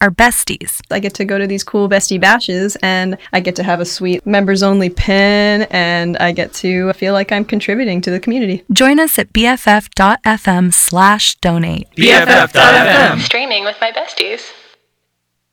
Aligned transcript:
our 0.00 0.10
besties. 0.10 0.80
I 0.90 1.00
get 1.00 1.14
to 1.14 1.24
go 1.24 1.38
to 1.38 1.46
these 1.46 1.64
cool 1.64 1.88
bestie 1.88 2.20
bashes 2.20 2.76
and 2.82 3.16
I 3.32 3.40
get 3.40 3.56
to 3.56 3.62
have 3.62 3.80
a 3.80 3.84
sweet 3.84 4.26
members 4.26 4.62
only 4.62 4.90
pin 4.90 5.66
and 5.70 6.16
I 6.18 6.32
get 6.32 6.52
to 6.54 6.92
feel 6.94 7.12
like 7.12 7.32
I'm 7.32 7.44
contributing 7.44 8.00
to 8.02 8.10
the 8.10 8.20
community. 8.20 8.64
Join 8.72 9.00
us 9.00 9.18
at 9.18 9.32
bff.fm 9.32 10.74
slash 10.74 11.34
donate. 11.36 11.88
BFF.fm. 11.96 13.20
Streaming 13.20 13.64
with 13.64 13.76
my 13.80 13.92
besties. 13.92 14.52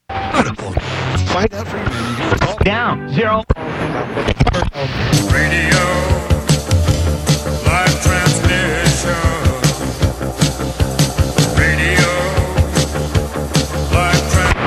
Find 0.10 1.54
out 1.54 1.68
for 1.68 1.78
you. 1.78 2.64
Down. 2.64 3.14
Zero. 3.14 3.44
Radio. 5.32 6.33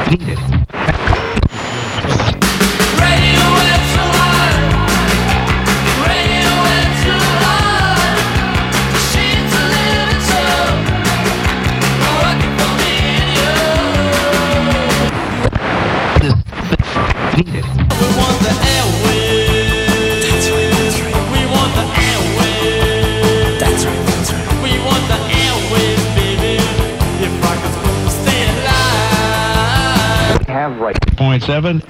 Live 0.08 0.95
right. 30.86 31.16
Point 31.16 31.42
seven. 31.42 31.82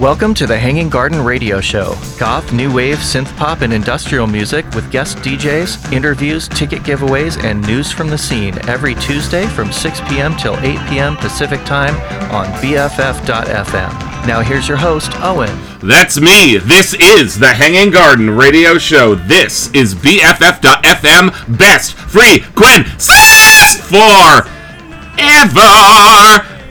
Welcome 0.00 0.32
to 0.34 0.46
the 0.46 0.56
Hanging 0.56 0.88
Garden 0.88 1.24
Radio 1.24 1.60
Show. 1.60 1.96
Goth, 2.20 2.52
new 2.52 2.72
wave, 2.72 2.98
synth 2.98 3.36
pop, 3.36 3.62
and 3.62 3.72
industrial 3.72 4.28
music 4.28 4.64
with 4.70 4.88
guest 4.92 5.18
DJs, 5.18 5.92
interviews, 5.92 6.46
ticket 6.46 6.84
giveaways, 6.84 7.42
and 7.42 7.60
news 7.66 7.90
from 7.90 8.06
the 8.06 8.16
scene 8.16 8.56
every 8.68 8.94
Tuesday 8.94 9.44
from 9.48 9.72
6 9.72 10.00
p.m. 10.02 10.36
till 10.36 10.56
8 10.58 10.78
p.m. 10.88 11.16
Pacific 11.16 11.64
Time 11.64 11.96
on 12.30 12.46
BFF.FM. 12.62 13.90
Now 14.24 14.40
here's 14.40 14.68
your 14.68 14.76
host, 14.76 15.10
Owen. 15.16 15.58
That's 15.82 16.20
me. 16.20 16.58
This 16.58 16.94
is 16.94 17.36
the 17.36 17.48
Hanging 17.48 17.90
Garden 17.90 18.30
Radio 18.30 18.78
Show. 18.78 19.16
This 19.16 19.74
is 19.74 19.96
BFF.FM 19.96 21.58
Best 21.58 21.94
Frequencies 21.94 23.80
Forever. 23.88 24.46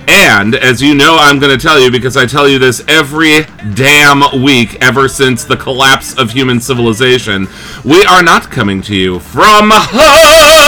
And 0.08 0.56
as 0.56 0.82
you 0.82 0.96
know, 0.96 1.18
I'm 1.20 1.38
going 1.38 1.58
to 1.58 1.62
tell 1.62 1.80
you 1.80 1.92
because 1.92 2.16
I 2.16 2.26
tell 2.26 2.48
you 2.48 2.60
this 2.60 2.82
every 2.88 3.42
damn 3.74 4.42
week 4.42 4.76
ever 4.82 5.10
since 5.10 5.44
the 5.44 5.58
collapse 5.58 6.18
of 6.18 6.32
human 6.32 6.62
civilization. 6.62 7.48
We 7.84 8.06
are 8.06 8.24
not 8.24 8.50
coming 8.50 8.82
to 8.84 8.96
you 8.96 9.20
from 9.20 9.70
high 9.72 10.68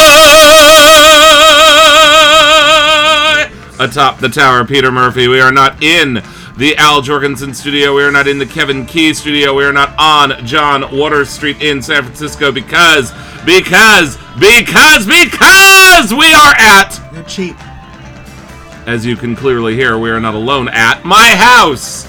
atop 3.80 4.20
the 4.20 4.28
tower, 4.28 4.66
Peter 4.66 4.92
Murphy. 4.92 5.30
We 5.30 5.40
are 5.40 5.54
not 5.54 5.82
in 5.82 6.16
the 6.58 6.76
Al 6.78 7.02
Jourgensen 7.02 7.56
studio. 7.56 7.96
We 7.96 8.04
are 8.04 8.12
not 8.12 8.28
in 8.28 8.38
the 8.38 8.46
Kevin 8.46 8.86
Key 8.86 9.14
studio. 9.14 9.54
We 9.54 9.64
are 9.64 9.72
not 9.72 9.96
on 9.98 10.46
John 10.46 10.96
Waters 10.96 11.30
Street 11.30 11.62
in 11.62 11.82
San 11.82 12.04
Francisco 12.04 12.52
because, 12.52 13.14
because, 13.46 14.18
because, 14.38 15.08
because 15.08 16.14
we 16.14 16.34
are 16.34 16.54
at 16.58 17.00
You're 17.14 17.24
cheap. 17.24 17.56
As 18.90 19.06
you 19.06 19.16
can 19.16 19.36
clearly 19.36 19.76
hear, 19.76 20.00
we 20.00 20.10
are 20.10 20.20
not 20.20 20.34
alone 20.34 20.68
at 20.68 21.06
my 21.06 21.36
house. 21.36 22.08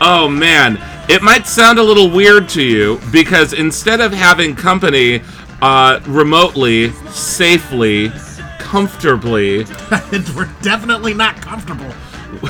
Oh 0.00 0.26
man, 0.28 0.78
it 1.10 1.22
might 1.22 1.46
sound 1.46 1.78
a 1.78 1.82
little 1.82 2.08
weird 2.08 2.48
to 2.50 2.62
you 2.62 2.98
because 3.12 3.52
instead 3.52 4.00
of 4.00 4.14
having 4.14 4.56
company 4.56 5.20
uh, 5.60 6.00
remotely, 6.06 6.90
safely, 7.10 8.08
comfortably, 8.58 9.64
We're 10.34 10.50
definitely 10.62 11.12
not 11.12 11.36
comfortable. 11.36 11.92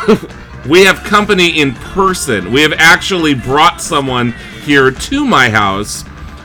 we 0.68 0.84
have 0.84 1.02
company 1.02 1.60
in 1.60 1.74
person. 1.74 2.52
We 2.52 2.62
have 2.62 2.74
actually 2.74 3.34
brought 3.34 3.80
someone 3.80 4.30
here 4.62 4.92
to 4.92 5.24
my 5.24 5.50
house, 5.50 6.04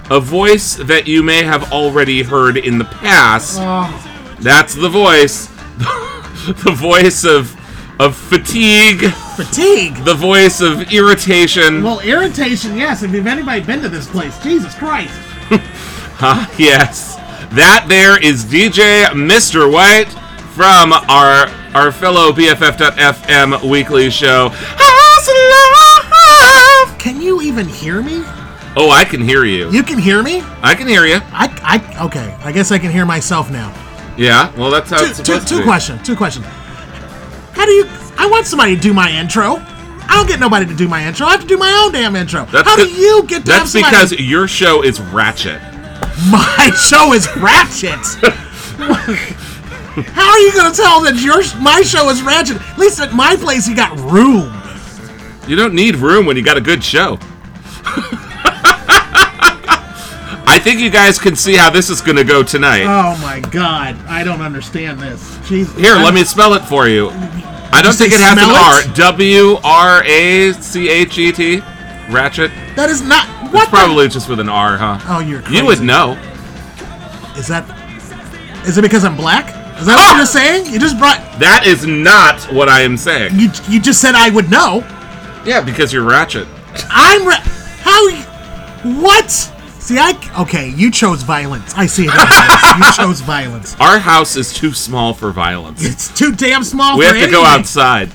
a 0.10 0.20
voice 0.20 0.74
that 0.76 1.06
you 1.06 1.22
may 1.22 1.44
have 1.44 1.72
already 1.72 2.24
heard 2.24 2.58
in 2.58 2.80
the 2.80 2.86
past. 2.86 3.60
That's 4.42 4.74
the 4.74 4.90
voice. 4.90 5.56
the 6.64 6.72
voice 6.72 7.24
of 7.26 7.56
of 8.00 8.16
fatigue, 8.16 9.02
Fatigue. 9.36 9.96
the 10.06 10.14
voice 10.14 10.62
of 10.62 10.94
irritation. 10.94 11.84
Well, 11.84 12.00
irritation, 12.02 12.78
yes. 12.78 13.02
If 13.02 13.12
you've 13.12 13.26
anybody 13.26 13.62
been 13.62 13.82
to 13.82 13.90
this 13.90 14.08
place, 14.08 14.38
Jesus 14.44 14.76
Christ. 14.76 15.14
Huh? 15.50 15.60
Ah, 16.20 16.52
yes. 16.58 17.16
That 17.54 17.86
there 17.88 18.20
is 18.24 18.44
DJ 18.44 19.06
Mr. 19.10 19.72
White 19.72 20.10
from 20.56 20.92
our 20.94 21.48
our 21.76 21.92
fellow 21.92 22.32
BFF.FM 22.32 23.70
weekly 23.70 24.10
show. 24.10 24.50
Can 26.98 27.22
you 27.22 27.42
even 27.42 27.68
hear 27.68 28.02
me? 28.02 28.24
Oh, 28.76 28.90
I 28.92 29.06
can 29.06 29.22
hear 29.22 29.46
you. 29.46 29.72
You 29.72 29.84
can 29.84 29.98
hear 29.98 30.22
me? 30.22 30.42
I 30.62 30.76
can 30.76 30.88
hear 30.88 31.06
you. 31.06 31.20
I, 31.32 31.48
I, 31.64 32.06
okay. 32.06 32.36
I 32.44 32.52
guess 32.52 32.72
I 32.72 32.78
can 32.80 32.92
hear 32.92 33.06
myself 33.06 33.50
now. 33.50 33.72
Yeah. 34.18 34.52
Well, 34.58 34.72
that's 34.72 34.90
how 34.90 35.00
Two, 35.00 35.06
it's 35.06 35.18
two, 35.20 35.26
supposed 35.26 35.48
two 35.48 35.56
to 35.58 35.62
be. 35.62 35.66
questions. 35.66 36.02
Two 36.06 36.16
questions. 36.16 36.46
How 36.46 37.66
do 37.66 37.72
you? 37.72 37.86
I 38.18 38.28
want 38.30 38.46
somebody 38.48 38.76
to 38.76 38.82
do 38.82 38.94
my 38.94 39.12
intro. 39.12 39.58
I 40.10 40.16
don't 40.16 40.28
get 40.28 40.40
nobody 40.40 40.66
to 40.66 40.74
do 40.76 40.88
my 40.88 41.06
intro. 41.06 41.28
I 41.28 41.32
have 41.32 41.42
to 41.42 41.48
do 41.48 41.58
my 41.58 41.72
own 41.84 41.92
damn 41.92 42.16
intro. 42.16 42.46
That's 42.46 42.68
How 42.68 42.76
do 42.78 42.88
you 42.88 43.24
get 43.28 43.40
to 43.46 43.52
That's 43.52 43.74
because 43.74 44.14
your 44.14 44.48
show 44.48 44.82
is 44.82 45.00
ratchet. 45.02 45.62
my 46.32 46.72
show 46.82 47.14
is 47.14 47.28
ratchet. 47.38 48.00
How 50.14 50.30
are 50.30 50.40
you 50.40 50.54
going 50.54 50.72
to 50.72 50.78
tell 50.78 51.02
that 51.04 51.16
your 51.22 51.42
my 51.62 51.82
show 51.82 52.10
is 52.10 52.22
ratchet? 52.24 52.58
At 52.62 52.78
least 52.78 53.00
at 53.00 53.14
my 53.14 53.36
place, 53.36 53.68
you 53.68 53.76
got 53.76 53.98
room. 54.00 54.54
You 55.48 55.56
don't 55.56 55.74
need 55.74 55.96
room 55.96 56.26
when 56.26 56.38
you 56.38 56.44
got 56.44 56.58
a 56.58 56.62
good 56.62 56.84
show. 56.84 57.18
I 60.58 60.60
think 60.60 60.80
you 60.80 60.90
guys 60.90 61.20
can 61.20 61.36
see 61.36 61.56
how 61.56 61.70
this 61.70 61.88
is 61.92 62.02
going 62.02 62.16
to 62.16 62.24
go 62.24 62.42
tonight. 62.42 62.82
Oh 62.82 63.16
my 63.22 63.42
God, 63.52 63.96
I 64.08 64.24
don't 64.24 64.42
understand 64.42 65.00
this. 65.00 65.38
Jesus. 65.48 65.76
Here, 65.78 65.94
I'm- 65.94 66.04
let 66.04 66.16
me 66.16 66.24
spell 66.24 66.56
it 66.56 66.64
for 66.66 66.88
you. 66.88 67.12
I 67.72 67.84
don't 67.84 67.94
think 67.94 68.12
it 68.12 68.20
has 68.20 68.32
an 68.40 68.50
R. 68.50 68.82
W 68.96 69.60
R 69.64 70.04
A 70.04 70.54
C 70.54 70.90
H 70.90 71.16
E 71.20 71.32
T. 71.32 71.62
Ratchet. 72.10 72.50
That 72.76 72.90
is 72.90 73.04
not 73.04 73.28
what. 73.54 73.64
It's 73.66 73.70
probably 73.70 74.08
just 74.08 74.28
with 74.30 74.40
an 74.40 74.50
R, 74.50 74.78
huh? 74.78 74.98
Oh, 75.08 75.20
you're 75.20 75.48
You 75.48 75.64
would 75.64 75.82
know. 75.82 76.14
Is 77.38 77.46
that? 77.50 77.64
Is 78.66 78.80
it 78.80 78.82
because 78.82 79.06
I'm 79.06 79.16
black? 79.16 79.50
Is 79.80 79.86
that 79.86 79.96
what 79.96 80.16
Ah! 80.16 80.18
you're 80.18 80.26
saying? 80.26 80.74
You 80.74 80.80
just 80.80 80.98
brought. 80.98 81.20
That 81.40 81.68
is 81.68 81.86
not 81.86 82.42
what 82.52 82.68
I 82.68 82.82
am 82.82 82.98
saying. 82.98 83.36
You 83.40 83.52
you 83.70 83.80
just 83.80 84.02
said 84.02 84.16
I 84.16 84.30
would 84.32 84.50
know. 84.50 84.84
Yeah, 85.46 85.62
because 85.62 85.94
you're 85.94 86.04
ratchet. 86.04 86.48
I'm 86.90 87.28
ra- 87.28 87.44
how? 87.84 88.10
What? 89.04 89.54
See, 89.88 89.98
I 89.98 90.20
okay. 90.42 90.68
You 90.72 90.92
chose 90.92 91.24
violence. 91.24 91.74
I 91.74 91.86
see 91.86 92.08
it. 92.10 92.14
you 92.14 92.92
chose 93.06 93.22
violence. 93.22 93.74
Our 93.80 94.00
house 94.00 94.36
is 94.36 94.52
too 94.52 94.74
small 94.74 95.14
for 95.14 95.32
violence. 95.32 95.82
It's 95.86 96.14
too 96.14 96.36
damn 96.36 96.66
small. 96.66 96.98
We 96.98 97.06
have 97.06 97.16
to 97.16 97.32
go 97.32 97.46
outside. 97.46 98.12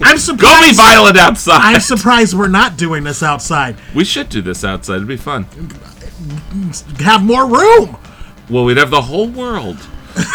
I'm 0.00 0.18
surprised. 0.18 0.40
Go 0.40 0.68
be 0.70 0.74
violent 0.74 1.16
outside. 1.16 1.60
I'm 1.62 1.80
surprised 1.80 2.34
we're 2.34 2.48
not 2.48 2.76
doing 2.76 3.04
this 3.04 3.22
outside. 3.22 3.76
we 3.94 4.04
should 4.04 4.28
do 4.28 4.42
this 4.42 4.64
outside. 4.64 4.96
It'd 4.96 5.06
be 5.06 5.16
fun. 5.16 5.44
Have 6.98 7.22
more 7.22 7.46
room. 7.46 7.96
Well, 8.50 8.64
we'd 8.64 8.76
have 8.76 8.90
the 8.90 9.02
whole 9.02 9.28
world. 9.28 9.78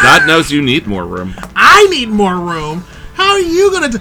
God 0.02 0.26
knows 0.26 0.50
you 0.50 0.62
need 0.62 0.88
more 0.88 1.06
room. 1.06 1.34
I 1.58 1.88
need 1.90 2.08
more 2.08 2.38
room. 2.38 2.86
How 3.16 3.32
are 3.32 3.40
you 3.40 3.70
gonna? 3.70 3.90
Do- 3.90 4.00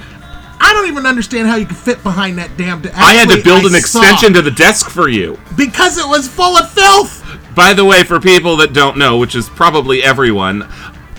I 0.65 0.73
don't 0.75 0.87
even 0.87 1.07
understand 1.07 1.49
how 1.49 1.57
you 1.57 1.67
can 1.67 1.75
fit 1.75 2.03
behind 2.03 2.39
that 2.39 2.57
damn. 2.57 2.83
De- 2.83 2.97
I 2.97 3.13
had 3.15 3.29
to 3.31 3.43
build 3.43 3.67
an 3.67 3.75
I 3.75 3.79
extension 3.79 4.33
to 4.35 4.43
the 4.43 4.51
desk 4.51 4.89
for 4.91 5.09
you. 5.09 5.39
because 5.57 5.99
it 5.99 6.07
was 6.07 6.29
full 6.29 6.57
of 6.57 6.71
filth. 6.71 7.19
By 7.55 7.75
the 7.75 7.85
way, 7.85 8.05
for 8.05 8.21
people 8.21 8.57
that 8.59 8.73
don't 8.73 8.97
know, 8.97 9.19
which 9.19 9.35
is 9.35 9.49
probably 9.49 10.03
everyone, 10.03 10.69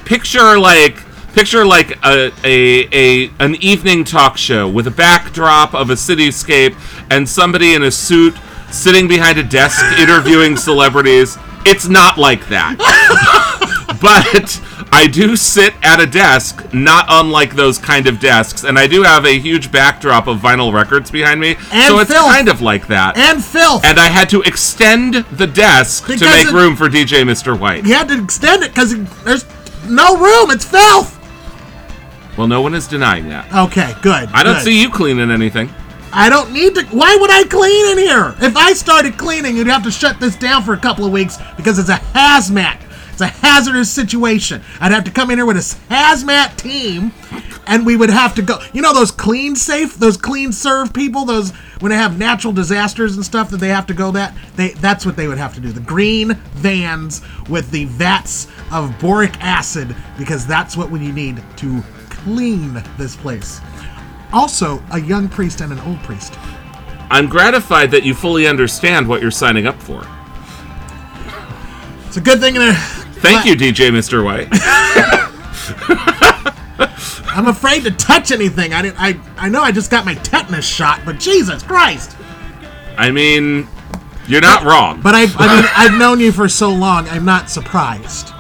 picture 0.06 0.58
like 0.58 0.98
picture 1.34 1.66
like 1.66 1.98
a, 2.06 2.32
a 2.44 2.88
a 2.94 3.32
an 3.40 3.56
evening 3.56 4.04
talk 4.04 4.38
show 4.38 4.68
with 4.70 4.88
a 4.88 4.92
backdrop 4.92 5.74
of 5.74 5.90
a 5.90 5.94
cityscape 5.94 6.76
and 7.12 7.28
somebody 7.28 7.74
in 7.74 7.84
a 7.84 7.92
suit 7.92 8.36
sitting 8.72 9.08
behind 9.08 9.38
a 9.38 9.44
desk 9.44 9.84
interviewing 10.00 10.56
celebrities. 10.70 11.38
It's 11.66 11.88
not 11.88 12.18
like 12.18 12.48
that. 12.50 12.76
but 14.02 14.62
I 14.94 15.08
do 15.08 15.36
sit 15.36 15.74
at 15.82 16.00
a 16.00 16.06
desk, 16.06 16.72
not 16.74 17.06
unlike 17.10 17.56
those 17.56 17.78
kind 17.80 18.06
of 18.08 18.20
desks, 18.20 18.64
and 18.64 18.78
I 18.78 18.86
do 18.86 19.02
have 19.04 19.26
a 19.26 19.40
huge 19.40 19.72
backdrop 19.72 20.28
of 20.28 20.40
vinyl 20.40 20.72
records 20.72 21.10
behind 21.10 21.40
me. 21.40 21.56
And 21.72 21.88
so 21.88 22.00
it's 22.00 22.12
filth. 22.12 22.28
kind 22.28 22.48
of 22.48 22.62
like 22.62 22.88
that. 22.88 23.18
And 23.18 23.44
filth. 23.44 23.84
And 23.86 24.00
I 24.00 24.06
had 24.06 24.30
to 24.30 24.42
extend 24.44 25.16
the 25.32 25.48
desk 25.48 26.06
to 26.06 26.12
make 26.26 26.48
it- 26.48 26.54
room 26.54 26.76
for 26.76 26.90
DJ 26.90 27.24
Mr. 27.24 27.58
White. 27.58 27.86
You 27.86 27.96
had 27.96 28.08
to 28.10 28.24
extend 28.24 28.64
it 28.64 28.74
because 28.74 28.96
there's 29.24 29.46
no 29.88 30.16
room. 30.18 30.52
It's 30.52 30.66
filth. 30.66 31.20
Well, 32.38 32.48
no 32.48 32.62
one 32.62 32.74
is 32.76 32.88
denying 32.88 33.30
that. 33.30 33.52
Okay, 33.54 33.96
good. 34.02 34.30
I 34.34 34.44
don't 34.44 34.56
good. 34.56 34.64
see 34.64 34.82
you 34.82 34.90
cleaning 34.90 35.32
anything. 35.32 35.70
I 36.12 36.30
don't 36.30 36.52
need 36.52 36.76
to. 36.76 36.84
Why 36.92 37.18
would 37.20 37.32
I 37.32 37.44
clean 37.46 37.92
in 37.92 37.98
here? 37.98 38.36
If 38.42 38.56
I 38.56 38.74
started 38.74 39.18
cleaning, 39.18 39.58
you'd 39.58 39.66
have 39.68 39.84
to 39.84 39.92
shut 39.92 40.20
this 40.20 40.36
down 40.36 40.62
for 40.62 40.74
a 40.74 40.78
couple 40.78 41.06
of 41.06 41.12
weeks 41.12 41.38
because 41.58 41.80
it's 41.80 41.90
a 41.90 42.00
hazmat. 42.14 42.78
It's 43.14 43.22
a 43.22 43.28
hazardous 43.28 43.92
situation. 43.92 44.64
I'd 44.80 44.92
have 44.92 45.04
to 45.04 45.12
come 45.12 45.30
in 45.30 45.38
here 45.38 45.46
with 45.46 45.58
a 45.58 45.94
hazmat 45.94 46.58
team, 46.58 47.12
and 47.68 47.86
we 47.86 47.96
would 47.96 48.10
have 48.10 48.34
to 48.36 48.42
go. 48.42 48.58
You 48.74 48.82
know 48.82 48.92
those 48.92 49.12
clean 49.12 49.56
safe, 49.56 49.94
those 49.94 50.18
clean 50.18 50.52
serve 50.52 50.92
people. 50.96 51.24
Those 51.24 51.52
when 51.80 51.92
they 51.92 51.96
have 51.96 52.18
natural 52.18 52.54
disasters 52.54 53.16
and 53.16 53.24
stuff 53.24 53.52
that 53.52 53.58
they 53.58 53.68
have 53.68 53.86
to 53.88 53.94
go 53.94 54.10
that 54.14 54.34
they 54.56 54.70
that's 54.70 55.06
what 55.06 55.16
they 55.16 55.28
would 55.28 55.38
have 55.38 55.54
to 55.54 55.60
do. 55.62 55.72
The 55.72 55.80
green 55.80 56.34
vans 56.54 57.22
with 57.50 57.70
the 57.70 57.86
vats 57.86 58.48
of 58.72 58.98
boric 59.00 59.40
acid 59.40 59.96
because 60.18 60.48
that's 60.48 60.76
what 60.76 60.90
we 60.90 61.12
need 61.12 61.44
to 61.58 61.84
clean 62.10 62.82
this 62.98 63.16
place. 63.16 63.62
Also, 64.32 64.82
a 64.92 65.00
young 65.00 65.30
priest 65.30 65.62
and 65.62 65.72
an 65.72 65.80
old 65.82 66.00
priest. 66.00 66.34
I'm 67.12 67.28
gratified 67.28 67.92
that 67.92 68.02
you 68.02 68.16
fully 68.16 68.48
understand 68.48 69.08
what 69.08 69.22
you're 69.22 69.30
signing 69.30 69.68
up 69.68 69.80
for. 69.80 70.04
It's 72.14 72.20
a 72.20 72.22
good 72.22 72.42
thing. 72.42 72.54
To, 72.54 72.74
Thank 73.22 73.44
you, 73.44 73.56
DJ 73.56 73.90
Mr. 73.90 74.24
White. 74.24 74.48
I'm 77.28 77.48
afraid 77.48 77.82
to 77.86 77.90
touch 77.90 78.32
anything. 78.32 78.72
I 78.72 78.84
didn't. 78.84 79.02
I 79.02 79.20
I 79.36 79.50
know 79.50 79.64
I 79.64 79.72
just 79.72 79.90
got 79.90 80.06
my 80.06 80.14
tetanus 80.14 80.64
shot, 80.64 81.02
but 81.06 81.20
Jesus 81.20 81.64
Christ! 81.64 82.16
I 83.00 83.10
mean, 83.10 83.68
you're 84.28 84.42
not 84.42 84.64
wrong. 84.64 85.02
But 85.02 85.16
I've 85.16 85.36
I 85.40 85.56
mean 85.56 85.66
I've 85.76 85.98
known 85.98 86.20
you 86.20 86.32
for 86.32 86.48
so 86.48 86.70
long. 86.70 87.10
I'm 87.10 87.26
not 87.26 87.50
surprised. 87.50 88.32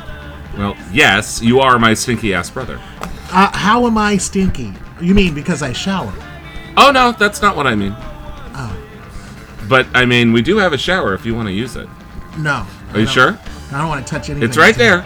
well, 0.55 0.77
yes, 0.91 1.41
you 1.41 1.59
are 1.59 1.79
my 1.79 1.95
stinky 1.95 2.31
ass 2.31 2.51
brother. 2.51 2.79
Uh, 3.31 3.49
how 3.57 3.87
am 3.87 3.97
I 3.97 4.17
stinky? 4.17 4.71
You 5.01 5.15
mean 5.15 5.33
because 5.33 5.63
I 5.63 5.73
shower? 5.73 6.13
Oh 6.77 6.91
no, 6.91 7.11
that's 7.11 7.41
not 7.41 7.57
what 7.57 7.65
I 7.65 7.73
mean. 7.73 7.95
Oh 7.97 8.77
But 9.67 9.87
I 9.95 10.05
mean, 10.05 10.31
we 10.31 10.43
do 10.43 10.57
have 10.57 10.73
a 10.73 10.77
shower 10.77 11.15
if 11.15 11.25
you 11.25 11.33
want 11.33 11.47
to 11.47 11.53
use 11.53 11.75
it. 11.75 11.89
no. 12.37 12.67
Are 12.93 12.99
you 12.99 13.07
sure? 13.07 13.39
I 13.71 13.79
don't 13.79 13.87
want 13.87 14.05
to 14.05 14.11
touch 14.11 14.29
anything. 14.29 14.47
It's 14.47 14.57
right 14.57 14.75
there. 14.75 15.05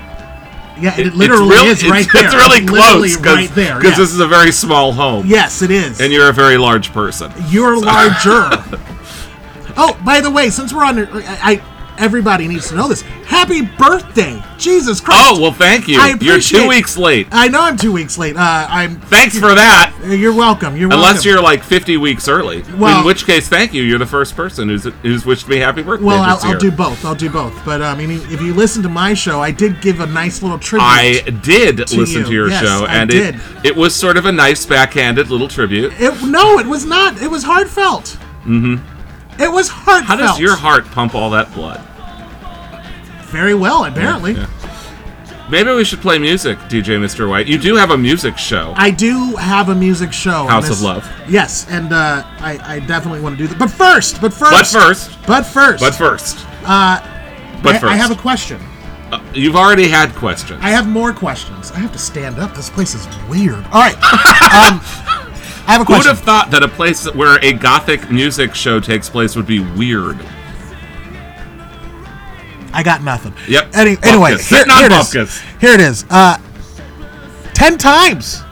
Yeah, 0.79 0.99
it, 0.99 1.07
It- 1.07 1.13
literally 1.15 1.55
real- 1.55 1.65
is 1.65 1.87
right 1.87 2.03
it's, 2.03 2.13
there. 2.13 2.25
It's 2.25 2.35
really 2.35 2.65
close 2.65 3.17
right 3.17 3.49
there. 3.51 3.75
because 3.77 3.91
yeah. 3.91 3.97
this 3.97 4.13
is 4.13 4.19
a 4.19 4.27
very 4.27 4.51
small 4.51 4.91
home. 4.91 5.25
yes, 5.25 5.61
it 5.61 5.71
is. 5.71 5.99
And 5.99 6.13
you're 6.13 6.29
a 6.29 6.33
very 6.33 6.57
large 6.57 6.93
person. 6.93 7.31
You're 7.47 7.79
larger. 7.79 8.49
oh, 9.77 9.99
by 10.05 10.21
the 10.21 10.29
way, 10.29 10.49
since 10.49 10.73
we're 10.73 10.83
on, 10.83 10.99
I 10.99 11.61
everybody 11.97 12.47
needs 12.47 12.69
to 12.69 12.75
know 12.75 12.87
this. 12.87 13.01
Happy 13.01 13.61
birthday, 13.61 14.41
Jesus 14.57 15.01
Christ! 15.01 15.21
Oh 15.31 15.41
well, 15.41 15.51
thank 15.51 15.87
you. 15.87 15.99
I 15.99 16.15
You're 16.19 16.39
two 16.39 16.67
weeks 16.67 16.97
late. 16.97 17.27
I 17.31 17.47
know 17.47 17.61
I'm 17.61 17.77
two 17.77 17.91
weeks 17.91 18.17
late. 18.17 18.35
Uh, 18.35 18.67
I'm. 18.69 18.99
Thanks 19.01 19.37
for 19.37 19.53
that. 19.53 19.93
You're 20.05 20.33
welcome. 20.33 20.75
You're 20.77 20.91
Unless 20.91 21.25
welcome. 21.25 21.29
you're 21.29 21.41
like 21.41 21.63
50 21.63 21.97
weeks 21.97 22.27
early. 22.27 22.63
Well- 22.77 23.01
in 23.01 23.05
which 23.05 23.25
case, 23.25 23.47
thank 23.49 23.73
you. 23.73 23.83
You're 23.83 23.99
the 23.99 24.05
first 24.05 24.35
person 24.35 24.69
who's 24.69 24.85
who's 25.01 25.25
wished 25.25 25.47
me 25.47 25.57
happy 25.57 25.83
birthday. 25.83 26.05
Well, 26.05 26.21
I'll, 26.21 26.39
I'll 26.41 26.59
do 26.59 26.71
both. 26.71 27.03
I'll 27.05 27.15
do 27.15 27.29
both. 27.29 27.53
But 27.65 27.81
um, 27.81 27.97
I 27.99 28.05
mean, 28.05 28.21
if 28.31 28.41
you 28.41 28.53
listen 28.53 28.81
to 28.83 28.89
my 28.89 29.13
show, 29.13 29.41
I 29.41 29.51
did 29.51 29.81
give 29.81 29.99
a 29.99 30.05
nice 30.07 30.41
little 30.41 30.59
tribute. 30.59 30.85
I 30.85 31.21
did 31.43 31.77
to 31.87 31.97
listen 31.97 32.21
you. 32.21 32.25
to 32.25 32.31
your 32.31 32.49
Yes, 32.49 32.63
show, 32.63 32.85
I 32.85 32.93
and 32.95 33.09
did. 33.09 33.35
it 33.35 33.41
it 33.63 33.75
was 33.75 33.95
sort 33.95 34.17
of 34.17 34.25
a 34.25 34.31
nice 34.31 34.65
backhanded 34.65 35.29
little 35.29 35.47
tribute. 35.47 35.91
It, 35.99 36.23
no, 36.25 36.59
it 36.59 36.65
was 36.65 36.85
not. 36.85 37.21
It 37.21 37.29
was 37.29 37.43
heartfelt. 37.43 38.17
Mm-hmm. 38.45 38.96
It 39.39 39.51
was 39.51 39.69
heartfelt. 39.69 40.05
How 40.05 40.15
does 40.15 40.39
your 40.39 40.55
heart 40.55 40.85
pump 40.85 41.15
all 41.15 41.29
that 41.31 41.53
blood? 41.53 41.81
Very 43.25 43.53
well, 43.53 43.85
apparently. 43.85 44.33
Yeah. 44.33 44.47
Maybe 45.49 45.71
we 45.71 45.85
should 45.85 46.01
play 46.01 46.17
music, 46.17 46.57
DJ 46.67 46.99
Mr. 46.99 47.29
White. 47.29 47.47
You 47.47 47.57
do 47.57 47.75
have 47.75 47.91
a 47.91 47.97
music 47.97 48.37
show. 48.37 48.73
I 48.75 48.91
do 48.91 49.35
have 49.37 49.69
a 49.69 49.75
music 49.75 50.11
show. 50.11 50.45
House 50.45 50.69
of 50.69 50.81
Love. 50.81 51.09
Yes, 51.29 51.65
and 51.69 51.93
uh, 51.93 52.23
I, 52.39 52.59
I 52.63 52.79
definitely 52.81 53.21
want 53.21 53.37
to 53.37 53.43
do 53.43 53.47
that. 53.47 53.57
But 53.57 53.71
first, 53.71 54.19
but 54.19 54.33
first, 54.33 54.51
But 54.51 54.67
first, 54.67 55.17
but 55.25 55.43
first, 55.43 55.79
but 55.81 55.95
first, 55.95 56.45
uh, 56.63 56.99
but 57.63 57.75
I, 57.75 57.79
first. 57.79 57.93
I 57.93 57.95
have 57.95 58.11
a 58.11 58.15
question. 58.15 58.59
Uh, 59.09 59.23
you've 59.33 59.55
already 59.55 59.87
had 59.87 60.13
questions. 60.15 60.59
I 60.61 60.69
have 60.69 60.85
more 60.85 61.13
questions. 61.13 61.71
I 61.71 61.79
have 61.79 61.93
to 61.93 61.99
stand 61.99 62.39
up. 62.39 62.53
This 62.53 62.69
place 62.69 62.93
is 62.93 63.07
weird. 63.29 63.63
All 63.71 63.79
right. 63.79 63.95
um, 64.53 64.81
I 65.67 65.73
have 65.73 65.81
a 65.81 65.85
question. 65.85 66.03
Who 66.03 66.09
would 66.09 66.15
have 66.15 66.25
thought 66.25 66.49
that 66.51 66.63
a 66.63 66.67
place 66.67 67.13
where 67.13 67.43
a 67.43 67.51
gothic 67.51 68.09
music 68.09 68.55
show 68.55 68.79
takes 68.79 69.09
place 69.09 69.35
would 69.35 69.45
be 69.45 69.59
weird? 69.59 70.17
I 72.73 72.83
got 72.83 73.03
nothing. 73.03 73.33
Yep. 73.49 73.75
Any, 73.75 73.97
anyway, 74.01 74.37
here, 74.37 74.63
here 74.63 74.85
it 74.85 74.91
is. 74.93 75.41
Here 75.59 75.73
it 75.73 75.81
is. 75.81 76.05
Uh, 76.09 76.37
ten 77.53 77.77
times. 77.77 78.43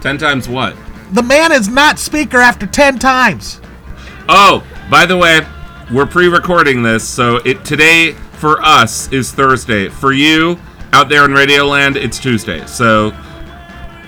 Ten 0.00 0.18
times 0.18 0.48
what? 0.48 0.76
The 1.12 1.22
man 1.22 1.52
is 1.52 1.68
not 1.68 1.98
speaker 1.98 2.38
after 2.38 2.66
ten 2.66 2.98
times. 2.98 3.60
Oh, 4.28 4.66
by 4.90 5.06
the 5.06 5.16
way, 5.16 5.40
we're 5.92 6.06
pre-recording 6.06 6.82
this, 6.82 7.08
so 7.08 7.36
it 7.44 7.64
today 7.64 8.12
for 8.32 8.60
us 8.62 9.12
is 9.12 9.30
Thursday. 9.30 9.88
For 9.88 10.12
you 10.12 10.58
out 10.92 11.08
there 11.08 11.24
in 11.24 11.30
Radioland, 11.30 11.96
it's 11.96 12.18
Tuesday. 12.18 12.66
So 12.66 13.12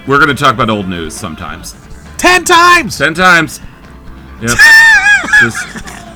we're 0.08 0.18
gonna 0.18 0.34
talk 0.34 0.54
about 0.54 0.70
old 0.70 0.88
news 0.88 1.14
sometimes. 1.14 1.76
Ten 2.22 2.44
times. 2.44 2.96
Ten 2.98 3.14
times. 3.14 3.60
Yep. 4.40 4.50
Just, 5.40 5.66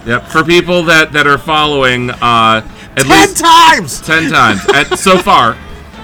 yep. 0.06 0.24
For 0.28 0.44
people 0.44 0.82
that 0.84 1.10
that 1.12 1.26
are 1.26 1.36
following, 1.38 2.10
uh, 2.10 2.62
at 2.96 2.96
Ten 2.98 3.08
least 3.08 3.36
times. 3.38 4.00
ten 4.00 4.30
times 4.30 4.60
at, 4.72 4.98
so 4.98 5.18
far. 5.18 5.56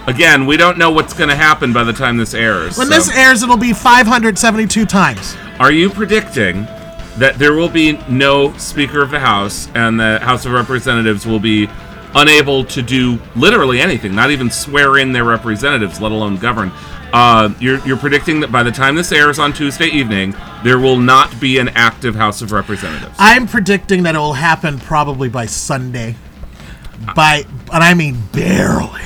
Again, 0.09 0.47
we 0.47 0.57
don't 0.57 0.77
know 0.79 0.91
what's 0.91 1.13
going 1.15 1.31
to 1.31 1.37
happen 1.37 1.73
by 1.73 1.85
the 1.85 1.93
time 1.93 2.17
this 2.17 2.35
airs. 2.35 2.77
When 2.77 2.89
so- 2.89 2.95
this 2.95 3.17
airs, 3.17 3.45
it'll 3.45 3.57
be 3.57 3.73
572 3.73 4.85
times. 4.87 5.37
Are 5.61 5.71
you 5.71 5.89
predicting 5.89 6.65
that 7.19 7.37
there 7.39 7.53
will 7.55 7.69
be 7.69 7.93
no 8.09 8.53
Speaker 8.59 9.01
of 9.01 9.13
the 9.13 9.21
House 9.21 9.69
and 9.77 10.01
the 10.01 10.19
House 10.19 10.44
of 10.44 10.51
Representatives 10.53 11.25
will 11.25 11.39
be 11.39 11.69
unable 12.17 12.65
to 12.65 12.82
do 12.82 13.17
literally 13.37 13.81
anything, 13.81 14.13
not 14.13 14.32
even 14.32 14.51
swear 14.51 14.99
in 14.99 15.13
their 15.13 15.23
representatives, 15.25 16.01
let 16.01 16.11
alone 16.11 16.37
govern? 16.37 16.73
Uh, 17.13 17.53
you're, 17.61 17.79
you're 17.87 17.97
predicting 17.97 18.41
that 18.41 18.51
by 18.51 18.63
the 18.63 18.71
time 18.71 18.95
this 18.95 19.13
airs 19.13 19.39
on 19.39 19.53
Tuesday 19.53 19.87
evening, 19.87 20.35
there 20.65 20.79
will 20.79 20.97
not 20.97 21.39
be 21.41 21.59
an 21.59 21.69
active 21.71 22.15
House 22.15 22.41
of 22.41 22.53
Representatives. 22.53 23.15
I'm 23.19 23.47
predicting 23.47 24.03
that 24.05 24.15
it 24.15 24.19
will 24.19 24.33
happen 24.33 24.79
probably 24.79 25.29
by 25.29 25.47
Sunday. 25.47 26.17
By, 27.15 27.45
and 27.73 27.85
I 27.85 27.95
mean 27.95 28.23
barely. 28.33 29.03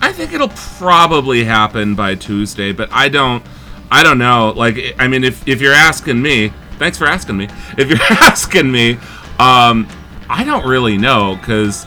I 0.00 0.12
think 0.12 0.32
it'll 0.32 0.48
probably 0.48 1.44
happen 1.44 1.94
by 1.94 2.14
Tuesday, 2.14 2.72
but 2.72 2.88
I 2.92 3.08
don't 3.08 3.44
I 3.90 4.02
don't 4.02 4.18
know. 4.18 4.52
Like 4.56 4.94
I 4.98 5.08
mean 5.08 5.24
if 5.24 5.46
if 5.48 5.60
you're 5.60 5.74
asking 5.74 6.20
me, 6.20 6.52
thanks 6.78 6.98
for 6.98 7.06
asking 7.06 7.36
me. 7.36 7.48
If 7.76 7.88
you're 7.88 7.98
asking 8.10 8.70
me, 8.70 8.98
um 9.38 9.88
I 10.28 10.44
don't 10.44 10.66
really 10.66 10.98
know 10.98 11.38
cuz 11.42 11.86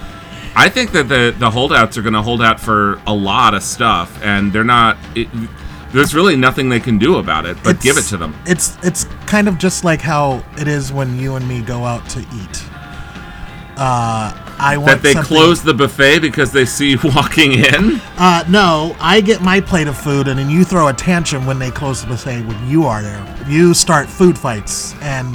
I 0.56 0.70
think 0.70 0.92
that 0.92 1.08
the 1.10 1.34
the 1.38 1.50
holdouts 1.50 1.98
are 1.98 2.02
going 2.02 2.14
to 2.14 2.22
hold 2.22 2.42
out 2.42 2.60
for 2.60 3.02
a 3.08 3.14
lot 3.14 3.54
of 3.54 3.64
stuff 3.64 4.22
and 4.24 4.52
they're 4.52 4.64
not 4.64 4.98
it, 5.16 5.28
there's 5.94 6.14
really 6.14 6.36
nothing 6.36 6.70
they 6.70 6.80
can 6.80 6.98
do 6.98 7.18
about 7.18 7.46
it 7.46 7.58
but 7.64 7.80
give 7.82 7.98
it 7.98 8.04
to 8.04 8.18
them. 8.18 8.36
It's 8.46 8.78
it's 8.84 9.06
kind 9.26 9.48
of 9.48 9.58
just 9.58 9.84
like 9.84 10.02
how 10.02 10.44
it 10.58 10.68
is 10.68 10.92
when 10.92 11.18
you 11.18 11.36
and 11.36 11.48
me 11.48 11.62
go 11.62 11.86
out 11.86 12.08
to 12.10 12.20
eat. 12.20 12.64
Uh, 13.78 14.32
I 14.60 14.78
want 14.78 14.88
That 14.92 15.02
they 15.02 15.14
something- 15.14 15.36
close 15.38 15.64
the 15.64 15.74
buffet 15.74 16.20
because 16.20 16.52
they 16.52 16.66
see 16.66 16.92
you 16.92 17.00
walking 17.16 17.54
in? 17.54 18.00
Uh, 18.18 18.44
no, 18.48 18.96
I 19.00 19.22
get 19.22 19.42
my 19.42 19.60
plate 19.60 19.88
of 19.88 19.98
food, 19.98 20.28
and 20.28 20.38
then 20.38 20.50
you 20.52 20.64
throw 20.64 20.90
a 20.90 20.94
tantrum 20.94 21.48
when 21.48 21.58
they 21.58 21.72
close 21.72 22.02
the 22.02 22.08
buffet 22.08 22.44
when 22.46 22.70
you 22.70 22.84
are 22.86 23.02
there. 23.02 23.26
You 23.48 23.74
start 23.74 24.08
food 24.08 24.38
fights, 24.38 24.94
and 25.02 25.34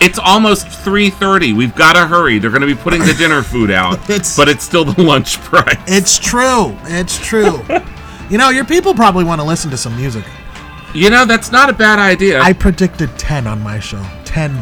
It's 0.00 0.18
almost 0.18 0.66
3:30. 0.66 1.54
We've 1.56 1.74
got 1.74 1.94
to 1.94 2.06
hurry. 2.06 2.38
They're 2.38 2.50
going 2.50 2.60
to 2.62 2.66
be 2.66 2.74
putting 2.74 3.00
the 3.00 3.14
dinner 3.14 3.42
food 3.42 3.70
out, 3.70 3.94
It's- 4.10 4.36
but 4.36 4.48
it's 4.48 4.64
still 4.64 4.84
the 4.84 5.00
lunch 5.02 5.38
price. 5.42 5.78
it's 5.86 6.18
true. 6.18 6.76
It's 6.84 7.18
true. 7.18 7.62
you 8.30 8.38
know, 8.38 8.50
your 8.50 8.64
people 8.64 8.94
probably 8.94 9.24
want 9.24 9.40
to 9.40 9.46
listen 9.46 9.70
to 9.70 9.76
some 9.76 9.96
music. 9.96 10.24
You 10.94 11.10
know, 11.10 11.24
that's 11.26 11.50
not 11.52 11.68
a 11.68 11.72
bad 11.74 11.98
idea. 11.98 12.40
I 12.40 12.52
predicted 12.52 13.18
ten 13.18 13.46
on 13.46 13.60
my 13.62 13.78
show. 13.80 14.04
Ten. 14.24 14.52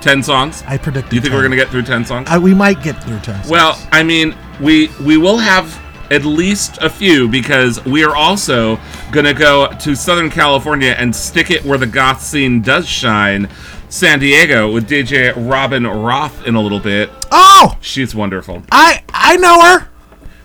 10 0.00 0.22
songs? 0.22 0.64
I 0.66 0.78
predicted. 0.78 1.12
You 1.12 1.20
think 1.20 1.32
10. 1.32 1.36
we're 1.36 1.42
going 1.46 1.50
to 1.50 1.58
get 1.58 1.68
through 1.68 1.82
10 1.82 2.06
songs? 2.06 2.26
I, 2.30 2.38
we 2.38 2.54
might 2.54 2.82
get 2.82 3.04
through 3.04 3.18
ten. 3.18 3.38
well, 3.50 3.78
I 3.92 4.02
mean, 4.02 4.34
we 4.58 4.88
we 5.04 5.16
will 5.18 5.36
have 5.36 5.78
at 6.10 6.24
least 6.24 6.78
a 6.78 6.88
few 6.90 7.28
because 7.28 7.84
we 7.84 8.02
are 8.02 8.16
also 8.16 8.80
going 9.12 9.26
to 9.26 9.34
go 9.34 9.68
to 9.78 9.94
Southern 9.94 10.28
California 10.30 10.92
and 10.98 11.14
stick 11.14 11.50
it 11.50 11.62
where 11.64 11.76
the 11.78 11.86
goth 11.86 12.20
scene 12.22 12.62
does 12.62 12.88
shine. 12.88 13.48
San 13.90 14.20
Diego 14.20 14.70
with 14.72 14.88
DJ 14.88 15.34
Robin 15.50 15.84
Roth 15.86 16.46
in 16.46 16.54
a 16.54 16.60
little 16.60 16.80
bit. 16.80 17.10
Oh, 17.30 17.76
She's 17.80 18.14
wonderful. 18.14 18.62
I 18.72 19.02
I 19.12 19.36
know 19.36 19.60
her. 19.60 19.88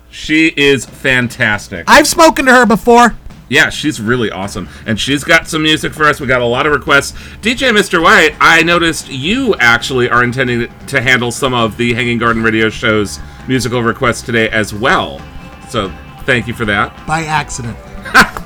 She 0.10 0.48
is 0.58 0.86
fantastic. 0.86 1.86
I've 1.88 2.08
spoken 2.08 2.46
to 2.46 2.52
her 2.54 2.66
before. 2.66 3.16
Yeah, 3.48 3.70
she's 3.70 4.02
really 4.02 4.32
awesome. 4.32 4.68
And 4.88 5.00
she's 5.00 5.24
got 5.24 5.48
some 5.48 5.62
music 5.62 5.94
for 5.94 6.06
us. 6.06 6.20
We 6.20 6.25
got 6.25 6.42
a 6.42 6.46
lot 6.46 6.66
of 6.66 6.72
requests. 6.74 7.12
DJ 7.42 7.72
Mr. 7.72 8.02
White, 8.02 8.36
I 8.40 8.64
noticed 8.64 9.10
you 9.10 9.54
actually 9.60 10.10
are 10.10 10.24
intending 10.24 10.68
to 10.88 11.00
handle 11.02 11.32
some 11.32 11.54
of 11.54 11.78
the 11.78 11.94
Hanging 11.94 12.18
Garden 12.18 12.42
Radio 12.42 12.70
Show's 12.70 13.20
musical 13.48 13.84
requests 13.84 14.24
today 14.24 14.50
as 14.50 14.74
well. 14.74 15.22
So 15.70 15.94
thank 16.24 16.48
you 16.48 16.56
for 16.56 16.66
that. 16.66 17.06
By 17.06 17.24
accident. 17.25 17.78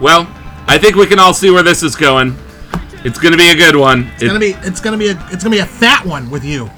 Well, 0.00 0.26
I 0.66 0.78
think 0.78 0.96
we 0.96 1.06
can 1.06 1.18
all 1.18 1.34
see 1.34 1.50
where 1.50 1.62
this 1.62 1.82
is 1.82 1.94
going. 1.94 2.34
It's 3.02 3.18
going 3.18 3.32
to 3.32 3.38
be 3.38 3.48
a 3.48 3.54
good 3.54 3.76
one. 3.76 4.10
It's 4.14 4.24
gonna 4.24 4.38
be 4.38 4.50
it's 4.60 4.80
gonna 4.80 4.98
be 4.98 5.08
a 5.08 5.28
it's 5.30 5.42
gonna 5.42 5.56
be 5.56 5.60
a 5.60 5.66
fat 5.66 6.04
one 6.04 6.30
with 6.30 6.44
you. 6.44 6.70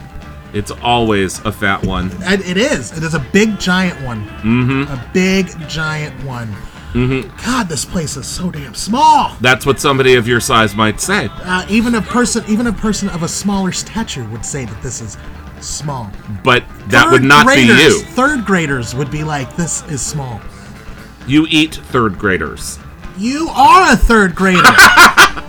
It's 0.53 0.71
always 0.71 1.39
a 1.41 1.53
fat 1.53 1.85
one. 1.85 2.11
And 2.25 2.43
it 2.43 2.57
is. 2.57 2.97
It 2.97 3.03
is 3.03 3.15
a 3.15 3.21
big 3.33 3.59
giant 3.59 4.01
one. 4.03 4.27
Mm-hmm. 4.29 4.93
A 4.93 5.11
big 5.13 5.49
giant 5.69 6.15
one. 6.25 6.49
Mm-hmm. 6.93 7.35
God, 7.45 7.69
this 7.69 7.87
place 7.87 8.19
is 8.19 8.27
so 8.27 8.51
damn 8.51 8.75
small. 8.75 9.35
That's 9.41 9.65
what 9.65 9.81
somebody 9.81 10.15
of 10.15 10.29
your 10.29 10.41
size 10.41 10.77
might 10.77 11.01
say. 11.01 11.31
Uh, 11.33 11.65
even 11.71 11.95
a 11.95 12.03
person, 12.03 12.45
even 12.49 12.67
a 12.67 12.73
person 12.73 13.09
of 13.09 13.23
a 13.23 13.29
smaller 13.29 13.73
stature 13.73 14.25
would 14.29 14.45
say 14.45 14.67
that 14.67 14.83
this 14.83 15.01
is 15.01 15.17
small. 15.61 16.11
But 16.45 16.65
that 16.89 17.11
would 17.11 17.23
not 17.23 17.47
graders, 17.47 17.77
be 17.77 17.83
you. 17.83 18.01
Third 18.01 18.45
graders 18.45 18.95
would 18.95 19.11
be 19.11 19.25
like, 19.25 19.57
"This 19.57 19.83
is 19.89 20.03
small." 20.03 20.41
You 21.27 21.47
eat 21.49 21.77
third 21.77 22.19
graders. 22.19 22.79
You 23.17 23.49
are 23.49 23.93
a 23.93 23.97
third 23.97 24.35
grader. 24.35 24.63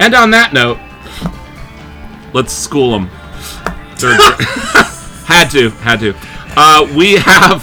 And 0.00 0.14
on 0.14 0.30
that 0.30 0.52
note, 0.54 0.78
let's 2.32 2.52
school 2.54 2.90
them. 2.92 3.10
Third 3.96 4.16
gra- 4.36 4.44
had 5.26 5.48
to, 5.50 5.68
had 5.70 6.00
to. 6.00 6.14
Uh, 6.56 6.90
we 6.96 7.16
have 7.16 7.60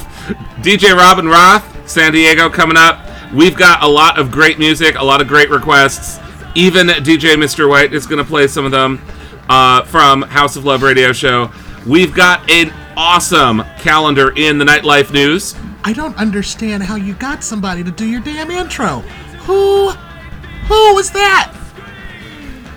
DJ 0.61 0.95
Robin 0.95 1.27
Roth, 1.27 1.89
San 1.89 2.11
Diego 2.13 2.47
coming 2.47 2.77
up. 2.77 3.03
We've 3.33 3.57
got 3.57 3.83
a 3.83 3.87
lot 3.87 4.19
of 4.19 4.31
great 4.31 4.59
music, 4.59 4.95
a 4.95 5.03
lot 5.03 5.19
of 5.19 5.27
great 5.27 5.49
requests. 5.49 6.19
Even 6.55 6.87
DJ 6.87 7.35
Mr. 7.35 7.67
White 7.67 7.91
is 7.93 8.05
going 8.05 8.23
to 8.23 8.23
play 8.23 8.47
some 8.47 8.65
of 8.65 8.71
them 8.71 9.01
uh, 9.49 9.83
from 9.83 10.21
House 10.21 10.55
of 10.55 10.63
Love 10.63 10.83
Radio 10.83 11.11
Show. 11.11 11.51
We've 11.87 12.13
got 12.13 12.49
an 12.51 12.71
awesome 12.95 13.63
calendar 13.79 14.31
in 14.37 14.59
the 14.59 14.65
nightlife 14.65 15.11
news. 15.11 15.55
I 15.83 15.93
don't 15.93 16.15
understand 16.17 16.83
how 16.83 16.95
you 16.95 17.15
got 17.15 17.43
somebody 17.43 17.83
to 17.83 17.91
do 17.91 18.05
your 18.05 18.21
damn 18.21 18.51
intro. 18.51 18.99
Who? 19.45 19.89
Who 19.89 20.93
was 20.95 21.11
that? 21.11 21.53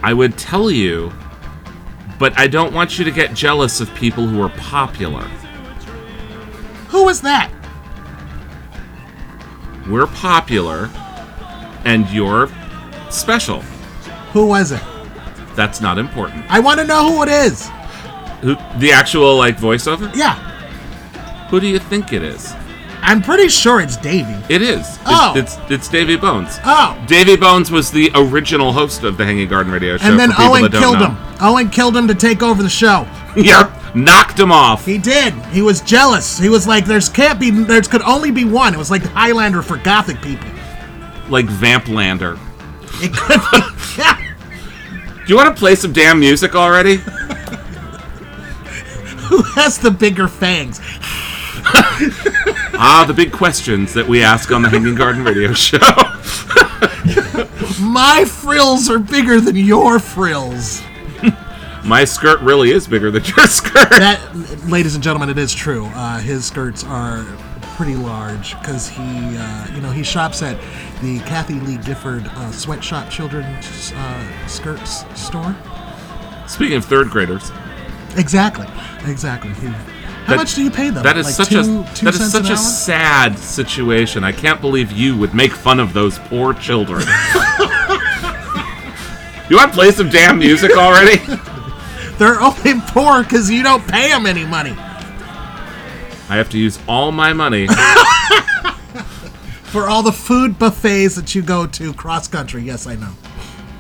I 0.03 0.13
would 0.15 0.37
tell 0.39 0.71
you, 0.71 1.13
but 2.19 2.39
I 2.39 2.47
don't 2.47 2.73
want 2.73 2.99
you 2.99 3.05
to 3.05 3.11
get 3.11 3.35
jealous 3.35 3.81
of 3.81 3.93
people 3.95 4.27
who 4.27 4.41
are 4.43 4.49
popular. 4.51 5.23
Who 6.89 7.05
was 7.05 7.21
that? 7.23 7.51
We're 9.89 10.07
popular, 10.07 10.91
and 11.85 12.09
you're 12.11 12.49
special. 13.11 13.61
Who 14.33 14.47
was 14.47 14.73
it? 14.73 14.83
That's 15.57 15.81
not 15.81 15.99
important. 15.99 16.45
I 16.49 16.61
want 16.61 16.81
to 16.81 16.87
know 16.87 17.11
who 17.13 17.23
it 17.23 17.29
is. 17.29 17.69
Who, 18.43 18.55
the 18.79 18.93
actual 18.93 19.37
like 19.37 19.57
voiceover? 19.59 20.15
Yeah, 20.15 20.35
Who 21.51 21.61
do 21.61 21.67
you 21.67 21.79
think 21.79 22.13
it 22.13 22.23
is? 22.23 22.55
I'm 23.03 23.23
pretty 23.23 23.49
sure 23.49 23.81
it's 23.81 23.97
Davey. 23.97 24.35
It 24.49 24.63
is. 24.63 24.81
It's, 24.81 24.99
Oh. 25.07 25.33
it's 25.37 25.57
it's 25.69 25.89
Davy 25.89 26.17
Bones. 26.17 26.59
Oh, 26.65 27.03
Davy 27.07 27.37
Bones 27.37 27.71
was 27.71 27.91
the 27.91 28.11
original 28.15 28.73
host 28.73 29.03
of 29.05 29.17
the 29.17 29.25
Hanging 29.25 29.49
Garden 29.49 29.73
Radio 29.73 29.97
Show. 29.97 30.07
and 30.09 30.19
then 30.21 30.31
for 30.31 30.37
people 30.37 30.53
Owen 30.53 30.63
that 30.63 30.73
don't 30.73 30.81
killed 30.83 30.99
know. 31.01 31.07
him. 31.09 31.17
Owen 31.41 31.71
killed 31.71 31.97
him 31.97 32.07
to 32.09 32.15
take 32.15 32.43
over 32.43 32.63
the 32.63 32.69
show. 32.69 33.07
yep, 33.37 33.73
knocked 33.95 34.39
him 34.39 34.53
off. 34.53 34.85
He 34.85 34.99
did. 34.99 35.33
He 35.47 35.63
was 35.63 35.81
jealous. 35.81 36.39
He 36.39 36.49
was 36.49 36.67
like, 36.67 36.85
"There's 36.85 37.09
can't 37.09 37.39
be. 37.41 37.51
There's 37.51 37.89
could 37.89 38.03
only 38.03 38.31
be 38.31 38.45
one." 38.45 38.75
It 38.75 38.79
was 38.79 38.91
like 38.91 39.03
Highlander 39.03 39.63
for 39.63 39.77
Gothic 39.79 40.21
people. 40.21 40.49
like 41.29 41.47
Vamplander. 41.47 42.39
It 43.03 43.13
could 43.15 43.41
be. 43.53 43.61
Yeah. 43.99 44.17
Do 44.17 45.23
you 45.27 45.37
want 45.37 45.49
to 45.55 45.59
play 45.59 45.75
some 45.75 45.93
damn 45.93 46.19
music 46.21 46.55
already? 46.55 46.97
Who 49.29 49.43
has 49.55 49.79
the 49.79 49.91
bigger 49.91 50.27
fangs? 50.29 50.81
ah, 52.79 53.05
the 53.07 53.15
big 53.15 53.33
questions 53.33 53.95
that 53.95 54.07
we 54.07 54.23
ask 54.23 54.51
on 54.51 54.63
the 54.63 54.69
Hanging 54.69 54.95
Garden 54.95 55.25
Radio 55.25 55.53
Show. 55.55 55.79
My 57.81 58.25
frills 58.25 58.89
are 58.91 58.99
bigger 58.99 59.41
than 59.41 59.57
your 59.57 59.99
frills. 59.99 60.83
My 61.85 62.05
skirt 62.05 62.41
really 62.41 62.73
is 62.73 62.87
bigger 62.87 63.11
than 63.11 63.25
your 63.25 63.47
skirt. 63.47 63.89
That, 63.91 64.21
ladies 64.67 64.95
and 64.95 65.03
gentlemen, 65.03 65.31
it 65.31 65.39
is 65.39 65.55
true. 65.55 65.87
Uh, 65.95 66.19
his 66.19 66.45
skirts 66.45 66.85
are 66.85 67.25
pretty 67.77 67.95
large 67.95 68.59
because 68.59 68.89
he, 68.89 69.03
uh, 69.03 69.75
you 69.75 69.81
know, 69.81 69.91
he 69.91 70.03
shops 70.03 70.43
at 70.43 70.61
the 71.01 71.21
Kathie 71.21 71.55
Lee 71.61 71.79
Gifford 71.79 72.27
uh, 72.27 72.51
Sweatshop 72.53 73.09
Children's 73.11 73.93
uh, 73.95 74.47
Skirts 74.47 75.05
store. 75.19 75.57
Speaking 76.47 76.77
of 76.77 76.85
third 76.85 77.09
graders, 77.09 77.51
Exactly, 78.17 78.67
exactly. 79.11 79.53
He, 79.55 79.69
how 80.31 80.37
That- 80.37 80.43
much 80.43 80.55
do 80.55 80.63
you 80.63 80.71
pay 80.71 80.91
them? 80.91 81.03
that 81.03 81.17
is 81.17 81.27
Like 81.27 81.35
such 81.35 81.49
two, 81.51 81.59
a 81.61 81.91
two 81.95 82.05
that 82.07 82.15
is 82.15 82.31
such 82.33 82.51
a 82.51 82.57
sad 82.57 83.39
situation. 83.39 84.23
I 84.25 84.33
can't 84.33 84.61
believe 84.61 84.93
you 84.93 85.17
would 85.17 85.35
make 85.35 85.53
fun 85.53 85.81
of 85.81 85.93
those 85.93 86.19
poor 86.21 86.55
children. 86.55 87.01
you 89.49 89.57
want 89.57 89.71
to 89.73 89.77
play 89.77 89.91
some 89.91 90.09
damn 90.09 90.39
music 90.39 90.77
already? 90.77 91.17
They're 92.19 92.41
only 92.41 92.75
poor 92.89 93.23
because 93.23 93.51
you 93.51 93.63
don't 93.63 93.87
pay 93.89 94.09
them 94.11 94.27
any 94.27 94.45
money. 94.45 94.75
I 96.29 96.37
have 96.37 96.49
to 96.51 96.59
use 96.59 96.79
all 96.87 97.11
my 97.13 97.33
money. 97.33 97.67
For 99.65 99.87
all 99.89 100.03
the 100.03 100.13
food 100.13 100.59
buffets 100.59 101.15
that 101.17 101.35
you 101.35 101.43
go 101.43 101.67
to 101.67 101.93
cross 101.95 102.27
country, 102.29 102.63
yes, 102.63 102.87
I 102.87 102.97
know. 102.97 103.13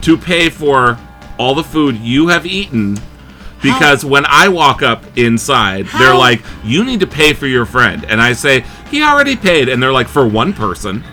to 0.02 0.16
pay 0.16 0.49
for 0.49 0.99
all 1.38 1.54
the 1.54 1.64
food 1.64 1.97
you 1.97 2.28
have 2.28 2.47
eaten 2.47 2.97
because 3.62 4.05
when 4.05 4.25
I 4.26 4.49
walk 4.49 4.83
up 4.83 5.05
inside, 5.17 5.87
they're 5.99 6.14
like, 6.14 6.43
"You 6.64 6.85
need 6.85 7.00
to 7.00 7.07
pay 7.07 7.33
for 7.33 7.47
your 7.47 7.67
friend," 7.67 8.05
and 8.09 8.21
I 8.21 8.33
say, 8.33 8.64
"He 8.90 9.02
already 9.02 9.37
paid," 9.37 9.69
and 9.69 9.83
they're 9.83 9.93
like, 9.93 10.09
"For 10.09 10.26
one 10.26 10.52
person." 10.52 11.05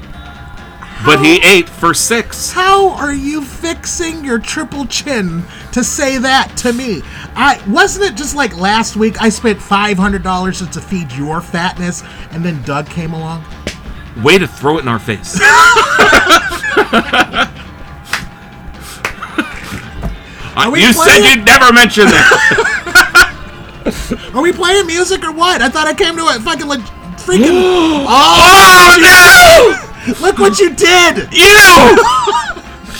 But 1.06 1.24
he 1.24 1.40
ate 1.44 1.70
for 1.70 1.94
six. 1.94 2.52
How 2.52 2.90
are 2.90 3.14
you 3.14 3.44
fixing 3.44 4.26
your 4.26 4.40
triple 4.40 4.88
chin 4.88 5.44
to 5.72 5.84
say 5.84 6.18
that 6.18 6.58
to 6.58 6.74
me? 6.74 7.04
I 7.36 7.62
wasn't 7.68 8.06
it 8.06 8.16
just 8.16 8.36
like 8.36 8.58
last 8.58 8.96
week 8.96 9.22
I 9.22 9.30
spent 9.30 9.62
five 9.62 9.98
hundred 9.98 10.24
dollars 10.24 10.68
to 10.68 10.82
feed 10.82 11.12
your 11.14 11.42
fatness, 11.42 12.04
and 12.32 12.44
then 12.44 12.62
Doug 12.64 12.88
came 12.88 13.14
along. 13.14 13.46
Way 14.24 14.40
to 14.40 14.48
throw 14.48 14.80
it 14.80 14.82
in 14.82 14.88
our 14.88 15.00
face. 15.00 15.40
Uh, 20.58 20.72
we 20.72 20.82
you 20.82 20.92
said 20.92 21.20
you'd 21.20 21.46
never 21.46 21.72
mention 21.72 22.06
that. 22.06 23.32
Are 24.34 24.42
we 24.42 24.52
playing 24.52 24.88
music 24.88 25.24
or 25.24 25.32
what? 25.32 25.62
I 25.62 25.70
thought 25.70 25.86
I 25.86 25.94
came 25.94 26.18
to 26.18 26.26
a 26.26 26.40
fucking 26.40 26.66
le- 26.68 26.78
freaking. 27.22 27.54
oh 28.10 28.98
no! 28.98 30.18
Look 30.26 30.40
what 30.40 30.58
you 30.60 30.74
did! 30.74 31.32
You! 31.32 31.94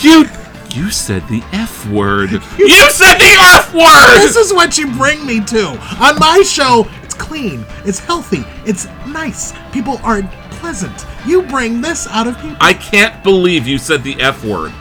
you 0.00 0.24
you 0.70 0.90
said 0.92 1.26
the 1.26 1.42
F 1.50 1.84
word. 1.90 2.30
You 2.30 2.90
said 2.90 3.14
the 3.14 3.34
F 3.40 3.74
word! 3.74 4.18
This 4.20 4.36
is 4.36 4.52
what 4.52 4.78
you 4.78 4.94
bring 4.94 5.26
me 5.26 5.44
to. 5.46 5.70
On 6.00 6.16
my 6.16 6.42
show, 6.46 6.86
it's 7.02 7.14
clean, 7.14 7.66
it's 7.84 7.98
healthy, 7.98 8.44
it's 8.66 8.86
nice. 9.08 9.52
People 9.72 9.98
are 10.04 10.22
pleasant. 10.52 11.06
You 11.26 11.42
bring 11.42 11.80
this 11.80 12.06
out 12.06 12.28
of 12.28 12.36
people. 12.38 12.56
I 12.60 12.74
can't 12.74 13.20
believe 13.24 13.66
you 13.66 13.78
said 13.78 14.04
the 14.04 14.20
F 14.20 14.44
word. 14.44 14.72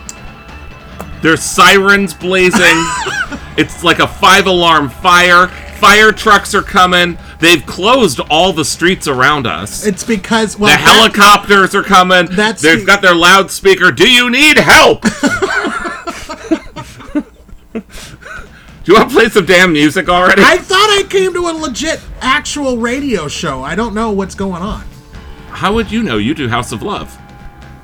There's 1.22 1.42
sirens 1.42 2.14
blazing. 2.14 2.62
it's 3.58 3.84
like 3.84 4.00
a 4.00 4.08
five 4.08 4.46
alarm 4.48 4.90
fire. 4.90 5.48
Fire 5.80 6.12
trucks 6.12 6.56
are 6.56 6.62
coming. 6.64 7.18
They've 7.40 7.64
closed 7.66 8.20
all 8.32 8.52
the 8.54 8.66
streets 8.66 9.08
around 9.08 9.46
us. 9.46 9.86
It's 9.86 10.04
because 10.04 10.58
well, 10.58 10.72
the 10.76 10.84
that- 10.84 11.12
helicopters 11.14 11.76
are 11.76 11.84
coming. 11.84 12.26
That's 12.28 12.62
They've 12.62 12.80
the- 12.80 12.86
got 12.86 13.02
their 13.02 13.16
loudspeaker. 13.16 13.92
Do 13.92 14.10
you 14.10 14.30
need 14.30 14.58
help? 14.58 15.04
Do 17.74 18.94
you 18.94 19.00
want 19.00 19.10
to 19.10 19.16
play 19.16 19.28
some 19.30 19.46
damn 19.46 19.74
music 19.74 20.08
already? 20.08 20.42
I 20.46 20.58
thought 20.58 20.78
I 20.90 21.04
came 21.10 21.34
to 21.34 21.40
a 21.50 21.52
legit 21.52 22.00
actual 22.22 22.78
radio 22.78 23.28
show. 23.28 23.62
I 23.62 23.76
don't 23.76 23.94
know 23.94 24.12
what's 24.12 24.34
going 24.34 24.62
on. 24.62 24.86
How 25.50 25.74
would 25.74 25.92
you 25.92 26.04
know? 26.04 26.18
You 26.18 26.34
do 26.34 26.48
House 26.48 26.72
of 26.72 26.82
Love. 26.84 27.18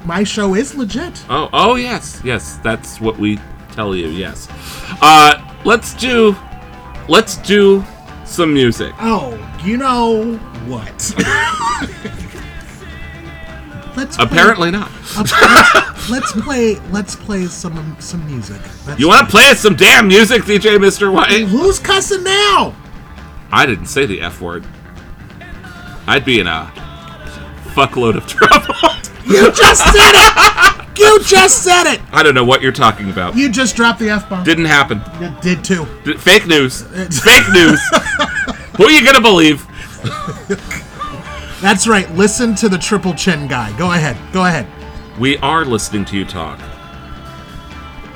My 0.06 0.24
show 0.24 0.54
is 0.56 0.76
legit. 0.76 1.24
Oh, 1.30 1.50
oh 1.54 1.76
yes, 1.76 2.22
yes. 2.24 2.58
That's 2.58 3.00
what 3.00 3.18
we 3.18 3.40
tell 3.72 3.96
you. 3.96 4.08
Yes. 4.10 4.48
Uh, 5.02 5.42
let's 5.66 5.94
do, 5.94 6.36
let's 7.08 7.38
do 7.38 7.84
some 8.26 8.54
music. 8.54 8.94
Oh, 9.00 9.38
you 9.64 9.78
know 9.78 10.36
what? 10.68 10.92
let's 13.96 14.18
play- 14.18 14.26
Apparently 14.26 14.72
not. 14.72 14.92
let's, 15.16 16.10
let's 16.10 16.32
play. 16.44 16.76
Let's 16.92 17.16
play 17.16 17.46
some 17.46 17.96
some 18.00 18.26
music. 18.28 18.62
Let's 18.86 19.00
You 19.00 19.08
want 19.08 19.26
to 19.28 19.32
play 19.32 19.54
some 19.54 19.76
damn 19.76 20.08
music, 20.08 20.44
DJ 20.44 20.78
Mr. 20.78 21.12
White? 21.14 21.48
Who's 21.48 21.80
cussing 21.80 22.24
now? 22.24 22.76
I 23.52 23.66
didn't 23.66 23.86
say 23.86 24.06
the 24.06 24.20
F 24.22 24.42
word. 24.42 24.66
I'd 26.08 26.26
be 26.26 26.40
in 26.42 26.48
a 26.48 26.72
fuckload 27.74 28.18
of 28.18 28.28
trouble. 28.28 28.76
You 29.26 29.52
just 29.52 29.84
said 29.94 30.12
it. 30.14 31.00
You 31.00 31.24
just 31.24 31.64
said 31.64 31.92
it. 31.92 32.02
I 32.12 32.22
don't 32.22 32.36
know 32.36 32.44
what 32.46 32.62
you're 32.62 32.72
talking 32.72 33.10
about. 33.10 33.36
You 33.36 33.50
just 33.50 33.76
dropped 33.76 34.00
the 34.00 34.10
f 34.10 34.30
bomb. 34.30 34.44
Didn't 34.44 34.66
happen. 34.66 35.02
It 35.24 35.42
did 35.42 35.64
too. 35.64 35.88
D- 36.04 36.18
fake 36.18 36.46
news. 36.46 36.84
Fake 36.84 37.50
news. 37.52 37.80
Who 38.78 38.86
are 38.86 38.92
you 38.92 39.04
gonna 39.06 39.22
believe? 39.22 39.66
That's 41.62 41.88
right. 41.88 42.10
Listen 42.12 42.54
to 42.56 42.70
the 42.70 42.78
triple 42.78 43.14
chin 43.14 43.48
guy. 43.48 43.76
Go 43.78 43.94
ahead. 43.94 44.18
Go 44.34 44.46
ahead. 44.46 44.68
We 45.20 45.38
are 45.38 45.66
listening 45.66 46.06
to 46.06 46.18
you 46.18 46.26
talk. 46.26 46.60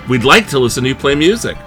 We'd 0.09 0.23
like 0.23 0.47
to 0.49 0.59
listen 0.59 0.83
to 0.83 0.89
you 0.89 0.95
play 0.95 1.15
music. 1.15 1.57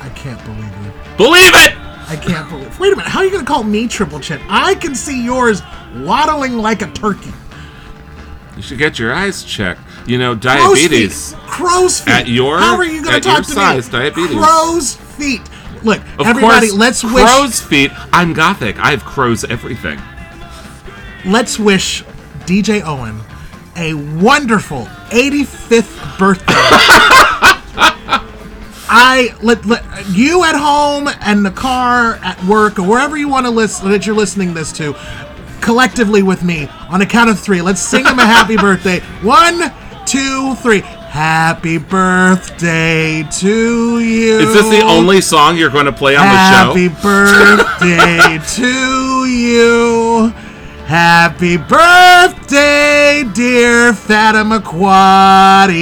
I 0.00 0.10
can't 0.14 0.42
believe 0.44 0.64
you. 0.84 0.92
Believe 1.16 1.52
it! 1.54 1.76
I 2.08 2.16
can't 2.16 2.48
believe. 2.48 2.78
Wait 2.78 2.92
a 2.92 2.96
minute. 2.96 3.10
How 3.10 3.20
are 3.20 3.24
you 3.24 3.30
going 3.30 3.44
to 3.44 3.50
call 3.50 3.64
me 3.64 3.88
triple 3.88 4.20
chin? 4.20 4.40
I 4.48 4.74
can 4.74 4.94
see 4.94 5.24
yours 5.24 5.62
waddling 5.96 6.58
like 6.58 6.82
a 6.82 6.90
turkey. 6.92 7.32
You 8.56 8.62
should 8.62 8.78
get 8.78 8.98
your 8.98 9.12
eyes 9.12 9.42
checked. 9.44 9.80
You 10.06 10.18
know, 10.18 10.36
Crow's 10.36 10.42
diabetes. 10.78 11.32
feet. 11.32 11.40
Crow's 11.42 12.00
feet. 12.00 12.12
At 12.14 12.28
your- 12.28 12.58
How 12.58 12.76
are 12.76 12.84
you 12.84 13.02
going 13.02 13.14
to 13.14 13.20
talk 13.20 13.44
to 13.44 13.50
size, 13.52 13.86
me? 13.92 13.98
diabetes. 13.98 14.36
Crow's 14.36 14.94
feet. 14.96 15.40
Look, 15.82 16.00
Of 16.18 16.26
everybody, 16.26 16.68
course, 16.68 16.78
let's 16.78 17.04
wish. 17.04 17.12
crow's 17.24 17.60
feet. 17.60 17.90
I'm 18.12 18.32
gothic. 18.32 18.78
I 18.78 18.90
have 18.92 19.04
crows 19.04 19.44
everything. 19.44 20.00
Let's 21.26 21.58
wish 21.58 22.02
DJ 22.46 22.82
Owen 22.84 23.20
a 23.76 23.94
wonderful 23.94 24.84
85th 25.10 26.18
birthday. 26.18 26.44
I 28.86 29.34
let, 29.42 29.64
let 29.66 29.82
you 30.10 30.44
at 30.44 30.54
home 30.54 31.08
and 31.20 31.44
the 31.44 31.50
car 31.50 32.16
at 32.22 32.42
work 32.44 32.78
or 32.78 32.82
wherever 32.86 33.16
you 33.16 33.28
want 33.28 33.46
to 33.46 33.50
listen 33.50 33.90
that 33.90 34.06
you're 34.06 34.14
listening 34.14 34.54
this 34.54 34.70
to 34.74 34.94
collectively 35.60 36.22
with 36.22 36.42
me 36.44 36.68
on 36.94 37.02
a 37.02 37.06
count 37.06 37.28
of 37.28 37.40
three. 37.40 37.60
Let's 37.60 37.80
sing 37.80 38.06
him 38.06 38.20
a 38.20 38.24
happy 38.24 38.56
birthday. 38.56 39.00
One, 39.20 39.72
two, 40.06 40.54
three. 40.62 40.78
Happy 40.80 41.78
birthday 41.78 43.24
to 43.40 43.98
you. 43.98 44.38
Is 44.38 44.54
this 44.54 44.68
the 44.68 44.82
only 44.82 45.20
song 45.20 45.56
you're 45.56 45.70
going 45.70 45.86
to 45.86 45.92
play 45.92 46.14
on 46.14 46.24
Happy 46.24 46.86
the 46.86 46.94
show? 47.00 47.08
Happy 47.10 47.58
birthday 47.82 48.38
to 48.54 49.24
you. 49.24 50.32
Happy 50.86 51.56
birthday, 51.56 53.24
dear 53.34 53.92
Fatima 53.92 54.60
Quaddy. 54.60 55.74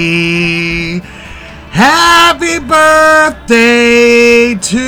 Happy 1.73 2.59
birthday 2.59 4.55
to 4.55 4.79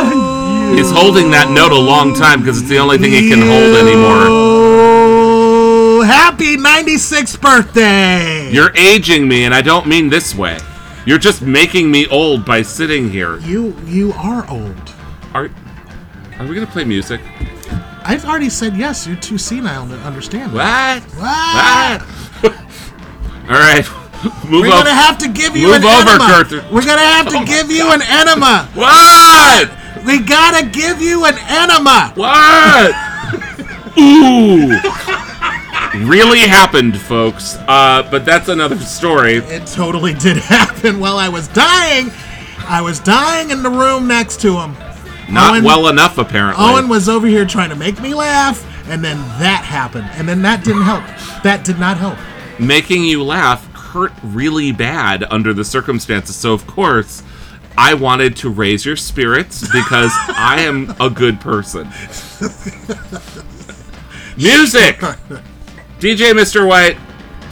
oh, 0.00 0.37
He's 0.76 0.90
holding 0.92 1.30
that 1.32 1.50
note 1.50 1.72
a 1.72 1.78
long 1.78 2.14
time 2.14 2.40
because 2.40 2.60
it's 2.60 2.68
the 2.68 2.78
only 2.78 2.98
thing 2.98 3.10
he 3.10 3.28
can 3.28 3.40
hold 3.40 3.74
anymore. 3.76 4.28
Happy 6.06 6.56
96th 6.56 7.40
birthday. 7.40 8.50
You're 8.52 8.74
aging 8.76 9.26
me, 9.26 9.44
and 9.44 9.54
I 9.54 9.60
don't 9.62 9.86
mean 9.86 10.08
this 10.08 10.34
way. 10.34 10.58
You're 11.04 11.18
just 11.18 11.42
making 11.42 11.90
me 11.90 12.06
old 12.08 12.44
by 12.44 12.62
sitting 12.62 13.10
here. 13.10 13.38
you 13.40 13.74
you 13.86 14.12
are 14.12 14.48
old. 14.48 14.94
Are 15.34 15.50
Are 16.38 16.46
we 16.46 16.54
gonna 16.54 16.66
play 16.66 16.84
music? 16.84 17.20
I've 18.04 18.24
already 18.24 18.48
said 18.50 18.76
yes. 18.76 19.06
You're 19.06 19.16
too 19.16 19.38
senile 19.38 19.88
to 19.88 19.94
understand. 20.06 20.52
What? 20.52 21.02
What? 21.16 22.02
What? 22.02 22.54
All 23.50 23.58
right, 23.58 23.84
move 24.44 24.62
We're 24.62 24.68
over. 24.68 24.84
gonna 24.84 24.90
have 24.94 25.18
to 25.18 25.28
give 25.28 25.56
you 25.56 25.68
Move 25.68 25.82
an 25.82 25.84
over, 25.84 26.10
enema. 26.10 26.72
We're 26.72 26.84
gonna 26.84 27.00
have 27.00 27.28
to 27.30 27.38
oh 27.38 27.44
give 27.44 27.70
you 27.70 27.90
an 27.90 28.02
enema. 28.02 28.68
What? 28.74 29.70
We 30.08 30.20
gotta 30.20 30.64
give 30.66 31.02
you 31.02 31.26
an 31.26 31.36
enema. 31.36 32.12
What? 32.14 32.94
Ooh. 33.98 34.80
Really 36.08 36.38
happened, 36.40 36.98
folks. 36.98 37.56
Uh, 37.68 38.08
but 38.10 38.24
that's 38.24 38.48
another 38.48 38.78
story. 38.78 39.36
It 39.36 39.66
totally 39.66 40.14
did 40.14 40.36
happen 40.38 40.98
while 40.98 41.18
I 41.18 41.28
was 41.28 41.48
dying. 41.48 42.10
I 42.60 42.80
was 42.80 43.00
dying 43.00 43.50
in 43.50 43.62
the 43.62 43.68
room 43.68 44.08
next 44.08 44.40
to 44.40 44.58
him. 44.58 44.74
Not 45.30 45.52
Owen- 45.56 45.64
well 45.64 45.88
enough, 45.88 46.16
apparently. 46.16 46.64
Owen 46.64 46.88
was 46.88 47.10
over 47.10 47.26
here 47.26 47.44
trying 47.44 47.68
to 47.68 47.76
make 47.76 48.00
me 48.00 48.14
laugh, 48.14 48.64
and 48.88 49.04
then 49.04 49.18
that 49.38 49.62
happened, 49.62 50.08
and 50.14 50.26
then 50.26 50.40
that 50.40 50.64
didn't 50.64 50.84
help. 50.84 51.04
That 51.42 51.66
did 51.66 51.78
not 51.78 51.98
help. 51.98 52.16
Making 52.58 53.04
you 53.04 53.22
laugh 53.22 53.70
hurt 53.74 54.12
really 54.22 54.72
bad 54.72 55.24
under 55.30 55.52
the 55.52 55.66
circumstances. 55.66 56.34
So, 56.34 56.54
of 56.54 56.66
course, 56.66 57.22
I 57.78 57.94
wanted 57.94 58.34
to 58.38 58.50
raise 58.50 58.84
your 58.84 58.96
spirits 58.96 59.60
because 59.72 60.10
I 60.26 60.62
am 60.62 60.96
a 61.00 61.08
good 61.08 61.40
person. 61.40 61.84
Music! 64.36 64.96
DJ 66.00 66.32
Mr. 66.32 66.66
White, 66.66 66.98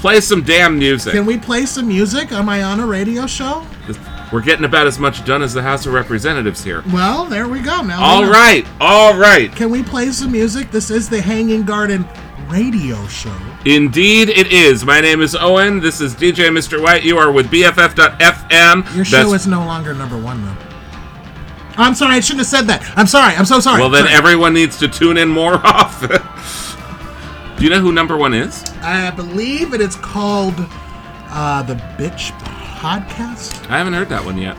play 0.00 0.20
some 0.20 0.42
damn 0.42 0.78
music. 0.80 1.12
Can 1.12 1.26
we 1.26 1.38
play 1.38 1.64
some 1.64 1.86
music? 1.86 2.32
Am 2.32 2.48
I 2.48 2.64
on 2.64 2.80
a 2.80 2.86
radio 2.86 3.28
show? 3.28 3.64
We're 4.32 4.42
getting 4.42 4.64
about 4.64 4.88
as 4.88 4.98
much 4.98 5.24
done 5.24 5.42
as 5.42 5.54
the 5.54 5.62
House 5.62 5.86
of 5.86 5.92
Representatives 5.92 6.64
here. 6.64 6.82
Well, 6.92 7.26
there 7.26 7.46
we 7.46 7.60
go. 7.60 7.82
Now. 7.82 8.02
All 8.02 8.24
right, 8.24 8.66
all 8.80 9.16
right. 9.16 9.54
Can 9.54 9.70
we 9.70 9.84
play 9.84 10.10
some 10.10 10.32
music? 10.32 10.72
This 10.72 10.90
is 10.90 11.08
the 11.08 11.20
Hanging 11.20 11.62
Garden 11.62 12.04
radio 12.48 13.06
show. 13.08 13.36
Indeed, 13.64 14.28
it 14.28 14.52
is. 14.52 14.84
My 14.84 15.00
name 15.00 15.20
is 15.20 15.34
Owen. 15.34 15.80
This 15.80 16.00
is 16.00 16.14
DJ 16.14 16.48
Mr. 16.48 16.80
White. 16.82 17.04
You 17.04 17.18
are 17.18 17.32
with 17.32 17.46
BFF.FM. 17.50 18.94
Your 18.94 19.04
show 19.04 19.34
is 19.34 19.46
no 19.46 19.60
longer 19.60 19.94
number 19.94 20.16
one, 20.18 20.44
though. 20.44 20.56
I'm 21.78 21.94
sorry, 21.94 22.14
I 22.16 22.20
shouldn't 22.20 22.40
have 22.40 22.46
said 22.46 22.62
that. 22.68 22.90
I'm 22.96 23.06
sorry. 23.06 23.34
I'm 23.34 23.44
so 23.44 23.60
sorry. 23.60 23.80
Well, 23.80 23.90
then 23.90 24.04
Sorry. 24.04 24.16
everyone 24.16 24.54
needs 24.54 24.78
to 24.78 24.88
tune 24.88 25.18
in 25.18 25.28
more 25.28 25.54
often. 25.64 26.22
Do 27.56 27.64
you 27.64 27.70
know 27.70 27.80
who 27.80 27.92
number 27.92 28.16
one 28.16 28.32
is? 28.32 28.64
I 28.82 29.10
believe 29.10 29.74
it 29.74 29.80
is 29.80 29.96
called 29.96 30.54
uh, 30.58 31.62
the 31.62 31.74
Bitch 31.74 32.30
Podcast. 32.78 33.68
I 33.70 33.78
haven't 33.78 33.92
heard 33.92 34.08
that 34.08 34.24
one 34.24 34.38
yet. 34.38 34.56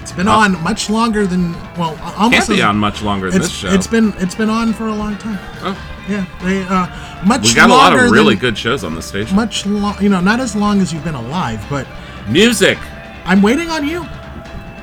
It's 0.00 0.12
been 0.12 0.28
on 0.28 0.62
much 0.62 0.88
longer 0.88 1.26
than 1.26 1.52
well, 1.76 1.98
almost 2.16 2.46
Can't 2.46 2.58
be 2.58 2.62
on 2.62 2.76
much 2.76 3.02
longer 3.02 3.30
than 3.30 3.40
it's, 3.40 3.48
this 3.48 3.58
show. 3.58 3.68
It's 3.72 3.86
been 3.86 4.14
it's 4.18 4.34
been 4.34 4.48
on 4.48 4.72
for 4.72 4.86
a 4.86 4.94
long 4.94 5.16
time. 5.18 5.38
Oh. 5.60 5.97
Yeah, 6.08 6.24
they 6.42 6.62
uh, 6.62 7.24
much 7.26 7.42
we 7.42 7.54
got 7.54 7.68
a 7.70 7.72
lot 7.72 7.92
of 7.92 8.10
really 8.10 8.34
than- 8.34 8.40
good 8.40 8.58
shows 8.58 8.82
on 8.82 8.94
the 8.94 9.02
station. 9.02 9.36
Much 9.36 9.66
long, 9.66 10.02
you 10.02 10.08
know, 10.08 10.20
not 10.20 10.40
as 10.40 10.56
long 10.56 10.80
as 10.80 10.92
you've 10.92 11.04
been 11.04 11.14
alive, 11.14 11.64
but 11.68 11.86
Music. 12.28 12.76
I'm 13.24 13.40
waiting 13.40 13.70
on 13.70 13.88
you. 13.88 14.06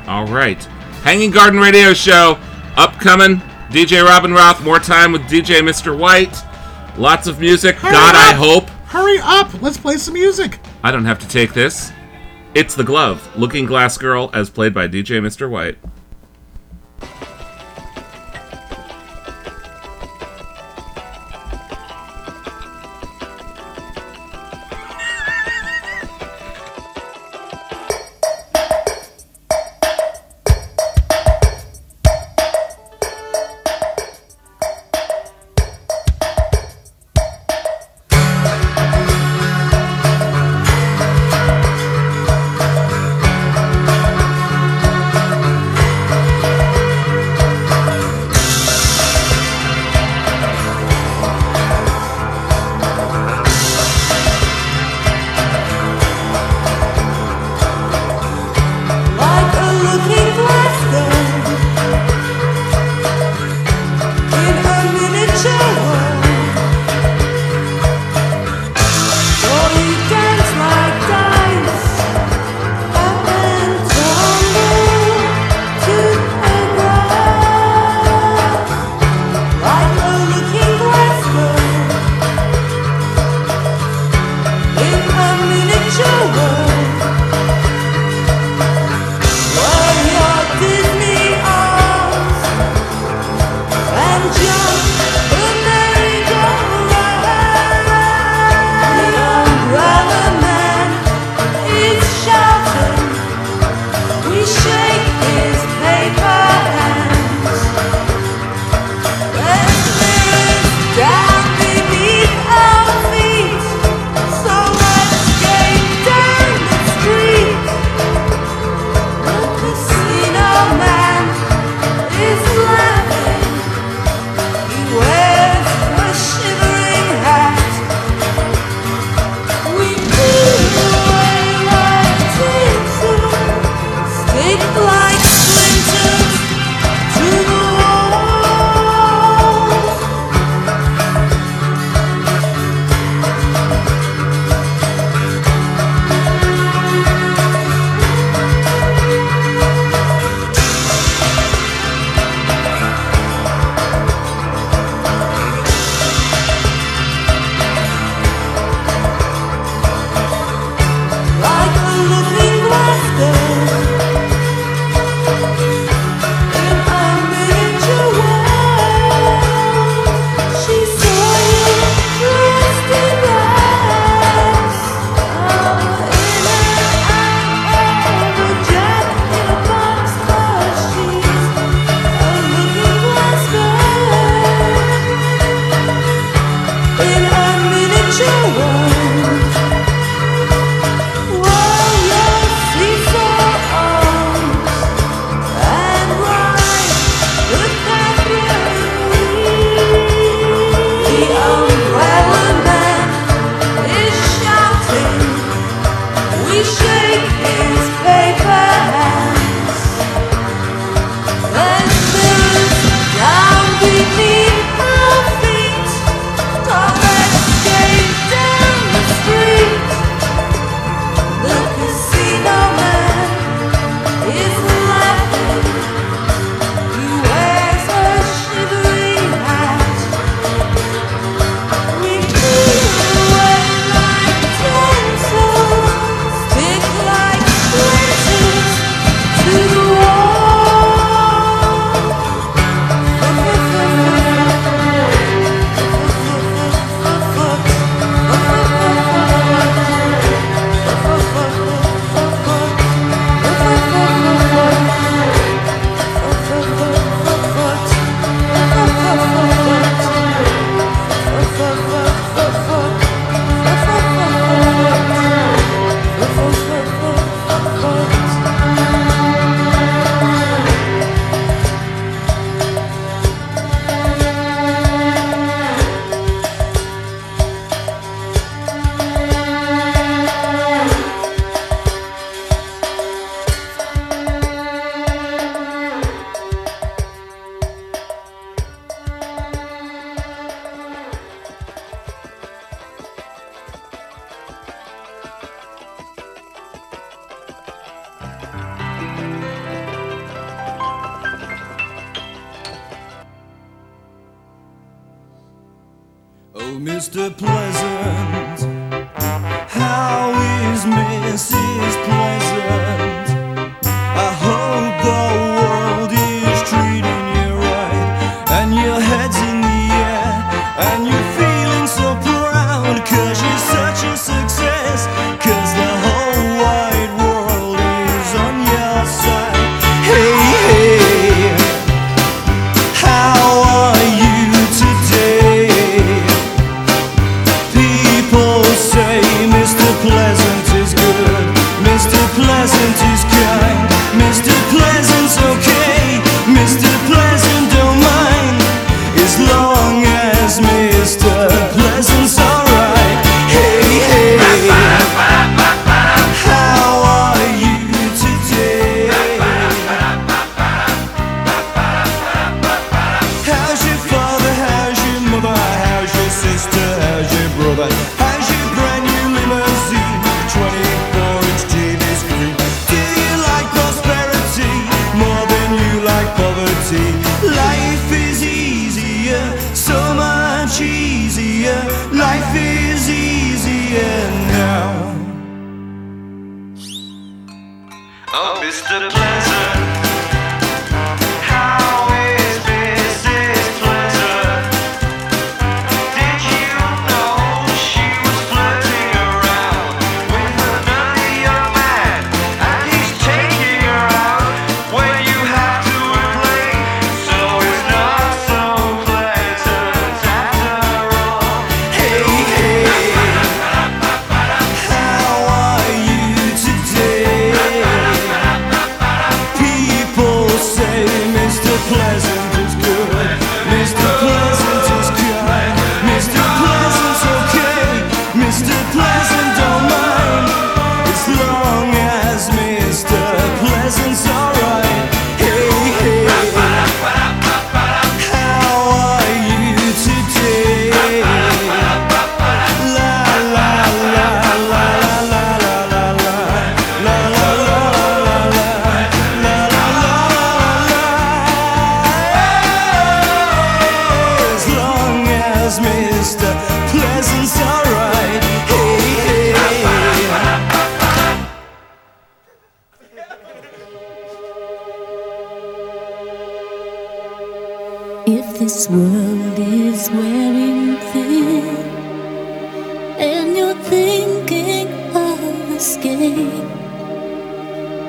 All 0.07 0.25
right. 0.25 0.63
Hanging 1.03 1.29
Garden 1.29 1.59
Radio 1.59 1.93
Show. 1.93 2.39
Upcoming. 2.75 3.37
DJ 3.69 4.03
Robin 4.03 4.33
Roth. 4.33 4.63
More 4.63 4.79
time 4.79 5.11
with 5.11 5.21
DJ 5.23 5.61
Mr. 5.61 5.95
White. 5.97 6.35
Lots 6.97 7.27
of 7.27 7.39
music. 7.39 7.75
Hurry 7.75 7.91
God, 7.91 8.15
I 8.15 8.33
hope. 8.33 8.69
Hurry 8.87 9.19
up! 9.21 9.61
Let's 9.61 9.77
play 9.77 9.97
some 9.97 10.13
music. 10.15 10.59
I 10.83 10.89
don't 10.91 11.05
have 11.05 11.19
to 11.19 11.27
take 11.27 11.53
this. 11.53 11.91
It's 12.55 12.73
The 12.73 12.83
Glove. 12.83 13.35
Looking 13.35 13.65
Glass 13.65 13.97
Girl, 13.97 14.29
as 14.33 14.49
played 14.49 14.73
by 14.73 14.87
DJ 14.87 15.21
Mr. 15.21 15.49
White. 15.49 15.77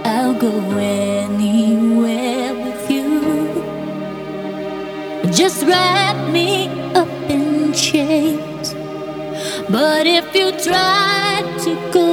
I'll 0.04 0.34
go 0.34 0.52
anywhere 0.78 2.54
with 2.54 2.90
you. 2.90 3.20
Just 5.32 5.66
wrap 5.66 6.16
me 6.30 6.68
up 6.94 7.08
in 7.28 7.72
chains. 7.72 8.74
But 9.68 10.06
if 10.06 10.34
you 10.34 10.52
try 10.52 11.42
to 11.64 11.90
go. 11.92 12.05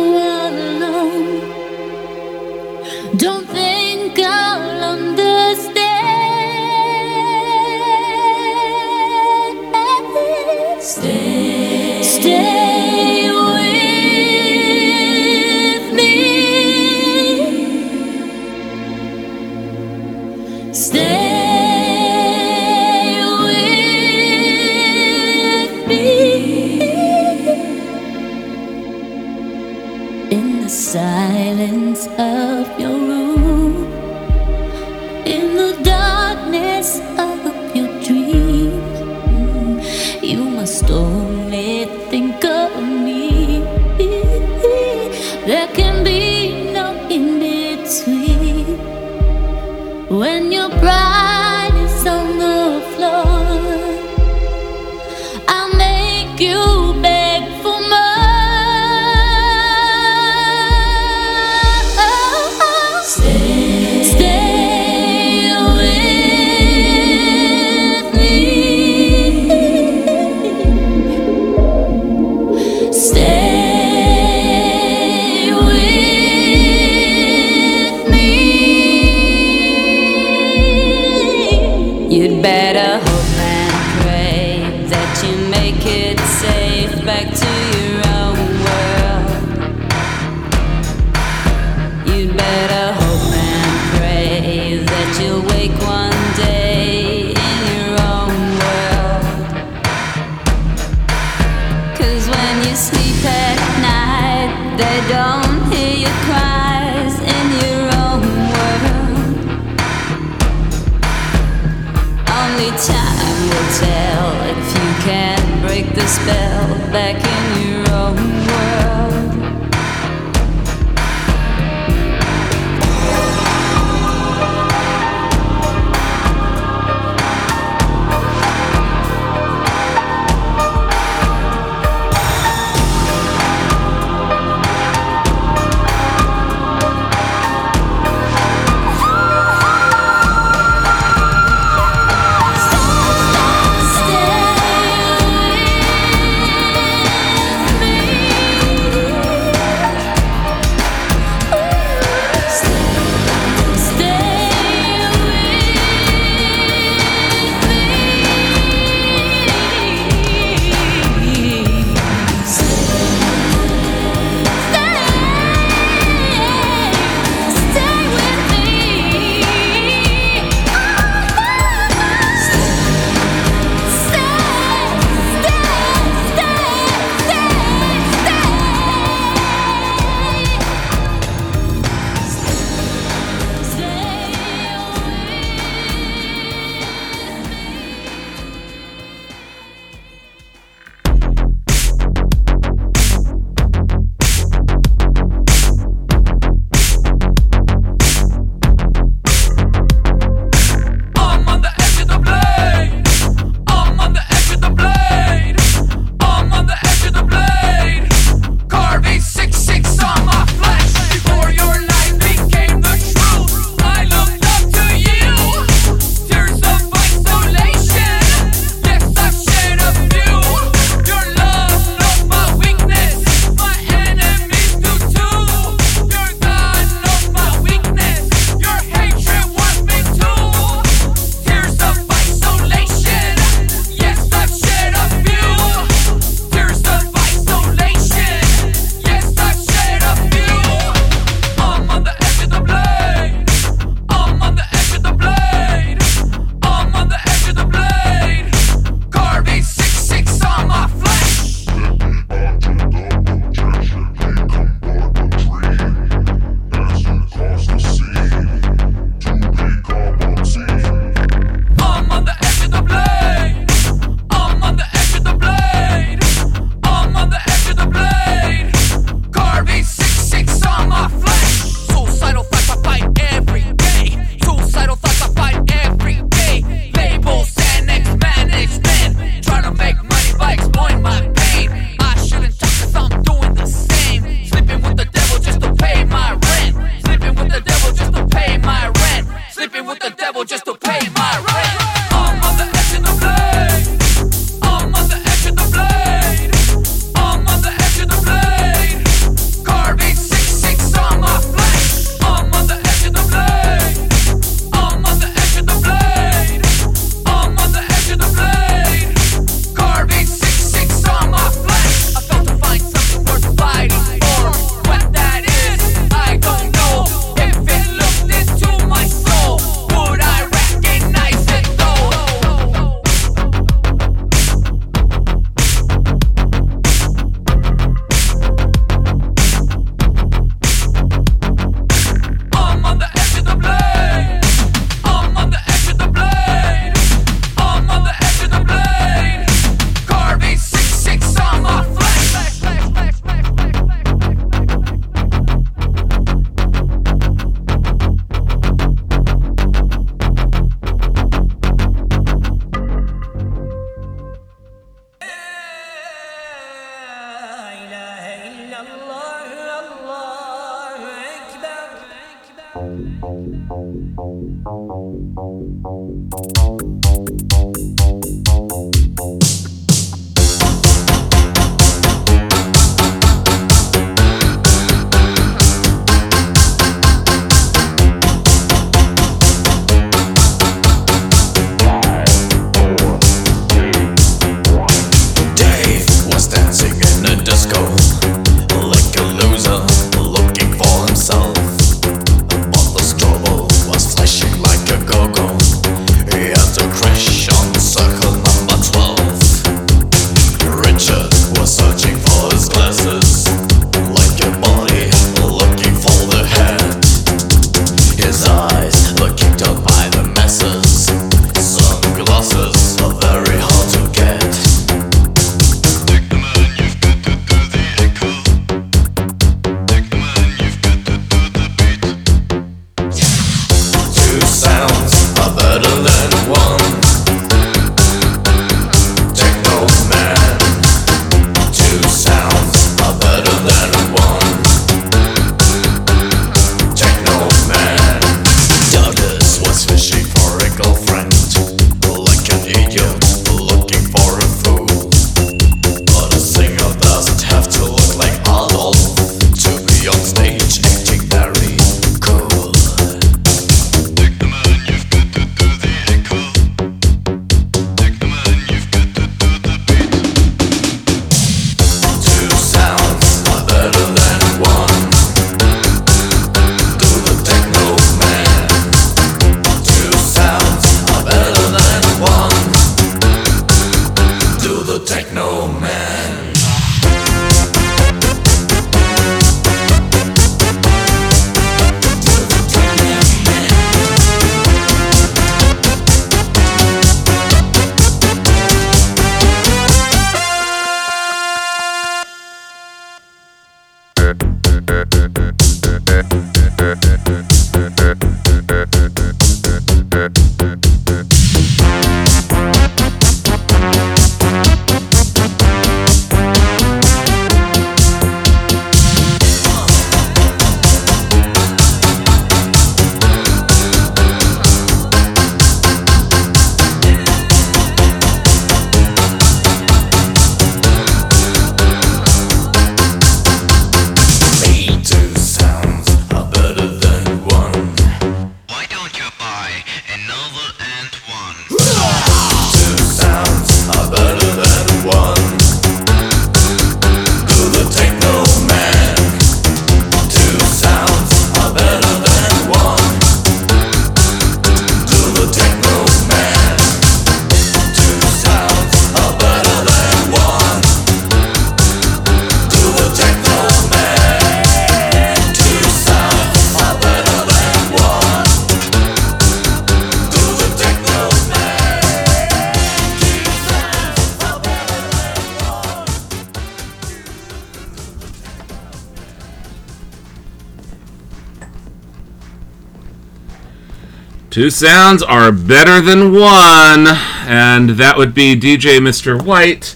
Two 574.53 574.69
sounds 574.69 575.23
are 575.23 575.51
better 575.51 575.99
than 575.99 576.31
one, 576.31 577.07
and 577.47 577.89
that 577.89 578.17
would 578.17 578.35
be 578.35 578.55
DJ 578.55 578.99
Mr. 578.99 579.43
White 579.43 579.95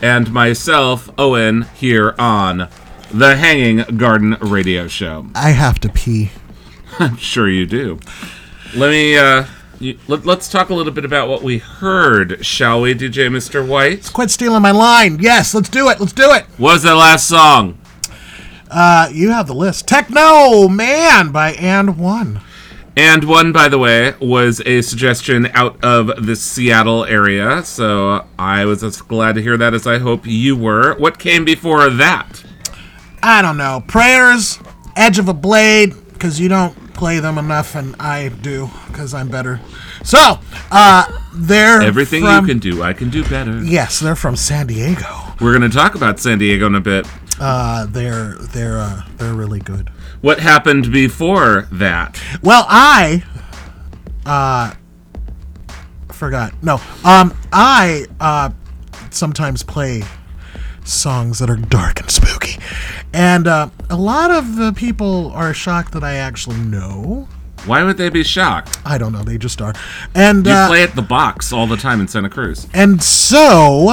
and 0.00 0.32
myself, 0.32 1.08
Owen, 1.16 1.68
here 1.76 2.16
on 2.18 2.68
the 3.12 3.36
Hanging 3.36 3.96
Garden 3.98 4.36
Radio 4.40 4.88
Show. 4.88 5.28
I 5.36 5.50
have 5.50 5.78
to 5.78 5.88
pee. 5.88 6.32
I'm 6.98 7.16
sure 7.16 7.48
you 7.48 7.64
do. 7.64 8.00
Let 8.74 8.90
me, 8.90 9.16
uh, 9.16 9.44
you, 9.78 9.96
let, 10.08 10.26
let's 10.26 10.50
talk 10.50 10.70
a 10.70 10.74
little 10.74 10.92
bit 10.92 11.04
about 11.04 11.28
what 11.28 11.44
we 11.44 11.58
heard, 11.58 12.44
shall 12.44 12.80
we, 12.80 12.94
DJ 12.94 13.30
Mr. 13.30 13.64
White? 13.64 14.12
Quit 14.12 14.32
stealing 14.32 14.62
my 14.62 14.72
line. 14.72 15.18
Yes, 15.20 15.54
let's 15.54 15.68
do 15.68 15.88
it. 15.90 16.00
Let's 16.00 16.12
do 16.12 16.32
it. 16.32 16.42
What 16.58 16.72
was 16.72 16.82
that 16.82 16.94
last 16.94 17.28
song? 17.28 17.78
Uh, 18.68 19.10
you 19.12 19.30
have 19.30 19.46
the 19.46 19.54
list. 19.54 19.86
Techno 19.86 20.66
Man 20.66 21.30
by 21.30 21.52
And 21.52 21.96
One. 22.00 22.40
And 22.96 23.24
one, 23.24 23.52
by 23.52 23.68
the 23.68 23.78
way, 23.78 24.14
was 24.20 24.60
a 24.66 24.82
suggestion 24.82 25.46
out 25.54 25.82
of 25.82 26.26
the 26.26 26.36
Seattle 26.36 27.04
area, 27.06 27.64
so 27.64 28.26
I 28.38 28.66
was 28.66 28.84
as 28.84 29.00
glad 29.00 29.34
to 29.36 29.42
hear 29.42 29.56
that 29.56 29.72
as 29.72 29.86
I 29.86 29.98
hope 29.98 30.26
you 30.26 30.56
were. 30.56 30.94
What 30.98 31.18
came 31.18 31.44
before 31.44 31.88
that? 31.88 32.44
I 33.22 33.40
don't 33.40 33.56
know. 33.56 33.82
Prayers, 33.86 34.58
Edge 34.94 35.18
of 35.18 35.28
a 35.28 35.32
Blade, 35.34 35.94
because 36.12 36.38
you 36.38 36.50
don't 36.50 36.74
play 36.92 37.18
them 37.18 37.38
enough, 37.38 37.74
and 37.74 37.96
I 37.98 38.28
do, 38.28 38.68
because 38.88 39.14
I'm 39.14 39.28
better. 39.30 39.58
So, 40.04 40.38
uh, 40.70 41.06
they're 41.32 41.80
Everything 41.80 42.22
from- 42.24 42.44
you 42.44 42.52
can 42.52 42.58
do, 42.58 42.82
I 42.82 42.92
can 42.92 43.08
do 43.08 43.24
better. 43.24 43.62
Yes, 43.62 44.00
they're 44.00 44.16
from 44.16 44.36
San 44.36 44.66
Diego. 44.66 45.06
We're 45.40 45.56
going 45.56 45.68
to 45.70 45.74
talk 45.74 45.94
about 45.94 46.20
San 46.20 46.36
Diego 46.38 46.66
in 46.66 46.74
a 46.74 46.80
bit. 46.80 47.06
Uh, 47.40 47.86
they're 47.86 48.34
they're 48.52 48.78
uh, 48.78 49.02
they're 49.16 49.32
really 49.34 49.58
good. 49.58 49.90
What 50.22 50.40
happened 50.40 50.90
before 50.92 51.68
that? 51.72 52.18
Well, 52.42 52.64
I 52.68 53.22
uh 54.24 54.72
forgot. 56.12 56.54
No. 56.62 56.80
Um 57.04 57.36
I 57.52 58.06
uh 58.20 58.50
sometimes 59.10 59.62
play 59.62 60.02
songs 60.84 61.38
that 61.40 61.50
are 61.50 61.56
dark 61.56 62.00
and 62.00 62.10
spooky. 62.10 62.60
And 63.12 63.46
uh 63.46 63.70
a 63.90 63.96
lot 63.96 64.30
of 64.30 64.56
the 64.56 64.72
people 64.72 65.30
are 65.32 65.52
shocked 65.52 65.92
that 65.92 66.04
I 66.04 66.14
actually 66.14 66.56
know. 66.58 67.28
Why 67.66 67.84
would 67.84 67.96
they 67.96 68.08
be 68.08 68.24
shocked? 68.24 68.78
I 68.84 68.98
don't 68.98 69.12
know, 69.12 69.22
they 69.22 69.38
just 69.38 69.60
are. 69.62 69.72
And 70.16 70.44
You 70.46 70.52
uh, 70.52 70.66
play 70.68 70.82
at 70.82 70.96
the 70.96 71.02
box 71.02 71.52
all 71.52 71.66
the 71.68 71.76
time 71.76 72.00
in 72.00 72.08
Santa 72.08 72.28
Cruz. 72.28 72.66
and 72.74 73.00
so 73.02 73.88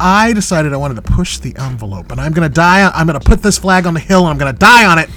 I 0.00 0.32
decided 0.32 0.72
I 0.72 0.76
wanted 0.76 0.94
to 0.96 1.02
push 1.02 1.38
the 1.38 1.54
envelope, 1.56 2.12
and 2.12 2.20
I'm 2.20 2.32
gonna 2.32 2.48
die. 2.48 2.84
On, 2.84 2.92
I'm 2.94 3.06
gonna 3.06 3.20
put 3.20 3.42
this 3.42 3.58
flag 3.58 3.86
on 3.86 3.94
the 3.94 4.00
hill, 4.00 4.20
and 4.20 4.28
I'm 4.30 4.38
gonna 4.38 4.52
die 4.52 4.86
on 4.86 4.98
it. 4.98 5.08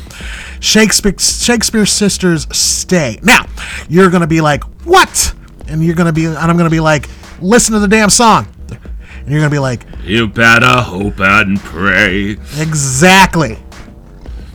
Shakespeare, 0.60 1.14
Shakespeare 1.18 1.86
sisters 1.86 2.48
stay. 2.56 3.20
Now, 3.24 3.46
you're 3.90 4.10
gonna 4.10 4.28
be 4.28 4.42
like, 4.42 4.64
what? 4.86 5.34
And 5.68 5.84
you're 5.84 5.96
gonna 5.96 6.14
be, 6.14 6.26
and 6.26 6.38
I'm 6.38 6.58
gonna 6.58 6.70
be 6.70 6.80
like, 6.80 7.10
listen 7.42 7.74
to 7.74 7.80
the 7.80 7.88
damn 7.88 8.10
song. 8.10 8.48
And 8.70 9.30
you're 9.30 9.40
gonna 9.40 9.52
be 9.52 9.60
like, 9.60 9.86
You 10.04 10.28
better 10.28 10.82
hope 10.82 11.20
and 11.20 11.60
pray. 11.60 12.32
exactly. 12.58 13.58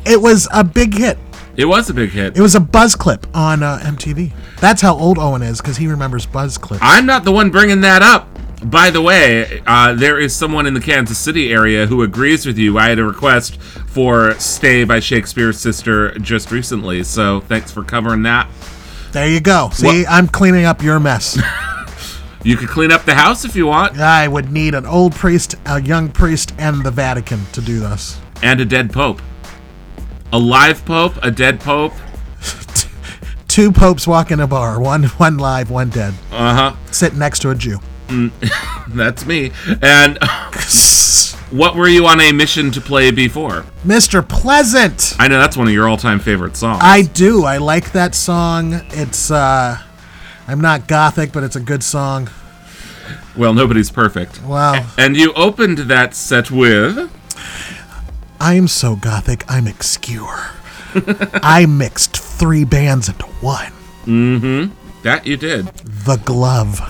It 0.05 0.21
was 0.21 0.49
a 0.53 0.63
big 0.65 0.95
hit. 0.95 1.19
It 1.57 1.65
was 1.65 1.89
a 1.89 1.95
big 1.95 2.11
hit. 2.11 2.37
It 2.37 2.41
was 2.41 2.55
a 2.55 2.61
buzz 2.61 2.95
clip 2.95 3.27
on 3.35 3.63
uh, 3.63 3.79
MTV. 3.83 4.33
That's 4.61 4.83
how 4.83 4.97
old 4.97 5.19
Owen 5.19 5.43
is, 5.43 5.61
because 5.61 5.77
he 5.77 5.87
remembers 5.87 6.27
buzz 6.27 6.59
clips. 6.59 6.83
I'm 6.85 7.07
not 7.07 7.25
the 7.25 7.33
one 7.33 7.51
bringing 7.51 7.81
that 7.81 8.03
up. 8.03 8.29
By 8.65 8.91
the 8.91 9.03
way, 9.03 9.63
uh, 9.67 9.93
there 9.95 10.19
is 10.19 10.35
someone 10.35 10.67
in 10.67 10.75
the 10.75 10.81
Kansas 10.81 11.19
City 11.19 11.53
area 11.53 11.87
who 11.87 12.03
agrees 12.03 12.47
with 12.47 12.59
you. 12.59 12.79
I 12.79 12.89
had 12.89 12.99
a 12.99 13.05
request 13.05 13.61
for 13.61 14.33
Stay 14.41 14.85
by 14.85 14.99
Shakespeare's 15.01 15.59
Sister 15.59 16.19
just 16.19 16.51
recently, 16.51 17.05
so 17.05 17.41
thanks 17.41 17.71
for 17.71 17.85
covering 17.85 18.23
that. 18.23 18.49
There 19.13 19.29
you 19.29 19.41
go. 19.41 19.71
See, 19.73 20.03
What- 20.03 20.11
I'm 20.11 20.27
cleaning 20.29 20.65
up 20.65 20.83
your 20.83 20.99
mess. 21.01 21.39
You 22.43 22.57
could 22.57 22.69
clean 22.69 22.93
up 22.93 23.05
the 23.05 23.15
house 23.17 23.45
if 23.45 23.57
you 23.57 23.67
want, 23.67 23.99
I 23.99 24.29
would 24.29 24.53
need 24.53 24.75
an 24.77 24.87
old 24.87 25.17
priest, 25.17 25.57
a 25.67 25.83
young 25.83 26.09
priest, 26.09 26.53
and 26.59 26.85
the 26.85 26.93
Vatican 26.93 27.45
to 27.55 27.61
do 27.61 27.81
this. 27.81 28.21
and 28.41 28.61
a 28.61 28.65
dead 28.65 28.93
pope. 28.93 29.21
A 30.33 30.39
live 30.39 30.85
pope, 30.85 31.15
a 31.25 31.31
dead 31.33 31.59
pope. 31.59 31.93
Two 33.49 33.73
popes 33.73 34.07
walk 34.07 34.31
in 34.31 34.39
a 34.39 34.47
bar, 34.47 34.79
one 34.81 35.05
one 35.19 35.39
live, 35.39 35.71
one 35.71 35.89
dead, 35.91 36.15
Uh 36.31 36.55
huh. 36.55 36.77
sitting 36.93 37.19
next 37.19 37.41
to 37.41 37.51
a 37.51 37.55
Jew. 37.57 37.81
That's 38.89 39.27
me. 39.27 39.53
And 39.83 40.19
what 41.51 41.75
were 41.75 41.89
you 41.89 42.07
on 42.07 42.21
a 42.21 42.33
mission 42.33 42.71
to 42.73 42.81
play 42.81 43.11
before? 43.11 43.65
Mr. 43.85 44.27
Pleasant. 44.27 45.15
I 45.19 45.29
know 45.29 45.39
that's 45.39 45.57
one 45.57 45.67
of 45.67 45.73
your 45.73 45.89
all-time 45.89 46.19
favorite 46.19 46.57
songs. 46.57 46.81
I 46.83 47.03
do. 47.03 47.45
I 47.45 47.59
like 47.59 47.93
that 47.93 48.15
song. 48.15 48.81
It's 48.91 49.31
uh 49.31 49.79
I'm 50.49 50.61
not 50.61 50.87
gothic, 50.87 51.33
but 51.33 51.43
it's 51.43 51.57
a 51.57 51.61
good 51.61 51.83
song. 51.83 52.31
well, 53.37 53.53
nobody's 53.53 53.91
perfect. 53.91 54.43
Wow. 54.43 54.87
And 54.97 55.17
you 55.17 55.33
opened 55.35 55.79
that 55.79 56.15
set 56.15 56.51
with 56.51 57.11
I'm 58.41 58.69
so 58.69 58.97
gothic, 58.97 59.45
I'm 59.49 59.67
obscure. 59.67 60.51
I 61.43 61.67
mixed 61.67 62.17
three 62.17 62.65
bands 62.65 63.09
into 63.09 63.27
one. 63.41 63.73
Mm-hmm. 64.05 65.03
That 65.03 65.27
you 65.27 65.37
did. 65.37 65.67
The 65.67 66.17
Glove. 66.25 66.81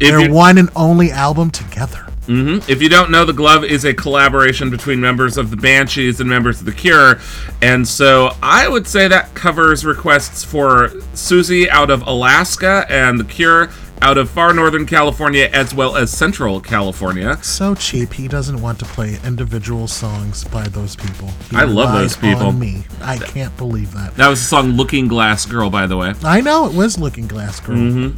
Their 0.00 0.30
one 0.30 0.58
and 0.58 0.70
only 0.76 1.10
album 1.10 1.50
together. 1.50 2.06
hmm 2.26 2.58
If 2.68 2.82
you 2.82 2.88
don't 2.88 3.10
know, 3.10 3.24
The 3.24 3.32
Glove 3.32 3.64
is 3.64 3.84
a 3.84 3.94
collaboration 3.94 4.68
between 4.70 5.00
members 5.00 5.36
of 5.38 5.50
the 5.50 5.56
Banshees 5.56 6.20
and 6.20 6.28
members 6.28 6.60
of 6.60 6.66
The 6.66 6.72
Cure. 6.72 7.18
And 7.62 7.86
so 7.86 8.32
I 8.42 8.68
would 8.68 8.86
say 8.86 9.08
that 9.08 9.34
covers 9.34 9.84
requests 9.84 10.44
for 10.44 10.88
Siouxsie 11.14 11.68
out 11.68 11.90
of 11.90 12.06
Alaska 12.06 12.84
and 12.88 13.18
The 13.18 13.24
Cure 13.24 13.70
out 14.02 14.18
of 14.18 14.28
far 14.28 14.52
northern 14.52 14.84
California 14.84 15.48
as 15.54 15.74
well 15.74 15.96
as 15.96 16.10
central 16.10 16.60
California. 16.60 17.38
So 17.42 17.74
cheap, 17.74 18.12
he 18.12 18.28
doesn't 18.28 18.60
want 18.60 18.78
to 18.80 18.84
play 18.84 19.18
individual 19.24 19.88
songs 19.88 20.44
by 20.44 20.68
those 20.68 20.94
people. 20.96 21.28
He 21.50 21.56
I 21.56 21.64
love 21.64 21.92
those 21.94 22.14
people. 22.14 22.52
me. 22.52 22.84
I 23.00 23.16
can't 23.16 23.56
believe 23.56 23.92
that. 23.94 24.14
That 24.16 24.28
was 24.28 24.40
the 24.40 24.44
song 24.46 24.72
Looking 24.72 25.08
Glass 25.08 25.46
Girl, 25.46 25.70
by 25.70 25.86
the 25.86 25.96
way. 25.96 26.12
I 26.24 26.42
know 26.42 26.66
it 26.66 26.74
was 26.74 26.98
Looking 26.98 27.26
Glass 27.26 27.58
Girl. 27.60 27.76
hmm 27.76 28.08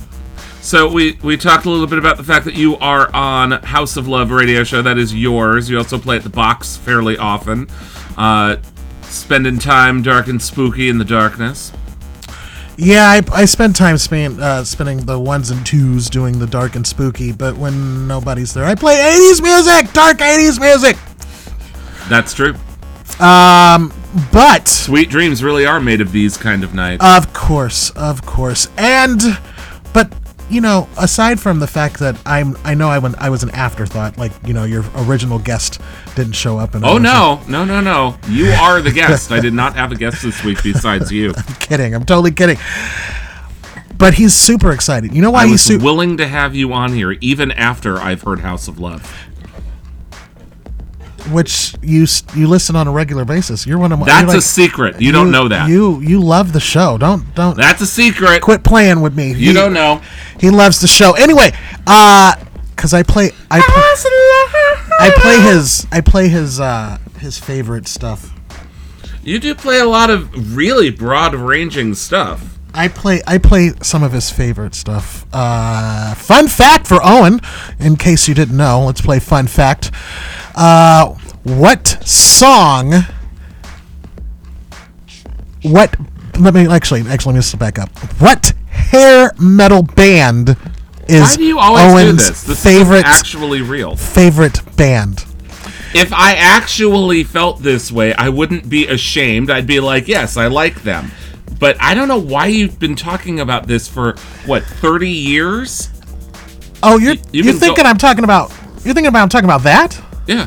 So 0.68 0.86
we 0.86 1.12
we 1.22 1.38
talked 1.38 1.64
a 1.64 1.70
little 1.70 1.86
bit 1.86 1.98
about 1.98 2.18
the 2.18 2.22
fact 2.22 2.44
that 2.44 2.54
you 2.54 2.76
are 2.76 3.10
on 3.16 3.52
House 3.52 3.96
of 3.96 4.06
Love 4.06 4.30
radio 4.30 4.64
show. 4.64 4.82
That 4.82 4.98
is 4.98 5.14
yours. 5.14 5.70
You 5.70 5.78
also 5.78 5.98
play 5.98 6.16
at 6.16 6.24
the 6.24 6.28
box 6.28 6.76
fairly 6.76 7.16
often, 7.16 7.68
uh, 8.18 8.56
spending 9.00 9.58
time 9.58 10.02
dark 10.02 10.26
and 10.26 10.42
spooky 10.42 10.90
in 10.90 10.98
the 10.98 11.06
darkness. 11.06 11.72
Yeah, 12.76 13.06
I, 13.08 13.22
I 13.32 13.44
spend 13.46 13.76
time 13.76 13.96
span, 13.96 14.38
uh, 14.42 14.62
spending 14.62 15.06
the 15.06 15.18
ones 15.18 15.48
and 15.48 15.64
twos 15.64 16.10
doing 16.10 16.38
the 16.38 16.46
dark 16.46 16.76
and 16.76 16.86
spooky, 16.86 17.32
but 17.32 17.56
when 17.56 18.06
nobody's 18.06 18.52
there, 18.52 18.66
I 18.66 18.74
play 18.74 18.96
80s 18.96 19.42
music, 19.42 19.90
dark 19.94 20.18
80s 20.18 20.60
music. 20.60 20.98
That's 22.10 22.34
true. 22.34 22.54
Um, 23.20 23.90
but 24.30 24.68
Sweet 24.68 25.08
dreams 25.08 25.42
really 25.42 25.64
are 25.64 25.80
made 25.80 26.02
of 26.02 26.12
these 26.12 26.36
kind 26.36 26.62
of 26.62 26.74
nights. 26.74 27.02
Of 27.02 27.32
course, 27.32 27.88
of 27.92 28.26
course. 28.26 28.68
And 28.76 29.22
but 29.94 30.12
you 30.50 30.60
know, 30.60 30.88
aside 30.98 31.40
from 31.40 31.60
the 31.60 31.66
fact 31.66 31.98
that 32.00 32.20
I'm 32.24 32.56
I 32.64 32.74
know 32.74 32.88
I, 32.88 32.98
went, 32.98 33.16
I 33.18 33.30
was 33.30 33.42
an 33.42 33.50
afterthought, 33.50 34.18
like, 34.18 34.32
you 34.46 34.54
know, 34.54 34.64
your 34.64 34.84
original 34.96 35.38
guest 35.38 35.80
didn't 36.14 36.32
show 36.32 36.58
up 36.58 36.74
and 36.74 36.84
oh 36.84 36.98
no, 36.98 37.40
no, 37.48 37.64
no, 37.64 37.80
no! 37.80 38.16
You 38.28 38.50
are 38.50 38.80
the 38.80 38.92
guest. 38.92 39.30
I 39.30 39.40
did 39.40 39.54
not 39.54 39.74
have 39.76 39.92
a 39.92 39.96
guest 39.96 40.22
this 40.22 40.42
week 40.44 40.62
besides 40.62 41.12
you. 41.12 41.34
I'm 41.36 41.54
kidding. 41.56 41.94
I'm 41.94 42.04
totally 42.04 42.30
kidding. 42.30 42.58
But 43.96 44.14
he's 44.14 44.32
super 44.32 44.70
excited. 44.70 45.12
You 45.12 45.22
know 45.22 45.32
why 45.32 45.42
I 45.42 45.46
he's 45.46 45.54
was 45.54 45.62
super 45.62 45.84
willing 45.84 46.18
to 46.18 46.28
have 46.28 46.54
you 46.54 46.72
on 46.72 46.92
here 46.92 47.12
even 47.20 47.50
after 47.50 47.98
I've 47.98 48.22
heard 48.22 48.40
House 48.40 48.68
of 48.68 48.78
Love. 48.78 49.27
Which 51.30 51.74
you 51.82 52.06
you 52.34 52.46
listen 52.48 52.76
on 52.76 52.86
a 52.88 52.92
regular 52.92 53.24
basis. 53.24 53.66
You're 53.66 53.78
one 53.78 53.92
of 53.92 53.98
my 53.98 54.06
That's 54.06 54.22
you're 54.22 54.30
a 54.30 54.34
like- 54.34 54.42
secret. 54.42 55.00
You 55.00 55.12
don't 55.12 55.30
know 55.30 55.48
that. 55.48 55.68
You 55.68 56.00
you 56.00 56.20
love 56.20 56.52
the 56.52 56.60
show. 56.60 56.98
Don't 56.98 57.34
don't 57.34 57.56
That's 57.56 57.80
a 57.80 57.86
secret. 57.86 58.40
quit 58.42 58.62
playing 58.64 59.00
with 59.00 59.16
me. 59.16 59.28
You 59.28 59.34
He- 59.48 59.52
don't 59.52 59.72
know. 59.72 60.00
He 60.40 60.50
loves 60.50 60.80
the 60.80 60.88
show. 60.88 61.12
Anyway, 61.12 61.52
uh 61.86 62.34
cuz 62.76 62.92
I 62.94 63.02
play 63.02 63.30
I 63.50 63.60
play, 63.60 64.10
I 65.00 65.10
play 65.16 65.40
his 65.40 65.86
I 65.92 66.00
play 66.00 66.28
his 66.28 66.60
uh 66.60 66.98
his 67.18 67.38
favorite 67.38 67.88
stuff. 67.88 68.32
You 69.24 69.38
do 69.38 69.54
play 69.54 69.78
a 69.78 69.84
lot 69.84 70.10
of 70.10 70.56
really 70.56 70.90
broad-ranging 70.90 71.94
stuff. 71.94 72.57
I 72.78 72.86
play 72.86 73.20
I 73.26 73.38
play 73.38 73.72
some 73.82 74.04
of 74.04 74.12
his 74.12 74.30
favorite 74.30 74.72
stuff. 74.72 75.26
Uh, 75.32 76.14
fun 76.14 76.46
fact 76.46 76.86
for 76.86 77.00
Owen, 77.02 77.40
in 77.80 77.96
case 77.96 78.28
you 78.28 78.34
didn't 78.34 78.56
know, 78.56 78.84
let's 78.86 79.00
play 79.00 79.18
fun 79.18 79.48
fact. 79.48 79.90
Uh, 80.54 81.12
what 81.42 81.98
song? 82.06 82.92
What? 85.62 85.96
Let 86.38 86.54
me 86.54 86.68
actually 86.68 87.00
actually 87.08 87.32
let 87.32 87.38
me 87.38 87.40
just 87.40 87.58
back 87.58 87.80
up. 87.80 87.88
What 88.20 88.52
hair 88.68 89.32
metal 89.40 89.82
band 89.82 90.50
is 91.08 91.22
Why 91.22 91.34
do 91.34 91.44
you 91.44 91.58
always 91.58 91.82
Owen's 91.82 92.22
do 92.22 92.28
this? 92.28 92.44
This 92.44 92.62
favorite 92.62 92.98
is 92.98 93.04
actually 93.06 93.60
real. 93.60 93.96
favorite 93.96 94.60
band? 94.76 95.24
If 95.94 96.12
I 96.12 96.34
actually 96.34 97.24
felt 97.24 97.60
this 97.60 97.90
way, 97.90 98.14
I 98.14 98.28
wouldn't 98.28 98.68
be 98.68 98.86
ashamed. 98.86 99.50
I'd 99.50 99.66
be 99.66 99.80
like, 99.80 100.06
yes, 100.06 100.36
I 100.36 100.46
like 100.46 100.82
them. 100.82 101.10
But 101.58 101.76
I 101.80 101.94
don't 101.94 102.08
know 102.08 102.18
why 102.20 102.46
you've 102.46 102.78
been 102.78 102.94
talking 102.94 103.40
about 103.40 103.66
this 103.66 103.88
for 103.88 104.14
what, 104.46 104.62
30 104.64 105.08
years? 105.10 105.88
Oh, 106.82 106.98
you're 106.98 107.14
you've 107.32 107.46
you're 107.46 107.54
thinking 107.54 107.84
go- 107.84 107.90
I'm 107.90 107.98
talking 107.98 108.24
about 108.24 108.50
you're 108.84 108.94
thinking 108.94 109.06
about 109.06 109.22
I'm 109.22 109.28
talking 109.28 109.46
about 109.46 109.62
that? 109.64 110.00
Yeah. 110.26 110.46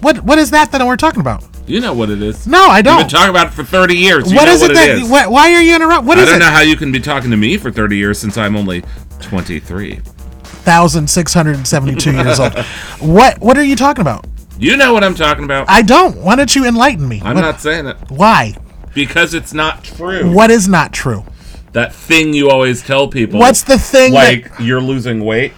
What 0.00 0.20
what 0.24 0.38
is 0.38 0.50
that 0.52 0.72
that 0.72 0.86
we're 0.86 0.96
talking 0.96 1.20
about? 1.20 1.44
You 1.66 1.80
know 1.80 1.92
what 1.92 2.10
it 2.10 2.22
is. 2.22 2.46
No, 2.46 2.64
I 2.68 2.80
don't. 2.80 2.98
You've 3.00 3.08
been 3.08 3.10
talking 3.18 3.30
about 3.30 3.48
it 3.48 3.52
for 3.52 3.64
30 3.64 3.96
years. 3.96 4.30
You 4.30 4.36
What 4.36 4.48
is 4.48 4.60
what 4.62 4.70
it 4.70 4.74
that? 4.74 4.88
is. 4.90 5.08
wh- 5.08 5.30
why 5.30 5.52
are 5.52 5.60
you 5.60 5.74
interrupting? 5.74 6.06
What 6.06 6.16
I 6.18 6.22
is 6.22 6.28
don't 6.28 6.36
it? 6.36 6.38
know 6.44 6.50
how 6.50 6.60
you 6.60 6.76
can 6.76 6.92
be 6.92 7.00
talking 7.00 7.30
to 7.30 7.36
me 7.36 7.56
for 7.58 7.70
30 7.72 7.96
years 7.96 8.18
since 8.18 8.38
I'm 8.38 8.56
only 8.56 8.84
23. 9.20 10.00
Thousand 10.44 11.08
six 11.08 11.32
hundred 11.34 11.56
and 11.56 11.66
seventy-two 11.66 12.12
years 12.12 12.40
old. 12.40 12.52
What 13.00 13.38
What 13.40 13.56
are 13.58 13.62
you 13.64 13.76
talking 13.76 14.00
about? 14.02 14.26
You 14.58 14.76
know 14.76 14.92
what 14.92 15.04
I'm 15.04 15.14
talking 15.14 15.44
about. 15.44 15.68
I 15.68 15.82
don't. 15.82 16.16
Why 16.22 16.34
don't 16.34 16.54
you 16.56 16.66
enlighten 16.66 17.06
me? 17.06 17.20
I'm 17.24 17.34
What- 17.34 17.42
not 17.42 17.60
saying 17.60 17.86
it 17.86 17.96
Why? 18.08 18.54
Because 18.96 19.34
it's 19.34 19.52
not 19.54 19.84
true. 19.84 20.32
What 20.32 20.50
is 20.50 20.66
not 20.66 20.92
true? 20.92 21.24
That 21.72 21.94
thing 21.94 22.32
you 22.32 22.50
always 22.50 22.82
tell 22.82 23.06
people. 23.06 23.38
What's 23.38 23.62
the 23.62 23.78
thing 23.78 24.12
that- 24.12 24.32
Like 24.44 24.50
you're 24.58 24.80
losing 24.80 25.24
weight. 25.24 25.52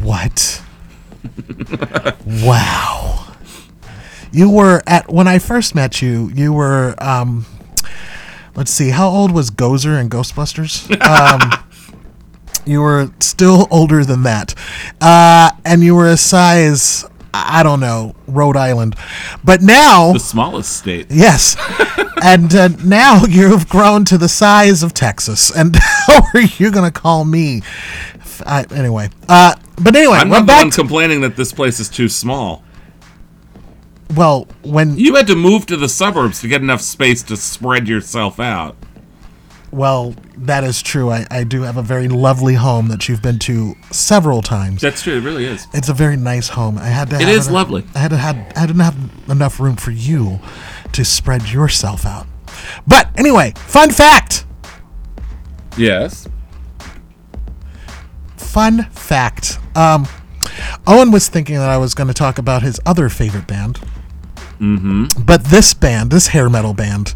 What? 0.00 0.62
wow. 2.44 3.26
You 4.30 4.48
were 4.48 4.82
at 4.86 5.12
when 5.12 5.28
I 5.28 5.38
first 5.38 5.74
met 5.74 6.00
you. 6.00 6.30
You 6.34 6.52
were 6.52 6.94
um. 6.98 7.44
Let's 8.54 8.70
see. 8.70 8.90
How 8.90 9.08
old 9.08 9.32
was 9.32 9.50
Gozer 9.50 9.98
in 10.00 10.08
Ghostbusters? 10.10 10.88
Um, 11.06 11.64
you 12.66 12.80
were 12.82 13.10
still 13.20 13.66
older 13.70 14.04
than 14.04 14.22
that, 14.24 14.54
uh, 15.00 15.50
and 15.64 15.82
you 15.82 15.94
were 15.94 16.08
a 16.08 16.16
size. 16.16 17.04
I 17.34 17.62
don't 17.62 17.80
know, 17.80 18.14
Rhode 18.26 18.56
Island, 18.56 18.94
but 19.42 19.62
now 19.62 20.12
The 20.12 20.18
smallest 20.20 20.76
state. 20.76 21.06
Yes. 21.10 21.56
and 22.22 22.54
uh, 22.54 22.68
now 22.84 23.24
you've 23.24 23.68
grown 23.68 24.04
to 24.06 24.18
the 24.18 24.28
size 24.28 24.82
of 24.82 24.92
Texas. 24.94 25.50
And 25.54 25.76
how 26.06 26.22
are 26.34 26.40
you 26.40 26.70
going 26.70 26.90
to 26.90 27.00
call 27.00 27.24
me? 27.24 27.62
I, 28.44 28.64
anyway. 28.74 29.08
Uh, 29.28 29.54
but 29.82 29.96
anyway, 29.96 30.18
I'm 30.18 30.28
not 30.28 30.40
the 30.40 30.46
back. 30.46 30.62
one 30.64 30.70
complaining 30.70 31.20
that 31.22 31.36
this 31.36 31.52
place 31.52 31.80
is 31.80 31.88
too 31.88 32.08
small. 32.08 32.62
well, 34.14 34.46
when 34.62 34.98
You 34.98 35.14
had 35.14 35.26
to 35.28 35.36
move 35.36 35.66
to 35.66 35.76
the 35.76 35.88
suburbs 35.88 36.40
to 36.42 36.48
get 36.48 36.60
enough 36.60 36.80
space 36.82 37.22
to 37.24 37.36
spread 37.36 37.88
yourself 37.88 38.38
out. 38.40 38.76
well, 39.70 40.14
that 40.36 40.64
is 40.64 40.82
true. 40.82 41.10
I, 41.10 41.26
I 41.30 41.44
do 41.44 41.62
have 41.62 41.76
a 41.76 41.82
very 41.82 42.08
lovely 42.08 42.54
home 42.54 42.88
that 42.88 43.08
you've 43.08 43.22
been 43.22 43.38
to 43.40 43.74
several 43.90 44.42
times. 44.42 44.80
That's 44.80 45.02
true. 45.02 45.16
It 45.16 45.22
really 45.22 45.44
is. 45.44 45.66
It's 45.72 45.88
a 45.88 45.94
very 45.94 46.16
nice 46.16 46.48
home. 46.48 46.78
I 46.78 46.86
had 46.86 47.10
to. 47.10 47.16
It 47.16 47.22
have 47.22 47.30
is 47.30 47.50
lovely. 47.50 47.84
I 47.94 47.98
had 47.98 48.10
to 48.10 48.16
had 48.16 48.52
I 48.56 48.66
didn't 48.66 48.80
have 48.80 48.96
enough 49.28 49.60
room 49.60 49.76
for 49.76 49.90
you 49.90 50.40
to 50.92 51.04
spread 51.04 51.48
yourself 51.50 52.06
out. 52.06 52.26
But 52.86 53.08
anyway, 53.16 53.52
fun 53.56 53.90
fact. 53.90 54.46
Yes. 55.76 56.28
Fun 58.36 58.84
fact. 58.90 59.58
Um, 59.74 60.06
Owen 60.86 61.10
was 61.10 61.28
thinking 61.28 61.56
that 61.56 61.70
I 61.70 61.78
was 61.78 61.94
going 61.94 62.08
to 62.08 62.14
talk 62.14 62.38
about 62.38 62.62
his 62.62 62.78
other 62.84 63.08
favorite 63.08 63.46
band. 63.46 63.80
Mm-hmm. 64.58 65.22
But 65.24 65.44
this 65.44 65.74
band, 65.74 66.10
this 66.10 66.28
hair 66.28 66.48
metal 66.48 66.74
band, 66.74 67.14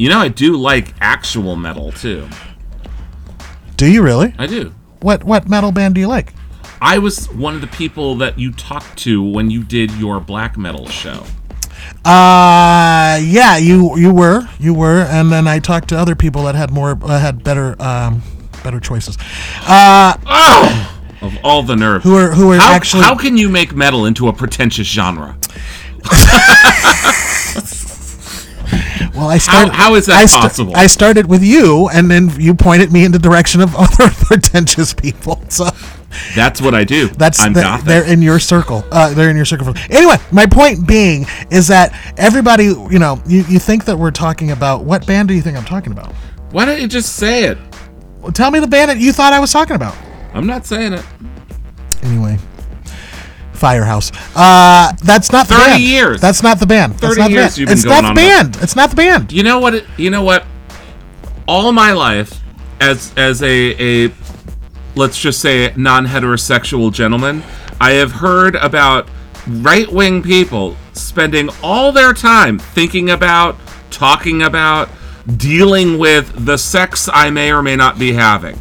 You 0.00 0.08
know, 0.08 0.18
I 0.18 0.28
do 0.28 0.56
like 0.56 0.94
actual 1.02 1.56
metal 1.56 1.92
too. 1.92 2.26
do 3.76 3.84
you 3.86 4.00
really? 4.02 4.34
I 4.38 4.46
do. 4.46 4.72
What 5.00 5.24
what 5.24 5.46
metal 5.46 5.72
band 5.72 5.94
do 5.94 6.00
you 6.00 6.08
like? 6.08 6.32
I 6.80 6.96
was 6.96 7.26
one 7.32 7.54
of 7.54 7.60
the 7.60 7.66
people 7.66 8.14
that 8.14 8.38
you 8.38 8.50
talked 8.50 8.96
to 9.00 9.22
when 9.22 9.50
you 9.50 9.62
did 9.62 9.90
your 9.96 10.18
black 10.18 10.56
metal 10.56 10.88
show. 10.88 11.24
Uh 12.02 13.20
yeah, 13.22 13.58
you 13.58 13.94
you 13.98 14.10
were 14.14 14.48
you 14.58 14.72
were, 14.72 15.02
and 15.02 15.30
then 15.30 15.46
I 15.46 15.58
talked 15.58 15.88
to 15.90 15.98
other 15.98 16.14
people 16.14 16.44
that 16.44 16.54
had 16.54 16.70
more 16.70 16.98
uh, 17.02 17.18
had 17.18 17.44
better 17.44 17.76
um 17.82 18.22
better 18.64 18.80
choices. 18.80 19.18
Uh, 19.66 20.16
Of 21.20 21.36
all 21.44 21.62
the 21.62 21.76
nerve. 21.76 22.02
Who 22.04 22.16
are- 22.16 22.30
who 22.32 22.52
are 22.52 22.56
how, 22.56 22.72
actually- 22.72 23.02
How 23.02 23.14
can 23.14 23.36
you 23.36 23.50
make 23.50 23.74
metal 23.76 24.06
into 24.06 24.28
a 24.28 24.32
pretentious 24.32 24.86
genre? 24.86 25.36
well, 29.14 29.28
I 29.28 29.38
started. 29.38 29.72
how 29.74 29.94
is 29.94 30.06
that 30.06 30.16
I 30.22 30.26
sta- 30.26 30.40
possible? 30.40 30.72
I 30.76 30.86
started 30.86 31.26
with 31.26 31.42
you, 31.42 31.88
and 31.92 32.10
then 32.10 32.30
you 32.40 32.54
pointed 32.54 32.92
me 32.92 33.04
in 33.04 33.12
the 33.12 33.18
direction 33.18 33.60
of 33.60 33.74
other 33.78 34.08
pretentious 34.10 34.94
people. 34.94 35.40
So 35.48 35.66
That's 36.34 36.60
what 36.60 36.74
I 36.74 36.84
do. 36.84 37.08
That's 37.08 37.40
I'm 37.40 37.52
the- 37.52 37.62
gothic. 37.62 37.86
they're 37.86 38.04
in 38.06 38.22
your 38.22 38.38
circle. 38.38 38.84
Uh, 38.90 39.12
they're 39.14 39.30
in 39.30 39.36
your 39.36 39.44
circle. 39.44 39.74
Anyway, 39.90 40.16
my 40.32 40.46
point 40.46 40.86
being 40.86 41.26
is 41.50 41.68
that 41.68 41.92
everybody, 42.16 42.64
you 42.64 42.98
know, 42.98 43.20
you, 43.26 43.44
you 43.48 43.58
think 43.58 43.84
that 43.86 43.96
we're 43.96 44.10
talking 44.10 44.50
about 44.50 44.84
what 44.84 45.06
band 45.06 45.28
do 45.28 45.34
you 45.34 45.42
think 45.42 45.56
I'm 45.56 45.64
talking 45.64 45.92
about? 45.92 46.12
Why 46.52 46.64
don't 46.64 46.80
you 46.80 46.88
just 46.88 47.16
say 47.16 47.44
it? 47.44 47.58
Well, 48.20 48.32
tell 48.32 48.50
me 48.50 48.58
the 48.60 48.66
band 48.66 48.90
that 48.90 48.98
you 48.98 49.12
thought 49.12 49.32
I 49.32 49.40
was 49.40 49.52
talking 49.52 49.76
about. 49.76 49.96
I'm 50.34 50.46
not 50.46 50.66
saying 50.66 50.92
it. 50.94 51.04
Anyway, 52.02 52.38
Firehouse. 53.60 54.10
Uh, 54.34 54.92
that's 55.04 55.30
not 55.30 55.46
the 55.46 55.54
30 55.54 55.66
band. 55.66 55.82
years. 55.82 56.20
That's 56.20 56.42
not 56.42 56.58
the 56.58 56.66
band. 56.66 56.94
That's 56.94 57.14
30 57.14 57.20
not 57.20 57.26
the 57.26 57.32
years 57.32 57.44
band. 57.44 57.58
you've 57.58 57.68
been 57.68 57.72
it's 57.78 57.84
going 57.84 58.02
not 58.02 58.08
on 58.08 58.14
the 58.14 58.20
band. 58.20 58.56
It's 58.60 58.74
not 58.74 58.90
the 58.90 58.96
band. 58.96 59.32
You 59.32 59.42
know 59.42 59.60
what? 59.60 59.74
It, 59.74 59.86
you 59.96 60.10
know 60.10 60.22
what? 60.22 60.44
All 61.46 61.70
my 61.70 61.92
life, 61.92 62.40
as 62.80 63.12
as 63.16 63.42
a 63.42 64.06
a 64.06 64.12
let's 64.96 65.20
just 65.20 65.40
say 65.40 65.72
non-heterosexual 65.76 66.92
gentleman, 66.92 67.42
I 67.80 67.92
have 67.92 68.12
heard 68.12 68.56
about 68.56 69.08
right-wing 69.46 70.22
people 70.22 70.76
spending 70.92 71.48
all 71.62 71.92
their 71.92 72.12
time 72.12 72.58
thinking 72.58 73.10
about, 73.10 73.56
talking 73.90 74.42
about, 74.42 74.88
dealing 75.36 75.98
with 75.98 76.44
the 76.44 76.56
sex 76.56 77.08
I 77.12 77.30
may 77.30 77.52
or 77.52 77.62
may 77.62 77.76
not 77.76 77.98
be 77.98 78.12
having. 78.12 78.58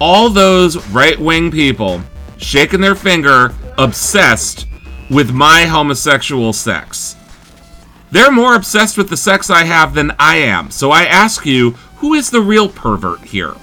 All 0.00 0.28
those 0.28 0.86
right-wing 0.88 1.50
people 1.50 2.00
shaking 2.36 2.80
their 2.80 2.94
finger, 2.94 3.54
obsessed 3.78 4.66
with 5.10 5.32
my 5.32 5.62
homosexual 5.64 6.52
sex. 6.52 7.16
They're 8.10 8.30
more 8.32 8.54
obsessed 8.54 8.96
with 8.96 9.08
the 9.10 9.16
sex 9.16 9.50
I 9.50 9.64
have 9.64 9.94
than 9.94 10.12
I 10.18 10.36
am. 10.36 10.70
So 10.70 10.90
I 10.90 11.04
ask 11.04 11.44
you, 11.44 11.70
who 11.96 12.14
is 12.14 12.30
the 12.30 12.40
real 12.40 12.68
pervert 12.68 13.20
here? 13.20 13.54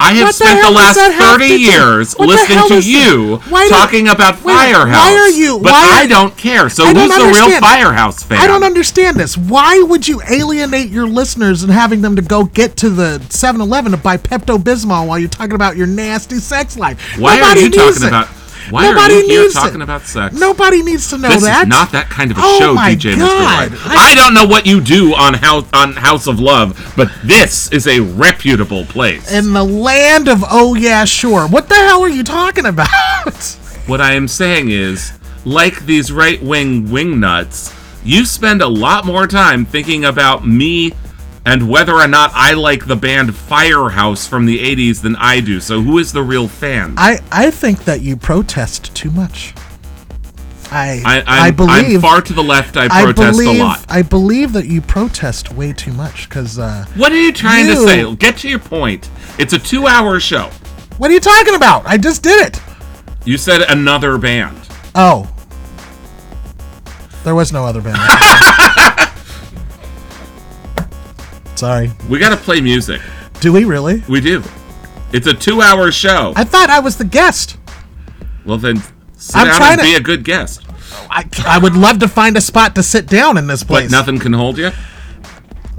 I 0.00 0.14
have 0.14 0.28
What 0.28 0.34
spent 0.34 0.56
the, 0.60 0.66
does 0.66 0.96
last 0.96 1.38
30 1.38 1.48
to 1.48 1.60
years 1.60 2.18
listening 2.18 2.66
to 2.68 2.80
you 2.80 3.36
Why 3.48 3.64
do- 3.64 3.70
talking 3.70 4.08
about 4.08 4.34
Firehouse. 4.36 4.96
why 4.96 5.14
are 5.16 5.28
you- 5.30 5.60
But 5.62 5.70
why 5.70 5.90
I 5.92 6.06
don't 6.06 6.36
care. 6.36 6.68
So 6.68 6.84
don't 6.92 6.96
who's 6.96 7.16
the 7.16 7.24
real. 7.48 7.60
Firehouse 7.60 8.20
fan? 8.24 8.38
I 8.40 8.48
don't 8.48 8.64
understand 8.64 9.16
this. 9.16 9.36
Why 9.38 9.80
would 9.80 10.08
you 10.08 10.20
alienate 10.28 10.90
your 10.90 11.06
listeners 11.06 11.62
and 11.62 11.72
having 11.72 12.00
them 12.02 12.16
to 12.16 12.22
go 12.22 12.44
get 12.44 12.76
to 12.78 12.90
the 12.90 13.20
7-Eleven 13.28 13.92
to 13.92 13.96
buy 13.98 14.16
Pepto 14.16 14.58
Bismol 14.58 15.06
while 15.06 15.20
you're 15.20 15.28
talking 15.28 15.54
about 15.54 15.76
your 15.76 15.86
nasty 15.86 16.38
sex 16.40 16.76
life? 16.76 16.98
Why 17.20 17.36
Nobody 17.38 17.60
are 17.60 17.64
you 17.66 17.70
talking 17.70 18.02
it. 18.02 18.08
about? 18.08 18.28
Why 18.70 18.82
Nobody 18.90 19.14
are 19.14 19.18
you 19.20 19.26
here 19.28 19.42
needs 19.42 19.54
talking 19.54 19.80
it. 19.80 19.84
about 19.84 20.02
sex? 20.02 20.34
Nobody 20.34 20.82
needs 20.82 21.08
to 21.10 21.18
know 21.18 21.28
this 21.30 21.42
that. 21.42 21.62
is 21.62 21.68
not 21.68 21.92
that 21.92 22.08
kind 22.10 22.30
of 22.30 22.38
a 22.38 22.40
Oh 22.42 22.58
show, 22.58 22.74
DJ 22.76 23.16
God. 23.18 23.70
Mr. 23.70 23.86
White. 23.86 23.96
I, 23.98 24.14
don't 24.14 24.34
know 24.34 24.46
what 24.46 24.66
you 24.66 24.80
do 24.80 25.14
on 25.14 25.34
House 25.34 25.64
on 25.72 25.92
House 25.94 26.26
of 26.26 26.38
Love, 26.40 26.92
but 26.96 27.10
this 27.24 27.70
is 27.72 27.86
a 27.86 28.00
reputable 28.00 28.84
place. 28.84 29.30
In 29.32 29.52
the 29.52 29.64
land 29.64 30.28
of 30.28 30.44
oh 30.50 30.74
yeah 30.74 31.04
sure. 31.04 31.46
What 31.48 31.68
the 31.68 31.74
hell 31.74 32.02
are 32.02 32.08
you 32.08 32.24
talking 32.24 32.66
about? 32.66 32.88
What 33.86 34.00
I 34.00 34.12
am 34.12 34.28
saying 34.28 34.70
is, 34.70 35.12
like 35.44 35.84
these 35.86 36.12
right 36.12 36.40
wing 36.40 36.88
wing 36.92 37.18
nuts, 37.18 37.74
you 38.04 38.24
spend 38.24 38.62
a 38.62 38.68
lot 38.68 39.04
more 39.04 39.26
time 39.26 39.64
thinking 39.64 40.04
about 40.04 40.46
me 40.46 40.92
and 41.44 41.68
whether 41.68 41.94
or 41.94 42.06
not 42.08 42.30
I 42.34 42.52
like 42.52 42.86
the 42.86 42.96
band 42.96 43.34
Firehouse 43.34 44.26
from 44.26 44.46
the 44.46 44.58
80s 44.58 45.02
than 45.02 45.16
I 45.16 45.40
do. 45.40 45.60
So 45.60 45.80
who 45.80 45.98
is 45.98 46.12
the 46.12 46.22
real 46.22 46.48
fan? 46.48 46.94
I 46.96 47.18
I 47.30 47.50
think 47.50 47.84
that 47.84 48.00
you 48.00 48.16
protest 48.16 48.94
too 48.94 49.10
much. 49.10 49.54
I 50.70 51.02
I, 51.04 51.18
I, 51.26 51.48
I'm, 51.48 51.56
believe 51.56 51.96
I'm 51.96 52.00
far 52.00 52.22
to 52.22 52.32
the 52.32 52.42
left. 52.42 52.76
I 52.76 52.88
protest 52.88 53.38
believe, 53.38 53.60
a 53.60 53.62
lot. 53.62 53.84
I 53.88 54.02
believe 54.02 54.52
that 54.54 54.66
you 54.66 54.80
protest 54.80 55.52
way 55.52 55.72
too 55.72 55.92
much 55.92 56.28
because. 56.28 56.58
Uh, 56.58 56.86
What 56.96 57.12
are 57.12 57.20
you 57.20 57.32
trying 57.32 57.66
to 57.66 57.76
say? 57.76 58.14
Get 58.16 58.38
to 58.38 58.48
your 58.48 58.58
point. 58.58 59.10
It's 59.38 59.52
a 59.52 59.58
two-hour 59.58 60.18
show. 60.20 60.50
What 60.96 61.10
are 61.10 61.14
you 61.14 61.20
talking 61.20 61.54
about? 61.54 61.86
I 61.86 61.98
just 61.98 62.22
did 62.22 62.46
it. 62.46 62.60
You 63.24 63.36
said 63.36 63.62
another 63.62 64.16
band. 64.18 64.56
Oh. 64.94 65.28
There 67.24 67.34
was 67.34 67.52
no 67.52 67.64
other 67.66 67.80
band. 67.80 67.98
Sorry. 71.62 71.92
We 72.10 72.18
got 72.18 72.30
to 72.30 72.36
play 72.36 72.60
music. 72.60 73.00
Do 73.38 73.52
we 73.52 73.62
really? 73.64 74.02
We 74.08 74.20
do. 74.20 74.42
It's 75.12 75.28
a 75.28 75.32
two-hour 75.32 75.92
show. 75.92 76.32
I 76.34 76.42
thought 76.42 76.70
I 76.70 76.80
was 76.80 76.96
the 76.98 77.04
guest. 77.04 77.56
well, 78.44 78.58
then 78.58 78.82
sit 79.16 79.36
I'm 79.36 79.46
down 79.46 79.56
trying 79.58 79.72
and 79.74 79.80
to- 79.82 79.86
be 79.86 79.94
a 79.94 80.00
good 80.00 80.24
guest. 80.24 80.64
I, 81.08 81.24
I 81.46 81.58
would 81.58 81.76
love 81.76 82.00
to 82.00 82.08
find 82.08 82.36
a 82.36 82.40
spot 82.40 82.74
to 82.74 82.82
sit 82.82 83.06
down 83.06 83.38
in 83.38 83.46
this 83.46 83.62
place. 83.62 83.84
But 83.84 83.96
nothing 83.96 84.18
can 84.18 84.32
hold 84.32 84.58
you. 84.58 84.72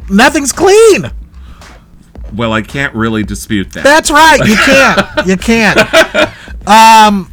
Nothing's 0.10 0.54
clean. 0.54 1.12
Well, 2.34 2.54
I 2.54 2.62
can't 2.62 2.96
really 2.96 3.24
dispute 3.24 3.74
that. 3.74 3.84
That's 3.84 4.10
right. 4.10 4.40
You 4.48 4.56
can't. 4.66 5.28
you 5.28 5.36
can't. 5.36 6.30
Um. 6.66 7.30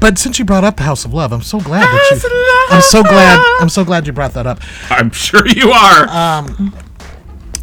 But 0.00 0.18
since 0.18 0.38
you 0.38 0.44
brought 0.44 0.64
up 0.64 0.78
House 0.80 1.06
of 1.06 1.14
Love, 1.14 1.32
I'm 1.32 1.40
so 1.42 1.58
glad 1.60 1.82
that 1.84 2.10
you. 2.68 2.76
I'm 2.76 2.82
so 2.82 3.02
glad. 3.02 3.40
I'm 3.62 3.70
so 3.70 3.84
glad 3.86 4.06
you 4.06 4.12
brought 4.12 4.34
that 4.34 4.46
up. 4.46 4.60
I'm 4.90 5.10
sure 5.10 5.46
you 5.48 5.70
are. 5.72 6.08
Um, 6.10 6.74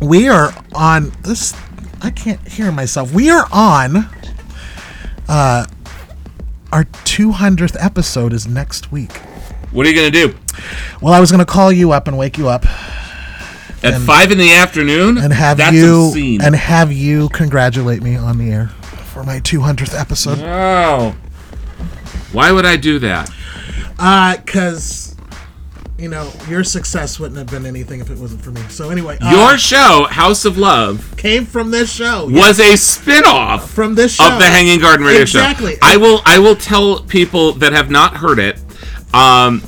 we 0.03 0.27
are 0.29 0.53
on 0.75 1.11
this. 1.21 1.53
I 2.01 2.09
can't 2.11 2.45
hear 2.47 2.71
myself. 2.71 3.13
We 3.13 3.29
are 3.29 3.47
on. 3.51 4.09
Uh, 5.27 5.65
our 6.71 6.83
200th 6.85 7.77
episode 7.79 8.33
is 8.33 8.47
next 8.47 8.91
week. 8.91 9.13
What 9.71 9.85
are 9.85 9.89
you 9.89 9.95
gonna 9.95 10.11
do? 10.11 10.35
Well, 11.01 11.13
I 11.13 11.19
was 11.19 11.31
going 11.31 11.39
to 11.39 11.51
call 11.51 11.71
you 11.71 11.91
up 11.91 12.07
and 12.07 12.17
wake 12.17 12.37
you 12.37 12.47
up 12.47 12.65
At 13.83 13.93
And- 13.95 14.03
five 14.05 14.31
in 14.31 14.37
the 14.37 14.53
afternoon? 14.53 15.17
and 15.17 15.33
have 15.33 15.57
That's 15.57 15.75
you 15.75 16.05
obscene. 16.07 16.41
and 16.41 16.55
have 16.55 16.91
you 16.91 17.29
congratulate 17.29 18.01
me 18.03 18.15
on 18.15 18.37
the 18.37 18.51
air 18.51 18.67
for 19.13 19.23
my 19.23 19.39
200th 19.39 19.99
episode. 19.99 20.39
Oh. 20.43 21.15
Why 22.31 22.51
would 22.51 22.65
I 22.65 22.75
do 22.77 22.99
that? 22.99 23.29
Uh, 23.99 24.37
cause 24.45 25.12
you 26.03 26.09
know 26.09 26.29
your 26.49 26.63
success 26.65 27.17
wouldn't 27.19 27.37
have 27.37 27.49
been 27.49 27.65
anything 27.65 28.01
if 28.01 28.09
it 28.11 28.17
wasn't 28.17 28.41
for 28.43 28.51
me. 28.51 28.61
So 28.69 28.89
anyway, 28.89 29.17
uh, 29.21 29.31
Your 29.31 29.57
show, 29.57 30.05
House 30.09 30.43
of 30.43 30.57
Love, 30.57 31.15
came 31.17 31.45
from 31.45 31.71
this 31.71 31.89
show. 31.91 32.27
was 32.29 32.59
a 32.59 32.75
spin-off 32.75 33.71
from 33.71 33.95
this 33.95 34.15
show 34.15 34.31
of 34.33 34.37
the 34.39 34.45
Hanging 34.45 34.79
Garden 34.81 35.05
Radio 35.05 35.23
show. 35.25 35.39
exactly. 35.39 35.71
Show. 35.73 35.79
I 35.81 35.97
will 35.97 36.21
I 36.25 36.39
will 36.39 36.55
tell 36.57 36.99
people 36.99 37.53
that 37.53 37.71
have 37.73 37.89
not 37.89 38.17
heard 38.17 38.37
it. 38.37 38.57
Um, 39.13 39.63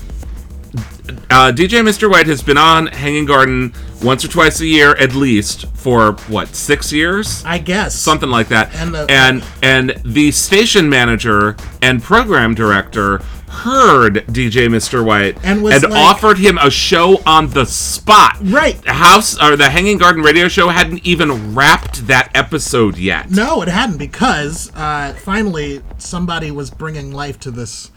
uh, 1.29 1.51
DJ 1.51 1.81
Mr. 1.83 2.09
White 2.11 2.27
has 2.27 2.41
been 2.41 2.57
on 2.57 2.87
Hanging 2.87 3.25
Garden 3.25 3.73
once 4.03 4.25
or 4.25 4.27
twice 4.27 4.59
a 4.59 4.65
year 4.65 4.95
at 4.95 5.13
least 5.15 5.65
for 5.75 6.13
what 6.27 6.55
six 6.55 6.91
years? 6.91 7.43
I 7.45 7.59
guess 7.59 7.95
something 7.95 8.29
like 8.29 8.49
that. 8.49 8.73
And 8.75 8.93
the- 8.93 9.05
and 9.09 9.43
and 9.63 10.01
the 10.03 10.31
station 10.31 10.89
manager 10.89 11.55
and 11.81 12.01
program 12.03 12.55
director 12.55 13.21
heard 13.63 14.25
DJ 14.27 14.67
Mr. 14.67 15.03
White 15.03 15.37
And 15.43 15.63
was 15.63 15.83
like- 15.83 15.91
offered 15.93 16.37
him 16.37 16.57
a 16.57 16.69
show 16.69 17.21
on 17.25 17.49
the 17.49 17.65
spot. 17.65 18.37
Right. 18.41 18.81
The 18.83 18.93
House 18.93 19.41
or 19.41 19.55
the 19.55 19.69
Hanging 19.69 19.97
Garden 19.97 20.21
radio 20.23 20.47
show 20.47 20.69
hadn't 20.69 21.05
even 21.05 21.55
wrapped 21.55 22.07
that 22.07 22.29
episode 22.35 22.97
yet. 22.97 23.29
No, 23.31 23.61
it 23.61 23.67
hadn't 23.67 23.97
because 23.97 24.71
uh, 24.75 25.13
finally 25.13 25.81
somebody 25.97 26.51
was 26.51 26.69
bringing 26.71 27.11
life 27.11 27.39
to 27.41 27.51
this, 27.51 27.91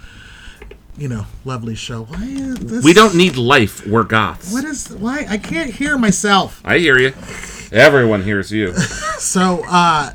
you 0.96 1.08
know, 1.08 1.26
lovely 1.44 1.74
show. 1.74 2.04
Why 2.04 2.26
this? 2.58 2.84
We 2.84 2.92
don't 2.92 3.14
need 3.14 3.36
life. 3.36 3.86
We're 3.86 4.04
goths. 4.04 4.52
What 4.52 4.64
is 4.64 4.88
why 4.90 5.26
I 5.28 5.38
can't 5.38 5.70
hear 5.70 5.96
myself? 5.98 6.60
I 6.64 6.78
hear 6.78 6.98
you. 6.98 7.12
Everyone 7.72 8.22
hears 8.22 8.50
you. 8.52 8.74
So, 9.18 9.64
uh, 9.68 10.12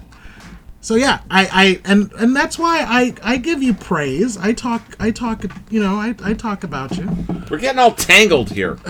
so 0.84 0.95
yeah, 0.95 1.21
I, 1.31 1.47
I 1.51 1.81
and 1.89 2.11
and 2.19 2.36
that's 2.36 2.59
why 2.59 2.81
I 2.81 3.13
I 3.23 3.38
give 3.38 3.63
you 3.63 3.73
praise. 3.73 4.36
I 4.36 4.51
talk 4.51 4.81
I 4.99 5.11
talk 5.11 5.45
you 5.69 5.81
know 5.81 5.95
I 5.95 6.13
I 6.21 6.34
talk 6.34 6.65
about 6.65 6.97
you. 6.97 7.09
We're 7.49 7.59
getting 7.59 7.79
all 7.79 7.93
tangled 7.93 8.51
here. 8.51 8.77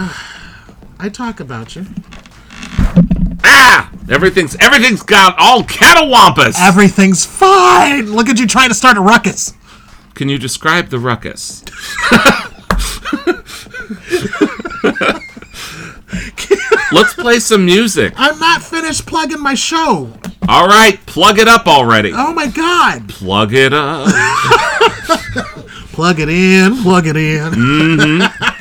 I 0.99 1.09
talk 1.09 1.39
about 1.39 1.75
you. 1.75 1.85
Ah! 3.43 3.91
Everything's 4.09 4.55
everything's 4.55 5.03
got 5.03 5.35
all 5.37 5.61
catawampus. 5.61 6.55
Everything's 6.59 7.27
fine. 7.27 8.07
Look 8.07 8.27
at 8.27 8.39
you 8.39 8.47
trying 8.47 8.69
to 8.69 8.75
start 8.75 8.97
a 8.97 9.01
ruckus. 9.01 9.53
Can 10.15 10.29
you 10.29 10.39
describe 10.39 10.89
the 10.89 10.97
ruckus? 10.97 11.63
Let's 16.93 17.13
play 17.13 17.39
some 17.39 17.65
music. 17.65 18.13
I'm 18.15 18.39
not 18.39 18.61
finished 18.61 19.05
plugging 19.05 19.41
my 19.41 19.55
show. 19.55 20.11
All 20.47 20.67
right, 20.67 21.03
plug 21.05 21.39
it 21.39 21.47
up 21.47 21.67
already. 21.67 22.11
Oh 22.13 22.33
my 22.33 22.47
god. 22.47 23.09
Plug 23.09 23.53
it 23.53 23.73
up. 23.73 24.07
Plug 25.93 26.19
it 26.19 26.27
in, 26.27 26.81
plug 26.81 27.05
it 27.05 27.15
in. 27.15 27.51
Mm-hmm. 27.51 28.59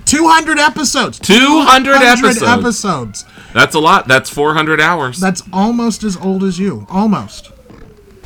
200 0.04 0.58
episodes. 0.58 1.20
200 1.20 1.94
episodes. 1.94 2.42
episodes. 2.42 3.24
That's 3.54 3.76
a 3.76 3.78
lot. 3.78 4.08
That's 4.08 4.28
400 4.28 4.80
hours. 4.80 5.20
That's 5.20 5.44
almost 5.52 6.02
as 6.02 6.16
old 6.16 6.42
as 6.42 6.58
you. 6.58 6.88
Almost. 6.90 7.52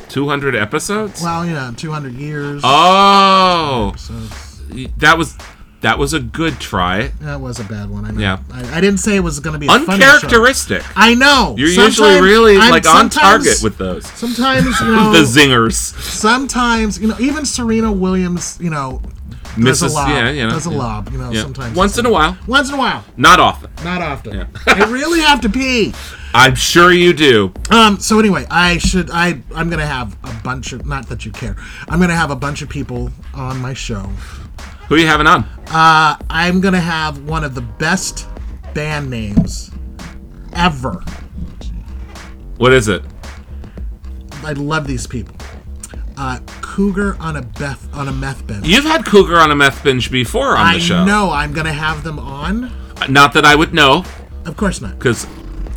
200 0.09 0.55
episodes? 0.55 1.21
Well, 1.21 1.45
yeah, 1.45 1.71
200 1.77 2.13
years. 2.13 2.61
Oh. 2.63 3.89
Episodes. 3.89 4.61
That 4.97 5.19
was 5.19 5.37
that 5.83 5.99
was 5.99 6.13
a 6.13 6.19
good 6.19 6.59
try. 6.59 7.07
That 7.21 7.39
was 7.39 7.59
a 7.59 7.63
bad 7.65 7.89
one. 7.89 8.05
I 8.05 8.11
know. 8.11 8.19
Yeah. 8.19 8.39
I, 8.51 8.77
I 8.77 8.81
didn't 8.81 8.99
say 8.99 9.15
it 9.15 9.19
was 9.19 9.39
going 9.39 9.53
to 9.53 9.59
be 9.59 9.67
a 9.67 9.69
funny 9.69 9.85
show. 9.85 9.91
Uncharacteristic. 9.93 10.81
I 10.97 11.13
know. 11.13 11.55
You're 11.57 11.69
usually 11.69 12.19
really 12.21 12.57
I'm- 12.57 12.71
like 12.71 12.87
on 12.87 13.09
target 13.09 13.61
with 13.61 13.77
those. 13.77 14.05
Sometimes, 14.13 14.65
you 14.79 14.87
know, 14.95 15.11
the 15.11 15.19
zingers. 15.23 15.73
sometimes, 15.73 16.99
you 16.99 17.07
know, 17.07 17.17
even 17.19 17.45
Serena 17.45 17.91
Williams, 17.91 18.57
you 18.61 18.69
know, 18.69 19.01
does 19.61 19.81
a 19.83 19.87
lob. 19.89 20.09
Yeah, 20.09 20.31
you 20.31 20.43
know. 20.45 20.49
does 20.51 20.65
a 20.67 20.71
yeah. 20.71 20.77
lob, 20.77 21.09
you 21.11 21.17
know, 21.17 21.31
Yeah. 21.31 21.41
sometimes. 21.43 21.75
Once 21.75 21.97
in 21.97 22.05
a 22.05 22.11
while. 22.11 22.37
Once 22.47 22.69
in 22.69 22.75
a 22.75 22.77
while. 22.77 23.03
Not 23.17 23.39
often. 23.39 23.69
Not 23.83 24.01
often. 24.01 24.47
I 24.65 24.85
really 24.89 25.19
have 25.19 25.41
to 25.41 25.49
pee. 25.49 25.93
I'm 26.33 26.55
sure 26.55 26.91
you 26.91 27.13
do. 27.13 27.53
Um. 27.69 27.99
So 27.99 28.17
anyway, 28.19 28.47
I 28.49 28.79
should. 28.79 29.11
I. 29.11 29.39
I'm 29.53 29.69
gonna 29.69 29.85
have 29.85 30.17
a 30.23 30.33
bunch 30.43 30.73
of. 30.73 30.83
Not 30.87 31.07
that 31.09 31.25
you 31.27 31.31
care. 31.31 31.55
I'm 31.87 31.99
gonna 31.99 32.15
have 32.15 32.31
a 32.31 32.35
bunch 32.35 32.63
of 32.63 32.69
people 32.69 33.11
on 33.35 33.59
my 33.59 33.75
show. 33.75 34.09
Who 34.93 34.97
are 34.97 35.01
you 35.01 35.07
having 35.07 35.25
on? 35.25 35.43
Uh. 35.71 36.15
I'm 36.29 36.61
gonna 36.61 36.79
have 36.79 37.23
one 37.23 37.43
of 37.43 37.55
the 37.55 37.61
best 37.61 38.27
band 38.75 39.09
names 39.09 39.71
ever. 40.53 41.03
What 42.57 42.73
is 42.73 42.87
it? 42.89 43.01
I 44.43 44.51
love 44.53 44.85
these 44.85 45.07
people. 45.07 45.35
Uh, 46.15 46.37
Cougar 46.61 47.17
on 47.19 47.37
a 47.37 47.41
Beth 47.41 47.91
on 47.95 48.07
a 48.07 48.11
meth 48.11 48.45
bench. 48.45 48.67
You've 48.67 48.83
had 48.83 49.03
Cougar 49.03 49.39
on 49.39 49.49
a 49.49 49.55
meth 49.55 49.83
binge 49.83 50.11
before 50.11 50.49
on 50.55 50.57
I 50.67 50.73
the 50.75 50.79
show. 50.81 51.03
know. 51.05 51.31
I'm 51.31 51.53
gonna 51.53 51.73
have 51.73 52.03
them 52.03 52.19
on. 52.19 52.71
Not 53.09 53.33
that 53.33 53.45
I 53.45 53.55
would 53.55 53.73
know, 53.73 54.05
Of 54.45 54.55
course 54.57 54.79
not. 54.79 54.99
because, 54.99 55.25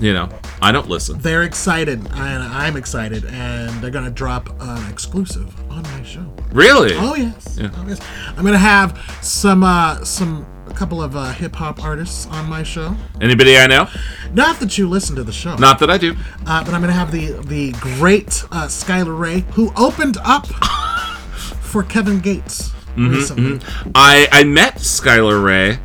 you 0.01 0.13
know, 0.13 0.29
I 0.63 0.73
don't 0.73 0.89
listen. 0.89 1.19
They're 1.19 1.43
excited, 1.45 1.99
and 2.15 2.43
I'm 2.43 2.77
excited, 2.77 3.25
and 3.27 3.71
they're 3.83 3.91
gonna 3.91 4.11
drop 4.11 4.49
an 4.61 4.91
exclusive 4.91 5.55
on 5.71 5.83
my 5.83 6.03
show. 6.03 6.25
Really? 6.53 6.93
Oh 6.95 7.15
yes. 7.15 7.57
Yeah. 7.59 7.71
Oh, 7.75 7.85
yes. 7.89 8.01
I'm 8.37 8.45
gonna 8.45 8.59
have 8.59 8.99
some 9.23 9.63
uh, 9.65 10.03
some 10.05 10.47
a 10.69 10.75
couple 10.75 11.01
of 11.01 11.15
uh, 11.17 11.33
hip 11.33 11.55
hop 11.55 11.83
artists 11.85 12.27
on 12.27 12.49
my 12.49 12.63
show. 12.63 12.95
Anybody 13.21 13.57
I 13.57 13.67
know? 13.69 13.89
Not 14.35 14.59
that 14.61 14.77
you 14.77 14.89
listen 14.89 15.15
to 15.17 15.23
the 15.25 15.33
show. 15.33 15.55
Not 15.57 15.79
that 15.79 15.91
I 15.91 15.97
do. 15.97 16.15
Uh, 16.45 16.65
but 16.65 16.75
I'm 16.75 16.81
going 16.83 16.93
to 16.93 16.99
have 16.99 17.13
the 17.13 17.33
the 17.47 17.71
great 17.81 18.43
uh, 18.51 18.67
Skylar 18.67 19.17
Ray, 19.17 19.45
who 19.53 19.73
opened 19.77 20.17
up 20.25 20.47
for 21.61 21.83
Kevin 21.85 22.19
Gates 22.21 22.73
Mhm, 22.97 23.11
recently. 23.15 23.59
mhm. 23.59 23.93
I 23.95 24.27
I 24.33 24.43
met 24.45 24.77
Skylar 24.77 25.43
Ray 25.43 25.79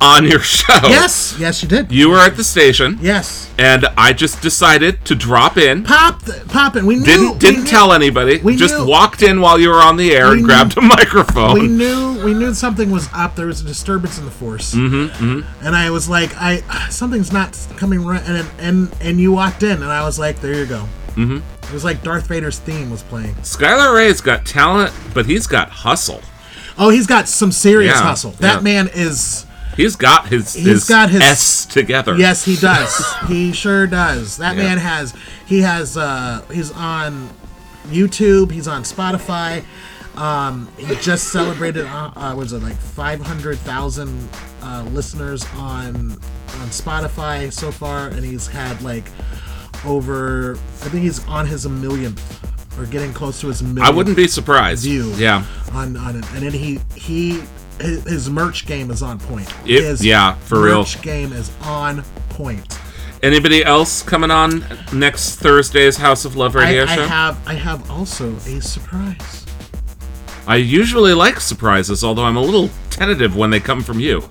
on 0.00 0.24
your 0.26 0.40
show. 0.40 0.78
Yes, 0.84 1.36
yes, 1.38 1.62
you 1.62 1.68
did. 1.68 1.90
You 1.90 2.10
were 2.10 2.18
at 2.18 2.36
the 2.36 2.44
station. 2.44 2.98
Yes. 3.00 3.50
And 3.58 3.86
I 3.96 4.12
just 4.12 4.40
decided 4.40 5.04
to 5.06 5.14
drop 5.16 5.56
in. 5.56 5.82
Pop, 5.84 6.22
th- 6.24 6.46
pop 6.48 6.76
it. 6.76 6.84
We 6.84 6.96
knew. 6.96 7.04
Didn't 7.04 7.38
didn't 7.38 7.64
knew- 7.64 7.70
tell 7.70 7.92
anybody. 7.92 8.38
we 8.38 8.54
just 8.56 8.74
knew- 8.76 8.86
walked 8.86 9.22
in 9.22 9.40
while 9.40 9.58
you 9.58 9.68
were 9.70 9.82
on 9.82 9.96
the 9.96 10.12
air 10.14 10.30
We 10.30 10.38
and 10.38 10.44
grabbed 10.44 10.76
a 10.76 10.80
microphone. 10.80 11.54
We 11.54 11.66
knew 11.66 12.22
we 12.24 12.34
knew 12.34 12.54
something 12.54 12.90
was 12.90 13.08
up. 13.12 13.34
There 13.36 13.46
was 13.46 13.60
a 13.60 13.64
disturbance 13.64 14.18
in 14.18 14.24
the 14.24 14.30
force, 14.30 14.74
Mhm, 14.74 15.10
mhm. 15.10 15.44
and 15.62 15.74
I 15.76 15.90
was 15.90 16.08
like, 16.08 16.30
I 16.40 16.62
something's 16.90 17.32
not 17.32 17.58
coming 17.76 18.04
right. 18.04 18.22
And 18.26 18.46
and 18.60 18.94
and 19.00 19.20
you 19.20 19.32
walked 19.32 19.62
in, 19.62 19.82
and 19.82 19.90
I 19.90 20.04
was 20.04 20.18
like, 20.18 20.40
there 20.40 20.54
you 20.54 20.66
go. 20.66 20.88
Mhm. 21.16 21.42
It 21.64 21.72
was 21.72 21.84
like 21.84 22.02
Darth 22.04 22.28
Vader's 22.28 22.58
theme 22.60 22.90
was 22.90 23.02
playing. 23.02 23.34
Skylar 23.42 23.94
Ray's 23.94 24.20
got 24.20 24.46
talent, 24.46 24.92
but 25.12 25.26
he's 25.26 25.46
got 25.48 25.68
hustle. 25.70 26.22
Oh, 26.78 26.90
he's 26.90 27.08
got 27.08 27.28
some 27.28 27.50
serious 27.50 27.94
Yeah, 27.96 28.02
hustle. 28.02 28.34
That 28.38 28.56
yeah. 28.56 28.60
man 28.60 28.90
is. 28.94 29.44
He's 29.78 29.96
got 29.96 30.28
his 30.28 30.52
He's 30.52 30.66
his, 30.66 30.84
got 30.88 31.08
his 31.08 31.22
S 31.22 31.64
together. 31.66 32.14
Yes, 32.16 32.44
he 32.44 32.56
does. 32.56 32.92
he 33.28 33.52
sure 33.52 33.86
does. 33.86 34.36
That 34.36 34.56
Yeah. 34.56 34.64
man 34.64 34.78
has. 34.78 35.14
He 35.46 35.60
has. 35.60 35.96
uh 35.96 36.42
He's 36.52 36.70
on 36.72 37.30
YouTube. 37.86 38.50
He's 38.50 38.68
on 38.68 38.82
Spotify. 38.82 39.64
Um, 40.16 40.68
he 40.76 40.94
just 40.96 41.28
celebrated. 41.32 41.86
Uh, 41.86 42.10
uh, 42.16 42.34
was 42.36 42.52
it 42.52 42.60
like 42.62 42.74
five 42.76 43.20
hundred 43.20 43.56
thousand 43.58 44.28
uh, 44.62 44.84
listeners 44.92 45.44
on 45.54 46.10
on 46.12 46.68
Spotify 46.70 47.52
so 47.52 47.70
far, 47.70 48.08
and 48.08 48.24
he's 48.24 48.48
had 48.48 48.82
like 48.82 49.04
over. 49.86 50.54
I 50.54 50.88
think 50.88 51.04
he's 51.04 51.24
on 51.28 51.46
his 51.46 51.68
millionth 51.68 52.20
or 52.80 52.86
getting 52.86 53.12
close 53.12 53.40
to 53.42 53.46
his 53.48 53.62
million. 53.62 53.82
I 53.84 53.90
wouldn't 53.90 54.16
be 54.16 54.26
surprised. 54.26 54.82
View. 54.84 55.12
Yeah. 55.16 55.44
On 55.72 55.96
on 55.96 56.16
it, 56.16 56.24
and 56.32 56.42
then 56.42 56.52
he 56.52 56.80
he. 56.96 57.40
His 57.80 58.04
his 58.04 58.30
merch 58.30 58.66
game 58.66 58.90
is 58.90 59.02
on 59.02 59.18
point. 59.18 59.48
It- 59.64 59.82
his 59.82 60.04
yeah, 60.04 60.34
for 60.34 60.60
real. 60.62 60.78
Merch 60.78 61.00
game 61.02 61.32
is 61.32 61.50
on 61.62 62.02
point. 62.30 62.78
Anybody 63.22 63.64
else 63.64 64.02
coming 64.02 64.30
on 64.30 64.64
next 64.92 65.36
Thursday's 65.36 65.96
House 65.96 66.24
of 66.24 66.36
Love 66.36 66.54
radio 66.54 66.84
I, 66.84 66.94
show? 66.94 67.02
I 67.02 67.06
have 67.06 67.48
I 67.48 67.54
have 67.54 67.90
also 67.90 68.34
a 68.36 68.60
surprise. 68.60 69.44
I 70.46 70.56
usually 70.56 71.14
like 71.14 71.40
surprises, 71.40 72.02
although 72.02 72.24
I'm 72.24 72.36
a 72.36 72.40
little 72.40 72.70
tentative 72.90 73.36
when 73.36 73.50
they 73.50 73.60
come 73.60 73.82
from 73.82 74.00
you. 74.00 74.22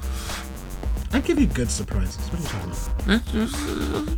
I 1.13 1.19
give 1.19 1.39
you 1.39 1.47
good 1.47 1.69
surprises. 1.69 2.17
What 2.29 2.39
are 2.39 3.13
you 3.13 3.19
talking 3.29 3.87
about? 3.89 4.11
Uh, 4.11 4.15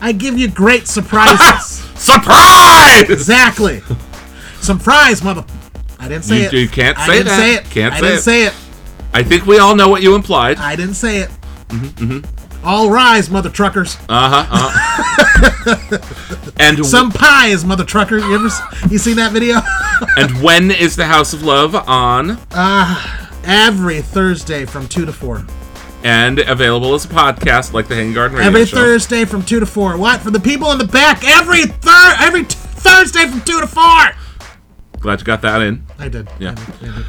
I 0.00 0.12
give 0.12 0.38
you 0.38 0.48
great 0.48 0.86
surprises. 0.86 1.78
Surprise! 1.96 3.08
Exactly. 3.10 3.82
Some 4.60 4.78
fries, 4.78 5.22
mother. 5.22 5.44
I 5.98 6.08
didn't 6.08 6.24
say 6.24 6.40
You, 6.40 6.46
it. 6.46 6.52
you 6.52 6.68
can't 6.68 6.96
say 6.98 7.04
I 7.04 7.12
didn't 7.12 7.26
that. 7.26 7.38
say 7.38 7.54
it. 7.54 7.64
Can't 7.70 7.94
I 7.94 7.96
say 7.98 8.02
didn't 8.06 8.18
it. 8.18 8.22
say 8.22 8.44
it. 8.46 8.54
I 9.14 9.22
think 9.22 9.46
we 9.46 9.58
all 9.58 9.74
know 9.74 9.88
what 9.88 10.02
you 10.02 10.14
implied. 10.14 10.58
I 10.58 10.76
didn't 10.76 10.94
say 10.94 11.18
it. 11.18 11.30
Mm-hmm, 11.68 12.66
All 12.66 12.90
rise, 12.90 13.30
mother 13.30 13.50
truckers. 13.50 13.96
Uh 14.08 14.44
huh. 14.44 14.46
Uh-huh. 14.50 16.52
and 16.58 16.84
Some 16.84 17.10
pies, 17.10 17.64
mother 17.64 17.84
trucker. 17.84 18.18
You 18.18 18.34
ever 18.34 18.48
you 18.90 18.98
seen 18.98 19.16
that 19.16 19.32
video? 19.32 19.56
and 20.16 20.42
when 20.42 20.70
is 20.70 20.96
the 20.96 21.06
House 21.06 21.32
of 21.32 21.42
Love 21.42 21.74
on 21.74 22.38
uh, 22.52 23.28
every 23.44 24.00
Thursday 24.02 24.64
from 24.64 24.86
two 24.86 25.04
to 25.06 25.12
four. 25.12 25.44
and 26.04 26.38
available 26.40 26.94
as 26.94 27.04
a 27.04 27.08
podcast 27.08 27.72
like 27.72 27.88
the 27.88 27.94
Hanging 27.94 28.12
Garden 28.14 28.36
Radio 28.36 28.50
Every 28.50 28.66
Show? 28.66 28.76
Thursday 28.76 29.24
from 29.24 29.42
two 29.44 29.60
to 29.60 29.66
four. 29.66 29.96
What 29.96 30.20
for 30.20 30.30
the 30.30 30.40
people 30.40 30.70
in 30.72 30.78
the 30.78 30.86
back? 30.86 31.24
Every 31.24 31.64
third, 31.66 32.16
every 32.20 32.44
t- 32.44 32.54
Thursday 32.56 33.26
from 33.26 33.40
two 33.42 33.60
to 33.60 33.66
four. 33.66 34.12
Glad 35.00 35.20
you 35.20 35.24
got 35.24 35.42
that 35.42 35.62
in. 35.62 35.85
I 35.98 36.08
did. 36.08 36.28
Yeah. 36.38 36.50
I 36.50 36.54
did, 36.54 36.68
I 36.82 36.96
did. 36.96 37.06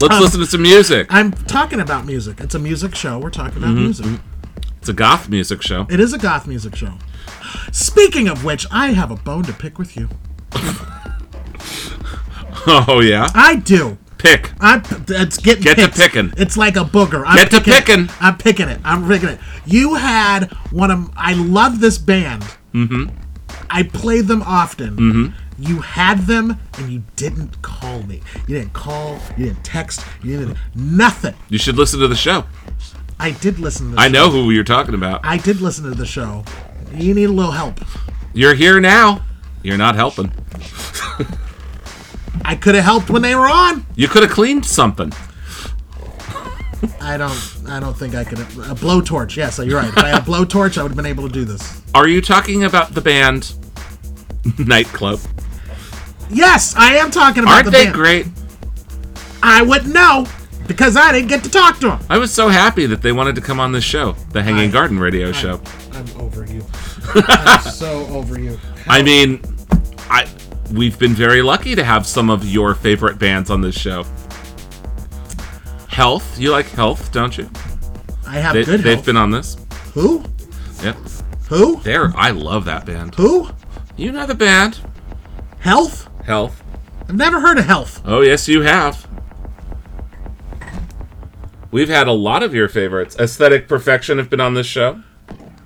Let's 0.00 0.14
Um, 0.16 0.20
listen 0.22 0.40
to 0.40 0.46
some 0.46 0.62
music. 0.62 1.06
I'm 1.10 1.30
talking 1.32 1.80
about 1.80 2.04
music. 2.06 2.40
It's 2.40 2.54
a 2.54 2.58
music 2.58 2.94
show. 2.96 3.18
We're 3.18 3.30
talking 3.30 3.58
about 3.58 3.76
Mhm, 3.76 3.82
music. 3.84 4.06
mhm. 4.06 4.20
It's 4.80 4.88
a 4.88 4.92
goth 4.92 5.28
music 5.28 5.62
show. 5.62 5.86
It 5.88 6.00
is 6.00 6.12
a 6.12 6.18
goth 6.18 6.46
music 6.48 6.74
show. 6.74 6.94
Speaking 7.70 8.26
of 8.28 8.44
which, 8.44 8.66
I 8.72 8.88
have 8.92 9.10
a 9.12 9.16
bone 9.16 9.44
to 9.44 9.52
pick 9.52 9.78
with 9.78 9.96
you. 9.96 10.08
Oh 12.66 13.00
yeah. 13.00 13.28
I 13.34 13.56
do. 13.56 13.98
Pick. 14.18 14.52
I'm. 14.60 14.82
It's 15.08 15.36
getting 15.38 15.64
Get 15.64 15.78
to 15.78 15.88
picking. 15.88 16.32
It's 16.36 16.56
like 16.56 16.76
a 16.76 16.84
booger. 16.84 17.24
I'm 17.26 17.36
Get 17.36 17.50
to 17.50 17.56
picking 17.60 17.72
it. 17.72 17.84
picking. 17.86 18.10
I'm 18.20 18.36
picking 18.36 18.68
it. 18.68 18.80
I'm 18.84 19.08
picking 19.08 19.30
it. 19.30 19.40
You 19.66 19.94
had 19.96 20.52
one 20.70 20.92
of. 20.92 21.10
I 21.16 21.34
love 21.34 21.80
this 21.80 21.98
band. 21.98 22.44
Mm-hmm. 22.72 23.06
I 23.68 23.82
play 23.82 24.20
them 24.20 24.42
often. 24.42 24.96
Mm-hmm. 24.96 25.26
You 25.62 25.80
had 25.80 26.26
them 26.26 26.58
and 26.76 26.92
you 26.92 27.04
didn't 27.14 27.62
call 27.62 28.02
me. 28.02 28.20
You 28.48 28.58
didn't 28.58 28.72
call. 28.72 29.20
You 29.36 29.46
didn't 29.46 29.62
text. 29.62 30.04
You 30.20 30.36
didn't 30.36 30.58
nothing. 30.74 31.36
You 31.48 31.58
should 31.58 31.76
listen 31.76 32.00
to 32.00 32.08
the 32.08 32.16
show. 32.16 32.46
I 33.20 33.30
did 33.30 33.60
listen 33.60 33.90
to. 33.90 33.94
the 33.94 34.00
I 34.00 34.08
know 34.08 34.28
who 34.28 34.50
you're 34.50 34.64
talking 34.64 34.96
about. 34.96 35.20
I 35.22 35.36
did 35.36 35.60
listen 35.60 35.84
to 35.84 35.92
the 35.92 36.04
show. 36.04 36.42
You 36.92 37.14
need 37.14 37.26
a 37.26 37.32
little 37.32 37.52
help. 37.52 37.78
You're 38.34 38.54
here 38.54 38.80
now. 38.80 39.24
You're 39.62 39.78
not 39.78 39.94
helping. 39.94 40.32
I 42.44 42.56
could 42.56 42.74
have 42.74 42.82
helped 42.82 43.08
when 43.08 43.22
they 43.22 43.36
were 43.36 43.48
on. 43.48 43.86
You 43.94 44.08
could 44.08 44.24
have 44.24 44.32
cleaned 44.32 44.66
something. 44.66 45.12
I 47.00 47.16
don't. 47.16 47.62
I 47.68 47.78
don't 47.78 47.96
think 47.96 48.16
I 48.16 48.24
could. 48.24 48.40
A 48.40 48.74
blowtorch. 48.74 49.36
Yes, 49.36 49.60
you're 49.60 49.78
right. 49.78 49.90
If 49.90 49.98
I 49.98 50.08
had 50.08 50.22
a 50.22 50.24
blowtorch, 50.24 50.76
I 50.76 50.82
would 50.82 50.90
have 50.90 50.96
been 50.96 51.06
able 51.06 51.28
to 51.28 51.32
do 51.32 51.44
this. 51.44 51.82
Are 51.94 52.08
you 52.08 52.20
talking 52.20 52.64
about 52.64 52.94
the 52.94 53.00
band 53.00 53.54
Nightclub? 54.58 55.20
Yes, 56.32 56.74
I 56.76 56.94
am 56.96 57.10
talking 57.10 57.42
about 57.42 57.52
Aren't 57.54 57.64
the 57.66 57.70
they 57.72 57.84
band. 57.84 57.94
great? 57.94 58.26
I 59.42 59.62
wouldn't 59.62 59.92
know 59.92 60.26
because 60.66 60.96
I 60.96 61.12
didn't 61.12 61.28
get 61.28 61.42
to 61.44 61.50
talk 61.50 61.78
to 61.80 61.88
them. 61.88 62.00
I 62.08 62.16
was 62.18 62.32
so 62.32 62.48
happy 62.48 62.86
that 62.86 63.02
they 63.02 63.12
wanted 63.12 63.34
to 63.34 63.40
come 63.40 63.60
on 63.60 63.72
this 63.72 63.84
show, 63.84 64.12
the 64.30 64.42
Hanging 64.42 64.70
Garden 64.70 64.98
Radio 64.98 65.32
Show. 65.32 65.60
I'm 65.92 66.06
over 66.20 66.44
you. 66.46 66.64
I'm 67.14 67.60
so 67.62 68.06
over 68.06 68.38
you. 68.38 68.58
I 68.86 69.02
mean, 69.02 69.42
I 70.08 70.26
we've 70.72 70.98
been 70.98 71.12
very 71.12 71.42
lucky 71.42 71.74
to 71.74 71.84
have 71.84 72.06
some 72.06 72.30
of 72.30 72.44
your 72.48 72.74
favorite 72.74 73.18
bands 73.18 73.50
on 73.50 73.60
this 73.60 73.76
show. 73.76 74.04
Health, 75.88 76.38
you 76.38 76.50
like 76.50 76.66
Health, 76.70 77.12
don't 77.12 77.36
you? 77.36 77.48
I 78.26 78.38
have 78.38 78.54
they, 78.54 78.64
good 78.64 78.80
They've 78.80 78.94
health. 78.94 79.04
been 79.06 79.16
on 79.16 79.30
this. 79.30 79.56
Who? 79.92 80.24
Yep. 80.82 80.96
Who? 81.48 81.80
There, 81.82 82.12
I 82.16 82.30
love 82.30 82.64
that 82.64 82.86
band. 82.86 83.14
Who? 83.16 83.50
You 83.96 84.10
know 84.12 84.24
the 84.24 84.34
band. 84.34 84.80
Health? 85.58 86.08
Health. 86.24 86.62
I've 87.08 87.16
never 87.16 87.40
heard 87.40 87.58
of 87.58 87.64
health. 87.66 88.00
Oh 88.04 88.20
yes, 88.20 88.48
you 88.48 88.62
have. 88.62 89.06
We've 91.70 91.88
had 91.88 92.06
a 92.06 92.12
lot 92.12 92.42
of 92.42 92.54
your 92.54 92.68
favorites. 92.68 93.16
Aesthetic 93.18 93.66
Perfection 93.66 94.18
have 94.18 94.28
been 94.28 94.40
on 94.40 94.54
this 94.54 94.66
show. 94.66 95.02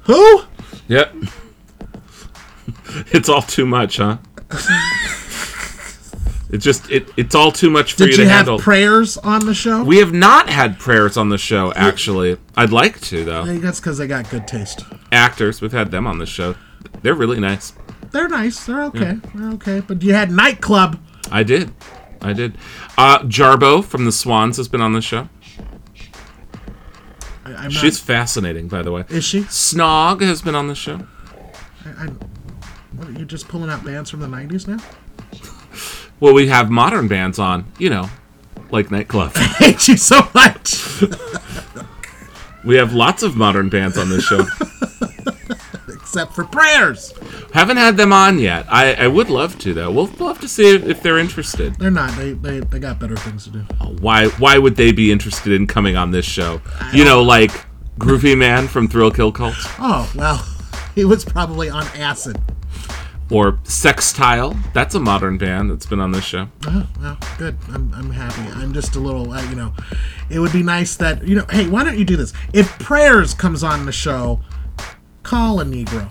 Who? 0.04 0.42
Yep. 0.88 1.14
it's 3.12 3.28
all 3.28 3.42
too 3.42 3.66
much, 3.66 3.96
huh? 3.98 4.18
It 6.48 6.58
just 6.58 6.88
it, 6.92 7.08
it's 7.16 7.34
all 7.34 7.50
too 7.50 7.70
much 7.70 7.94
for 7.94 8.06
Did 8.06 8.10
you 8.10 8.10
you 8.12 8.16
to 8.18 8.28
have 8.28 8.36
handle. 8.46 8.58
prayers 8.60 9.16
on 9.18 9.46
the 9.46 9.52
show? 9.52 9.82
we 9.82 9.98
have 9.98 10.12
not 10.12 10.48
had 10.48 10.78
prayers 10.78 11.16
on 11.16 11.28
the 11.28 11.38
show, 11.38 11.72
actually. 11.74 12.38
I'd 12.56 12.70
like 12.70 13.00
to 13.00 13.22
I 13.22 13.24
though. 13.24 13.44
think 13.44 13.62
that's 13.62 13.80
because 13.80 13.98
they 13.98 14.06
got 14.06 14.30
good 14.30 14.46
taste. 14.46 14.84
Actors, 15.10 15.60
we've 15.60 15.72
had 15.72 15.90
them 15.90 16.06
on 16.06 16.18
the 16.18 16.24
show. 16.24 16.54
They're 17.02 17.14
really 17.16 17.40
nice. 17.40 17.72
They're 18.10 18.28
nice. 18.28 18.64
They're 18.66 18.82
okay. 18.84 19.00
Yeah. 19.00 19.30
They're 19.34 19.50
okay. 19.54 19.80
But 19.80 20.02
you 20.02 20.14
had 20.14 20.30
nightclub. 20.30 21.00
I 21.30 21.42
did. 21.42 21.72
I 22.22 22.32
did. 22.32 22.56
Uh, 22.96 23.20
Jarboe 23.20 23.84
from 23.84 24.04
the 24.04 24.12
Swans 24.12 24.56
has 24.56 24.68
been 24.68 24.80
on 24.80 24.92
the 24.92 25.02
show. 25.02 25.28
I, 27.44 27.68
She's 27.68 28.00
fascinating, 28.00 28.68
by 28.68 28.82
the 28.82 28.90
way. 28.90 29.04
Is 29.08 29.24
she? 29.24 29.40
Snog 29.42 30.20
has 30.20 30.42
been 30.42 30.54
on 30.54 30.66
the 30.66 30.74
show. 30.74 31.06
I, 31.84 32.04
I, 32.04 32.06
what, 32.96 33.08
are 33.08 33.12
you 33.12 33.24
just 33.24 33.48
pulling 33.48 33.70
out 33.70 33.84
bands 33.84 34.10
from 34.10 34.20
the 34.20 34.26
'90s 34.26 34.66
now? 34.66 34.78
Well, 36.18 36.32
we 36.32 36.48
have 36.48 36.70
modern 36.70 37.08
bands 37.08 37.38
on, 37.38 37.70
you 37.78 37.90
know, 37.90 38.08
like 38.70 38.90
Nightclub. 38.90 39.32
I 39.36 39.44
hate 39.44 39.86
you 39.86 39.98
so 39.98 40.26
much. 40.34 41.02
we 42.64 42.76
have 42.76 42.94
lots 42.94 43.22
of 43.22 43.36
modern 43.36 43.68
bands 43.68 43.98
on 43.98 44.08
this 44.08 44.24
show. 44.24 44.46
Except 46.16 46.34
for 46.34 46.44
prayers. 46.44 47.12
Haven't 47.52 47.76
had 47.76 47.98
them 47.98 48.10
on 48.10 48.38
yet. 48.38 48.64
I, 48.70 48.94
I 48.94 49.06
would 49.06 49.28
love 49.28 49.58
to 49.58 49.74
though. 49.74 49.90
We'll, 49.90 50.06
we'll 50.18 50.28
have 50.28 50.40
to 50.40 50.48
see 50.48 50.74
if, 50.74 50.86
if 50.86 51.02
they're 51.02 51.18
interested. 51.18 51.74
They're 51.76 51.90
not. 51.90 52.16
They, 52.16 52.32
they 52.32 52.60
they 52.60 52.78
got 52.78 52.98
better 52.98 53.16
things 53.16 53.44
to 53.44 53.50
do. 53.50 53.58
Why 54.00 54.28
why 54.28 54.56
would 54.56 54.76
they 54.76 54.92
be 54.92 55.12
interested 55.12 55.52
in 55.52 55.66
coming 55.66 55.94
on 55.94 56.12
this 56.12 56.24
show? 56.24 56.62
You 56.94 57.04
know, 57.04 57.22
like 57.22 57.50
Groovie 57.98 58.36
Mann 58.36 58.66
from 58.66 58.88
Thrill 58.88 59.10
Kill 59.10 59.30
Kult. 59.30 59.56
Oh 59.78 60.10
well, 60.14 60.46
he 60.94 61.04
was 61.04 61.22
probably 61.22 61.68
on 61.68 61.84
acid. 61.88 62.38
or 63.30 63.58
Sextile. 63.64 64.56
That's 64.72 64.94
a 64.94 65.00
modern 65.00 65.36
band 65.36 65.70
that's 65.70 65.84
been 65.84 66.00
on 66.00 66.12
this 66.12 66.24
show. 66.24 66.48
Oh, 66.66 66.88
well, 66.98 67.18
good. 67.36 67.58
I'm, 67.68 67.92
I'm 67.92 68.10
happy. 68.10 68.50
I'm 68.58 68.72
just 68.72 68.96
a 68.96 69.00
little, 69.00 69.32
uh, 69.32 69.42
you 69.50 69.56
know, 69.56 69.74
it 70.30 70.38
would 70.38 70.52
be 70.52 70.62
nice 70.62 70.96
that, 70.96 71.26
you 71.26 71.34
know, 71.34 71.44
hey, 71.50 71.68
why 71.68 71.84
don't 71.84 71.98
you 71.98 72.04
do 72.06 72.16
this? 72.16 72.32
If 72.54 72.78
Prayers 72.78 73.34
comes 73.34 73.62
on 73.64 73.84
the 73.84 73.92
show, 73.92 74.40
call 75.26 75.60
a 75.60 75.64
Negro. 75.64 76.08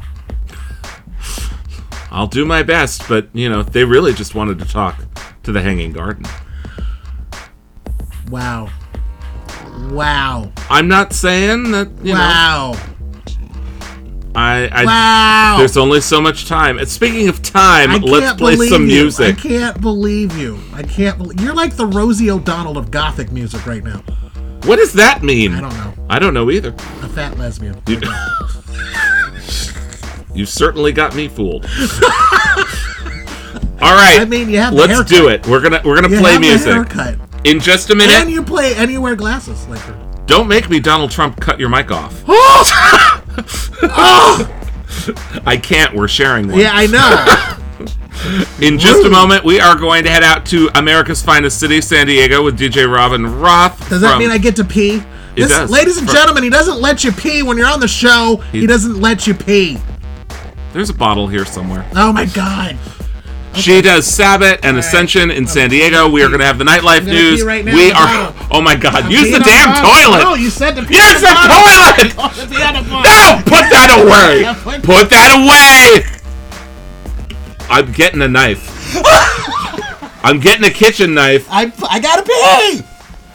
I'll 2.11 2.28
do 2.28 2.45
my 2.45 2.63
best, 2.63 3.07
but 3.07 3.30
you 3.34 3.49
know, 3.49 3.63
they 3.63 3.84
really 3.84 4.13
just 4.13 4.36
wanted 4.36 4.59
to 4.59 4.66
talk 4.66 5.03
to 5.43 5.51
the 5.51 5.61
Hanging 5.61 5.93
Garden. 5.93 6.26
Wow. 8.30 8.70
Wow. 9.89 10.51
I'm 10.70 10.88
not 10.88 11.13
saying 11.13 11.72
that, 11.72 11.89
you 12.03 12.13
know, 12.13 12.20
wow. 12.20 12.76
I, 14.36 14.68
I 14.70 14.86
Wow. 14.86 15.55
there's 15.59 15.78
only 15.78 16.01
so 16.01 16.20
much 16.20 16.45
time. 16.47 16.78
And 16.78 16.89
speaking 16.89 17.30
of 17.30 17.41
time, 17.41 18.01
let's 18.01 18.34
play 18.38 18.55
some 18.68 18.82
you. 18.82 18.88
music. 18.88 19.38
I 19.38 19.39
can't 19.39 19.80
believe 19.80 20.38
you. 20.38 20.59
I 20.74 20.84
can't 20.84 21.18
believe 21.18 21.39
you're 21.39 21.53
like 21.53 21.78
the 21.78 21.86
Rosie 21.86 22.30
O'Donnell 22.30 22.78
of 22.78 22.91
Gothic 22.91 23.32
music 23.32 23.66
right 23.66 23.84
now. 23.84 24.03
What 24.63 24.78
does 24.78 24.93
that 24.93 25.24
mean? 25.24 25.53
I 25.53 25.61
don't 25.61 25.74
know. 25.74 25.93
I 26.09 26.20
don't 26.20 26.34
know 26.34 26.51
either. 26.51 26.70
A 26.70 27.09
fat 27.09 27.38
lesbian. 27.38 27.82
You, 27.88 28.01
you 30.36 30.45
certainly 30.45 30.91
got 30.91 31.15
me 31.15 31.27
fooled. 31.27 31.65
All 33.81 33.93
right. 33.93 34.19
I 34.19 34.25
mean, 34.25 34.49
you 34.49 34.57
have 34.57 34.73
Let's 34.73 34.91
haircut. 34.91 35.07
do 35.09 35.27
it. 35.29 35.45
We're 35.47 35.61
gonna 35.61 35.81
we're 35.86 35.95
gonna 36.01 36.09
You 36.13 36.19
play 36.19 36.38
music 36.38 36.75
in 37.43 37.59
just 37.59 37.89
a 37.89 37.95
minute. 37.95 38.15
And 38.15 38.31
you 38.31 38.41
play 38.43 38.73
and 38.75 38.89
you 38.91 39.01
wear 39.01 39.15
glasses 39.15 39.67
like 39.67 39.79
her. 39.81 40.23
Don't 40.25 40.47
make 40.47 40.69
me 40.69 40.79
Donald 40.79 41.11
Trump 41.11 41.39
cut 41.39 41.59
your 41.59 41.69
mic 41.69 41.91
off. 41.91 42.23
Oh! 43.88 44.61
I 45.45 45.57
can't. 45.57 45.93
We're 45.93 46.07
sharing 46.07 46.47
one. 46.47 46.57
Yeah, 46.59 46.71
I 46.73 46.88
know. 46.88 47.57
In 48.65 48.79
just 48.79 49.05
a 49.05 49.09
moment, 49.09 49.43
we 49.43 49.59
are 49.59 49.75
going 49.77 50.05
to 50.05 50.09
head 50.09 50.23
out 50.23 50.45
to 50.47 50.69
America's 50.75 51.21
finest 51.21 51.59
city, 51.59 51.81
San 51.81 52.07
Diego, 52.07 52.43
with 52.43 52.57
DJ 52.57 52.91
Robin 52.91 53.25
Roth. 53.39 53.77
Does 53.89 53.99
that 54.01 54.11
from- 54.11 54.19
mean 54.19 54.31
I 54.31 54.38
get 54.38 54.55
to 54.55 54.63
pee? 54.63 55.03
This. 55.36 55.69
Ladies 55.69 55.97
and 55.97 56.07
From- 56.07 56.15
gentlemen, 56.15 56.43
he 56.43 56.49
doesn't 56.49 56.79
let 56.79 57.03
you 57.03 57.11
pee 57.11 57.43
when 57.43 57.57
you're 57.57 57.67
on 57.67 57.81
the 57.81 57.89
show. 57.89 58.38
He, 58.53 58.61
He- 58.61 58.67
doesn't 58.67 59.01
let 59.01 59.27
you 59.27 59.33
pee. 59.33 59.77
There's 60.76 60.89
a 60.89 60.93
bottle 60.93 61.26
here 61.30 61.45
somewhere. 61.45 61.89
Oh 61.95 62.11
my 62.11 62.26
god. 62.26 62.78
She 63.55 63.82
does 63.82 64.05
Sabbath 64.05 64.59
and 64.63 64.76
Ascension 64.76 65.32
in 65.32 65.47
San 65.47 65.69
Diego. 65.69 66.09
We 66.09 66.21
are 66.21 66.28
going 66.28 66.41
to 66.41 66.45
have 66.45 66.57
the 66.57 66.65
nightlife 66.65 66.99
gonna 67.05 67.13
news. 67.13 67.39
pee 67.39 67.47
right 67.47 67.63
now 67.63 67.73
we 67.73 67.84
in 67.84 67.89
the 67.91 67.95
are. 67.95 68.32
bottle. 68.34 68.47
Oh 68.51 68.61
my 68.61 68.76
God! 68.76 69.09
Use 69.09 69.32
the 69.32 69.39
damn 69.39 69.71
toilet. 69.82 70.19
No, 70.21 70.34
you 70.36 70.49
said 70.49 70.71
to 70.76 70.84
pee 70.84 70.95
Use 70.95 71.23
on 71.23 71.32
the 71.32 71.47
toilet. 71.47 72.15
bottle. 72.17 72.43
To 72.43 72.53
pee 72.53 72.61
on 72.61 72.73
the. 72.73 72.82
No, 72.82 73.39
put 73.45 73.63
that 73.71 73.95
away. 74.03 74.43
Put- 74.76 74.84
Put 74.84 75.09
that 75.11 75.32
away. 75.39 76.03
I'm 77.69 77.93
getting 77.93 78.21
a 78.21 78.28
knife. 78.28 78.69
I'm 80.26 80.41
getting 80.41 80.65
a 80.65 80.71
kitchen 80.71 81.13
knife. 81.13 81.47
I, 81.49 81.71
I 81.89 81.99
gotta 82.01 82.23
pee. 82.23 82.84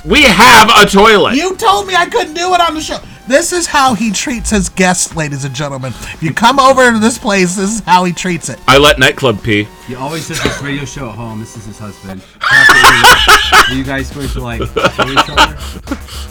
We 0.09 0.22
have 0.24 0.68
a 0.76 0.84
toilet. 0.86 1.36
You 1.36 1.57
told 1.57 1.86
me 1.86 1.95
I 1.95 2.05
couldn't 2.07 2.34
do 2.34 2.53
it 2.53 2.61
on 2.61 2.74
the 2.74 2.80
show. 2.82 2.99
This 3.29 3.53
is 3.53 3.66
how 3.66 3.95
he 3.95 4.11
treats 4.11 4.51
his 4.51 4.68
guests, 4.68 5.14
ladies 5.14 5.45
and 5.45 5.55
gentlemen. 5.55 5.93
If 6.14 6.23
you 6.23 6.35
come 6.35 6.59
over 6.59 6.91
to 6.91 6.99
this 6.99 7.16
place, 7.16 7.55
this 7.57 7.75
is 7.75 7.81
how 7.81 8.03
he 8.05 8.12
treats 8.12 8.49
it. 8.49 8.59
I 8.66 8.77
let 8.79 8.99
nightclub 8.99 9.41
pee. 9.43 9.68
He 9.87 9.95
always 9.95 10.27
does 10.27 10.43
this 10.43 10.61
radio 10.62 10.85
show 10.85 11.09
at 11.11 11.14
home. 11.14 11.39
This 11.39 11.57
is 11.57 11.64
his 11.66 11.79
husband. 11.79 12.23
Are 12.41 13.75
you 13.75 13.85
guys 13.85 14.11
going 14.11 14.29
to 14.31 14.41
like 14.41 14.59
kill 14.61 15.12
each 15.12 15.29
other? 15.29 15.57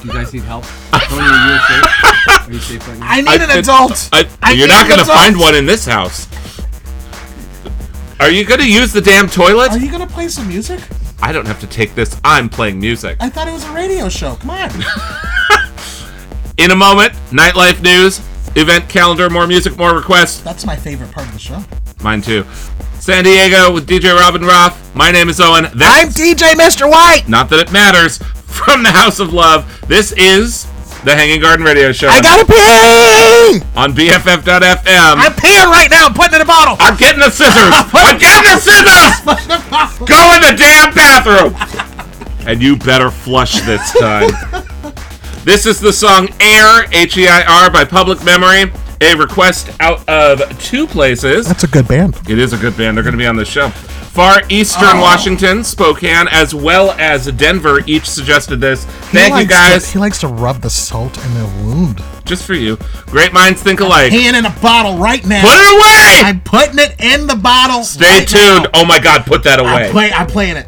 Do 0.01 0.07
you 0.07 0.13
guys 0.13 0.33
need 0.33 0.43
help? 0.43 0.65
Tony, 0.91 1.21
are 1.21 1.53
you 1.53 1.59
safe? 1.67 2.47
Are 2.47 2.51
you 2.51 2.59
safe 2.59 2.87
right 2.87 2.99
now? 2.99 3.07
I 3.09 3.21
need 3.21 3.27
I 3.29 3.33
an 3.35 3.39
could- 3.49 3.59
adult. 3.59 4.09
I- 4.11 4.27
I 4.41 4.51
you're 4.51 4.67
not 4.67 4.87
going 4.87 4.99
to 4.99 5.05
find 5.05 5.39
one 5.39 5.55
in 5.55 5.65
this 5.65 5.85
house. 5.85 6.27
Are 8.19 8.29
you 8.29 8.43
going 8.45 8.59
to 8.59 8.69
use 8.69 8.91
the 8.91 8.99
damn 9.01 9.27
toilet? 9.29 9.71
Are 9.71 9.77
you 9.79 9.89
gonna 9.89 10.05
play 10.05 10.27
some 10.27 10.47
music? 10.49 10.81
I 11.21 11.31
don't 11.31 11.45
have 11.47 11.59
to 11.61 11.67
take 11.67 11.95
this. 11.95 12.19
I'm 12.25 12.49
playing 12.49 12.77
music. 12.79 13.15
I 13.21 13.29
thought 13.29 13.47
it 13.47 13.51
was 13.53 13.63
a 13.63 13.71
radio 13.71 14.09
show. 14.09 14.35
Come 14.35 14.49
on. 14.49 14.69
In 16.59 16.71
a 16.71 16.75
moment, 16.75 17.13
nightlife 17.31 17.81
news, 17.81 18.19
event 18.57 18.89
calendar, 18.89 19.29
more 19.29 19.47
music, 19.47 19.77
more 19.77 19.95
requests. 19.95 20.41
That's 20.41 20.65
my 20.65 20.75
favorite 20.75 21.09
part 21.09 21.25
of 21.25 21.31
the 21.31 21.39
show. 21.39 21.63
Mine 22.03 22.21
too. 22.21 22.45
San 22.99 23.23
Diego 23.23 23.71
with 23.73 23.87
DJ 23.87 24.13
Robin 24.13 24.41
Roth. 24.41 24.75
My 24.93 25.09
name 25.09 25.29
is 25.29 25.39
Owen. 25.39 25.67
That's 25.73 26.03
I'm 26.03 26.09
DJ 26.09 26.55
Mr. 26.55 26.89
White. 26.91 27.29
not 27.29 27.49
that 27.51 27.59
it 27.59 27.71
matters. 27.71 28.17
From 28.17 28.83
the 28.83 28.91
House 28.91 29.21
of 29.21 29.31
Love. 29.31 29.63
This 29.87 30.11
is 30.11 30.65
the 31.05 31.15
Hanging 31.15 31.39
Garden 31.39 31.65
Radio 31.65 31.93
Show. 31.93 32.09
I 32.09 32.19
gotta 32.19 32.45
pee. 32.45 33.65
on 33.79 33.93
BFF.FM. 33.93 35.15
I'm 35.15 35.31
peeing 35.31 35.71
right 35.71 35.89
now. 35.89 36.07
I'm 36.07 36.13
putting 36.13 36.35
in 36.35 36.41
a 36.41 36.45
bottle. 36.45 36.75
I'm 36.81 36.97
getting 36.97 37.21
the 37.21 37.29
scissors. 37.29 37.55
I'm 37.93 38.17
getting 38.19 38.51
the 38.51 38.59
scissors. 38.59 39.99
Go 39.99 40.35
in 40.35 40.41
the 40.43 40.55
damn 40.57 40.93
bathroom. 40.93 41.55
And 42.45 42.61
you 42.61 42.75
better 42.75 43.11
flush 43.11 43.61
this 43.61 43.93
time. 43.97 44.31
this 45.43 45.65
is 45.65 45.79
the 45.79 45.91
song 45.93 46.29
Heir, 46.39 46.85
H 46.91 47.17
E 47.17 47.27
I 47.27 47.43
R, 47.65 47.71
by 47.71 47.85
Public 47.85 48.23
Memory. 48.23 48.71
A 49.01 49.15
request 49.15 49.69
out 49.79 50.07
of 50.09 50.41
two 50.61 50.85
places. 50.85 51.47
That's 51.47 51.63
a 51.63 51.67
good 51.67 51.87
band. 51.87 52.19
It 52.27 52.37
is 52.37 52.51
a 52.51 52.57
good 52.57 52.75
band. 52.75 52.97
They're 52.97 53.03
going 53.03 53.13
to 53.13 53.17
be 53.17 53.25
on 53.25 53.37
the 53.37 53.45
show. 53.45 53.69
Far 53.69 54.41
Eastern 54.49 54.97
Oh. 54.97 55.01
Washington, 55.01 55.63
Spokane, 55.63 56.27
as 56.31 56.53
well 56.53 56.91
as 56.99 57.31
Denver 57.31 57.81
each 57.87 58.09
suggested 58.09 58.57
this. 58.59 58.83
Thank 58.83 59.37
you 59.37 59.47
guys. 59.47 59.85
To, 59.85 59.93
he 59.93 59.99
likes 59.99 60.19
to 60.19 60.27
rub 60.27 60.57
the 60.61 60.69
salt 60.69 61.17
in 61.25 61.33
the 61.35 61.45
wound. 61.63 62.03
Just 62.25 62.43
for 62.45 62.55
you. 62.55 62.77
Great 63.05 63.31
minds 63.31 63.63
think 63.63 63.79
alike. 63.79 64.11
Hand 64.11 64.35
in 64.35 64.45
a 64.45 64.55
bottle 64.61 64.97
right 64.97 65.25
now. 65.25 65.41
Put 65.41 65.55
it 65.55 65.75
away! 65.75 66.29
I'm 66.29 66.41
putting 66.41 66.79
it 66.79 66.99
in 66.99 67.25
the 67.25 67.37
bottle. 67.37 67.83
Stay 67.85 68.05
right 68.05 68.27
tuned. 68.27 68.63
now. 68.63 68.69
Oh 68.73 68.85
my 68.85 68.99
god, 68.99 69.25
put 69.25 69.43
that 69.45 69.59
away. 69.59 69.85
I'm, 69.85 69.91
play, 69.91 70.11
I'm 70.11 70.27
playing 70.27 70.57
it. 70.57 70.67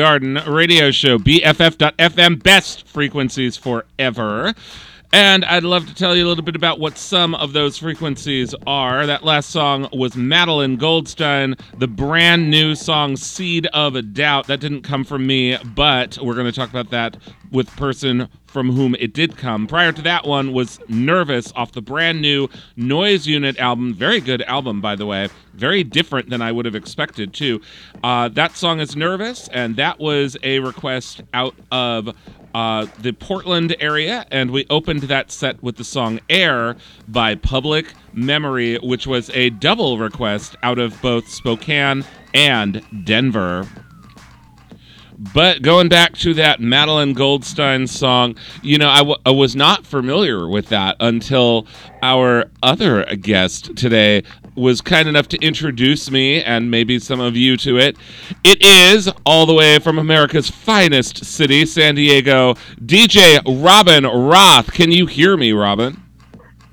Garden 0.00 0.40
Radio 0.46 0.90
Show, 0.90 1.18
BFF.FM, 1.18 2.42
best 2.42 2.86
frequencies 2.86 3.58
forever. 3.58 4.54
And 5.12 5.44
I'd 5.44 5.64
love 5.64 5.86
to 5.88 5.94
tell 5.94 6.14
you 6.14 6.24
a 6.24 6.28
little 6.28 6.44
bit 6.44 6.54
about 6.54 6.78
what 6.78 6.96
some 6.96 7.34
of 7.34 7.52
those 7.52 7.76
frequencies 7.76 8.54
are. 8.64 9.06
That 9.06 9.24
last 9.24 9.50
song 9.50 9.88
was 9.92 10.14
Madeline 10.14 10.76
Goldstein, 10.76 11.56
the 11.76 11.88
brand 11.88 12.48
new 12.48 12.76
song 12.76 13.16
Seed 13.16 13.66
of 13.74 13.96
a 13.96 14.02
Doubt. 14.02 14.46
That 14.46 14.60
didn't 14.60 14.82
come 14.82 15.02
from 15.02 15.26
me, 15.26 15.56
but 15.74 16.16
we're 16.22 16.34
going 16.34 16.46
to 16.46 16.52
talk 16.52 16.70
about 16.70 16.90
that 16.90 17.16
with 17.50 17.68
person 17.74 18.28
from 18.46 18.70
whom 18.70 18.94
it 19.00 19.12
did 19.12 19.36
come. 19.36 19.66
Prior 19.66 19.90
to 19.90 20.02
that 20.02 20.26
one 20.26 20.52
was 20.52 20.78
Nervous 20.88 21.52
off 21.56 21.72
the 21.72 21.82
brand 21.82 22.20
new 22.20 22.48
Noise 22.76 23.26
Unit 23.26 23.58
album. 23.58 23.94
Very 23.94 24.20
good 24.20 24.42
album, 24.42 24.80
by 24.80 24.94
the 24.94 25.06
way. 25.06 25.28
Very 25.54 25.82
different 25.82 26.30
than 26.30 26.40
I 26.40 26.52
would 26.52 26.66
have 26.66 26.76
expected, 26.76 27.34
too. 27.34 27.60
Uh, 28.04 28.28
that 28.28 28.56
song 28.56 28.78
is 28.78 28.94
Nervous, 28.94 29.48
and 29.48 29.74
that 29.76 29.98
was 29.98 30.36
a 30.44 30.60
request 30.60 31.22
out 31.34 31.54
of 31.72 32.14
uh, 32.54 32.86
the 33.00 33.12
Portland 33.12 33.76
area, 33.80 34.26
and 34.30 34.50
we 34.50 34.66
opened 34.70 35.02
that 35.02 35.30
set 35.30 35.62
with 35.62 35.76
the 35.76 35.84
song 35.84 36.20
Heir 36.28 36.76
by 37.08 37.34
Public 37.34 37.92
Memory, 38.12 38.78
which 38.78 39.06
was 39.06 39.30
a 39.30 39.50
double 39.50 39.98
request 39.98 40.56
out 40.62 40.78
of 40.78 41.00
both 41.00 41.28
Spokane 41.28 42.04
and 42.34 42.82
Denver. 43.04 43.68
But 45.34 45.60
going 45.60 45.90
back 45.90 46.14
to 46.18 46.32
that 46.34 46.60
Madeline 46.60 47.12
Goldstein 47.12 47.86
song, 47.86 48.36
you 48.62 48.78
know, 48.78 48.88
I, 48.88 48.98
w- 48.98 49.18
I 49.26 49.30
was 49.30 49.54
not 49.54 49.84
familiar 49.84 50.48
with 50.48 50.70
that 50.70 50.96
until 50.98 51.66
our 52.02 52.46
other 52.62 53.04
guest 53.16 53.76
today 53.76 54.22
was 54.54 54.80
kind 54.80 55.08
enough 55.08 55.28
to 55.28 55.38
introduce 55.38 56.10
me 56.10 56.42
and 56.42 56.70
maybe 56.70 56.98
some 56.98 57.20
of 57.20 57.36
you 57.36 57.56
to 57.58 57.78
it. 57.78 57.96
It 58.44 58.62
is 58.62 59.10
all 59.24 59.46
the 59.46 59.54
way 59.54 59.78
from 59.78 59.98
America's 59.98 60.50
finest 60.50 61.24
city, 61.24 61.66
San 61.66 61.94
Diego, 61.94 62.54
DJ 62.84 63.40
Robin 63.46 64.04
Roth. 64.04 64.72
Can 64.72 64.90
you 64.90 65.06
hear 65.06 65.36
me, 65.36 65.52
Robin? 65.52 66.02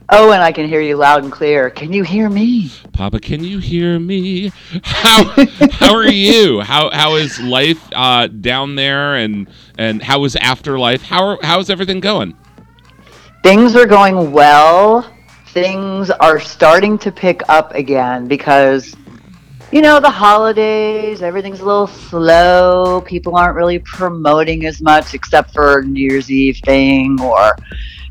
Oh, 0.10 0.32
and 0.32 0.42
I 0.42 0.54
can 0.54 0.70
hear 0.70 0.80
you 0.80 0.96
loud 0.96 1.24
and 1.24 1.32
clear. 1.32 1.70
Can 1.70 1.92
you 1.92 2.02
hear 2.04 2.30
me? 2.30 2.72
Papa, 2.94 3.20
can 3.20 3.44
you 3.44 3.60
hear 3.60 4.00
me? 4.00 4.54
How 4.84 5.26
how 5.72 5.94
are 5.94 6.08
you? 6.08 6.62
How 6.62 6.90
how 6.92 7.16
is 7.16 7.38
life 7.42 7.90
uh, 7.94 8.28
down 8.28 8.76
there, 8.76 9.16
and 9.16 9.50
and 9.78 10.02
how 10.02 10.24
is 10.24 10.38
afterlife? 10.38 11.02
How 11.02 11.26
are, 11.26 11.40
how 11.42 11.60
is 11.60 11.70
everything 11.70 12.00
going? 12.00 12.38
Things 13.44 13.76
are 13.76 13.86
going 13.86 14.32
well. 14.32 15.12
Things 15.58 16.12
are 16.12 16.40
starting 16.40 17.00
to 17.00 17.12
pick 17.12 17.42
up 17.50 17.74
again 17.74 18.28
because, 18.28 18.96
you 19.72 19.82
know, 19.82 20.00
the 20.00 20.08
holidays, 20.08 21.24
everything's 21.24 21.62
a 21.62 21.66
little 21.66 21.88
slow. 21.88 23.02
People 23.02 23.36
aren't 23.36 23.56
really 23.56 23.80
promoting 23.80 24.68
as 24.68 24.84
much 24.84 25.16
except 25.16 25.56
for 25.56 25.82
New 25.82 26.00
Year's 26.00 26.30
Eve 26.30 26.60
thing 26.64 27.20
or 27.20 27.58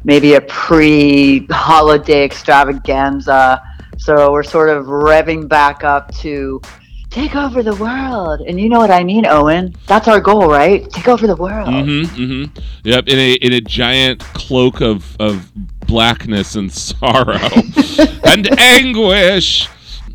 maybe 0.02 0.35
a 0.35 0.40
pre 0.40 1.47
holiday 1.47 2.24
extravaganza. 2.24 3.62
So 3.97 4.32
we're 4.32 4.43
sort 4.43 4.68
of 4.68 4.86
revving 4.86 5.48
back 5.48 5.85
up 5.85 6.12
to 6.16 6.60
take 7.10 7.36
over 7.36 7.62
the 7.62 7.77
world. 7.77 8.40
And 8.40 8.60
you 8.60 8.68
know 8.68 8.81
what 8.81 8.90
I 8.90 9.05
mean, 9.05 9.24
Owen? 9.24 9.73
That's 9.86 10.09
our 10.09 10.20
goal, 10.20 10.48
right? 10.48 10.90
Take 10.90 11.06
over 11.06 11.28
the 11.28 11.36
world. 11.36 11.68
Mm-hmm. 11.68 12.23
Mm-hmm. 12.23 12.60
Yep. 12.82 13.06
In 13.06 13.18
a 13.20 13.32
in 13.35 13.52
a 13.52 13.60
giant 13.60 14.18
cloak 14.35 14.81
of 14.81 15.16
of 15.20 15.52
blackness 15.86 16.54
and 16.54 16.72
sorrow 16.72 17.38
and 18.24 18.58
anguish. 18.58 19.68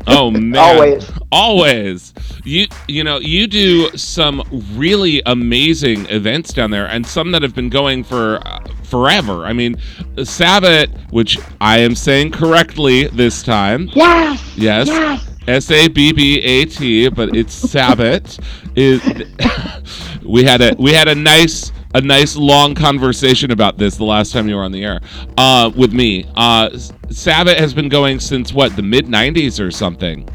Oh 0.06 0.30
man. 0.30 0.56
Always. 0.56 1.12
Always. 1.30 2.14
You 2.44 2.66
you 2.88 3.04
know, 3.04 3.18
you 3.18 3.46
do 3.46 3.96
some 3.96 4.42
really 4.74 5.22
amazing 5.26 6.06
events 6.06 6.52
down 6.52 6.70
there 6.70 6.86
and 6.86 7.06
some 7.06 7.30
that 7.32 7.42
have 7.42 7.54
been 7.54 7.68
going 7.68 8.04
for 8.04 8.40
uh, 8.44 8.60
forever. 8.84 9.46
I 9.46 9.52
mean, 9.52 9.76
Sabbath, 10.24 10.90
which 11.10 11.38
I 11.60 11.78
am 11.78 11.94
saying 11.94 12.32
correctly 12.32 13.06
this 13.08 13.42
time. 13.42 13.90
Yes. 13.94 14.56
Yes. 14.56 14.88
Yes. 14.88 15.28
S 15.48 15.70
A 15.70 15.88
B 15.88 16.12
B 16.12 16.40
A 16.40 16.64
T, 16.66 17.08
but 17.08 17.34
it's 17.34 17.52
Sabbath. 17.52 18.38
Is 18.76 19.02
we 20.22 20.44
had 20.44 20.60
a 20.60 20.74
we 20.78 20.92
had 20.92 21.08
a 21.08 21.14
nice 21.14 21.72
a 21.94 22.00
nice 22.00 22.36
long 22.36 22.74
conversation 22.74 23.50
about 23.50 23.78
this 23.78 23.96
the 23.96 24.04
last 24.04 24.32
time 24.32 24.48
you 24.48 24.56
were 24.56 24.62
on 24.62 24.72
the 24.72 24.84
air 24.84 25.00
uh, 25.36 25.70
with 25.76 25.92
me. 25.92 26.26
Uh, 26.36 26.70
Sabbath 27.10 27.58
has 27.58 27.74
been 27.74 27.88
going 27.88 28.20
since 28.20 28.52
what 28.52 28.74
the 28.76 28.82
mid 28.82 29.06
'90s 29.06 29.60
or 29.60 29.70
something. 29.70 30.28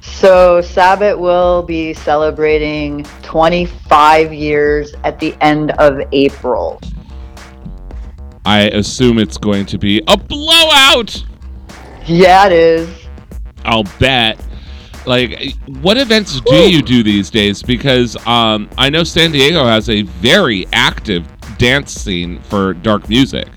So 0.00 0.60
Sabbath 0.60 1.18
will 1.18 1.62
be 1.62 1.94
celebrating 1.94 3.04
25 3.22 4.32
years 4.32 4.94
at 5.04 5.18
the 5.20 5.34
end 5.40 5.72
of 5.72 6.00
April. 6.12 6.80
I 8.44 8.62
assume 8.68 9.18
it's 9.18 9.36
going 9.36 9.66
to 9.66 9.78
be 9.78 10.02
a 10.08 10.16
blowout. 10.16 11.24
Yeah, 12.06 12.46
it 12.46 12.52
is. 12.52 13.06
I'll 13.64 13.84
bet. 13.98 14.40
Like, 15.06 15.54
what 15.80 15.96
events 15.96 16.40
do 16.42 16.70
you 16.70 16.82
do 16.82 17.02
these 17.02 17.30
days? 17.30 17.62
Because 17.62 18.16
um, 18.26 18.68
I 18.76 18.90
know 18.90 19.02
San 19.02 19.32
Diego 19.32 19.64
has 19.64 19.88
a 19.88 20.02
very 20.02 20.66
active 20.72 21.26
dance 21.56 21.92
scene 21.92 22.40
for 22.42 22.74
dark 22.74 23.08
music. 23.08 23.48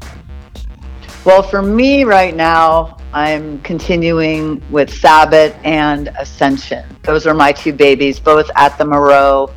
Well, 1.26 1.44
for 1.44 1.62
me 1.62 2.04
right 2.04 2.36
now, 2.36 2.98
I'm 3.14 3.62
continuing 3.62 4.62
with 4.72 4.94
Sabbath 4.94 5.56
and 5.64 6.10
Ascension. 6.20 6.86
Those 7.04 7.28
are 7.28 7.34
my 7.34 7.52
two 7.52 7.72
babies, 7.72 8.20
both 8.20 8.50
at 8.56 8.78
the 8.78 8.86
Merrow 8.86 9.54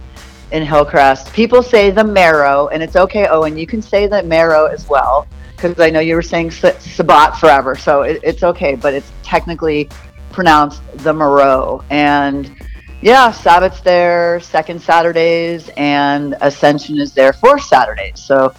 in 0.52 0.64
Hillcrest. 0.64 1.32
People 1.32 1.62
say 1.62 1.90
the 1.90 2.04
Marrow, 2.04 2.68
and 2.68 2.82
it's 2.82 2.96
okay, 2.96 3.26
Owen. 3.26 3.56
You 3.56 3.66
can 3.66 3.82
say 3.82 4.06
the 4.06 4.22
Marrow 4.22 4.66
as 4.66 4.88
well, 4.88 5.26
because 5.56 5.80
I 5.80 5.90
know 5.90 6.00
you 6.00 6.14
were 6.14 6.22
saying 6.22 6.50
Sabbat 6.50 7.36
forever, 7.38 7.74
so 7.74 8.02
it, 8.02 8.20
it's 8.22 8.42
okay, 8.42 8.76
but 8.76 8.94
it's 8.94 9.10
technically 9.22 9.88
pronounced 10.36 10.82
the 10.98 11.14
Merrow. 11.14 11.82
And 11.88 12.54
yeah, 13.00 13.32
Sabbath's 13.32 13.80
there 13.80 14.38
second 14.40 14.80
Saturdays, 14.82 15.70
and 15.78 16.36
Ascension 16.42 16.98
is 16.98 17.12
there 17.14 17.32
fourth 17.32 17.62
Saturdays. 17.62 18.20
So 18.20 18.54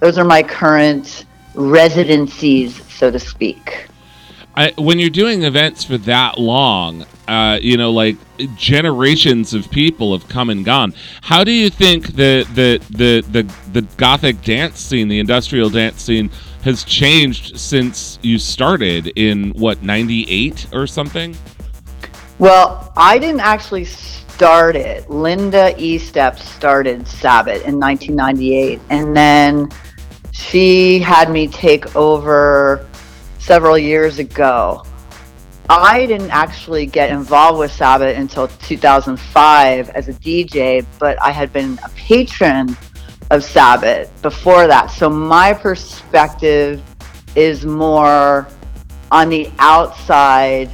those 0.00 0.18
are 0.18 0.24
my 0.24 0.42
current 0.42 1.24
residencies, 1.54 2.84
so 2.92 3.10
to 3.10 3.18
speak. 3.18 3.88
I, 4.54 4.72
when 4.76 4.98
you're 4.98 5.10
doing 5.10 5.42
events 5.42 5.82
for 5.82 5.96
that 5.98 6.38
long, 6.38 7.06
uh, 7.26 7.58
you 7.60 7.78
know, 7.78 7.90
like 7.90 8.16
generations 8.56 9.54
of 9.54 9.70
people 9.70 10.16
have 10.16 10.28
come 10.28 10.50
and 10.50 10.62
gone. 10.62 10.92
How 11.22 11.42
do 11.42 11.50
you 11.50 11.70
think 11.70 12.08
the 12.08 12.46
the 12.52 12.80
the 12.90 13.24
the, 13.28 13.42
the 13.72 13.82
gothic 13.96 14.42
dance 14.42 14.78
scene, 14.78 15.08
the 15.08 15.18
industrial 15.18 15.70
dance 15.70 16.02
scene, 16.02 16.30
has 16.64 16.82
changed 16.82 17.58
since 17.60 18.18
you 18.22 18.38
started 18.38 19.12
in 19.16 19.50
what 19.50 19.82
'98 19.82 20.66
or 20.72 20.86
something? 20.86 21.36
Well, 22.38 22.92
I 22.96 23.18
didn't 23.18 23.40
actually 23.40 23.84
start 23.84 24.74
it. 24.74 25.08
Linda 25.08 25.74
E. 25.78 25.98
Step 25.98 26.38
started 26.38 27.06
Sabbath 27.06 27.64
in 27.66 27.78
1998, 27.78 28.80
and 28.90 29.16
then 29.16 29.68
she 30.32 30.98
had 30.98 31.30
me 31.30 31.46
take 31.46 31.94
over 31.94 32.86
several 33.38 33.78
years 33.78 34.18
ago. 34.18 34.82
I 35.68 36.06
didn't 36.06 36.30
actually 36.30 36.86
get 36.86 37.10
involved 37.10 37.58
with 37.58 37.72
Sabbath 37.72 38.16
until 38.16 38.48
2005 38.48 39.90
as 39.90 40.08
a 40.08 40.12
DJ, 40.14 40.84
but 40.98 41.20
I 41.22 41.30
had 41.30 41.52
been 41.52 41.78
a 41.84 41.88
patron 41.90 42.76
of 43.34 43.44
Sabbath 43.44 44.10
before 44.22 44.66
that. 44.66 44.90
So 44.90 45.10
my 45.10 45.52
perspective 45.52 46.82
is 47.36 47.66
more 47.66 48.46
on 49.10 49.28
the 49.28 49.50
outside 49.58 50.70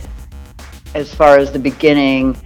as 0.95 1.13
far 1.13 1.39
as 1.39 1.53
the 1.53 1.59
beginning 1.59 2.37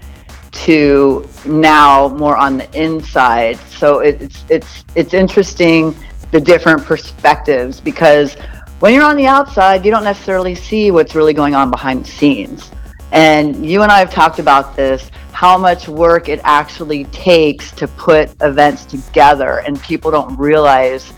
to 0.52 1.28
now 1.44 2.08
more 2.08 2.36
on 2.36 2.58
the 2.58 2.80
inside. 2.80 3.58
So 3.68 3.98
it's 3.98 4.44
it's 4.48 4.84
it's 4.94 5.14
interesting 5.14 5.94
the 6.30 6.40
different 6.40 6.84
perspectives 6.84 7.80
because 7.80 8.34
when 8.80 8.94
you're 8.94 9.04
on 9.04 9.16
the 9.16 9.26
outside, 9.26 9.84
you 9.84 9.90
don't 9.90 10.04
necessarily 10.04 10.54
see 10.54 10.90
what's 10.90 11.14
really 11.14 11.34
going 11.34 11.54
on 11.54 11.70
behind 11.70 12.04
the 12.04 12.10
scenes. 12.10 12.70
And 13.14 13.64
you 13.64 13.82
and 13.82 13.90
I 13.92 14.00
have 14.00 14.12
talked 14.12 14.40
about 14.40 14.74
this 14.76 15.10
how 15.32 15.56
much 15.56 15.88
work 15.88 16.28
it 16.28 16.40
actually 16.44 17.04
takes 17.06 17.70
to 17.72 17.88
put 17.88 18.30
events 18.42 18.84
together, 18.84 19.58
and 19.66 19.80
people 19.82 20.10
don't 20.10 20.36
realize 20.36 21.12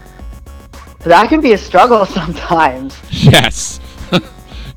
that 1.01 1.29
can 1.29 1.41
be 1.41 1.53
a 1.53 1.59
struggle 1.59 2.05
sometimes. 2.21 2.99
Yes. 3.11 3.81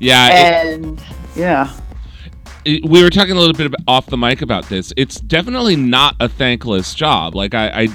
yeah. 0.00 0.28
it- 0.28 0.74
And 0.74 1.02
yeah. 1.36 1.70
We 2.84 3.02
were 3.02 3.10
talking 3.10 3.36
a 3.36 3.38
little 3.38 3.54
bit 3.54 3.66
about, 3.66 3.80
off 3.88 4.06
the 4.06 4.16
mic 4.16 4.42
about 4.42 4.68
this. 4.68 4.92
It's 4.96 5.20
definitely 5.20 5.76
not 5.76 6.16
a 6.20 6.28
thankless 6.28 6.94
job. 6.94 7.34
Like 7.34 7.54
I, 7.54 7.82
I, 7.82 7.88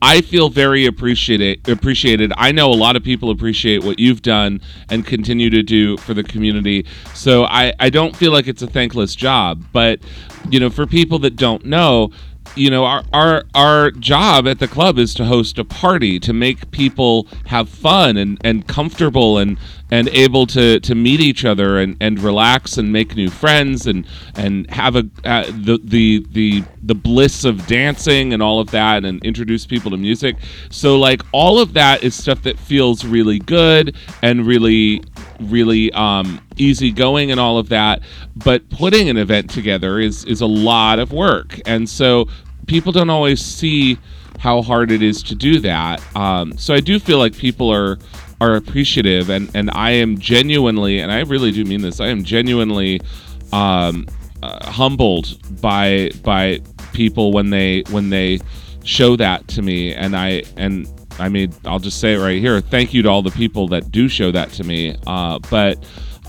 I 0.00 0.20
feel 0.20 0.48
very 0.48 0.86
appreciated. 0.86 1.68
Appreciated. 1.68 2.32
I 2.36 2.52
know 2.52 2.70
a 2.70 2.74
lot 2.74 2.96
of 2.96 3.02
people 3.02 3.30
appreciate 3.30 3.84
what 3.84 3.98
you've 3.98 4.22
done 4.22 4.60
and 4.88 5.06
continue 5.06 5.50
to 5.50 5.62
do 5.62 5.96
for 5.98 6.14
the 6.14 6.22
community. 6.22 6.86
So 7.14 7.44
I, 7.44 7.74
I 7.78 7.90
don't 7.90 8.16
feel 8.16 8.32
like 8.32 8.48
it's 8.48 8.62
a 8.62 8.66
thankless 8.66 9.14
job. 9.14 9.64
But 9.72 10.00
you 10.50 10.60
know, 10.60 10.70
for 10.70 10.86
people 10.86 11.18
that 11.20 11.36
don't 11.36 11.64
know, 11.64 12.10
you 12.56 12.70
know 12.70 12.84
our, 12.84 13.04
our 13.12 13.44
our 13.54 13.90
job 13.92 14.46
at 14.46 14.58
the 14.58 14.68
club 14.68 14.98
is 14.98 15.14
to 15.14 15.24
host 15.24 15.58
a 15.58 15.64
party 15.64 16.18
to 16.20 16.32
make 16.32 16.70
people 16.70 17.26
have 17.46 17.68
fun 17.68 18.16
and, 18.16 18.38
and 18.44 18.66
comfortable 18.66 19.38
and 19.38 19.58
and 19.92 20.08
able 20.08 20.46
to, 20.46 20.80
to 20.80 20.94
meet 20.96 21.20
each 21.20 21.44
other 21.44 21.78
and, 21.78 21.96
and 22.00 22.18
relax 22.18 22.78
and 22.78 22.92
make 22.92 23.14
new 23.14 23.30
friends 23.30 23.86
and 23.86 24.04
and 24.34 24.68
have 24.70 24.96
a 24.96 25.04
uh, 25.24 25.44
the, 25.46 25.78
the 25.84 26.26
the 26.32 26.64
the 26.82 26.94
bliss 26.94 27.44
of 27.44 27.64
dancing 27.66 28.32
and 28.32 28.42
all 28.42 28.58
of 28.58 28.70
that 28.72 29.04
and 29.04 29.24
introduce 29.24 29.66
people 29.66 29.90
to 29.90 29.96
music 29.96 30.34
so 30.70 30.98
like 30.98 31.22
all 31.32 31.60
of 31.60 31.74
that 31.74 32.02
is 32.02 32.14
stuff 32.14 32.42
that 32.42 32.58
feels 32.58 33.04
really 33.04 33.38
good 33.38 33.94
and 34.22 34.46
really 34.46 35.02
really 35.40 35.92
um, 35.92 36.40
easygoing 36.56 37.30
and 37.30 37.40
all 37.40 37.58
of 37.58 37.68
that. 37.70 38.02
But 38.36 38.68
putting 38.70 39.08
an 39.08 39.16
event 39.16 39.50
together 39.50 39.98
is 39.98 40.24
is 40.24 40.40
a 40.40 40.46
lot 40.46 40.98
of 40.98 41.12
work, 41.12 41.60
and 41.66 41.88
so 41.88 42.28
people 42.66 42.92
don't 42.92 43.10
always 43.10 43.40
see 43.40 43.98
how 44.38 44.62
hard 44.62 44.90
it 44.90 45.02
is 45.02 45.22
to 45.22 45.34
do 45.34 45.60
that. 45.60 46.02
Um, 46.16 46.56
so 46.58 46.74
I 46.74 46.80
do 46.80 46.98
feel 46.98 47.18
like 47.18 47.36
people 47.36 47.72
are 47.72 47.98
are 48.42 48.56
appreciative, 48.56 49.30
and 49.30 49.48
and 49.54 49.70
I 49.70 49.92
am 49.92 50.18
genuinely, 50.18 50.98
and 50.98 51.12
I 51.12 51.20
really 51.20 51.52
do 51.52 51.64
mean 51.64 51.80
this. 51.80 52.00
I 52.00 52.08
am 52.08 52.24
genuinely 52.24 53.00
um, 53.52 54.06
uh, 54.42 54.68
humbled 54.68 55.38
by 55.60 56.10
by 56.22 56.60
people 56.92 57.32
when 57.32 57.50
they 57.50 57.84
when 57.90 58.10
they 58.10 58.40
show 58.82 59.14
that 59.14 59.46
to 59.48 59.62
me, 59.62 59.94
and 59.94 60.16
I 60.16 60.42
and 60.56 60.88
I 61.20 61.28
mean, 61.28 61.52
I'll 61.64 61.78
just 61.78 62.00
say 62.00 62.14
it 62.14 62.18
right 62.18 62.40
here. 62.40 62.60
Thank 62.60 62.92
you 62.92 63.02
to 63.02 63.08
all 63.08 63.22
the 63.22 63.30
people 63.30 63.68
that 63.68 63.92
do 63.92 64.08
show 64.08 64.32
that 64.32 64.50
to 64.52 64.64
me. 64.64 64.96
Uh, 65.06 65.38
but 65.48 65.84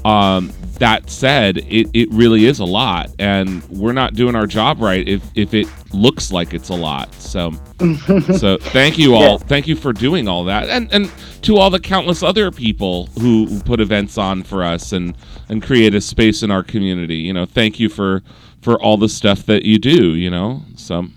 um, 0.06 0.52
that 0.80 1.10
said, 1.10 1.58
it, 1.58 1.90
it 1.94 2.12
really 2.12 2.46
is 2.46 2.60
a 2.60 2.66
lot, 2.66 3.10
and 3.20 3.64
we're 3.70 3.94
not 3.94 4.16
doing 4.16 4.36
our 4.36 4.48
job 4.48 4.82
right 4.82 5.08
if, 5.08 5.24
if 5.36 5.54
it 5.54 5.68
looks 5.94 6.32
like 6.32 6.54
it's 6.54 6.70
a 6.70 6.76
lot. 6.76 7.14
So, 7.16 7.52
so 8.38 8.58
thank 8.58 8.98
you 8.98 9.16
all. 9.16 9.22
Yeah. 9.22 9.38
Thank 9.38 9.68
you 9.68 9.76
for 9.76 9.94
doing 9.94 10.28
all 10.28 10.44
that, 10.46 10.70
and 10.70 10.92
and 10.92 11.12
to 11.44 11.58
all 11.58 11.70
the 11.70 11.80
countless 11.80 12.24
other 12.24 12.52
people 12.52 13.08
who, 13.20 13.46
who 13.46 13.60
put 13.62 13.80
events 13.80 14.18
on 14.18 14.44
for 14.44 14.64
us 14.64 14.92
and 14.92 15.16
and 15.50 15.62
create 15.64 15.94
a 15.96 16.02
space 16.02 16.44
in 16.44 16.52
our 16.52 16.64
community. 16.64 17.18
You 17.18 17.34
know, 17.34 17.46
thank 17.46 17.80
you 17.80 17.88
for 17.88 18.22
for 18.62 18.82
all 18.82 18.98
the 18.98 19.10
stuff 19.10 19.46
that 19.46 19.64
you 19.64 19.80
do. 19.80 20.16
You 20.16 20.30
know, 20.32 20.64
so. 20.76 21.08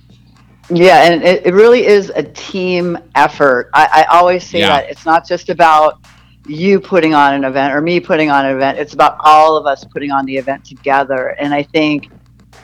Yeah, 0.68 1.04
and 1.04 1.22
it, 1.22 1.46
it 1.46 1.54
really 1.54 1.86
is 1.86 2.10
a 2.16 2.24
team 2.24 2.98
effort. 3.14 3.70
I, 3.72 4.04
I 4.10 4.16
always 4.16 4.44
say 4.44 4.58
Yeah. 4.58 4.68
that 4.80 4.90
it's 4.90 5.06
not 5.06 5.24
just 5.24 5.48
about 5.48 6.00
you 6.48 6.80
putting 6.80 7.14
on 7.14 7.34
an 7.34 7.44
event 7.44 7.74
or 7.74 7.80
me 7.80 8.00
putting 8.00 8.30
on 8.30 8.46
an 8.46 8.56
event. 8.56 8.78
It's 8.78 8.94
about 8.94 9.16
all 9.20 9.56
of 9.56 9.66
us 9.66 9.84
putting 9.84 10.10
on 10.10 10.24
the 10.24 10.36
event 10.36 10.64
together. 10.64 11.36
And 11.38 11.52
I 11.54 11.62
think 11.62 12.10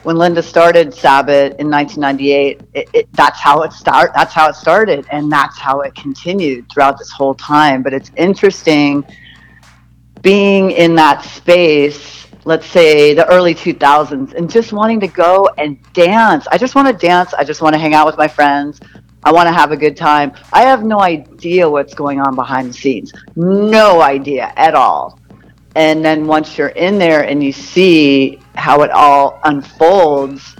when 0.03 0.17
Linda 0.17 0.43
started 0.43 0.93
Sabbath 0.93 1.55
in 1.59 1.69
1998, 1.69 2.61
it, 2.73 2.89
it, 2.93 3.09
that's 3.13 3.39
how 3.39 3.61
it 3.61 3.71
start. 3.71 4.11
That's 4.13 4.33
how 4.33 4.49
it 4.49 4.55
started, 4.55 5.05
and 5.11 5.31
that's 5.31 5.57
how 5.57 5.81
it 5.81 5.95
continued 5.95 6.69
throughout 6.71 6.97
this 6.97 7.09
whole 7.09 7.33
time. 7.35 7.81
But 7.81 7.93
it's 7.93 8.11
interesting 8.17 9.05
being 10.21 10.71
in 10.71 10.95
that 10.95 11.23
space, 11.23 12.27
let's 12.43 12.65
say 12.65 13.13
the 13.13 13.27
early 13.27 13.55
2000s, 13.55 14.33
and 14.33 14.49
just 14.49 14.73
wanting 14.73 14.99
to 14.99 15.07
go 15.07 15.49
and 15.57 15.77
dance. 15.93 16.47
I 16.47 16.57
just 16.57 16.75
want 16.75 16.87
to 16.87 17.07
dance. 17.07 17.33
I 17.33 17.43
just 17.43 17.61
want 17.61 17.73
to 17.73 17.79
hang 17.79 17.93
out 17.93 18.05
with 18.05 18.17
my 18.17 18.27
friends. 18.27 18.81
I 19.25 19.31
want 19.31 19.47
to 19.47 19.53
have 19.53 19.71
a 19.71 19.77
good 19.77 19.95
time. 19.95 20.33
I 20.51 20.63
have 20.63 20.83
no 20.83 20.99
idea 20.99 21.69
what's 21.69 21.93
going 21.93 22.19
on 22.19 22.35
behind 22.35 22.69
the 22.69 22.73
scenes. 22.73 23.13
No 23.35 24.01
idea 24.01 24.51
at 24.55 24.75
all. 24.75 25.19
And 25.75 26.03
then 26.03 26.27
once 26.27 26.57
you're 26.57 26.69
in 26.69 26.99
there 26.99 27.23
and 27.23 27.43
you 27.43 27.51
see 27.51 28.39
how 28.55 28.81
it 28.81 28.91
all 28.91 29.39
unfolds, 29.43 30.55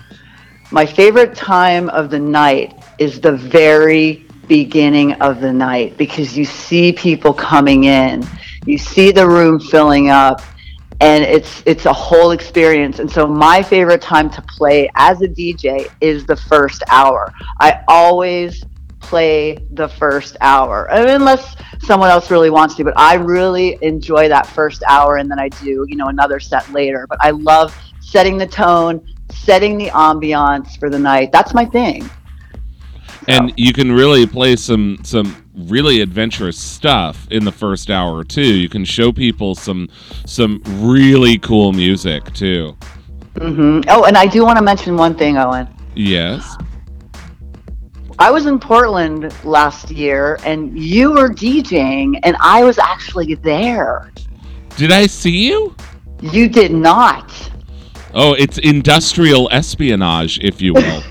my 0.72 0.86
favorite 0.86 1.36
time 1.36 1.90
of 1.90 2.10
the 2.10 2.20
night 2.20 2.84
is 2.98 3.22
the 3.22 3.36
very 3.36 4.26
beginning 4.48 5.14
of 5.14 5.40
the 5.40 5.52
night 5.54 5.98
because 5.98 6.38
you 6.38 6.46
see 6.46 6.92
people 6.92 7.34
coming 7.34 7.84
in, 7.84 8.28
you 8.66 8.78
see 8.78 9.12
the 9.12 9.28
room 9.28 9.60
filling 9.60 10.10
up, 10.10 10.42
and 11.02 11.24
it's 11.24 11.64
it's 11.66 11.86
a 11.86 11.94
whole 11.94 12.32
experience. 12.32 13.00
And 13.00 13.10
so 13.10 13.28
my 13.28 13.62
favorite 13.62 14.02
time 14.02 14.30
to 14.32 14.42
play 14.44 14.90
as 14.96 15.22
a 15.22 15.28
DJ 15.28 15.90
is 16.02 16.26
the 16.26 16.36
first 16.36 16.84
hour. 16.90 17.34
I 17.60 17.84
always 17.88 18.64
play 19.04 19.58
the 19.72 19.88
first 19.88 20.38
hour 20.40 20.90
I 20.90 21.02
mean, 21.02 21.10
unless 21.10 21.58
someone 21.82 22.10
else 22.10 22.32
really 22.32 22.50
wants 22.50 22.74
to 22.76 22.86
but 22.86 22.94
i 22.98 23.16
really 23.16 23.78
enjoy 23.82 24.30
that 24.30 24.48
first 24.48 24.82
hour 24.88 25.18
and 25.18 25.30
then 25.30 25.38
i 25.38 25.50
do 25.50 25.86
you 25.90 25.98
know 25.98 26.08
another 26.08 26.40
set 26.40 26.72
later 26.72 27.06
but 27.10 27.18
i 27.22 27.30
love 27.30 27.78
setting 28.00 28.38
the 28.38 28.48
tone 28.48 29.06
setting 29.30 29.78
the 29.78 29.88
ambiance 29.90 30.80
for 30.80 30.90
the 30.90 30.98
night 30.98 31.34
that's 31.34 31.54
my 31.54 31.66
thing 31.66 32.10
and 33.28 33.54
you 33.58 33.74
can 33.74 33.92
really 33.92 34.26
play 34.26 34.56
some 34.56 34.98
some 35.04 35.43
really 35.56 36.02
adventurous 36.02 36.58
stuff 36.58 37.28
in 37.30 37.46
the 37.46 37.52
first 37.52 37.90
hour 37.90 38.24
too. 38.24 38.42
You 38.56 38.70
can 38.70 38.86
show 38.86 39.12
people 39.12 39.56
some 39.56 39.90
some 40.26 40.62
really 40.66 41.38
cool 41.38 41.74
music 41.74 42.24
too. 42.34 42.76
hmm 43.38 43.82
oh 43.88 44.06
and 44.06 44.18
i 44.18 44.26
do 44.28 44.44
want 44.44 44.58
to 44.58 44.64
mention 44.64 44.96
one 44.96 45.16
thing 45.16 45.38
owen 45.38 45.68
Yes. 45.96 46.58
I 48.20 48.32
was 48.32 48.46
in 48.46 48.60
Portland 48.60 49.34
last 49.44 49.92
year 49.92 50.40
and 50.44 50.78
you 50.78 51.12
were 51.12 51.30
DJing 51.30 52.20
and 52.24 52.36
I 52.40 52.64
was 52.64 52.78
actually 52.80 53.36
there. 53.36 54.12
Did 54.78 54.92
I 54.92 55.08
see 55.08 55.48
you? 55.50 55.76
You 56.22 56.48
did 56.48 56.72
not. 56.72 57.32
Oh, 58.14 58.34
it's 58.34 58.58
industrial 58.60 59.50
espionage, 59.52 60.40
if 60.40 60.62
you 60.62 60.74
will. 60.74 61.04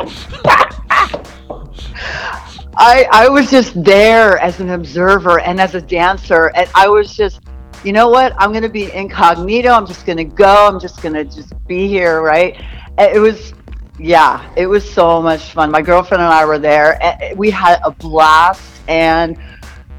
I 2.76 3.06
I 3.10 3.28
was 3.28 3.50
just 3.50 3.82
there 3.84 4.38
as 4.38 4.60
an 4.60 4.70
observer 4.70 5.40
and 5.40 5.60
as 5.60 5.74
a 5.74 5.80
dancer 5.80 6.50
and 6.54 6.68
I 6.74 6.88
was 6.88 7.14
just 7.14 7.40
you 7.84 7.92
know 7.92 8.08
what? 8.08 8.32
I'm 8.38 8.52
going 8.52 8.62
to 8.62 8.68
be 8.68 8.92
incognito. 8.92 9.70
I'm 9.70 9.86
just 9.86 10.06
going 10.06 10.18
to 10.18 10.24
go. 10.24 10.68
I'm 10.68 10.78
just 10.78 11.02
going 11.02 11.14
to 11.14 11.24
just 11.24 11.52
be 11.66 11.88
here, 11.88 12.22
right? 12.22 12.62
It 12.96 13.20
was 13.20 13.54
yeah, 13.98 14.52
it 14.56 14.66
was 14.66 14.90
so 14.90 15.20
much 15.20 15.52
fun. 15.52 15.70
My 15.70 15.82
girlfriend 15.82 16.22
and 16.22 16.32
I 16.32 16.44
were 16.44 16.58
there. 16.58 16.98
We 17.36 17.50
had 17.50 17.80
a 17.84 17.90
blast 17.90 18.82
and 18.88 19.36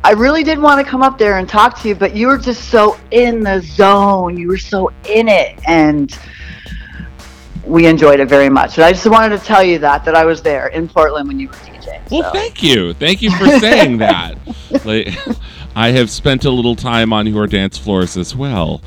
I 0.04 0.12
really 0.12 0.44
did 0.44 0.60
want 0.60 0.84
to 0.84 0.90
come 0.90 1.02
up 1.02 1.18
there 1.18 1.38
and 1.38 1.48
talk 1.48 1.80
to 1.82 1.88
you, 1.88 1.96
but 1.96 2.16
you 2.16 2.28
were 2.28 2.38
just 2.38 2.70
so 2.70 3.00
in 3.12 3.42
the 3.42 3.62
zone. 3.62 4.36
You 4.36 4.50
were 4.50 4.58
so 4.58 4.90
in 5.08 5.30
it 5.30 5.60
and 5.68 6.18
we 7.66 7.86
enjoyed 7.86 8.20
it 8.20 8.28
very 8.28 8.50
much. 8.50 8.78
And 8.78 8.84
I 8.84 8.92
just 8.92 9.08
wanted 9.08 9.40
to 9.40 9.46
tell 9.46 9.64
you 9.64 9.80
that 9.80 10.04
that 10.06 10.16
I 10.16 10.26
was 10.26 10.42
there 10.42 10.68
in 10.68 10.90
Portland 10.90 11.28
when 11.28 11.40
you 11.40 11.48
were 11.48 11.73
Well, 12.12 12.32
thank 12.32 12.62
you. 12.62 12.94
Thank 12.94 13.22
you 13.22 13.32
for 13.32 13.48
saying 13.60 13.98
that. 13.98 14.38
Like, 14.86 15.16
I 15.76 15.92
have 15.92 16.10
spent 16.10 16.46
a 16.46 16.50
little 16.50 16.76
time 16.76 17.14
on 17.14 17.28
your 17.28 17.46
dance 17.46 17.78
floors 17.78 18.18
as 18.18 18.36
well. 18.36 18.82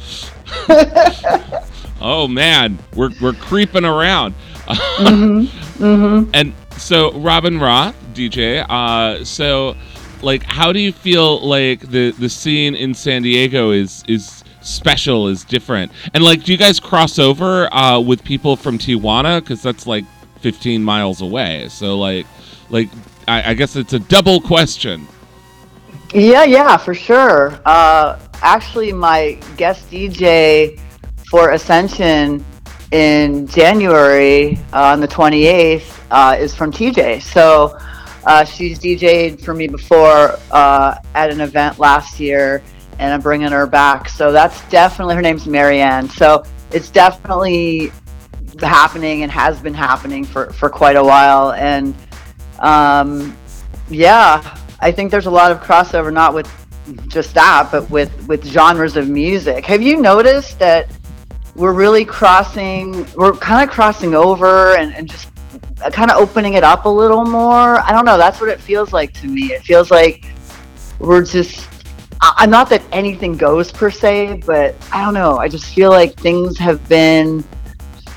oh 2.01 2.27
man, 2.29 2.79
we're 2.97 3.11
we're 3.21 3.33
creeping 3.35 3.85
around. 3.85 4.35
Mm-hmm. 4.67 6.31
And 6.35 6.53
so 6.77 7.13
Robin 7.13 7.61
Roth, 7.61 7.95
DJ, 8.15 8.67
uh 8.69 9.25
so 9.25 9.77
like 10.23 10.43
how 10.45 10.73
do 10.73 10.81
you 10.81 10.93
feel 10.93 11.41
like 11.47 11.81
the 11.81 12.11
the 12.13 12.29
scene 12.29 12.75
in 12.75 12.95
San 12.95 13.23
Diego 13.23 13.71
is 13.71 14.03
is 14.09 14.43
special 14.61 15.29
is 15.29 15.45
different 15.45 15.93
and 16.13 16.25
like 16.25 16.43
do 16.43 16.51
you 16.51 16.59
guys 16.59 16.81
cross 16.81 17.21
over 17.21 17.73
uh 17.73 18.01
with 18.01 18.25
people 18.25 18.57
from 18.57 18.77
tijuana 18.77 19.39
because 19.39 19.63
that's 19.63 19.87
like 19.87 20.05
15 20.41 20.83
miles 20.83 21.21
away 21.23 21.69
so 21.69 21.97
like 21.97 22.27
like 22.71 22.89
I, 23.29 23.51
I 23.51 23.55
guess 23.55 23.77
it's 23.77 23.93
a 23.93 23.99
double 23.99 24.41
question 24.41 25.07
Yeah, 26.15 26.45
yeah, 26.45 26.77
for 26.77 26.95
sure. 26.95 27.61
Uh, 27.65 28.19
actually, 28.41 28.93
my 28.93 29.39
guest 29.57 29.91
DJ 29.91 30.81
for 31.29 31.51
Ascension 31.51 32.45
in 32.93 33.47
January 33.49 34.57
uh, 34.73 34.93
on 34.93 35.01
the 35.01 35.09
28th 35.09 36.01
uh, 36.11 36.37
is 36.39 36.55
from 36.55 36.71
TJ. 36.71 37.23
So 37.23 37.77
uh, 38.27 38.45
she's 38.45 38.79
DJ'd 38.79 39.45
for 39.45 39.55
me 39.55 39.67
before 39.67 40.39
uh, 40.51 40.97
at 41.15 41.31
an 41.31 41.41
event 41.41 41.79
last 41.79 42.21
year, 42.21 42.63
and 42.99 43.13
I'm 43.13 43.21
bringing 43.21 43.51
her 43.51 43.67
back. 43.67 44.09
So 44.09 44.33
that's 44.33 44.67
definitely 44.69 45.17
her 45.17 45.23
name's 45.23 45.47
Marianne. 45.47 46.09
So 46.09 46.45
it's 46.71 46.91
definitely 46.91 47.93
happening 48.61 49.23
and 49.23 49.31
has 49.31 49.61
been 49.61 49.75
happening 49.75 50.25
for, 50.25 50.53
for 50.53 50.69
quite 50.69 50.97
a 50.97 51.05
while. 51.05 51.53
And 51.53 51.95
um, 52.61 53.37
yeah, 53.89 54.59
I 54.81 54.93
think 54.93 55.11
there's 55.11 55.27
a 55.27 55.31
lot 55.31 55.53
of 55.53 55.61
crossover, 55.61 56.13
not 56.13 56.35
with 56.35 56.51
just 57.09 57.35
that, 57.35 57.69
but 57.71 57.89
with 57.91 58.27
with 58.29 58.45
genres 58.45 58.97
of 58.97 59.09
music. 59.09 59.65
Have 59.67 59.83
you 59.83 59.97
noticed 59.97 60.59
that 60.59 60.89
we're 61.55 61.73
really 61.73 62.05
crossing? 62.05 63.07
We're 63.15 63.33
kind 63.33 63.67
of 63.67 63.75
crossing 63.75 64.15
over 64.15 64.77
and, 64.77 64.95
and 64.95 65.09
just 65.11 65.31
kind 65.93 66.11
of 66.11 66.19
opening 66.19 66.55
it 66.55 66.65
up 66.65 66.85
a 66.85 66.89
little 66.89 67.25
more. 67.25 67.81
I 67.81 67.93
don't 67.93 68.05
know. 68.05 68.19
That's 68.19 68.41
what 68.41 68.51
it 68.51 68.61
feels 68.61 68.93
like 68.93 69.13
to 69.15 69.27
me. 69.27 69.53
It 69.53 69.63
feels 69.63 69.91
like 69.91 70.27
we're 70.99 71.25
just. 71.25 71.69
I'm 72.23 72.51
not 72.51 72.71
that 72.71 72.83
anything 72.93 73.37
goes 73.37 73.71
per 73.71 73.91
se, 73.91 74.43
but 74.47 74.75
I 74.91 75.05
don't 75.05 75.13
know. 75.13 75.37
I 75.37 75.49
just 75.49 75.67
feel 75.75 75.91
like 75.91 76.19
things 76.19 76.57
have 76.59 76.87
been 76.89 77.45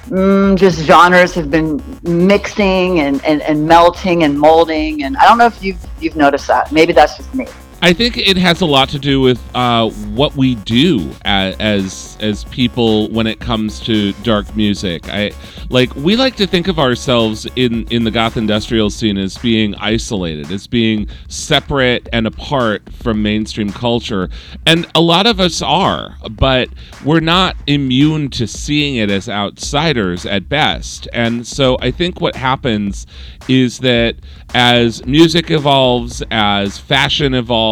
mm, 0.10 0.58
just 0.58 0.82
genres 0.82 1.34
have 1.36 1.50
been 1.50 1.82
mixing 2.04 3.00
and, 3.00 3.24
and, 3.24 3.42
and 3.44 3.68
melting 3.68 4.24
and 4.24 4.38
molding. 4.38 5.04
And 5.04 5.18
I 5.18 5.26
don't 5.26 5.38
know 5.38 5.46
if 5.46 5.64
you've 5.64 5.84
you've 6.00 6.16
noticed 6.16 6.48
that. 6.48 6.72
Maybe 6.72 6.94
that's 6.94 7.18
just 7.18 7.34
me. 7.34 7.48
I 7.82 7.94
think 7.94 8.18
it 8.18 8.36
has 8.36 8.60
a 8.60 8.66
lot 8.66 8.90
to 8.90 9.00
do 9.00 9.22
with 9.22 9.40
uh, 9.56 9.90
what 9.90 10.36
we 10.36 10.56
do 10.56 11.12
as, 11.24 12.18
as 12.20 12.44
people 12.46 13.08
when 13.10 13.26
it 13.26 13.40
comes 13.40 13.80
to 13.82 14.12
dark 14.24 14.54
music. 14.54 15.08
I 15.08 15.32
like 15.70 15.96
we 15.96 16.18
like 16.18 16.36
to 16.38 16.48
think 16.48 16.68
of 16.68 16.78
ourselves 16.78 17.48
in 17.56 17.88
in 17.90 18.04
the 18.04 18.12
goth 18.12 18.36
industrial 18.36 18.90
scene 18.90 19.18
as 19.18 19.38
being 19.38 19.76
isolated, 19.76 20.52
as 20.52 20.68
being 20.68 21.08
separate 21.30 22.10
and 22.12 22.28
apart 22.28 22.82
from 22.92 23.22
mainstream 23.22 23.72
culture, 23.72 24.30
and 24.66 24.86
a 24.96 25.02
lot 25.02 25.26
of 25.26 25.40
us 25.40 25.62
are, 25.62 26.18
but 26.32 26.70
we're 27.06 27.20
not 27.20 27.56
immune 27.68 28.30
to 28.32 28.48
seeing 28.48 28.96
it 28.96 29.10
as 29.10 29.30
outsiders 29.30 30.26
at 30.26 30.50
best. 30.50 31.08
And 31.14 31.48
so 31.48 31.78
I 31.80 31.92
think 31.92 32.20
what 32.20 32.36
happens 32.36 33.06
is 33.48 33.80
that 33.80 34.16
as 34.54 35.06
music 35.06 35.52
evolves, 35.52 36.24
as 36.32 36.78
fashion 36.80 37.36
evolves, 37.36 37.69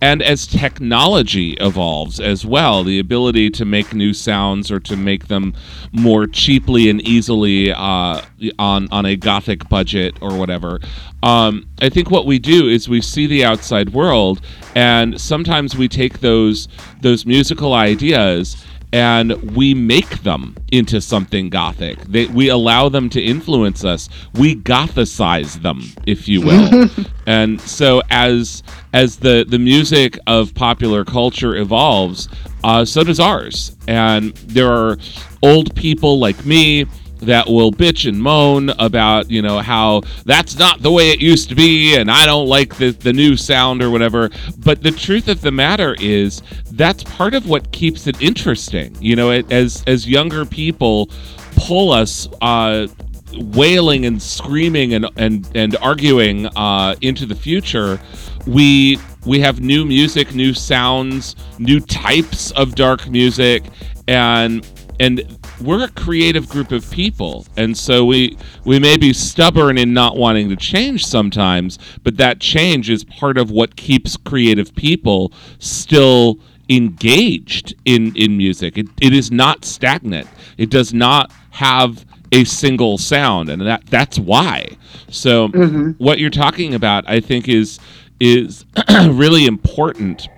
and 0.00 0.22
as 0.22 0.46
technology 0.46 1.52
evolves 1.60 2.20
as 2.20 2.44
well, 2.44 2.84
the 2.84 2.98
ability 2.98 3.50
to 3.50 3.64
make 3.64 3.94
new 3.94 4.12
sounds 4.12 4.70
or 4.70 4.80
to 4.80 4.96
make 4.96 5.28
them 5.28 5.54
more 5.92 6.26
cheaply 6.26 6.90
and 6.90 7.00
easily 7.02 7.72
uh, 7.72 8.20
on 8.58 8.88
on 8.90 9.06
a 9.06 9.16
gothic 9.16 9.68
budget 9.68 10.16
or 10.20 10.36
whatever. 10.36 10.80
Um, 11.22 11.66
I 11.80 11.88
think 11.88 12.10
what 12.10 12.26
we 12.26 12.38
do 12.38 12.68
is 12.68 12.88
we 12.88 13.00
see 13.00 13.26
the 13.26 13.44
outside 13.44 13.94
world, 13.94 14.40
and 14.74 15.20
sometimes 15.20 15.76
we 15.76 15.88
take 15.88 16.20
those 16.20 16.68
those 17.00 17.24
musical 17.24 17.72
ideas 17.74 18.64
and 18.94 19.32
we 19.56 19.74
make 19.74 20.22
them 20.22 20.54
into 20.70 21.00
something 21.00 21.50
gothic. 21.50 21.98
They, 22.02 22.26
we 22.26 22.48
allow 22.48 22.88
them 22.88 23.10
to 23.10 23.20
influence 23.20 23.84
us. 23.84 24.08
We 24.34 24.54
gothicize 24.54 25.60
them, 25.62 25.82
if 26.06 26.28
you 26.28 26.40
will. 26.42 26.88
and 27.26 27.60
so 27.60 28.02
as 28.10 28.62
as 28.92 29.16
the 29.16 29.44
the 29.48 29.58
music 29.58 30.16
of 30.28 30.54
popular 30.54 31.04
culture 31.04 31.56
evolves, 31.56 32.28
uh, 32.62 32.84
so 32.84 33.02
does 33.02 33.18
ours. 33.18 33.76
And 33.88 34.32
there 34.36 34.72
are 34.72 34.96
old 35.42 35.74
people 35.74 36.20
like 36.20 36.46
me 36.46 36.86
that 37.24 37.46
will 37.46 37.72
bitch 37.72 38.08
and 38.08 38.20
moan 38.20 38.70
about 38.78 39.30
you 39.30 39.42
know 39.42 39.58
how 39.60 40.02
that's 40.24 40.58
not 40.58 40.80
the 40.82 40.90
way 40.90 41.10
it 41.10 41.20
used 41.20 41.48
to 41.48 41.54
be 41.54 41.96
and 41.96 42.10
i 42.10 42.26
don't 42.26 42.46
like 42.46 42.76
the, 42.76 42.90
the 42.90 43.12
new 43.12 43.36
sound 43.36 43.82
or 43.82 43.90
whatever. 43.90 44.30
But 44.58 44.82
the 44.82 44.90
truth 44.90 45.28
of 45.28 45.40
the 45.40 45.52
matter 45.52 45.96
is 46.00 46.42
that's 46.72 47.02
part 47.04 47.34
of 47.34 47.48
what 47.48 47.70
keeps 47.72 48.06
it 48.06 48.20
interesting. 48.20 48.96
You 49.00 49.16
know 49.16 49.30
it, 49.30 49.50
as 49.52 49.84
as 49.86 50.08
younger 50.08 50.44
people 50.44 51.10
pull 51.56 51.92
us 51.92 52.28
uh 52.40 52.88
wailing 53.34 54.06
and 54.06 54.20
screaming 54.20 54.94
and 54.94 55.06
and 55.16 55.48
and 55.54 55.76
arguing 55.76 56.46
uh 56.56 56.94
into 57.00 57.26
the 57.26 57.34
future 57.34 58.00
we 58.46 58.98
we 59.26 59.40
have 59.40 59.60
new 59.60 59.84
music 59.84 60.34
new 60.34 60.54
sounds 60.54 61.34
new 61.58 61.80
types 61.80 62.52
of 62.52 62.74
dark 62.76 63.08
music 63.08 63.64
and 64.06 64.68
and 65.00 65.38
we're 65.60 65.84
a 65.84 65.88
creative 65.88 66.48
group 66.48 66.72
of 66.72 66.90
people 66.90 67.46
and 67.56 67.76
so 67.76 68.04
we 68.04 68.36
we 68.64 68.78
may 68.78 68.96
be 68.96 69.12
stubborn 69.12 69.78
in 69.78 69.92
not 69.92 70.16
wanting 70.16 70.48
to 70.48 70.56
change 70.56 71.06
sometimes 71.06 71.78
but 72.02 72.16
that 72.16 72.40
change 72.40 72.90
is 72.90 73.04
part 73.04 73.38
of 73.38 73.50
what 73.50 73.76
keeps 73.76 74.16
creative 74.16 74.74
people 74.74 75.32
still 75.58 76.38
engaged 76.68 77.74
in 77.84 78.14
in 78.16 78.36
music. 78.36 78.78
It, 78.78 78.86
it 79.00 79.12
is 79.12 79.30
not 79.30 79.64
stagnant. 79.64 80.28
It 80.56 80.70
does 80.70 80.94
not 80.94 81.32
have 81.50 82.04
a 82.32 82.44
single 82.44 82.98
sound 82.98 83.48
and 83.48 83.62
that 83.62 83.84
that's 83.86 84.18
why. 84.18 84.68
So 85.08 85.48
mm-hmm. 85.48 85.90
what 86.02 86.18
you're 86.18 86.30
talking 86.30 86.74
about 86.74 87.08
i 87.08 87.20
think 87.20 87.48
is 87.48 87.78
is 88.20 88.64
really 88.90 89.46
important 89.46 90.28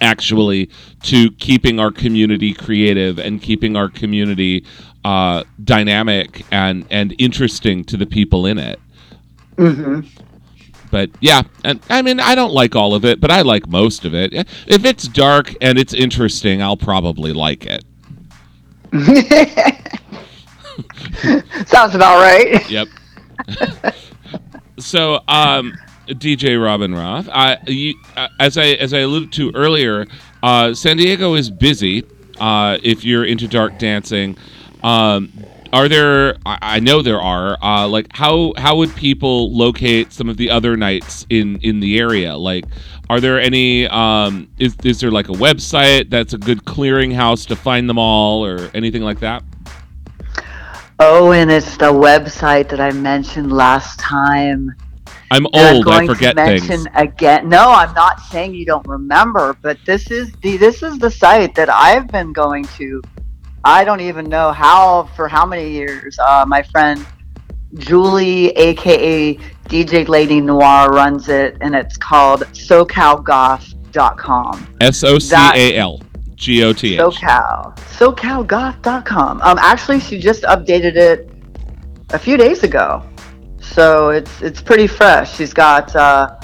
actually 0.00 0.70
to 1.02 1.30
keeping 1.32 1.78
our 1.78 1.90
community 1.90 2.52
creative 2.52 3.18
and 3.18 3.40
keeping 3.40 3.76
our 3.76 3.88
community 3.88 4.64
uh, 5.04 5.44
dynamic 5.62 6.44
and 6.50 6.86
and 6.90 7.14
interesting 7.18 7.84
to 7.84 7.96
the 7.96 8.06
people 8.06 8.46
in 8.46 8.58
it. 8.58 8.80
Mm-hmm. 9.56 10.00
But 10.90 11.10
yeah, 11.20 11.42
and 11.64 11.80
I 11.90 12.02
mean 12.02 12.20
I 12.20 12.34
don't 12.34 12.52
like 12.52 12.76
all 12.76 12.94
of 12.94 13.04
it, 13.04 13.20
but 13.20 13.30
I 13.30 13.42
like 13.42 13.68
most 13.68 14.04
of 14.04 14.14
it. 14.14 14.32
If 14.66 14.84
it's 14.84 15.08
dark 15.08 15.54
and 15.60 15.78
it's 15.78 15.92
interesting, 15.92 16.62
I'll 16.62 16.76
probably 16.76 17.32
like 17.32 17.66
it. 17.66 17.84
Sounds 21.66 21.94
about 21.94 22.20
right. 22.20 22.70
Yep. 22.70 22.88
so, 24.78 25.20
um, 25.28 25.74
DJ 26.08 26.62
Robin 26.62 26.94
Roth, 26.94 27.28
I, 27.32 27.58
you, 27.66 27.94
uh, 28.16 28.28
as 28.38 28.58
I 28.58 28.66
as 28.66 28.92
I 28.92 29.00
alluded 29.00 29.32
to 29.32 29.50
earlier, 29.54 30.06
uh, 30.42 30.74
San 30.74 30.96
Diego 30.96 31.34
is 31.34 31.50
busy. 31.50 32.04
Uh, 32.38 32.78
if 32.82 33.04
you're 33.04 33.24
into 33.24 33.46
dark 33.46 33.78
dancing, 33.78 34.36
um, 34.82 35.32
are 35.72 35.88
there? 35.88 36.36
I, 36.46 36.58
I 36.62 36.80
know 36.80 37.02
there 37.02 37.20
are. 37.20 37.56
Uh, 37.62 37.88
like, 37.88 38.06
how 38.12 38.52
how 38.56 38.76
would 38.76 38.94
people 38.94 39.52
locate 39.52 40.12
some 40.12 40.28
of 40.28 40.36
the 40.36 40.50
other 40.50 40.76
nights 40.76 41.26
in 41.30 41.58
in 41.62 41.80
the 41.80 41.98
area? 41.98 42.36
Like, 42.36 42.64
are 43.10 43.20
there 43.20 43.40
any? 43.40 43.86
Um, 43.88 44.48
is 44.58 44.76
is 44.84 45.00
there 45.00 45.10
like 45.10 45.28
a 45.28 45.32
website 45.32 46.10
that's 46.10 46.32
a 46.32 46.38
good 46.38 46.64
clearinghouse 46.64 47.46
to 47.48 47.56
find 47.56 47.88
them 47.88 47.98
all, 47.98 48.44
or 48.44 48.70
anything 48.74 49.02
like 49.02 49.20
that? 49.20 49.42
Oh, 51.00 51.32
and 51.32 51.50
it's 51.50 51.76
the 51.76 51.92
website 51.92 52.68
that 52.68 52.80
I 52.80 52.92
mentioned 52.92 53.52
last 53.52 53.98
time. 53.98 54.74
I'm 55.30 55.46
old. 55.46 55.88
I 55.88 56.06
forget 56.06 56.36
things. 56.36 56.86
again. 56.94 57.48
No, 57.48 57.70
I'm 57.70 57.92
not 57.94 58.20
saying 58.20 58.54
you 58.54 58.64
don't 58.64 58.86
remember, 58.86 59.56
but 59.62 59.78
this 59.84 60.10
is 60.10 60.32
the 60.42 60.56
this 60.56 60.82
is 60.82 60.98
the 60.98 61.10
site 61.10 61.54
that 61.54 61.70
I've 61.70 62.08
been 62.08 62.32
going 62.32 62.64
to. 62.76 63.02
I 63.64 63.84
don't 63.84 64.00
even 64.00 64.28
know 64.28 64.52
how 64.52 65.04
for 65.16 65.28
how 65.28 65.46
many 65.46 65.70
years. 65.70 66.18
Uh, 66.18 66.44
my 66.46 66.62
friend 66.62 67.06
Julie, 67.74 68.48
aka 68.50 69.34
DJ 69.68 70.08
Lady 70.08 70.40
Noir, 70.40 70.90
runs 70.90 71.28
it, 71.28 71.56
and 71.60 71.74
it's 71.74 71.96
called 71.96 72.42
SoCalGoth.com. 72.52 74.76
S 74.80 75.02
O 75.04 75.18
C 75.18 75.34
A 75.34 75.76
L 75.76 76.00
G 76.34 76.64
O 76.64 76.72
T 76.72 76.94
H. 76.94 77.00
SoCal. 77.00 77.76
SoCalGoth.com. 77.76 79.42
Um, 79.42 79.58
actually, 79.58 80.00
she 80.00 80.18
just 80.20 80.44
updated 80.44 80.96
it 80.96 81.28
a 82.10 82.18
few 82.18 82.36
days 82.36 82.62
ago, 82.62 83.02
so 83.72 84.10
it's 84.10 84.42
it's 84.42 84.60
pretty 84.60 84.86
fresh. 84.86 85.34
She's 85.36 85.52
got 85.52 85.94
uh, 85.96 86.38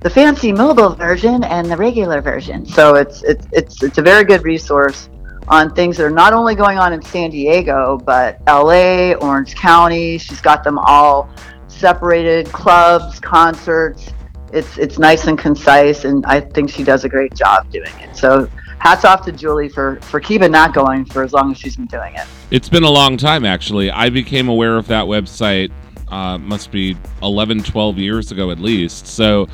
the 0.00 0.10
fancy 0.10 0.52
mobile 0.52 0.94
version 0.94 1.44
and 1.44 1.70
the 1.70 1.76
regular 1.76 2.20
version, 2.20 2.64
so 2.64 2.94
it's 2.94 3.22
it's 3.22 3.46
it's 3.52 3.82
it's 3.82 3.98
a 3.98 4.02
very 4.02 4.24
good 4.24 4.44
resource 4.44 5.08
on 5.48 5.74
things 5.74 5.96
that 5.96 6.04
are 6.04 6.10
not 6.10 6.32
only 6.32 6.54
going 6.54 6.78
on 6.78 6.92
in 6.92 7.02
San 7.02 7.30
Diego, 7.30 7.98
but 8.04 8.40
L.A., 8.46 9.14
Orange 9.16 9.56
County. 9.56 10.16
She's 10.16 10.40
got 10.40 10.64
them 10.64 10.78
all 10.78 11.28
separated: 11.68 12.46
clubs, 12.52 13.18
concerts. 13.20 14.12
It's 14.52 14.78
it's 14.78 14.98
nice 14.98 15.26
and 15.26 15.38
concise, 15.38 16.04
and 16.04 16.24
I 16.26 16.40
think 16.40 16.70
she 16.70 16.82
does 16.82 17.04
a 17.04 17.08
great 17.08 17.34
job 17.34 17.70
doing 17.70 17.92
it. 18.00 18.16
So 18.16 18.48
hats 18.80 19.04
off 19.04 19.24
to 19.26 19.32
Julie 19.32 19.68
for 19.68 20.00
for 20.02 20.18
keeping 20.18 20.50
that 20.52 20.72
going 20.72 21.04
for 21.04 21.22
as 21.22 21.32
long 21.32 21.52
as 21.52 21.58
she's 21.58 21.76
been 21.76 21.86
doing 21.86 22.14
it. 22.14 22.26
It's 22.50 22.68
been 22.68 22.82
a 22.82 22.90
long 22.90 23.16
time, 23.16 23.44
actually. 23.44 23.90
I 23.90 24.10
became 24.10 24.48
aware 24.48 24.76
of 24.76 24.88
that 24.88 25.04
website, 25.04 25.70
uh, 26.10 26.38
must 26.38 26.70
be 26.70 26.96
11, 27.22 27.62
12 27.62 27.98
years 27.98 28.32
ago 28.32 28.50
at 28.50 28.58
least. 28.58 29.06
So, 29.06 29.48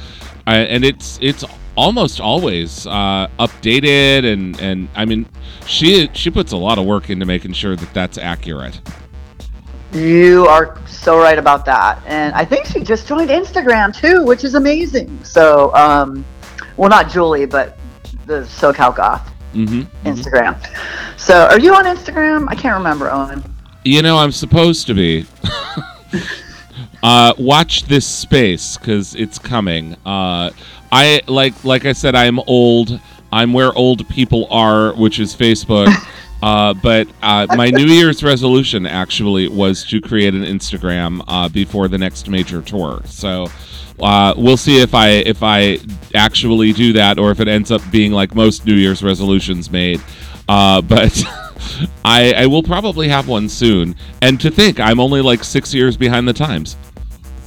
I, 0.47 0.59
and 0.59 0.85
it's 0.85 1.19
it's 1.21 1.45
almost 1.77 2.21
always 2.21 2.87
uh, 2.87 3.29
updated, 3.39 4.33
and 4.33 4.59
and 4.61 4.89
I 4.95 5.05
mean, 5.05 5.27
she 5.67 6.09
she 6.13 6.31
puts 6.31 6.53
a 6.53 6.57
lot 6.57 6.79
of 6.79 6.87
work 6.87 7.11
into 7.11 7.27
making 7.27 7.53
sure 7.53 7.77
that 7.77 7.93
that's 7.95 8.19
accurate. 8.19 8.81
You 9.93 10.47
are 10.47 10.79
so 10.87 11.19
right 11.19 11.39
about 11.39 11.65
that, 11.67 12.03
and 12.07 12.35
I 12.35 12.45
think 12.45 12.67
she 12.67 12.81
just 12.81 13.07
joined 13.07 13.31
Instagram 13.31 13.99
too, 13.99 14.25
which 14.25 14.45
is 14.45 14.55
amazing. 14.55 15.25
So, 15.25 15.75
um, 15.75 16.25
well, 16.77 16.91
not 16.91 17.11
Julie, 17.11 17.47
but 17.47 17.79
the 18.27 18.43
SoCal 18.43 18.95
Goth 18.95 19.33
Mm-hmm. 19.57 20.07
Instagram. 20.07 20.57
So, 21.19 21.47
are 21.47 21.59
you 21.59 21.75
on 21.75 21.85
Instagram? 21.85 22.47
I 22.49 22.55
can't 22.55 22.77
remember, 22.77 23.11
Owen. 23.11 23.43
You 23.85 24.03
know, 24.03 24.19
I'm 24.19 24.33
supposed 24.33 24.87
to 24.89 24.95
be. 24.95 25.25
uh, 27.07 27.33
watch 27.39 27.85
this 27.85 28.05
space 28.05 28.77
because 28.77 29.15
it's 29.15 29.39
coming. 29.39 29.95
Uh, 30.05 30.51
I 30.91 31.23
like, 31.29 31.65
like 31.65 31.85
I 31.85 31.93
said, 31.93 32.17
I'm 32.17 32.41
old. 32.41 33.01
I'm 33.31 33.53
where 33.53 33.73
old 33.75 34.09
people 34.09 34.49
are, 34.51 34.93
which 34.95 35.21
is 35.21 35.35
Facebook. 35.35 35.95
Uh, 36.43 36.75
but 36.75 37.09
uh, 37.23 37.47
my 37.57 37.71
New 37.71 37.87
Year's 37.87 38.23
resolution 38.23 38.85
actually 38.85 39.49
was 39.49 39.83
to 39.85 40.03
create 40.03 40.35
an 40.35 40.43
Instagram 40.43 41.25
uh, 41.27 41.49
before 41.49 41.89
the 41.89 41.97
next 41.97 42.29
major 42.29 42.61
tour. 42.61 43.01
So 43.07 43.47
uh, 43.99 44.35
we'll 44.37 44.59
see 44.59 44.79
if 44.79 44.95
I 44.95 45.09
if 45.09 45.43
I 45.43 45.79
actually 46.15 46.75
do 46.75 46.93
that 46.93 47.19
or 47.19 47.31
if 47.31 47.41
it 47.41 47.49
ends 47.49 47.71
up 47.71 47.81
being 47.91 48.13
like 48.13 48.35
most 48.35 48.67
New 48.67 48.75
Year's 48.75 49.03
resolutions 49.03 49.71
made. 49.71 50.01
Uh, 50.47 50.83
but 50.83 51.25
I, 52.05 52.35
I 52.35 52.47
will 52.47 52.63
probably 52.63 53.09
have 53.09 53.29
one 53.29 53.49
soon. 53.49 53.97
And 54.21 54.39
to 54.43 54.51
think, 54.51 54.79
I'm 54.79 55.01
only 55.01 55.23
like 55.23 55.43
six 55.43 55.73
years 55.73 55.97
behind 55.97 56.29
the 56.29 56.35
times. 56.35 56.77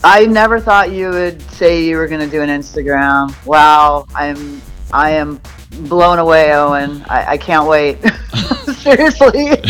I 0.04 0.26
never 0.26 0.60
thought 0.60 0.92
you 0.92 1.10
would 1.10 1.42
say 1.52 1.84
you 1.84 1.98
were 1.98 2.08
going 2.08 2.22
to 2.22 2.30
do 2.30 2.42
an 2.42 2.50
Instagram. 2.50 3.34
Wow, 3.46 4.06
I'm 4.16 4.62
I 4.92 5.12
am 5.12 5.42
blown 5.84 6.20
away, 6.20 6.54
Owen. 6.54 7.04
I, 7.10 7.34
I 7.34 7.38
can't 7.38 7.68
wait. 7.68 7.98
Seriously. 8.76 9.58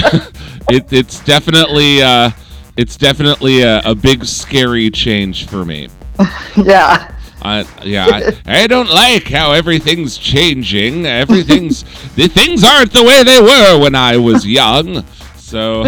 It, 0.72 0.94
it's 0.94 1.20
definitely 1.22 2.04
uh, 2.04 2.30
it's 2.78 2.96
definitely 2.96 3.62
a, 3.62 3.82
a 3.86 3.96
big 3.96 4.24
scary 4.24 4.92
change 4.92 5.48
for 5.48 5.66
me. 5.66 5.90
yeah. 6.58 7.12
Uh, 7.42 7.64
yeah, 7.84 8.06
I, 8.46 8.64
I 8.64 8.68
don't 8.68 8.90
like 8.90 9.28
how 9.30 9.52
everything's 9.54 10.16
changing. 10.16 11.08
Everything's 11.08 11.84
the 12.14 12.28
things 12.28 12.64
aren't 12.64 12.94
the 12.94 13.04
way 13.04 13.24
they 13.24 13.42
were 13.42 13.82
when 13.82 13.96
I 13.96 14.18
was 14.18 14.46
young. 14.46 15.04
So 15.38 15.86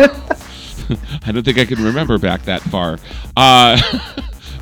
I 1.26 1.32
don't 1.32 1.44
think 1.44 1.60
I 1.60 1.66
can 1.66 1.84
remember 1.84 2.18
back 2.18 2.42
that 2.46 2.64
far. 2.64 2.98
Uh, 3.38 3.80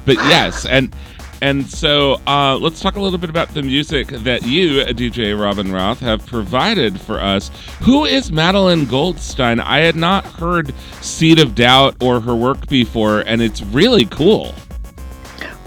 but 0.10 0.18
yes, 0.26 0.66
and 0.66 0.92
and 1.40 1.68
so 1.68 2.20
uh, 2.26 2.58
let's 2.58 2.80
talk 2.80 2.96
a 2.96 3.00
little 3.00 3.20
bit 3.20 3.30
about 3.30 3.50
the 3.50 3.62
music 3.62 4.08
that 4.08 4.42
you, 4.42 4.84
DJ 4.86 5.40
Robin 5.40 5.72
Roth, 5.72 6.00
have 6.00 6.26
provided 6.26 7.00
for 7.00 7.20
us. 7.20 7.52
Who 7.82 8.06
is 8.06 8.32
Madeline 8.32 8.86
Goldstein? 8.86 9.60
I 9.60 9.82
had 9.82 9.96
not 9.96 10.26
heard 10.26 10.74
Seed 11.02 11.38
of 11.38 11.54
Doubt 11.54 11.96
or 12.02 12.20
her 12.20 12.36
work 12.36 12.66
before, 12.66 13.20
and 13.20 13.40
it's 13.40 13.62
really 13.62 14.06
cool. 14.06 14.56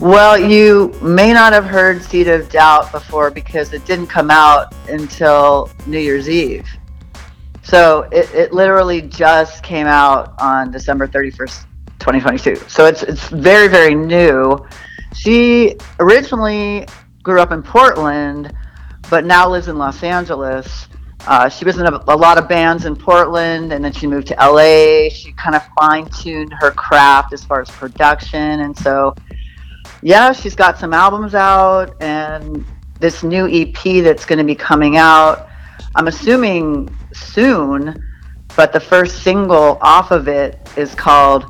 Well, 0.01 0.37
you 0.37 0.93
may 1.01 1.33
not 1.33 1.53
have 1.53 1.65
heard 1.65 2.03
Seed 2.03 2.27
of 2.27 2.49
Doubt 2.49 2.91
before 2.91 3.31
because 3.31 3.73
it 3.73 3.85
didn't 3.85 4.09
come 4.09 4.29
out 4.29 4.75
until 4.89 5.71
New 5.87 6.01
Year's 6.01 6.29
Eve. 6.29 6.69
So 7.63 8.09
it, 8.11 8.29
it 8.35 8.53
literally 8.53 9.03
just 9.03 9.63
came 9.63 9.87
out 9.87 10.35
on 10.41 10.73
December 10.73 11.07
31st, 11.07 11.67
2022. 12.03 12.69
So 12.69 12.87
it's 12.87 13.03
it's 13.03 13.29
very, 13.29 13.69
very 13.69 13.95
new. 13.95 14.59
She 15.15 15.77
originally 16.01 16.87
grew 17.23 17.41
up 17.41 17.53
in 17.53 17.63
Portland, 17.63 18.53
but 19.09 19.25
now 19.25 19.49
lives 19.49 19.69
in 19.69 19.79
Los 19.79 20.03
Angeles. 20.03 20.89
Uh, 21.27 21.49
she 21.49 21.65
was 21.65 21.79
in 21.79 21.87
a, 21.87 22.05
a 22.09 22.17
lot 22.17 22.37
of 22.37 22.49
bands 22.49 22.85
in 22.85 22.97
Portland, 22.97 23.73
and 23.73 23.85
then 23.85 23.93
she 23.93 24.09
moved 24.09 24.27
to 24.27 24.35
LA. 24.35 25.09
She 25.09 25.33
kind 25.35 25.55
of 25.55 25.63
fine 25.79 26.07
tuned 26.07 26.53
her 26.59 26.73
craft 26.73 27.33
as 27.33 27.45
far 27.45 27.61
as 27.61 27.71
production, 27.71 28.61
and 28.61 28.77
so 28.77 29.15
yeah, 30.03 30.33
she's 30.33 30.57
got 30.57 30.79
some 30.79 30.93
albums 30.93 31.35
out 31.35 31.95
and 32.03 32.65
this 32.99 33.23
new 33.23 33.49
EP 33.49 34.03
that's 34.03 34.25
going 34.25 34.39
to 34.39 34.45
be 34.45 34.55
coming 34.55 34.97
out. 34.97 35.49
I'm 35.95 36.09
assuming 36.09 36.95
soon, 37.13 38.03
but 38.57 38.73
the 38.73 38.81
first 38.81 39.23
single 39.23 39.79
off 39.81 40.11
of 40.11 40.27
it 40.27 40.59
is 40.77 40.95
called 40.95 41.47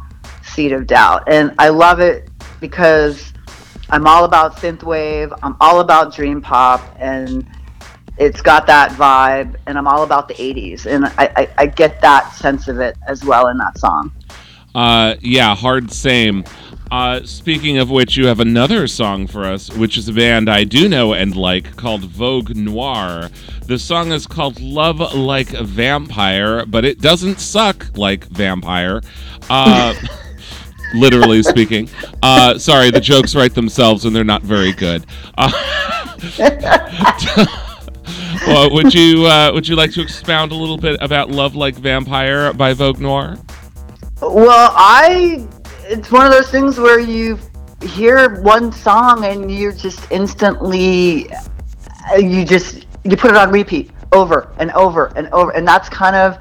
Seed 0.55 0.73
of 0.73 0.87
Doubt. 0.87 1.25
And 1.27 1.55
I 1.59 1.69
love 1.69 2.01
it 2.01 2.29
because 2.61 3.33
I'm 3.91 4.07
all 4.07 4.25
about 4.25 4.57
synthwave, 4.57 5.37
I'm 5.43 5.57
all 5.61 5.81
about 5.81 6.15
dream 6.15 6.41
pop, 6.41 6.81
and 6.99 7.47
it's 8.19 8.41
got 8.41 8.67
that 8.67 8.91
vibe, 8.93 9.57
and 9.67 9.77
I'm 9.77 9.87
all 9.87 10.03
about 10.03 10.29
the 10.29 10.35
80s. 10.35 10.87
And 10.87 11.07
I, 11.07 11.33
I, 11.37 11.49
I 11.59 11.67
get 11.67 12.01
that 12.01 12.33
sense 12.35 12.69
of 12.69 12.81
it 12.81 12.97
as 13.07 13.25
well 13.25 13.49
in 13.49 13.59
that 13.59 13.79
song. 13.79 14.13
Uh, 14.75 15.17
yeah, 15.21 15.55
hard 15.55 15.93
same. 15.93 16.45
Uh, 16.91 17.23
speaking 17.25 17.79
of 17.79 17.91
which, 17.91 18.17
you 18.17 18.27
have 18.27 18.41
another 18.41 18.87
song 18.87 19.27
for 19.27 19.45
us, 19.45 19.73
which 19.73 19.97
is 19.97 20.09
a 20.09 20.13
band 20.13 20.49
I 20.51 20.65
do 20.65 20.89
know 20.89 21.15
and 21.15 21.35
like 21.35 21.75
called 21.77 22.05
Vogue 22.05 22.55
Noir. 22.55 23.31
The 23.67 23.79
song 23.79 24.13
is 24.13 24.27
called 24.27 24.61
Love 24.61 25.15
Like 25.15 25.55
a 25.55 25.65
Vampire, 25.65 26.67
but 26.67 26.85
it 26.85 27.01
doesn't 27.01 27.41
suck 27.41 27.97
like 27.97 28.27
vampire. 28.27 29.01
Uh, 29.49 29.95
literally 30.95 31.43
speaking. 31.43 31.89
Uh, 32.23 32.59
sorry, 32.59 32.91
the 32.91 33.01
jokes 33.01 33.35
write 33.35 33.55
themselves 33.55 34.05
and 34.05 34.15
they're 34.15 34.25
not 34.25 34.43
very 34.43 34.73
good. 34.73 35.07
Uh, 35.37 35.51
well, 38.47 38.73
would 38.73 38.95
you 38.95 39.27
uh, 39.27 39.51
would 39.53 39.67
you 39.67 39.77
like 39.77 39.93
to 39.93 40.03
expound 40.03 40.53
a 40.53 40.55
little 40.55 40.79
bit 40.79 40.97
about 41.01 41.31
Love 41.31 41.55
Like 41.55 41.75
Vampire 41.75 42.53
by 42.53 42.73
Vogue 42.73 43.01
Noir? 43.01 43.37
Well, 44.21 44.73
I 44.75 45.47
it's 45.85 46.11
one 46.11 46.27
of 46.27 46.33
those 46.33 46.51
things 46.51 46.79
where 46.79 47.01
you 47.01 47.39
hear 47.83 48.41
one 48.43 48.71
song 48.73 49.25
and 49.25 49.51
you're 49.51 49.73
just 49.73 50.11
instantly 50.11 51.29
you 52.19 52.45
just 52.45 52.87
you 53.05 53.17
put 53.17 53.31
it 53.31 53.37
on 53.37 53.51
repeat 53.51 53.91
over 54.13 54.53
and 54.59 54.71
over 54.73 55.13
and 55.17 55.29
over 55.29 55.51
and 55.53 55.67
that's 55.67 55.89
kind 55.89 56.15
of 56.15 56.39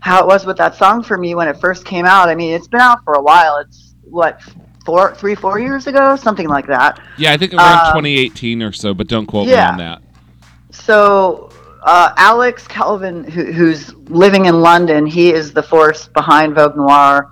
how 0.00 0.20
it 0.20 0.26
was 0.26 0.46
with 0.46 0.56
that 0.56 0.74
song 0.74 1.02
for 1.02 1.16
me 1.16 1.34
when 1.34 1.48
it 1.48 1.60
first 1.60 1.84
came 1.84 2.06
out. 2.06 2.28
I 2.28 2.34
mean, 2.34 2.54
it's 2.54 2.68
been 2.68 2.80
out 2.80 3.04
for 3.04 3.14
a 3.14 3.22
while. 3.22 3.58
It's 3.58 3.94
what 4.02 4.42
four, 4.84 5.14
three, 5.14 5.34
four 5.34 5.58
years 5.58 5.86
ago, 5.86 6.16
something 6.16 6.48
like 6.48 6.66
that. 6.66 7.00
Yeah, 7.18 7.32
I 7.32 7.36
think 7.36 7.54
around 7.54 7.86
Um, 7.88 7.92
2018 7.92 8.62
or 8.62 8.72
so, 8.72 8.94
but 8.94 9.06
don't 9.06 9.26
quote 9.26 9.46
yeah. 9.48 9.66
me 9.66 9.70
on 9.72 9.78
that. 9.78 10.02
So 10.70 11.50
uh, 11.82 12.12
Alex 12.16 12.66
Calvin, 12.66 13.24
who, 13.24 13.52
who's 13.52 13.94
living 14.08 14.46
in 14.46 14.60
London, 14.60 15.06
he 15.06 15.32
is 15.32 15.52
the 15.52 15.62
force 15.62 16.08
behind 16.08 16.54
Vogue 16.54 16.76
Noir. 16.76 17.30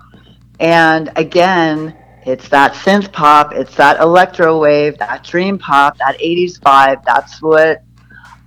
And 0.59 1.11
again, 1.15 1.95
it's 2.25 2.49
that 2.49 2.73
synth 2.73 3.11
pop, 3.11 3.53
it's 3.53 3.75
that 3.75 3.99
electro 3.99 4.59
wave, 4.59 4.97
that 4.99 5.23
dream 5.23 5.57
pop, 5.57 5.97
that 5.97 6.19
80s 6.19 6.59
vibe. 6.59 7.03
That's 7.03 7.41
what 7.41 7.81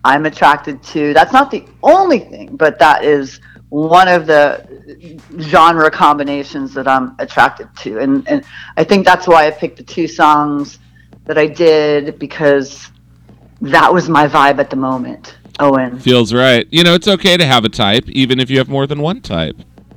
I'm 0.05 0.27
attracted 0.27 0.83
to. 0.85 1.13
That's 1.15 1.33
not 1.33 1.51
the 1.51 1.65
only 1.83 2.21
thing, 2.21 2.57
but 2.57 2.79
that 2.79 3.05
is 3.05 3.41
one 3.73 4.07
of 4.07 4.27
the 4.27 5.19
genre 5.41 5.91
combinations 5.91 6.75
that 6.75 6.87
I'm 6.87 7.17
attracted 7.19 7.75
to. 7.79 8.01
And, 8.01 8.29
and 8.29 8.45
I 8.77 8.85
think 8.85 9.07
that's 9.07 9.27
why 9.27 9.47
I 9.47 9.51
picked 9.51 9.79
the 9.79 9.83
two 9.83 10.07
songs 10.07 10.79
that 11.25 11.39
I 11.39 11.47
did 11.47 12.19
because 12.19 12.91
that 13.63 13.91
was 13.91 14.11
my 14.11 14.29
vibe 14.29 14.59
at 14.59 14.69
the 14.69 14.77
moment. 14.77 15.39
Owen. 15.59 15.99
Feels 15.99 16.35
right. 16.35 16.67
You 16.71 16.85
know, 16.85 16.93
it's 16.93 17.09
okay 17.09 17.39
to 17.39 17.47
have 17.47 17.65
a 17.65 17.71
type, 17.71 18.07
even 18.11 18.41
if 18.41 18.51
you 18.51 18.59
have 18.59 18.69
more 18.69 18.87
than 18.87 19.01
one 19.01 19.23
type. 19.23 19.57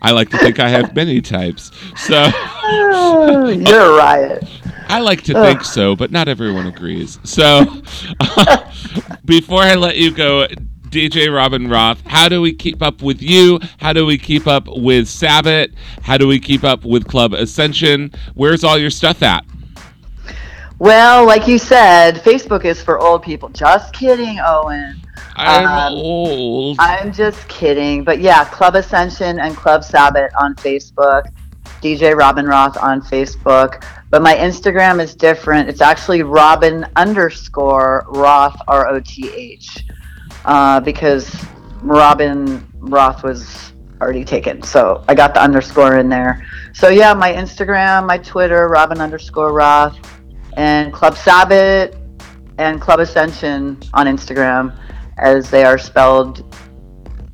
I 0.00 0.12
like 0.12 0.30
to 0.30 0.38
think 0.38 0.60
I 0.60 0.68
have 0.68 0.94
many 0.94 1.20
types. 1.20 1.72
So 1.96 2.22
You're 2.70 3.80
a 3.80 3.96
riot. 3.96 4.48
I 4.88 5.00
like 5.00 5.22
to 5.22 5.34
think 5.34 5.64
so, 5.64 5.96
but 5.96 6.10
not 6.10 6.28
everyone 6.28 6.66
agrees. 6.66 7.18
So 7.24 7.64
before 9.24 9.62
I 9.62 9.74
let 9.74 9.96
you 9.96 10.12
go, 10.12 10.46
DJ 10.88 11.34
Robin 11.34 11.68
Roth, 11.68 12.00
how 12.06 12.28
do 12.28 12.40
we 12.40 12.52
keep 12.54 12.82
up 12.82 13.02
with 13.02 13.20
you? 13.20 13.58
How 13.78 13.92
do 13.92 14.06
we 14.06 14.16
keep 14.18 14.46
up 14.46 14.64
with 14.68 15.08
Sabbath? 15.08 15.70
How 16.02 16.16
do 16.16 16.26
we 16.26 16.38
keep 16.38 16.64
up 16.64 16.84
with 16.84 17.06
Club 17.06 17.34
Ascension? 17.34 18.12
Where's 18.34 18.62
all 18.64 18.78
your 18.78 18.90
stuff 18.90 19.22
at? 19.22 19.44
Well, 20.78 21.26
like 21.26 21.48
you 21.48 21.58
said, 21.58 22.16
Facebook 22.16 22.64
is 22.64 22.82
for 22.82 22.98
old 22.98 23.22
people. 23.22 23.48
Just 23.48 23.92
kidding, 23.94 24.38
Owen. 24.44 25.00
I'm 25.36 25.66
Um, 25.66 25.92
old. 25.94 26.76
I'm 26.78 27.12
just 27.12 27.46
kidding. 27.48 28.04
But 28.04 28.20
yeah, 28.20 28.44
Club 28.44 28.74
Ascension 28.76 29.40
and 29.40 29.56
Club 29.56 29.84
Sabbath 29.84 30.30
on 30.38 30.54
Facebook. 30.56 31.24
DJ 31.82 32.16
Robin 32.16 32.46
Roth 32.46 32.76
on 32.78 33.00
Facebook. 33.02 33.82
But 34.10 34.22
my 34.22 34.34
Instagram 34.34 35.02
is 35.02 35.14
different. 35.14 35.68
It's 35.68 35.80
actually 35.80 36.22
Robin 36.22 36.86
underscore 36.96 38.06
Roth, 38.08 38.56
R 38.68 38.88
O 38.88 39.00
T 39.00 39.30
H. 39.34 39.84
Uh, 40.44 40.78
because 40.80 41.44
Robin 41.82 42.66
Roth 42.74 43.24
was 43.24 43.72
already 44.00 44.24
taken. 44.24 44.62
So 44.62 45.04
I 45.08 45.14
got 45.14 45.34
the 45.34 45.42
underscore 45.42 45.98
in 45.98 46.08
there. 46.08 46.46
So 46.72 46.88
yeah, 46.88 47.14
my 47.14 47.32
Instagram, 47.32 48.06
my 48.06 48.18
Twitter, 48.18 48.68
Robin 48.68 49.00
underscore 49.00 49.52
Roth, 49.52 49.98
and 50.56 50.92
Club 50.92 51.16
Sabbath 51.16 51.96
and 52.58 52.80
Club 52.80 53.00
Ascension 53.00 53.78
on 53.94 54.06
Instagram 54.06 54.78
as 55.18 55.50
they 55.50 55.64
are 55.64 55.78
spelled 55.78 56.44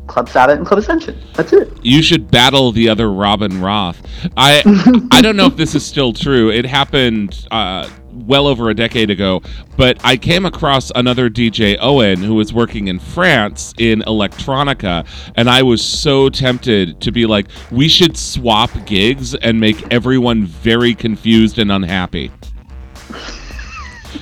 Club 0.07 0.29
Sabbath 0.29 0.59
and 0.59 0.67
Club 0.67 0.79
Ascension. 0.79 1.21
That's 1.35 1.53
it. 1.53 1.73
You 1.83 2.03
should 2.03 2.31
battle 2.31 2.73
the 2.73 2.89
other 2.89 3.11
Robin 3.13 3.61
Roth. 3.61 4.01
I 4.37 4.63
I 5.11 5.23
don't 5.23 5.37
know 5.37 5.47
if 5.47 5.57
this 5.57 5.75
is 5.75 5.85
still 5.85 6.13
true. 6.13 6.51
It 6.51 6.67
happened 6.67 7.47
uh, 7.51 7.89
well 8.13 8.47
over 8.47 8.69
a 8.71 8.75
decade 8.75 9.11
ago, 9.11 9.43
but 9.77 9.99
I 10.05 10.17
came 10.17 10.45
across 10.45 10.91
another 10.95 11.31
DJ 11.31 11.79
Owen 11.81 12.23
who 12.23 12.35
was 12.35 12.53
working 12.53 12.89
in 12.89 12.99
France 12.99 13.75
in 13.79 14.01
electronica, 14.01 15.07
and 15.37 15.49
I 15.49 15.63
was 15.63 15.83
so 15.85 16.29
tempted 16.29 17.01
to 17.01 17.13
be 17.13 17.27
like, 17.27 17.47
we 17.71 17.89
should 17.89 18.17
swap 18.17 18.71
gigs 18.87 19.35
and 19.35 19.59
make 19.59 19.93
everyone 19.93 20.47
very 20.47 20.95
confused 20.95 21.59
and 21.59 21.73
unhappy. 21.73 22.31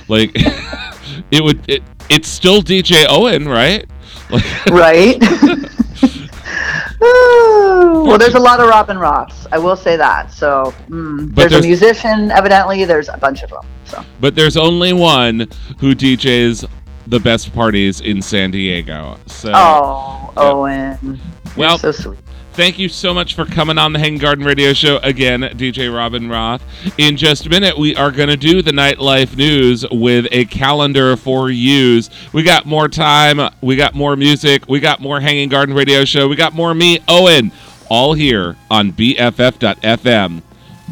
Like 0.07 0.31
it 1.31 1.43
would 1.43 1.67
it, 1.69 1.83
it's 2.09 2.27
still 2.27 2.61
DJ 2.61 3.05
Owen, 3.09 3.47
right? 3.47 3.89
Right? 4.71 5.17
well, 7.01 8.17
there's 8.17 8.35
a 8.35 8.39
lot 8.39 8.59
of 8.59 8.67
Robin 8.69 8.97
Roths. 8.97 9.47
I 9.51 9.57
will 9.57 9.75
say 9.75 9.95
that. 9.97 10.31
So 10.31 10.73
mm, 10.89 11.33
there's, 11.35 11.51
there's- 11.51 11.63
a 11.65 11.67
musician, 11.67 12.31
evidently. 12.31 12.85
There's 12.85 13.09
a 13.09 13.17
bunch 13.17 13.43
of 13.43 13.49
them. 13.49 13.61
So 13.85 14.03
But 14.19 14.35
there's 14.35 14.57
only 14.57 14.93
one 14.93 15.47
who 15.79 15.93
DJs 15.95 16.67
the 17.07 17.19
best 17.19 17.53
parties 17.53 17.99
in 18.01 18.21
San 18.21 18.51
Diego. 18.51 19.17
So, 19.25 19.51
Oh, 19.53 20.31
Owen. 20.37 21.19
well, 21.57 21.77
so 21.77 21.91
sweet. 21.91 22.19
Thank 22.53 22.77
you 22.77 22.89
so 22.89 23.13
much 23.13 23.33
for 23.33 23.45
coming 23.45 23.77
on 23.77 23.93
the 23.93 23.99
Hanging 23.99 24.19
Garden 24.19 24.43
Radio 24.43 24.73
Show 24.73 24.97
again, 24.97 25.39
DJ 25.41 25.93
Robin 25.93 26.29
Roth. 26.29 26.61
In 26.97 27.15
just 27.15 27.45
a 27.45 27.49
minute, 27.49 27.77
we 27.77 27.95
are 27.95 28.11
going 28.11 28.27
to 28.27 28.35
do 28.35 28.61
the 28.61 28.71
nightlife 28.71 29.37
news 29.37 29.85
with 29.89 30.27
a 30.31 30.43
calendar 30.45 31.15
for 31.15 31.49
use. 31.49 32.09
We 32.33 32.43
got 32.43 32.65
more 32.65 32.89
time, 32.89 33.53
we 33.61 33.77
got 33.77 33.95
more 33.95 34.17
music, 34.17 34.67
we 34.67 34.81
got 34.81 34.99
more 34.99 35.21
Hanging 35.21 35.47
Garden 35.47 35.73
Radio 35.73 36.03
Show, 36.03 36.27
we 36.27 36.35
got 36.35 36.53
more 36.53 36.73
me, 36.73 36.99
Owen, 37.07 37.53
all 37.89 38.15
here 38.15 38.57
on 38.69 38.91
BFF.FM. 38.91 40.41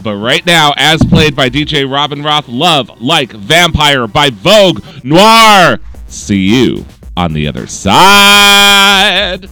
But 0.02 0.16
right 0.16 0.46
now, 0.46 0.74
as 0.78 1.04
played 1.04 1.36
by 1.36 1.50
DJ 1.50 1.92
Robin 1.92 2.24
Roth, 2.24 2.48
Love 2.48 3.02
Like 3.02 3.34
Vampire 3.34 4.08
by 4.08 4.30
Vogue 4.30 4.82
Noir. 5.04 5.80
See 6.08 6.48
you 6.48 6.86
on 7.18 7.34
the 7.34 7.48
other 7.48 7.68
side. 7.68 9.50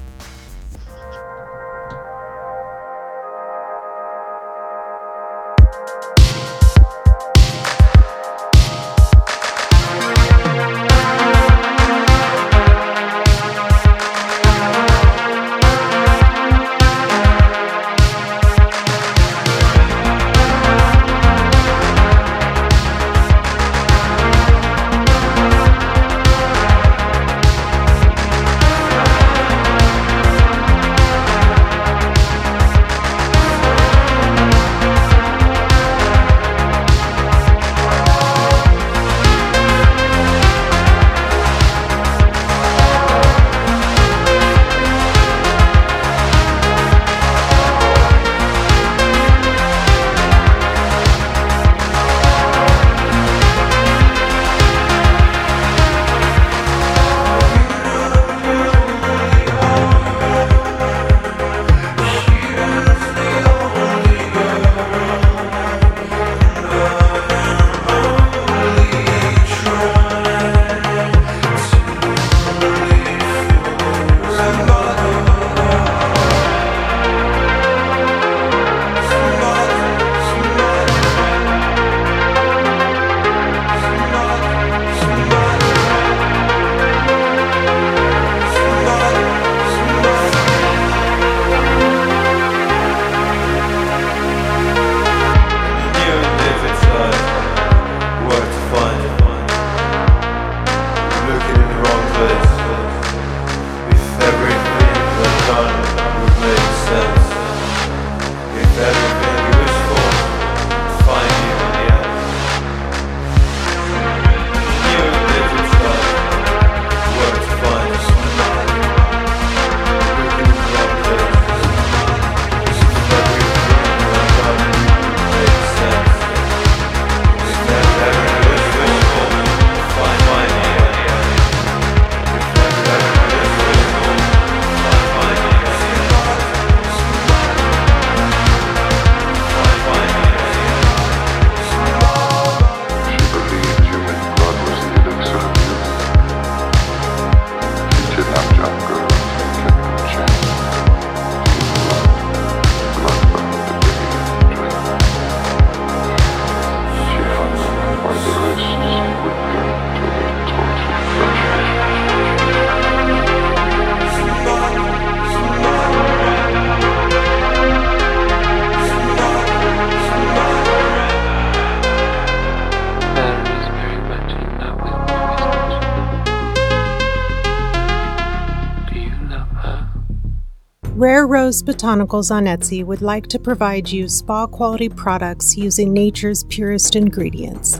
Rose 181.47 181.63
Botanicals 181.63 182.29
on 182.29 182.43
Etsy 182.43 182.83
would 182.83 183.01
like 183.01 183.25
to 183.27 183.39
provide 183.39 183.89
you 183.89 184.09
spa 184.09 184.47
quality 184.47 184.89
products 184.89 185.55
using 185.55 185.93
nature's 185.93 186.43
purest 186.43 186.93
ingredients. 186.93 187.79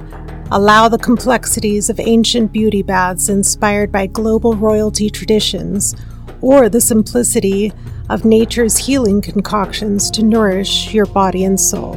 Allow 0.51 0.87
the 0.87 0.97
complexities 0.97 1.89
of 1.89 1.99
ancient 1.99 2.53
beauty 2.53 2.81
baths 2.81 3.27
inspired 3.27 3.91
by 3.91 4.07
global 4.07 4.53
royalty 4.53 5.09
traditions, 5.09 5.97
or 6.39 6.69
the 6.69 6.79
simplicity 6.79 7.73
of 8.09 8.23
nature's 8.23 8.77
healing 8.77 9.19
concoctions 9.19 10.09
to 10.11 10.23
nourish 10.23 10.93
your 10.93 11.05
body 11.07 11.43
and 11.43 11.59
soul. 11.59 11.95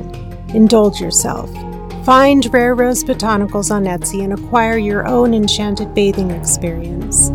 Indulge 0.48 1.00
yourself. 1.00 1.48
Find 2.04 2.52
Rare 2.52 2.74
Rose 2.74 3.04
Botanicals 3.04 3.70
on 3.70 3.84
Etsy 3.84 4.24
and 4.24 4.32
acquire 4.32 4.76
your 4.76 5.06
own 5.06 5.34
enchanted 5.34 5.94
bathing 5.94 6.32
experience. 6.32 7.30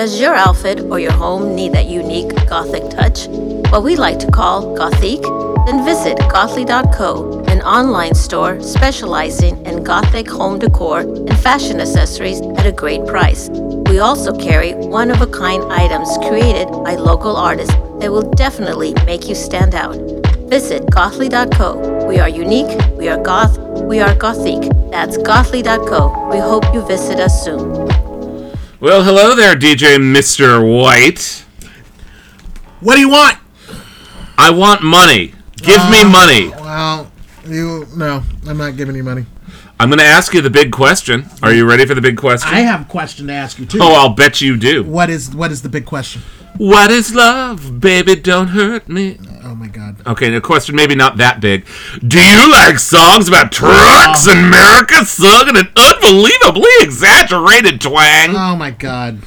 Does 0.00 0.18
your 0.18 0.34
outfit 0.34 0.80
or 0.90 0.98
your 0.98 1.12
home 1.12 1.54
need 1.54 1.74
that 1.74 1.84
unique 1.84 2.34
Gothic 2.48 2.88
touch? 2.88 3.26
What 3.70 3.82
we 3.82 3.96
like 3.96 4.18
to 4.20 4.30
call 4.30 4.74
Gothique? 4.74 5.26
Then 5.66 5.84
visit 5.84 6.16
Gothly.co, 6.20 7.44
an 7.48 7.60
online 7.60 8.14
store 8.14 8.62
specializing 8.62 9.62
in 9.66 9.84
Gothic 9.84 10.26
home 10.26 10.58
decor 10.58 11.00
and 11.00 11.38
fashion 11.40 11.82
accessories 11.82 12.40
at 12.40 12.64
a 12.64 12.72
great 12.72 13.04
price. 13.06 13.50
We 13.90 13.98
also 13.98 14.34
carry 14.34 14.72
one 14.72 15.10
of 15.10 15.20
a 15.20 15.26
kind 15.26 15.70
items 15.70 16.08
created 16.26 16.70
by 16.82 16.94
local 16.94 17.36
artists 17.36 17.74
that 18.00 18.10
will 18.10 18.30
definitely 18.30 18.94
make 19.04 19.28
you 19.28 19.34
stand 19.34 19.74
out. 19.74 19.96
Visit 20.48 20.90
Gothly.co. 20.90 22.06
We 22.06 22.18
are 22.20 22.28
unique, 22.30 22.74
we 22.96 23.10
are 23.10 23.22
goth, 23.22 23.58
we 23.82 24.00
are 24.00 24.14
Gothique. 24.14 24.66
That's 24.90 25.18
Gothly.co. 25.18 26.30
We 26.30 26.38
hope 26.38 26.64
you 26.72 26.80
visit 26.86 27.20
us 27.20 27.44
soon. 27.44 27.69
Well, 28.80 29.02
hello 29.04 29.34
there, 29.34 29.54
DJ 29.54 29.98
Mr. 29.98 30.60
White. 30.64 31.44
What 32.80 32.94
do 32.94 33.00
you 33.00 33.10
want? 33.10 33.36
I 34.38 34.50
want 34.50 34.82
money. 34.82 35.34
Give 35.58 35.76
me 35.90 36.00
Uh, 36.00 36.08
money. 36.08 36.48
Well, 36.48 37.10
you 37.46 37.86
no, 37.94 38.22
I'm 38.46 38.56
not 38.56 38.76
giving 38.76 38.96
you 38.96 39.02
money. 39.04 39.26
I'm 39.80 39.88
going 39.88 39.98
to 39.98 40.04
ask 40.04 40.34
you 40.34 40.42
the 40.42 40.50
big 40.50 40.72
question. 40.72 41.26
Are 41.42 41.54
you 41.54 41.66
ready 41.66 41.86
for 41.86 41.94
the 41.94 42.02
big 42.02 42.18
question? 42.18 42.52
I 42.52 42.60
have 42.60 42.82
a 42.82 42.84
question 42.84 43.28
to 43.28 43.32
ask 43.32 43.58
you 43.58 43.64
too. 43.64 43.78
Oh, 43.80 43.94
I'll 43.94 44.12
bet 44.12 44.42
you 44.42 44.58
do. 44.58 44.84
What 44.84 45.08
is 45.08 45.34
what 45.34 45.50
is 45.50 45.62
the 45.62 45.70
big 45.70 45.86
question? 45.86 46.20
What 46.58 46.90
is 46.90 47.14
love? 47.14 47.80
Baby, 47.80 48.16
don't 48.16 48.48
hurt 48.48 48.90
me. 48.90 49.18
Oh 49.42 49.54
my 49.54 49.68
god. 49.68 50.06
Okay, 50.06 50.34
a 50.34 50.40
question 50.42 50.76
maybe 50.76 50.94
not 50.94 51.16
that 51.16 51.40
big. 51.40 51.64
Do 52.06 52.22
you 52.22 52.52
like 52.52 52.78
songs 52.78 53.26
about 53.26 53.52
trucks 53.52 54.26
in 54.26 54.36
America 54.36 55.02
sung 55.06 55.48
in 55.48 55.56
an 55.56 55.68
unbelievably 55.74 56.70
exaggerated 56.80 57.80
twang? 57.80 58.36
Oh 58.36 58.56
my 58.56 58.72
god. 58.72 59.22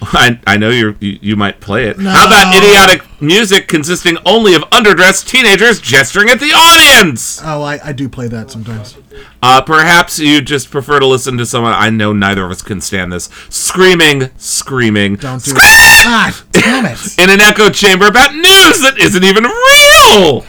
I, 0.12 0.40
I 0.46 0.56
know 0.56 0.70
you're, 0.70 0.96
you 1.00 1.18
you 1.20 1.36
might 1.36 1.60
play 1.60 1.86
it. 1.86 1.98
No. 1.98 2.10
How 2.10 2.26
about 2.26 2.56
idiotic 2.56 3.02
music 3.20 3.68
consisting 3.68 4.16
only 4.24 4.54
of 4.54 4.62
underdressed 4.70 5.28
teenagers 5.28 5.80
gesturing 5.80 6.30
at 6.30 6.40
the 6.40 6.52
audience? 6.54 7.40
Oh, 7.44 7.62
I, 7.62 7.78
I 7.84 7.92
do 7.92 8.08
play 8.08 8.26
that 8.28 8.50
sometimes. 8.50 8.96
Uh, 9.42 9.60
perhaps 9.60 10.18
you 10.18 10.40
just 10.40 10.70
prefer 10.70 11.00
to 11.00 11.06
listen 11.06 11.36
to 11.36 11.44
someone. 11.44 11.74
I 11.74 11.90
know 11.90 12.12
neither 12.12 12.44
of 12.44 12.50
us 12.50 12.62
can 12.62 12.80
stand 12.80 13.12
this. 13.12 13.28
Screaming, 13.50 14.30
screaming, 14.38 15.16
Don't 15.16 15.42
do 15.44 15.50
screaming 15.50 15.68
it. 15.68 16.06
Ah, 16.06 16.44
damn 16.52 16.86
it. 16.86 17.18
in 17.18 17.28
an 17.28 17.40
echo 17.40 17.68
chamber 17.68 18.06
about 18.06 18.34
news 18.34 18.80
that 18.80 18.96
isn't 18.98 19.24
even 19.24 19.44
real. 19.44 20.44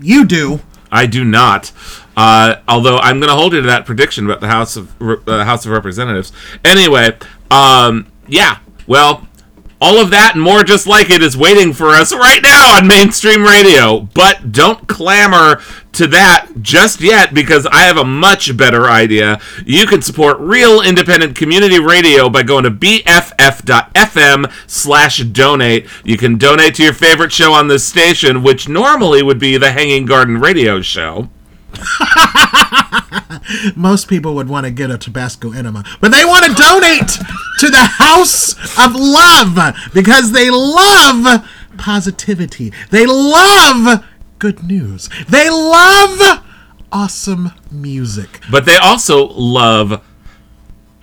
You 0.00 0.24
do. 0.24 0.60
I 0.92 1.06
do 1.06 1.24
not. 1.24 1.72
Uh, 2.16 2.56
although 2.68 2.96
I'm 2.98 3.18
going 3.18 3.28
to 3.28 3.34
hold 3.34 3.52
you 3.52 3.60
to 3.60 3.66
that 3.66 3.84
prediction 3.86 4.24
about 4.24 4.40
the 4.40 4.48
House 4.48 4.76
of 4.76 4.94
uh, 5.02 5.44
House 5.44 5.66
of 5.66 5.72
Representatives. 5.72 6.32
Anyway, 6.64 7.16
um, 7.50 8.10
yeah. 8.28 8.58
Well, 8.86 9.26
all 9.80 9.98
of 9.98 10.10
that 10.10 10.34
and 10.34 10.42
more 10.42 10.64
just 10.64 10.86
like 10.86 11.10
it 11.10 11.22
is 11.22 11.36
waiting 11.36 11.72
for 11.72 11.88
us 11.88 12.12
right 12.12 12.42
now 12.42 12.76
on 12.76 12.86
mainstream 12.86 13.42
radio. 13.42 14.00
But 14.00 14.52
don't 14.52 14.88
clamor 14.88 15.60
to 15.92 16.06
that 16.08 16.48
just 16.60 17.00
yet 17.00 17.34
because 17.34 17.66
I 17.66 17.80
have 17.80 17.96
a 17.96 18.04
much 18.04 18.56
better 18.56 18.86
idea. 18.86 19.40
You 19.64 19.86
can 19.86 20.02
support 20.02 20.38
real 20.40 20.80
independent 20.80 21.36
community 21.36 21.78
radio 21.78 22.28
by 22.28 22.42
going 22.42 22.64
to 22.64 22.70
bff.fm 22.70 24.52
slash 24.66 25.18
donate. 25.18 25.86
You 26.04 26.16
can 26.16 26.38
donate 26.38 26.74
to 26.76 26.82
your 26.82 26.94
favorite 26.94 27.32
show 27.32 27.52
on 27.52 27.68
this 27.68 27.84
station, 27.84 28.42
which 28.42 28.68
normally 28.68 29.22
would 29.22 29.38
be 29.38 29.56
the 29.56 29.72
Hanging 29.72 30.06
Garden 30.06 30.38
Radio 30.38 30.80
Show. 30.80 31.28
Most 33.76 34.08
people 34.08 34.34
would 34.34 34.48
want 34.48 34.66
to 34.66 34.70
get 34.70 34.90
a 34.90 34.98
Tabasco 34.98 35.52
enema, 35.52 35.84
but 36.00 36.10
they 36.10 36.24
want 36.24 36.44
to 36.44 36.54
donate 36.54 37.08
to 37.60 37.70
the 37.70 37.84
House 37.84 38.54
of 38.78 38.94
Love 38.94 39.76
because 39.94 40.32
they 40.32 40.50
love 40.50 41.46
positivity. 41.78 42.72
They 42.90 43.06
love 43.06 44.04
good 44.38 44.62
news. 44.62 45.08
They 45.28 45.48
love 45.48 46.44
awesome 46.92 47.52
music. 47.70 48.40
But 48.50 48.64
they 48.64 48.76
also 48.76 49.26
love 49.28 50.02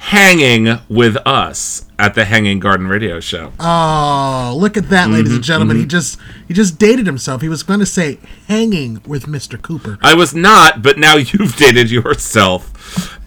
hanging 0.07 0.79
with 0.89 1.15
us 1.25 1.85
at 1.97 2.13
the 2.13 2.25
Hanging 2.25 2.59
Garden 2.59 2.87
Radio 2.87 3.21
Show. 3.21 3.53
Oh, 3.59 4.53
look 4.59 4.75
at 4.75 4.89
that, 4.89 5.09
ladies 5.09 5.31
and 5.31 5.41
Mhm, 5.41 5.45
gentlemen. 5.45 5.77
He 5.77 5.83
mhm. 5.85 5.89
just 5.89 6.19
he 6.47 6.53
just 6.53 6.77
dated 6.77 7.05
himself. 7.05 7.41
He 7.41 7.47
was 7.47 7.63
going 7.63 7.79
to 7.79 7.85
say 7.85 8.19
hanging 8.49 9.01
with 9.07 9.27
Mr. 9.27 9.59
Cooper. 9.61 9.97
I 10.01 10.13
was 10.13 10.35
not, 10.35 10.81
but 10.81 10.97
now 10.97 11.15
you've 11.15 11.55
dated 11.55 11.89
yourself. 11.89 12.69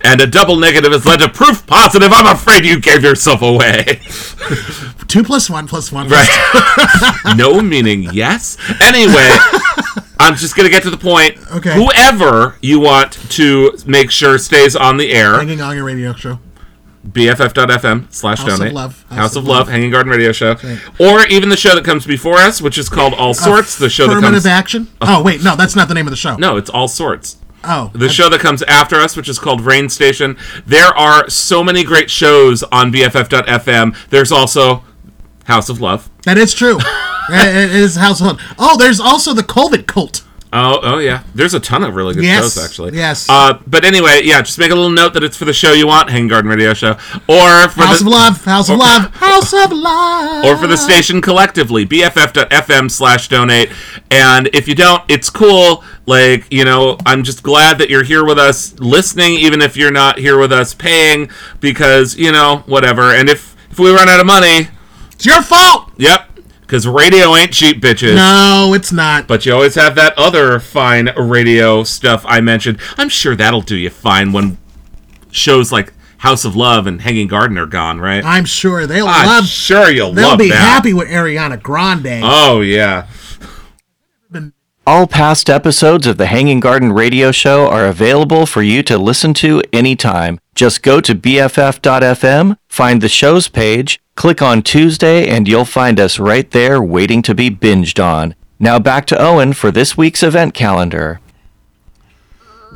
And 0.03 0.21
a 0.21 0.27
double 0.27 0.57
negative 0.57 0.93
has 0.93 1.07
led 1.07 1.21
to 1.21 1.29
proof 1.31 1.67
positive. 1.67 2.13
I'm 2.13 2.27
afraid 2.27 2.65
you 2.67 2.79
gave 2.79 3.03
yourself 3.03 3.41
away. 3.43 4.01
Two 5.09 5.25
plus 5.25 5.49
one 5.49 5.67
plus 5.67 5.91
one. 5.91 6.07
Plus 6.09 6.29
Right. 6.29 7.35
no 7.37 7.61
meaning 7.63 8.03
yes. 8.13 8.59
Anyway, 8.83 9.31
I'm 10.21 10.37
just 10.37 10.55
going 10.57 10.67
to 10.67 10.71
get 10.71 10.83
to 10.83 10.91
the 10.91 10.99
point. 10.99 11.39
Okay. 11.53 11.75
Whoever 11.75 12.57
you 12.61 12.79
want 12.81 13.13
to 13.31 13.77
make 13.87 14.11
sure 14.11 14.37
stays 14.39 14.77
on 14.77 14.99
the 14.99 15.11
air, 15.11 15.39
Hanging 15.39 15.63
on 15.63 15.75
your 15.75 15.85
radio 15.85 16.13
show. 16.13 16.39
bff.fm 17.09 18.13
slash 18.13 18.39
House 18.39 18.53
of 18.53 18.59
donate. 18.59 18.75
Love. 18.75 19.05
House, 19.11 19.37
of, 19.37 19.45
Love, 19.45 19.69
Hanging 19.69 19.91
Garden 19.91 20.11
Radio 20.11 20.33
Show. 20.33 20.51
Okay. 20.51 20.79
Or 20.99 21.27
even 21.27 21.49
the 21.49 21.57
show 21.57 21.75
that 21.75 21.85
comes 21.85 22.07
before 22.07 22.37
us, 22.37 22.61
which 22.61 22.79
is 22.79 22.89
called 22.89 23.15
All 23.15 23.31
uh, 23.31 23.35
Sorts. 23.35 23.79
The 23.79 23.89
show 23.89 24.07
that 24.09 24.21
comes. 24.21 24.47
action. 24.47 24.89
Oh. 25.01 25.19
oh 25.19 25.23
wait, 25.23 25.43
no, 25.43 25.57
that's 25.57 25.77
not 25.77 25.89
the 25.89 25.95
name 25.95 26.07
of 26.07 26.11
the 26.11 26.17
show. 26.17 26.37
No, 26.37 26.57
it's 26.57 26.71
All 26.71 26.89
Sorts. 26.89 27.39
Oh, 27.65 27.91
The 27.95 28.09
show 28.09 28.29
that 28.29 28.41
comes 28.41 28.63
after 28.63 28.97
us, 28.97 29.17
which 29.17 29.29
is 29.29 29.41
called 29.41 29.61
Rain 29.61 29.89
Station. 29.89 30.37
There 30.67 30.97
are 30.97 31.29
so 31.29 31.65
many 31.65 31.83
great 31.83 32.11
shows 32.11 32.63
on 32.65 32.93
BFF.fm. 32.93 34.09
There's 34.11 34.31
also 34.31 34.85
House 35.45 35.69
of 35.69 35.81
Love. 35.81 36.09
that 36.25 36.39
is 36.39 36.55
true. 36.55 36.79
it 37.29 37.71
it 37.71 37.75
is 37.75 37.97
House 37.97 38.21
of 38.21 38.27
Love. 38.27 38.41
Oh, 38.59 38.77
there's 38.77 39.01
also 39.01 39.33
the 39.33 39.43
COVID 39.43 39.87
cult. 39.87 40.23
Oh, 40.59 40.79
oh 40.83 40.99
yeah. 40.99 41.23
There's 41.35 41.53
a 41.53 41.61
ton 41.61 41.83
of 41.85 41.95
really 41.95 42.15
good 42.15 42.25
Yes, 42.25 42.55
shows 42.55 42.65
actually. 42.65 42.97
yes. 42.97 43.27
Uh, 43.29 43.59
but 43.67 43.85
anyway, 43.85 44.21
yeah, 44.25 44.41
just 44.41 44.59
make 44.59 44.71
a 44.71 44.75
little 44.75 44.91
note 44.91 45.13
that 45.13 45.23
it's 45.23 45.37
for 45.37 45.45
the 45.45 45.53
show 45.53 45.73
you 45.73 45.87
want, 45.87 46.09
Hang 46.09 46.29
Garden 46.29 46.51
Radio 46.51 46.73
Show, 46.73 46.93
or 47.29 47.69
for 47.69 47.83
House 47.83 47.99
the, 48.01 48.07
of 48.07 48.13
Love. 48.13 48.45
House 48.45 48.71
of 48.71 48.79
Love. 48.79 49.03
House 49.17 49.53
of 49.53 49.71
Love. 49.73 50.45
or 50.47 50.57
for 50.57 50.67
the 50.67 50.77
station 50.79 51.21
collectively, 51.21 51.85
bff.fm 51.85 52.91
slash 52.91 53.29
donate. 53.29 53.71
And 54.11 54.49
if 54.55 54.67
you 54.67 54.75
don't, 54.75 55.03
it's 55.09 55.29
cool. 55.29 55.85
Like, 56.07 56.51
you 56.53 56.65
know, 56.65 56.97
I'm 57.05 57.23
just 57.23 57.43
glad 57.43 57.79
that 57.79 57.91
you're 57.91 58.05
here 58.05 58.25
with 58.25 58.39
us 58.39 58.79
listening, 58.79 59.33
even 59.35 59.61
if 59.61 59.77
you're 59.77 59.91
not 59.93 60.19
here 60.19 60.39
with 60.39 60.53
us 60.53 60.73
paying, 60.73 61.29
because, 61.61 62.17
you 62.17 62.33
know, 62.33 62.63
whatever. 62.67 63.13
And 63.15 63.29
if, 63.29 63.57
if 63.71 63.79
we 63.79 63.91
run 63.93 64.09
out 64.09 64.21
of 64.21 64.27
money, 64.27 64.69
it's 65.13 65.27
your 65.27 65.43
fault. 65.43 65.91
Yep. 65.99 66.26
Because 66.67 66.87
radio 66.87 67.37
ain't 67.37 67.53
cheap, 67.53 67.81
bitches. 67.81 68.17
No, 68.17 68.73
it's 68.75 68.91
not. 68.91 69.29
But 69.29 69.47
you 69.47 69.53
always 69.55 69.77
have 69.77 69.95
that 69.95 70.15
other 70.19 70.59
fine 70.59 71.11
radio 71.17 71.85
stuff 71.85 72.25
I 72.27 72.41
mentioned. 72.41 72.81
I'm 72.99 73.09
sure 73.09 73.37
that'll 73.37 73.61
do 73.61 73.77
you 73.77 73.89
fine 73.89 74.33
when 74.33 74.59
shows 75.31 75.71
like 75.71 75.93
House 76.19 76.45
of 76.45 76.57
Love 76.57 76.87
and 76.89 77.03
Hanging 77.03 77.29
Garden 77.29 77.57
are 77.59 77.67
gone, 77.67 78.01
right? 78.01 78.25
I'm 78.25 78.45
sure 78.47 78.87
they'll 78.87 79.07
I'm 79.07 79.27
love. 79.27 79.47
sure 79.47 79.91
you'll 79.91 80.13
They'll 80.13 80.31
love 80.31 80.39
be 80.41 80.49
that. 80.51 80.57
happy 80.57 80.93
with 80.93 81.07
Ariana 81.09 81.63
Grande. 81.63 82.23
Oh 82.25 82.61
yeah. 82.63 83.07
All 84.89 85.09
past 85.09 85.51
episodes 85.51 86.07
of 86.07 86.17
the 86.17 86.27
Hanging 86.27 86.61
Garden 86.61 86.93
Radio 86.93 87.33
Show 87.33 87.67
are 87.69 87.87
available 87.87 88.47
for 88.47 88.63
you 88.63 88.85
to 88.85 88.97
listen 88.97 89.35
to 89.35 89.61
anytime. 89.73 90.39
Just 90.55 90.83
go 90.83 91.01
to 91.01 91.13
BFF.fm, 91.13 92.57
find 92.69 93.01
the 93.01 93.09
show's 93.09 93.49
page, 93.49 94.01
click 94.17 94.43
on 94.43 94.63
Tuesday, 94.63 95.29
and 95.29 95.47
you'll 95.47 95.65
find 95.65 96.01
us 96.01 96.19
right 96.19 96.51
there 96.51 96.83
waiting 96.83 97.23
to 97.23 97.35
be 97.35 97.51
binged 97.51 98.03
on. 98.03 98.35
Now 98.59 98.79
back 98.79 99.07
to 99.07 99.23
Owen 99.23 99.53
for 99.53 99.71
this 99.71 99.97
week's 99.97 100.23
event 100.23 100.55
calendar. 100.55 101.21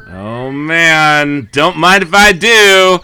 Oh 0.09 0.53
man, 0.53 1.49
don't 1.53 1.77
mind 1.77 2.03
if 2.03 2.15
I 2.15 2.33
do. 2.33 3.01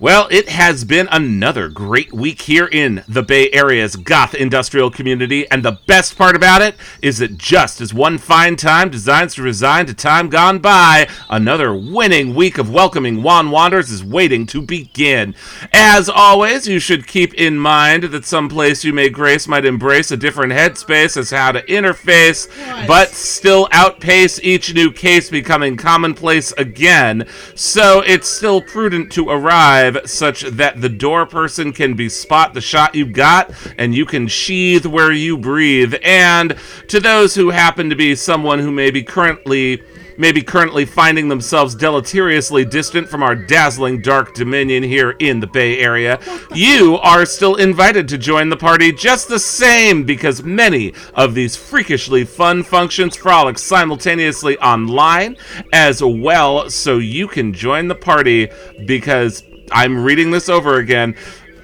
Well, 0.00 0.28
it 0.30 0.48
has 0.48 0.84
been 0.84 1.08
another 1.10 1.68
great 1.68 2.12
week 2.12 2.42
here 2.42 2.66
in 2.66 3.02
the 3.08 3.24
Bay 3.24 3.50
Area's 3.50 3.96
goth 3.96 4.32
industrial 4.32 4.92
community, 4.92 5.50
and 5.50 5.64
the 5.64 5.80
best 5.88 6.16
part 6.16 6.36
about 6.36 6.62
it 6.62 6.76
is 7.02 7.18
that 7.18 7.36
just 7.36 7.80
as 7.80 7.92
one 7.92 8.16
fine 8.18 8.54
time 8.54 8.90
designs 8.90 9.34
to 9.34 9.42
resign 9.42 9.86
to 9.86 9.94
time 9.94 10.28
gone 10.28 10.60
by, 10.60 11.08
another 11.28 11.74
winning 11.74 12.36
week 12.36 12.58
of 12.58 12.70
welcoming 12.70 13.24
Juan 13.24 13.50
Wanders 13.50 13.90
is 13.90 14.04
waiting 14.04 14.46
to 14.46 14.62
begin. 14.62 15.34
As 15.72 16.08
always, 16.08 16.68
you 16.68 16.78
should 16.78 17.08
keep 17.08 17.34
in 17.34 17.58
mind 17.58 18.04
that 18.04 18.24
some 18.24 18.48
place 18.48 18.84
you 18.84 18.92
may 18.92 19.08
grace 19.08 19.48
might 19.48 19.64
embrace 19.64 20.12
a 20.12 20.16
different 20.16 20.52
headspace 20.52 21.16
as 21.16 21.30
how 21.30 21.50
to 21.50 21.62
interface, 21.62 22.46
but 22.86 23.08
still 23.08 23.66
outpace 23.72 24.38
each 24.44 24.72
new 24.72 24.92
case 24.92 25.28
becoming 25.28 25.76
commonplace 25.76 26.52
again. 26.52 27.26
So 27.56 28.00
it's 28.06 28.28
still 28.28 28.62
prudent 28.62 29.10
to 29.14 29.28
arrive 29.28 29.87
such 30.04 30.42
that 30.42 30.80
the 30.80 30.88
door 30.88 31.26
person 31.26 31.72
can 31.72 31.94
be 31.94 32.08
spot 32.08 32.54
the 32.54 32.60
shot 32.60 32.94
you've 32.94 33.12
got 33.12 33.52
and 33.78 33.94
you 33.94 34.04
can 34.04 34.28
sheathe 34.28 34.86
where 34.86 35.12
you 35.12 35.38
breathe. 35.38 35.94
And 36.02 36.56
to 36.88 37.00
those 37.00 37.34
who 37.34 37.50
happen 37.50 37.90
to 37.90 37.96
be 37.96 38.14
someone 38.14 38.58
who 38.58 38.70
may 38.70 38.90
be 38.90 39.02
currently 39.02 39.82
maybe 40.18 40.42
currently 40.42 40.84
finding 40.84 41.28
themselves 41.28 41.74
deleteriously 41.74 42.64
distant 42.64 43.08
from 43.08 43.22
our 43.22 43.36
dazzling 43.36 44.02
dark 44.02 44.34
dominion 44.34 44.82
here 44.82 45.12
in 45.20 45.40
the 45.40 45.46
Bay 45.46 45.78
Area, 45.78 46.18
you 46.52 46.98
are 46.98 47.24
still 47.24 47.54
invited 47.54 48.08
to 48.08 48.18
join 48.18 48.48
the 48.48 48.56
party 48.56 48.92
just 48.92 49.28
the 49.28 49.38
same 49.38 50.04
because 50.04 50.42
many 50.42 50.92
of 51.14 51.34
these 51.34 51.56
freakishly 51.56 52.24
fun 52.24 52.62
functions 52.62 53.16
frolic 53.16 53.58
simultaneously 53.58 54.58
online 54.58 55.36
as 55.72 56.02
well, 56.02 56.68
so 56.68 56.98
you 56.98 57.28
can 57.28 57.52
join 57.52 57.86
the 57.86 57.94
party 57.94 58.48
because 58.86 59.44
I'm 59.72 60.02
reading 60.02 60.30
this 60.30 60.48
over 60.48 60.76
again. 60.76 61.16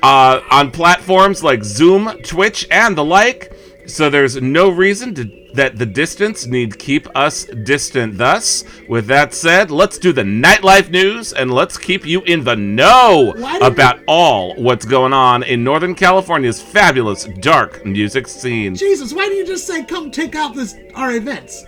Uh, 0.02 0.42
on 0.50 0.70
platforms 0.70 1.42
like 1.42 1.64
Zoom, 1.64 2.10
Twitch, 2.22 2.66
and 2.70 2.96
the 2.96 3.04
like, 3.04 3.52
so 3.86 4.10
there's 4.10 4.40
no 4.40 4.68
reason 4.68 5.14
to, 5.14 5.50
that 5.54 5.78
the 5.78 5.86
distance 5.86 6.46
need 6.46 6.78
keep 6.78 7.06
us 7.16 7.44
distant. 7.44 8.18
Thus, 8.18 8.64
with 8.88 9.06
that 9.06 9.32
said, 9.32 9.70
let's 9.70 9.98
do 9.98 10.12
the 10.12 10.22
nightlife 10.22 10.90
news 10.90 11.32
and 11.32 11.50
let's 11.50 11.78
keep 11.78 12.04
you 12.04 12.22
in 12.22 12.44
the 12.44 12.56
know 12.56 13.32
about 13.62 14.00
all 14.06 14.54
what's 14.56 14.84
going 14.84 15.12
on 15.12 15.42
in 15.42 15.64
Northern 15.64 15.94
California's 15.94 16.60
fabulous 16.60 17.24
dark 17.40 17.84
music 17.86 18.26
scene. 18.26 18.74
Jesus, 18.74 19.12
why 19.12 19.28
do 19.28 19.34
you 19.34 19.46
just 19.46 19.66
say 19.66 19.84
come 19.84 20.10
check 20.10 20.34
out 20.34 20.54
this 20.54 20.76
our 20.94 21.12
events? 21.12 21.64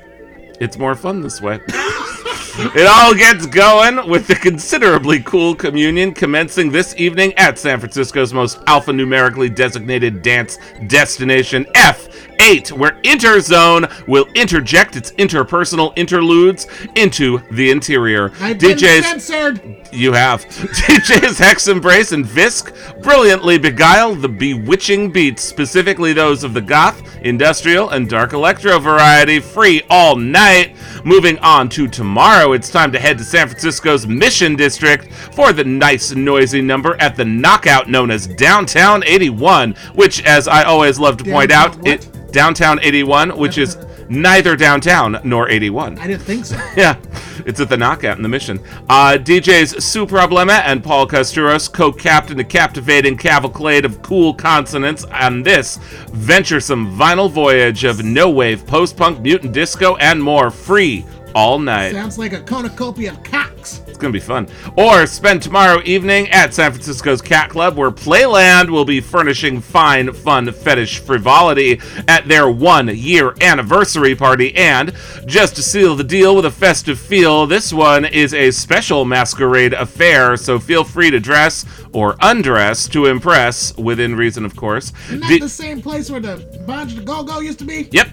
It's 0.60 0.78
more 0.78 0.94
fun 0.94 1.20
this 1.20 1.40
way. 1.40 1.60
it 1.68 2.86
all 2.86 3.14
gets 3.14 3.46
going 3.46 4.08
with 4.08 4.26
the 4.26 4.34
considerably 4.34 5.20
cool 5.20 5.54
communion 5.54 6.14
commencing 6.14 6.72
this 6.72 6.94
evening 6.96 7.34
at 7.34 7.58
San 7.58 7.78
Francisco's 7.78 8.32
most 8.32 8.58
alphanumerically 8.60 9.54
designated 9.54 10.22
dance 10.22 10.58
destination, 10.86 11.66
F8, 11.74 12.72
where 12.72 12.92
Interzone 13.02 14.08
will 14.08 14.26
interject 14.34 14.96
its 14.96 15.12
interpersonal 15.12 15.92
interludes 15.96 16.66
into 16.94 17.40
the 17.50 17.70
interior. 17.70 18.32
I've 18.40 18.58
been 18.58 18.78
DJs 18.78 19.02
censored. 19.02 19.85
You 19.96 20.12
have. 20.12 20.44
DJs 20.46 21.38
Hex 21.38 21.68
Embrace 21.68 22.12
and 22.12 22.24
Visk 22.24 23.02
brilliantly 23.02 23.58
beguile 23.58 24.14
the 24.14 24.28
bewitching 24.28 25.10
beats, 25.10 25.42
specifically 25.42 26.12
those 26.12 26.44
of 26.44 26.54
the 26.54 26.60
goth, 26.60 27.18
industrial, 27.22 27.90
and 27.90 28.08
dark 28.08 28.32
electro 28.32 28.78
variety, 28.78 29.40
free 29.40 29.82
all 29.90 30.16
night. 30.16 30.76
Moving 31.04 31.38
on 31.38 31.68
to 31.70 31.88
tomorrow, 31.88 32.52
it's 32.52 32.70
time 32.70 32.92
to 32.92 32.98
head 32.98 33.18
to 33.18 33.24
San 33.24 33.48
Francisco's 33.48 34.06
Mission 34.06 34.56
District 34.56 35.12
for 35.12 35.52
the 35.52 35.64
nice, 35.64 36.12
noisy 36.12 36.60
number 36.60 37.00
at 37.00 37.16
the 37.16 37.24
knockout 37.24 37.88
known 37.88 38.10
as 38.10 38.26
Downtown 38.26 39.02
81, 39.04 39.74
which, 39.94 40.22
as 40.24 40.48
I 40.48 40.64
always 40.64 40.98
love 40.98 41.16
to 41.18 41.24
point 41.24 41.50
out, 41.50 41.86
it 41.86 42.32
Downtown 42.32 42.78
81, 42.82 43.38
which 43.38 43.56
is 43.58 43.76
neither 44.08 44.56
downtown 44.56 45.20
nor 45.24 45.48
81. 45.48 45.98
I 45.98 46.06
didn't 46.06 46.22
think 46.22 46.44
so. 46.44 46.56
Yeah, 46.76 46.98
it's 47.46 47.58
at 47.60 47.70
the 47.70 47.76
knockout 47.76 48.18
in 48.18 48.22
the 48.22 48.28
mission. 48.28 48.60
Uh, 48.88 49.16
DJs 49.18 49.80
Sue 49.80 50.06
Problema 50.06 50.60
and 50.64 50.84
Paul 50.84 51.06
Casturos 51.06 51.72
co-captain 51.72 52.38
a 52.40 52.44
captivating 52.44 53.16
cavalcade 53.16 53.84
of 53.84 54.02
cool 54.02 54.34
consonants 54.34 55.04
on 55.04 55.42
this 55.42 55.78
venturesome 56.10 56.96
vinyl 56.96 57.30
voyage 57.30 57.84
of 57.84 58.04
no-wave, 58.04 58.66
post-punk, 58.66 59.20
mutant 59.20 59.52
disco, 59.52 59.96
and 59.96 60.22
more 60.22 60.50
free 60.50 61.06
all 61.36 61.58
night. 61.58 61.92
Sounds 61.92 62.16
like 62.16 62.32
a 62.32 62.40
cornucopia 62.40 63.12
of 63.12 63.22
cocks. 63.22 63.82
It's 63.86 63.98
gonna 63.98 64.12
be 64.12 64.20
fun. 64.20 64.48
Or 64.76 65.06
spend 65.06 65.42
tomorrow 65.42 65.82
evening 65.84 66.30
at 66.30 66.54
San 66.54 66.70
Francisco's 66.72 67.20
Cat 67.20 67.50
Club, 67.50 67.76
where 67.76 67.90
Playland 67.90 68.70
will 68.70 68.86
be 68.86 69.00
furnishing 69.02 69.60
fine, 69.60 70.12
fun 70.14 70.50
fetish 70.50 71.00
frivolity 71.00 71.78
at 72.08 72.26
their 72.26 72.50
one-year 72.50 73.34
anniversary 73.42 74.14
party. 74.14 74.56
And 74.56 74.94
just 75.26 75.56
to 75.56 75.62
seal 75.62 75.94
the 75.94 76.04
deal 76.04 76.34
with 76.34 76.46
a 76.46 76.50
festive 76.50 76.98
feel, 76.98 77.46
this 77.46 77.70
one 77.70 78.06
is 78.06 78.32
a 78.32 78.50
special 78.50 79.04
masquerade 79.04 79.74
affair. 79.74 80.38
So 80.38 80.58
feel 80.58 80.84
free 80.84 81.10
to 81.10 81.20
dress 81.20 81.66
or 81.92 82.16
undress 82.22 82.88
to 82.88 83.06
impress, 83.06 83.76
within 83.76 84.16
reason, 84.16 84.46
of 84.46 84.56
course. 84.56 84.92
Isn't 85.08 85.20
that 85.20 85.28
D- 85.28 85.38
the 85.38 85.48
same 85.50 85.82
place 85.82 86.10
where 86.10 86.20
the 86.20 86.36
Bunch 86.66 86.94
to 86.94 87.02
Go 87.02 87.22
Go 87.22 87.40
used 87.40 87.58
to 87.58 87.66
be? 87.66 87.88
Yep. 87.92 88.08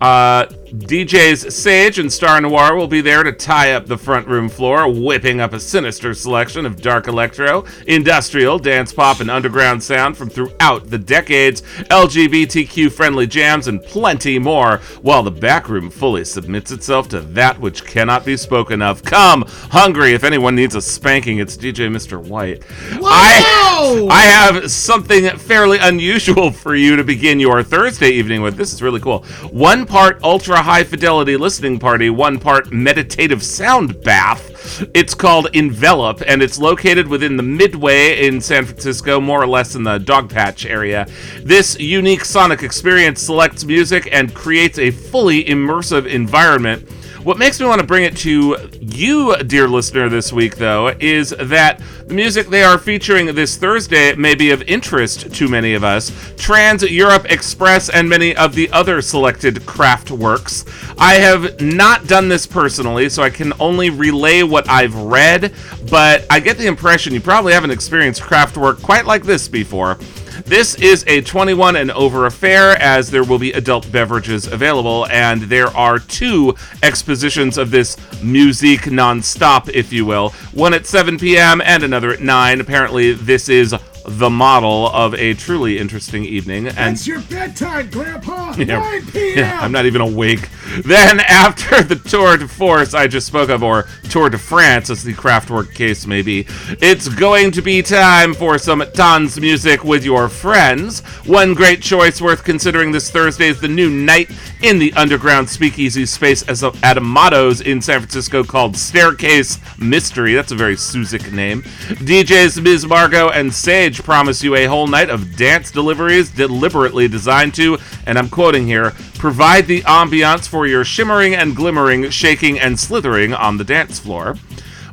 Uh, 0.00 0.46
DJs 0.68 1.50
Sage 1.50 1.98
and 1.98 2.12
Star 2.12 2.38
Noir 2.42 2.76
will 2.76 2.86
be 2.86 3.00
there 3.00 3.22
to 3.22 3.32
tie 3.32 3.72
up 3.72 3.86
the 3.86 3.96
front 3.96 4.28
room 4.28 4.50
floor, 4.50 4.86
whipping 4.86 5.40
up 5.40 5.54
a 5.54 5.60
sinister 5.60 6.12
selection 6.12 6.66
of 6.66 6.82
dark 6.82 7.08
electro, 7.08 7.64
industrial, 7.86 8.58
dance 8.58 8.92
pop, 8.92 9.20
and 9.20 9.30
underground 9.30 9.82
sound 9.82 10.14
from 10.14 10.28
throughout 10.28 10.90
the 10.90 10.98
decades, 10.98 11.62
LGBTQ 11.84 12.92
friendly 12.92 13.26
jams, 13.26 13.66
and 13.66 13.82
plenty 13.82 14.38
more, 14.38 14.78
while 15.00 15.22
the 15.22 15.30
back 15.30 15.70
room 15.70 15.88
fully 15.88 16.22
submits 16.22 16.70
itself 16.70 17.08
to 17.08 17.20
that 17.20 17.58
which 17.58 17.86
cannot 17.86 18.26
be 18.26 18.36
spoken 18.36 18.82
of. 18.82 19.02
Come, 19.02 19.46
hungry, 19.70 20.12
if 20.12 20.22
anyone 20.22 20.54
needs 20.54 20.74
a 20.74 20.82
spanking, 20.82 21.38
it's 21.38 21.56
DJ 21.56 21.88
Mr. 21.90 22.22
White. 22.22 22.62
I, 23.02 24.06
I 24.10 24.22
have 24.22 24.70
something 24.70 25.30
fairly 25.38 25.78
unusual 25.78 26.50
for 26.50 26.74
you 26.74 26.96
to 26.96 27.04
begin 27.04 27.40
your 27.40 27.62
Thursday 27.62 28.10
evening 28.10 28.42
with. 28.42 28.56
This 28.56 28.74
is 28.74 28.82
really 28.82 29.00
cool. 29.00 29.24
One 29.50 29.86
part 29.86 30.22
ultra 30.22 30.57
high 30.62 30.84
fidelity 30.84 31.36
listening 31.36 31.78
party, 31.78 32.10
one 32.10 32.38
part 32.38 32.72
meditative 32.72 33.42
sound 33.42 34.02
bath. 34.02 34.84
It's 34.94 35.14
called 35.14 35.48
Envelop, 35.54 36.22
and 36.26 36.42
it's 36.42 36.58
located 36.58 37.08
within 37.08 37.36
the 37.36 37.42
Midway 37.42 38.26
in 38.26 38.40
San 38.40 38.64
Francisco, 38.64 39.20
more 39.20 39.42
or 39.42 39.46
less 39.46 39.74
in 39.74 39.82
the 39.82 39.98
Dogpatch 39.98 40.68
area. 40.68 41.06
This 41.42 41.78
unique 41.78 42.24
sonic 42.24 42.62
experience 42.62 43.20
selects 43.22 43.64
music 43.64 44.08
and 44.12 44.34
creates 44.34 44.78
a 44.78 44.90
fully 44.90 45.44
immersive 45.44 46.06
environment. 46.06 46.88
What 47.24 47.36
makes 47.36 47.58
me 47.58 47.66
want 47.66 47.80
to 47.80 47.86
bring 47.86 48.04
it 48.04 48.16
to 48.18 48.70
you, 48.80 49.36
dear 49.42 49.66
listener, 49.66 50.08
this 50.08 50.32
week, 50.32 50.56
though, 50.56 50.94
is 51.00 51.30
that 51.30 51.82
the 52.06 52.14
music 52.14 52.46
they 52.46 52.62
are 52.62 52.78
featuring 52.78 53.34
this 53.34 53.56
Thursday 53.56 54.14
may 54.14 54.36
be 54.36 54.52
of 54.52 54.62
interest 54.62 55.34
to 55.34 55.48
many 55.48 55.74
of 55.74 55.82
us. 55.82 56.12
Trans 56.36 56.84
Europe 56.84 57.26
Express 57.30 57.88
and 57.90 58.08
many 58.08 58.36
of 58.36 58.54
the 58.54 58.70
other 58.70 59.02
selected 59.02 59.66
craft 59.66 60.12
works. 60.12 60.64
I 60.96 61.14
have 61.14 61.60
not 61.60 62.06
done 62.06 62.28
this 62.28 62.46
personally, 62.46 63.08
so 63.08 63.24
I 63.24 63.30
can 63.30 63.52
only 63.58 63.90
relay 63.90 64.44
what 64.44 64.68
I've 64.68 64.94
read, 64.94 65.52
but 65.90 66.24
I 66.30 66.38
get 66.38 66.56
the 66.56 66.66
impression 66.66 67.14
you 67.14 67.20
probably 67.20 67.52
haven't 67.52 67.72
experienced 67.72 68.22
Kraftwerk 68.22 68.80
quite 68.80 69.06
like 69.06 69.24
this 69.24 69.48
before. 69.48 69.98
This 70.44 70.74
is 70.76 71.04
a 71.06 71.20
21 71.20 71.76
and 71.76 71.90
over 71.90 72.26
affair, 72.26 72.80
as 72.80 73.10
there 73.10 73.24
will 73.24 73.38
be 73.38 73.52
adult 73.52 73.90
beverages 73.90 74.46
available, 74.46 75.06
and 75.10 75.42
there 75.42 75.68
are 75.76 75.98
two 75.98 76.54
expositions 76.82 77.58
of 77.58 77.70
this 77.70 77.96
musique 78.22 78.90
non-stop, 78.90 79.68
if 79.70 79.92
you 79.92 80.06
will. 80.06 80.30
One 80.52 80.74
at 80.74 80.86
7 80.86 81.18
p.m. 81.18 81.60
and 81.60 81.82
another 81.82 82.12
at 82.12 82.20
9. 82.20 82.60
Apparently, 82.60 83.12
this 83.12 83.48
is 83.48 83.74
the 84.08 84.30
model 84.30 84.88
of 84.88 85.14
a 85.14 85.34
truly 85.34 85.78
interesting 85.78 86.24
evening. 86.24 86.68
And 86.68 86.94
It's 86.94 87.06
your 87.06 87.20
bedtime, 87.20 87.90
Grandpa. 87.90 88.54
yeah, 88.58 88.78
9 88.78 89.06
p.m. 89.06 89.38
yeah, 89.38 89.58
I'm 89.60 89.72
not 89.72 89.86
even 89.86 90.00
awake. 90.00 90.48
Then, 90.84 91.20
after 91.28 91.82
the 91.82 91.96
Tour 91.96 92.36
de 92.36 92.48
Force 92.48 92.94
I 92.94 93.06
just 93.06 93.26
spoke 93.26 93.50
of, 93.50 93.62
or 93.62 93.86
Tour 94.10 94.30
de 94.30 94.38
France, 94.38 94.90
as 94.90 95.02
the 95.02 95.14
Kraftwerk 95.14 95.74
case 95.74 96.06
may 96.06 96.22
be, 96.22 96.46
it's 96.80 97.08
going 97.08 97.50
to 97.52 97.62
be 97.62 97.82
time 97.82 98.34
for 98.34 98.58
some 98.58 98.82
Tons 98.94 99.40
music 99.40 99.84
with 99.84 100.04
your 100.04 100.28
friends. 100.28 101.00
One 101.26 101.54
great 101.54 101.82
choice 101.82 102.20
worth 102.20 102.44
considering 102.44 102.92
this 102.92 103.10
Thursday 103.10 103.48
is 103.48 103.60
the 103.60 103.68
new 103.68 103.90
night 103.90 104.30
in 104.62 104.78
the 104.78 104.92
underground 104.94 105.48
speakeasy 105.48 106.06
space 106.06 106.42
as 106.48 106.62
a, 106.62 106.72
at 106.82 106.96
Amato's 106.96 107.60
in 107.60 107.80
San 107.80 108.00
Francisco 108.00 108.42
called 108.42 108.76
Staircase 108.76 109.58
Mystery. 109.78 110.34
That's 110.34 110.52
a 110.52 110.56
very 110.56 110.74
Siouxsie 110.74 111.32
name. 111.32 111.62
DJs 111.62 112.62
Ms. 112.62 112.86
Margot 112.86 113.28
and 113.30 113.52
Sage 113.52 113.97
promise 114.02 114.42
you 114.42 114.54
a 114.54 114.66
whole 114.66 114.86
night 114.86 115.10
of 115.10 115.36
dance 115.36 115.70
deliveries 115.70 116.30
deliberately 116.30 117.08
designed 117.08 117.54
to, 117.54 117.78
and 118.06 118.18
I'm 118.18 118.28
quoting 118.28 118.66
here, 118.66 118.92
provide 119.14 119.66
the 119.66 119.82
ambiance 119.82 120.48
for 120.48 120.66
your 120.66 120.84
shimmering 120.84 121.34
and 121.34 121.54
glimmering, 121.54 122.10
shaking 122.10 122.58
and 122.58 122.78
slithering 122.78 123.34
on 123.34 123.56
the 123.56 123.64
dance 123.64 123.98
floor. 123.98 124.36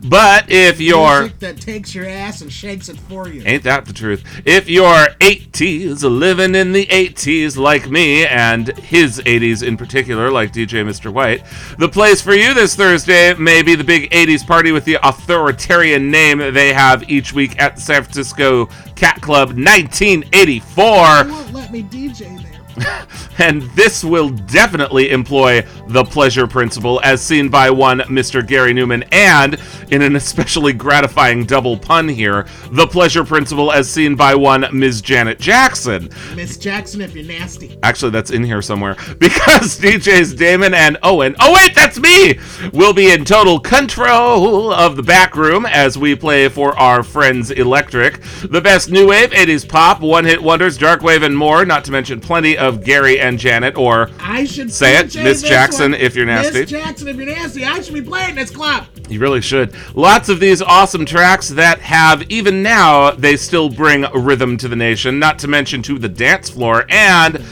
But 0.10 0.46
if 0.50 0.80
you're 0.80 1.22
Music 1.22 1.40
that 1.40 1.60
takes 1.60 1.96
your 1.96 2.06
ass 2.06 2.42
and 2.42 2.52
shakes 2.52 2.90
it 2.90 2.98
for 2.98 3.28
you. 3.28 3.42
Ain't 3.46 3.64
that 3.64 3.86
the 3.86 3.94
truth? 3.94 4.24
If 4.46 4.70
you're 4.70 5.08
80s, 5.20 6.04
living 6.04 6.54
in 6.54 6.74
the 6.74 6.86
80s 6.86 7.58
like 7.58 7.90
me, 7.90 8.26
and 8.26 8.68
his 8.80 9.20
80s 9.20 9.66
in 9.66 9.78
particular, 9.78 10.30
like 10.30 10.54
DJ 10.54 10.86
Mr. 10.86 11.12
White, 11.12 11.44
the 11.80 11.90
place 11.90 12.22
for 12.22 12.34
you 12.34 12.54
this 12.54 12.76
Thursday 12.76 13.34
may 13.34 13.62
be 13.62 13.76
the 13.76 13.84
big 13.84 14.12
80s 14.12 14.46
party 14.46 14.72
with 14.72 14.86
the 14.86 14.98
authoritarian 15.02 16.12
name 16.12 16.38
they 16.54 16.74
have 16.74 17.10
each 17.10 17.34
week 17.34 17.60
at 17.62 17.76
the 17.76 17.82
San 17.82 18.04
Francisco 18.04 18.68
Cat 18.96 19.22
Club 19.22 19.50
1984 19.50 20.86
won't 20.86 21.54
let 21.54 21.72
me 21.72 21.84
DJ. 21.84 22.45
and 23.38 23.62
this 23.74 24.04
will 24.04 24.30
definitely 24.30 25.12
employ 25.12 25.66
the 25.88 26.04
pleasure 26.04 26.48
principle 26.48 27.00
as 27.04 27.22
seen 27.22 27.50
by 27.50 27.70
one 27.70 28.00
Mr. 28.02 28.46
Gary 28.46 28.74
Numan 28.74 29.08
and 29.12 29.60
in 29.92 30.02
an 30.02 30.16
especially 30.16 30.74
gratifying 30.74 31.46
double 31.46 31.78
pun 31.78 32.08
here 32.08 32.48
the 32.72 32.88
pleasure 32.88 33.24
principle 33.24 33.72
as 33.72 33.90
seen 33.90 34.16
by 34.16 34.36
one 34.36 34.66
Ms. 34.72 35.02
Janet 35.02 35.40
Jackson 35.40 36.10
Miss 36.36 36.58
Jackson, 36.58 37.02
if 37.02 37.16
you're 37.16 37.24
nasty. 37.24 37.78
Actually, 37.84 38.12
that's 38.12 38.32
in 38.32 38.44
here 38.44 38.62
somewhere 38.62 38.96
because 39.20 39.80
DJs 39.80 40.38
Damon 40.38 40.74
and 40.74 40.98
Owen. 41.04 41.36
Oh, 41.40 41.54
wait, 41.54 41.76
that's 41.76 42.00
me! 42.00 42.40
Will 42.74 42.94
be 42.94 43.12
in 43.12 43.24
total 43.26 43.60
control 43.60 44.74
of 44.74 44.96
the 44.96 45.04
back 45.04 45.36
room 45.36 45.66
as 45.66 45.98
we 45.98 46.16
play 46.16 46.50
for 46.50 46.78
our 46.78 47.04
friends 47.04 47.52
Electric. 47.52 48.20
The 48.50 48.62
best 48.62 48.90
new 48.90 49.08
wave, 49.08 49.32
80s 49.32 49.68
pop, 49.68 50.02
one 50.02 50.26
hit 50.26 50.42
wonders, 50.42 50.78
dark 50.78 51.02
wave, 51.02 51.24
and 51.24 51.38
more, 51.38 51.66
not 51.66 51.86
to 51.86 51.92
mention 51.92 52.20
plenty 52.20 52.58
of 52.58 52.65
Gary 52.72 53.20
and 53.20 53.40
Janet, 53.40 53.78
or 53.78 54.10
I 54.20 54.46
should 54.46 54.72
say 54.72 54.98
it, 54.98 55.16
Miss 55.16 55.42
Jackson, 55.42 55.92
one. 55.92 56.02
if 56.02 56.16
you're 56.16 56.26
nasty. 56.26 56.62
Miss 56.62 56.70
Jackson, 56.70 57.08
if 57.08 57.16
you're 57.16 57.26
nasty, 57.26 57.64
I 57.66 57.82
should 57.82 57.94
be 57.94 58.02
playing 58.02 58.36
this 58.36 58.52
club. 58.52 58.86
You 59.10 59.20
really 59.20 59.42
should. 59.42 59.74
Lots 59.96 60.30
of 60.30 60.40
these 60.40 60.62
awesome 60.62 61.06
tracks 61.06 61.50
that 61.50 61.80
have, 61.80 62.24
even 62.32 62.64
now, 62.64 63.12
they 63.12 63.38
still 63.38 63.70
bring 63.70 64.06
rhythm 64.14 64.58
to 64.58 64.68
the 64.68 64.76
nation, 64.76 65.20
not 65.20 65.40
to 65.40 65.48
mention 65.48 65.82
to 65.84 66.00
the 66.00 66.10
dance 66.10 66.50
floor. 66.50 66.86
And 66.90 67.44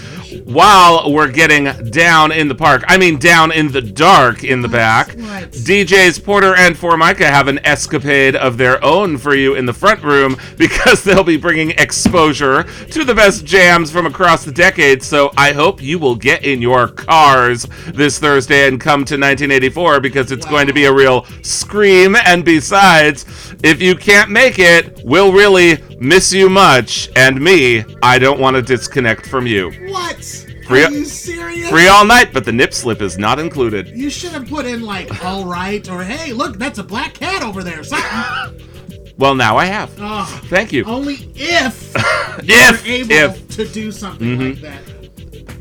while 0.41 1.11
we're 1.11 1.31
getting 1.31 1.65
down 1.89 2.31
in 2.31 2.47
the 2.47 2.55
park, 2.55 2.83
I 2.87 2.97
mean 2.97 3.17
down 3.17 3.51
in 3.51 3.71
the 3.71 3.81
dark 3.81 4.43
in 4.43 4.61
the 4.61 4.67
oh, 4.67 4.71
back, 4.71 5.09
DJs 5.09 6.23
Porter 6.23 6.55
and 6.55 6.77
Formica 6.77 7.25
have 7.25 7.47
an 7.47 7.59
escapade 7.65 8.35
of 8.35 8.57
their 8.57 8.83
own 8.83 9.17
for 9.17 9.35
you 9.35 9.55
in 9.55 9.65
the 9.65 9.73
front 9.73 10.03
room 10.03 10.37
because 10.57 11.03
they'll 11.03 11.23
be 11.23 11.37
bringing 11.37 11.71
exposure 11.71 12.63
to 12.63 13.03
the 13.03 13.13
best 13.13 13.45
jams 13.45 13.91
from 13.91 14.05
across 14.05 14.43
the 14.43 14.51
decades. 14.51 15.05
So 15.05 15.31
I 15.37 15.51
hope 15.51 15.81
you 15.81 15.99
will 15.99 16.15
get 16.15 16.43
in 16.43 16.61
your 16.61 16.87
cars 16.87 17.65
this 17.87 18.19
Thursday 18.19 18.67
and 18.67 18.79
come 18.79 19.05
to 19.05 19.15
1984 19.15 19.99
because 19.99 20.31
it's 20.31 20.45
going 20.45 20.67
to 20.67 20.73
be 20.73 20.85
a 20.85 20.93
real 20.93 21.25
scream. 21.41 22.15
And 22.15 22.43
besides, 22.43 23.25
if 23.63 23.81
you 23.81 23.95
can't 23.95 24.29
make 24.29 24.59
it, 24.59 25.01
we'll 25.03 25.31
really 25.33 25.77
miss 25.99 26.31
you 26.33 26.49
much. 26.49 27.09
And 27.15 27.39
me, 27.41 27.83
I 28.03 28.19
don't 28.19 28.39
want 28.39 28.55
to 28.55 28.61
disconnect 28.61 29.25
from 29.27 29.47
you. 29.47 29.71
What? 29.91 30.23
Free, 30.67 30.83
Are 30.85 30.91
you 30.91 31.03
serious? 31.05 31.69
free 31.69 31.87
all 31.87 32.05
night, 32.05 32.31
but 32.31 32.45
the 32.45 32.51
nip 32.53 32.73
slip 32.73 33.01
is 33.01 33.17
not 33.17 33.37
included. 33.39 33.89
You 33.89 34.09
should 34.09 34.31
have 34.31 34.47
put 34.47 34.65
in 34.65 34.81
like 34.81 35.23
all 35.25 35.45
right 35.45 35.87
or 35.89 36.03
hey, 36.03 36.31
look, 36.31 36.57
that's 36.57 36.79
a 36.79 36.83
black 36.83 37.15
cat 37.15 37.43
over 37.43 37.63
there. 37.63 37.83
Something. 37.83 39.13
Well, 39.17 39.35
now 39.35 39.57
I 39.57 39.65
have. 39.65 39.91
Oh, 39.99 40.41
Thank 40.45 40.71
you. 40.71 40.85
Only 40.85 41.15
if 41.35 41.93
If- 42.39 42.87
you're 42.87 42.95
able 42.95 43.35
if. 43.35 43.47
to 43.57 43.67
do 43.67 43.91
something 43.91 44.37
Mhm. 44.37 44.49
like 44.53 44.61
that. 44.61 45.02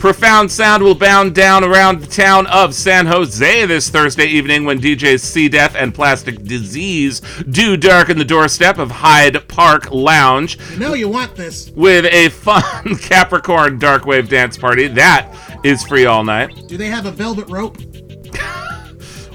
Profound 0.03 0.51
sound 0.51 0.83
will 0.83 0.97
bound 0.97 1.33
down 1.33 1.63
around 1.63 2.01
the 2.01 2.09
town 2.09 2.49
of 2.49 2.75
San 2.75 3.07
Jose 3.07 3.67
this 3.67 3.89
Thursday 3.89 4.27
evening 4.27 4.65
when 4.65 4.81
DJs 4.81 5.21
Sea 5.21 5.49
Death 5.49 5.77
and 5.77 5.95
Plastic 5.95 6.43
Disease 6.43 7.21
do 7.49 7.77
darken 7.77 8.19
the 8.19 8.25
doorstep 8.25 8.79
of 8.79 8.91
Hyde 8.91 9.47
Park 9.47 9.93
Lounge 9.93 10.59
You 10.73 10.81
know 10.81 10.95
you 10.95 11.09
want 11.09 11.37
this. 11.37 11.71
with 11.71 12.05
a 12.07 12.31
fun 12.31 12.97
Capricorn 13.01 13.79
dark 13.79 14.05
wave 14.05 14.29
dance 14.29 14.59
party. 14.59 14.89
That 14.89 15.33
is 15.63 15.85
free 15.85 16.05
all 16.07 16.25
night. 16.25 16.51
Do 16.67 16.77
they 16.77 16.89
have 16.89 17.07
a 17.07 17.13
velvet 17.13 17.49
rope? 17.49 17.79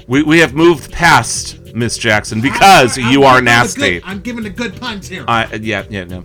We, 0.06 0.22
we 0.22 0.38
have 0.38 0.54
moved 0.54 0.90
past 0.90 1.74
Miss 1.74 1.98
Jackson 1.98 2.40
because 2.40 2.96
I'm 2.96 3.12
you 3.12 3.24
are 3.24 3.34
giving 3.40 3.44
the 3.44 3.50
nasty. 3.50 3.80
good- 4.00 4.02
I'm 4.06 4.20
giving 4.20 4.42
the 4.42 4.48
good 4.48 4.80
puns 4.80 5.06
here. 5.06 5.22
I 5.28 5.52
yeah, 5.56 5.84
yeah, 5.90 6.04
no. 6.04 6.22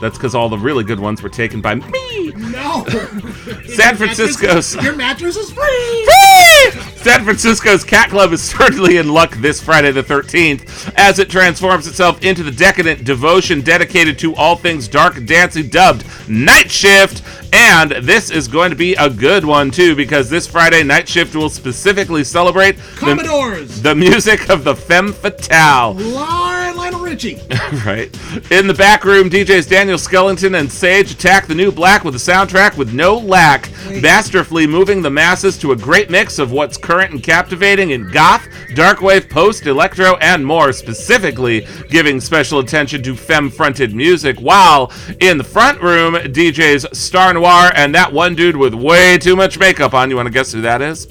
That's 0.00 0.16
because 0.16 0.34
all 0.34 0.48
the 0.48 0.58
really 0.58 0.84
good 0.84 1.00
ones 1.00 1.22
were 1.22 1.28
taken 1.28 1.60
by 1.60 1.74
me. 1.76 2.32
no. 2.36 2.84
San 3.66 3.96
Francisco's 3.96 4.74
Your 4.82 4.94
mattress 4.96 5.36
is 5.36 5.50
free. 5.50 5.62
Free. 6.04 6.80
San 6.96 7.24
Francisco's 7.24 7.84
Cat 7.84 8.10
Club 8.10 8.32
is 8.32 8.42
certainly 8.58 8.96
in 8.98 9.08
luck 9.08 9.34
this 9.36 9.60
Friday 9.62 9.92
the 9.92 10.02
13th 10.02 10.92
as 10.96 11.18
it 11.18 11.30
transforms 11.30 11.86
itself 11.86 12.22
into 12.22 12.42
the 12.42 12.50
decadent 12.50 13.04
devotion 13.04 13.60
dedicated 13.60 14.18
to 14.18 14.34
all 14.34 14.56
things 14.56 14.88
dark 14.88 15.24
dancing 15.24 15.68
dubbed 15.68 16.04
Night 16.28 16.70
Shift. 16.70 17.22
And 17.52 17.92
this 18.04 18.30
is 18.30 18.46
going 18.46 18.70
to 18.70 18.76
be 18.76 18.94
a 18.94 19.08
good 19.08 19.44
one 19.44 19.70
too 19.70 19.96
because 19.96 20.28
this 20.28 20.46
Friday 20.46 20.82
Night 20.82 21.08
Shift 21.08 21.34
will 21.34 21.48
specifically 21.48 22.22
celebrate 22.24 22.72
the, 22.76 22.82
Commodores. 22.96 23.80
the 23.80 23.94
music 23.94 24.50
of 24.50 24.64
the 24.64 24.74
Femme 24.76 25.12
Fatale. 25.14 25.94
Lionel 25.94 27.00
Richie. 27.00 27.36
right. 27.86 28.14
In 28.50 28.66
the 28.66 28.74
back 28.76 29.04
room, 29.04 29.30
DJs 29.30 29.68
Daniel 29.70 29.87
Skellington 29.96 30.58
and 30.58 30.70
Sage 30.70 31.10
attack 31.12 31.46
the 31.46 31.54
new 31.54 31.72
black 31.72 32.04
with 32.04 32.14
a 32.14 32.18
soundtrack 32.18 32.76
with 32.76 32.92
no 32.92 33.16
lack, 33.16 33.70
masterfully 34.02 34.66
moving 34.66 35.02
the 35.02 35.10
masses 35.10 35.56
to 35.58 35.72
a 35.72 35.76
great 35.76 36.10
mix 36.10 36.38
of 36.38 36.52
what's 36.52 36.76
current 36.76 37.12
and 37.12 37.22
captivating 37.22 37.90
in 37.90 38.10
goth, 38.10 38.46
darkwave, 38.74 39.28
post, 39.30 39.66
electro, 39.66 40.16
and 40.16 40.44
more, 40.44 40.72
specifically 40.72 41.66
giving 41.90 42.20
special 42.20 42.58
attention 42.58 43.02
to 43.02 43.14
femme-fronted 43.14 43.94
music, 43.94 44.38
while 44.38 44.92
in 45.20 45.38
the 45.38 45.44
front 45.44 45.80
room, 45.82 46.14
DJs 46.14 46.94
Star 46.94 47.32
Noir 47.34 47.70
and 47.74 47.94
that 47.94 48.12
one 48.12 48.34
dude 48.34 48.56
with 48.56 48.74
way 48.74 49.18
too 49.18 49.36
much 49.36 49.58
makeup 49.58 49.94
on. 49.94 50.10
You 50.10 50.16
want 50.16 50.26
to 50.26 50.32
guess 50.32 50.52
who 50.52 50.60
that 50.62 50.82
is? 50.82 51.06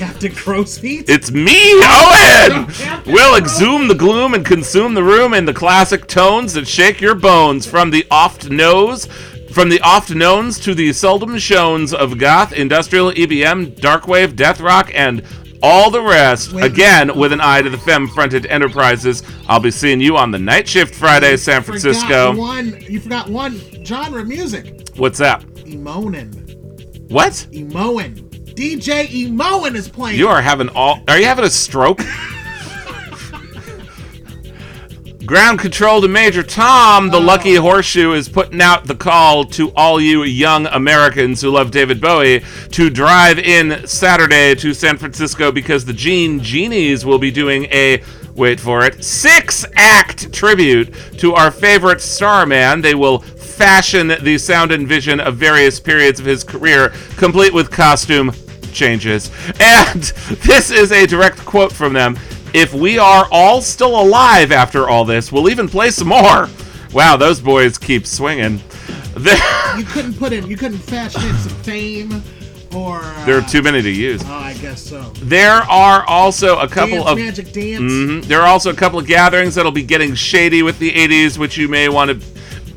Captain. 0.00 0.32
It's 0.32 1.30
me, 1.30 1.74
Owen! 1.84 2.66
We'll 3.04 3.36
exhume 3.36 3.86
the 3.86 3.94
gloom 3.94 4.32
and 4.32 4.46
consume 4.46 4.94
the 4.94 5.02
room 5.02 5.34
in 5.34 5.44
the 5.44 5.52
classic 5.52 6.06
tones 6.06 6.54
that 6.54 6.66
shake 6.66 7.02
your 7.02 7.14
bones 7.14 7.66
from 7.66 7.90
the 7.90 8.06
oft 8.10 8.48
knows. 8.48 9.04
From 9.52 9.68
the 9.68 9.78
oft 9.82 10.14
knowns 10.14 10.58
to 10.60 10.74
the 10.74 10.94
seldom 10.94 11.36
showns 11.36 11.92
of 11.92 12.16
goth, 12.16 12.54
industrial, 12.54 13.12
EBM, 13.12 13.78
darkwave, 13.78 14.36
death 14.36 14.62
rock, 14.62 14.90
and 14.94 15.22
all 15.62 15.90
the 15.90 16.00
rest. 16.00 16.54
Again, 16.54 17.14
with 17.14 17.34
an 17.34 17.42
eye 17.42 17.60
to 17.60 17.68
the 17.68 17.76
femme-fronted 17.76 18.46
enterprises. 18.46 19.22
I'll 19.48 19.60
be 19.60 19.70
seeing 19.70 20.00
you 20.00 20.16
on 20.16 20.30
the 20.30 20.38
night 20.38 20.66
shift 20.66 20.94
Friday, 20.94 21.36
San 21.36 21.62
Forgot 21.62 21.80
Francisco. 21.82 22.36
one. 22.36 22.80
You 22.88 23.00
forgot 23.00 23.28
one 23.28 23.84
genre 23.84 24.22
of 24.22 24.28
music. 24.28 24.88
What's 24.96 25.18
that? 25.18 25.42
Emonin. 25.66 27.10
What? 27.10 27.32
Emoin. 27.52 28.29
DJ 28.54 29.06
Emoin 29.06 29.74
is 29.74 29.88
playing. 29.88 30.18
You 30.18 30.28
are 30.28 30.42
having 30.42 30.68
all. 30.70 31.00
Are 31.08 31.18
you 31.18 31.26
having 31.26 31.44
a 31.44 31.50
stroke? 31.50 32.00
Ground 35.30 35.60
control 35.60 36.00
to 36.00 36.08
Major 36.08 36.42
Tom. 36.42 37.10
The 37.10 37.20
Lucky 37.20 37.56
oh. 37.56 37.62
Horseshoe 37.62 38.12
is 38.14 38.28
putting 38.28 38.60
out 38.60 38.86
the 38.86 38.96
call 38.96 39.44
to 39.44 39.70
all 39.76 40.00
you 40.00 40.24
young 40.24 40.66
Americans 40.66 41.40
who 41.40 41.50
love 41.50 41.70
David 41.70 42.00
Bowie 42.00 42.42
to 42.72 42.90
drive 42.90 43.38
in 43.38 43.86
Saturday 43.86 44.56
to 44.56 44.74
San 44.74 44.96
Francisco 44.98 45.52
because 45.52 45.84
the 45.84 45.92
Gene 45.92 46.40
Genies 46.40 47.04
will 47.04 47.20
be 47.20 47.30
doing 47.30 47.66
a 47.66 48.02
wait 48.34 48.58
for 48.58 48.84
it 48.84 49.04
six 49.04 49.64
act 49.76 50.32
tribute 50.32 50.92
to 51.18 51.34
our 51.34 51.52
favorite 51.52 52.00
starman. 52.00 52.80
They 52.80 52.96
will 52.96 53.22
fashion 53.60 54.10
the 54.22 54.38
sound 54.38 54.72
and 54.72 54.88
vision 54.88 55.20
of 55.20 55.36
various 55.36 55.78
periods 55.78 56.18
of 56.18 56.24
his 56.24 56.42
career, 56.42 56.94
complete 57.18 57.52
with 57.52 57.70
costume 57.70 58.32
changes. 58.72 59.30
And 59.60 60.02
this 60.46 60.70
is 60.70 60.92
a 60.92 61.06
direct 61.06 61.44
quote 61.44 61.70
from 61.70 61.92
them. 61.92 62.18
If 62.54 62.72
we 62.72 62.98
are 62.98 63.28
all 63.30 63.60
still 63.60 64.00
alive 64.00 64.50
after 64.50 64.88
all 64.88 65.04
this, 65.04 65.30
we'll 65.30 65.50
even 65.50 65.68
play 65.68 65.90
some 65.90 66.08
more. 66.08 66.48
Wow, 66.94 67.18
those 67.18 67.38
boys 67.40 67.76
keep 67.76 68.06
swinging. 68.06 68.60
You 69.76 69.84
couldn't 69.84 70.14
put 70.14 70.32
in. 70.32 70.46
You 70.46 70.56
couldn't 70.56 70.78
fashion 70.78 71.22
in 71.22 71.36
some 71.36 71.52
fame, 71.62 72.22
or. 72.74 73.00
Uh, 73.02 73.24
there 73.26 73.38
are 73.38 73.42
too 73.48 73.62
many 73.62 73.80
to 73.82 73.90
use. 73.90 74.20
Oh, 74.24 74.32
I 74.32 74.54
guess 74.54 74.82
so. 74.82 75.00
There 75.22 75.62
are 75.62 76.04
also 76.06 76.58
a 76.58 76.66
couple 76.66 77.04
Dance, 77.04 77.08
of 77.10 77.18
magic 77.18 77.52
dance. 77.52 77.80
Mhm. 77.80 78.24
There 78.24 78.40
are 78.40 78.48
also 78.48 78.70
a 78.70 78.74
couple 78.74 78.98
of 78.98 79.06
gatherings 79.06 79.54
that'll 79.54 79.70
be 79.70 79.84
getting 79.84 80.14
shady 80.16 80.62
with 80.62 80.78
the 80.80 80.90
80s, 80.90 81.38
which 81.38 81.56
you 81.56 81.68
may 81.68 81.88
want 81.88 82.10
to 82.20 82.26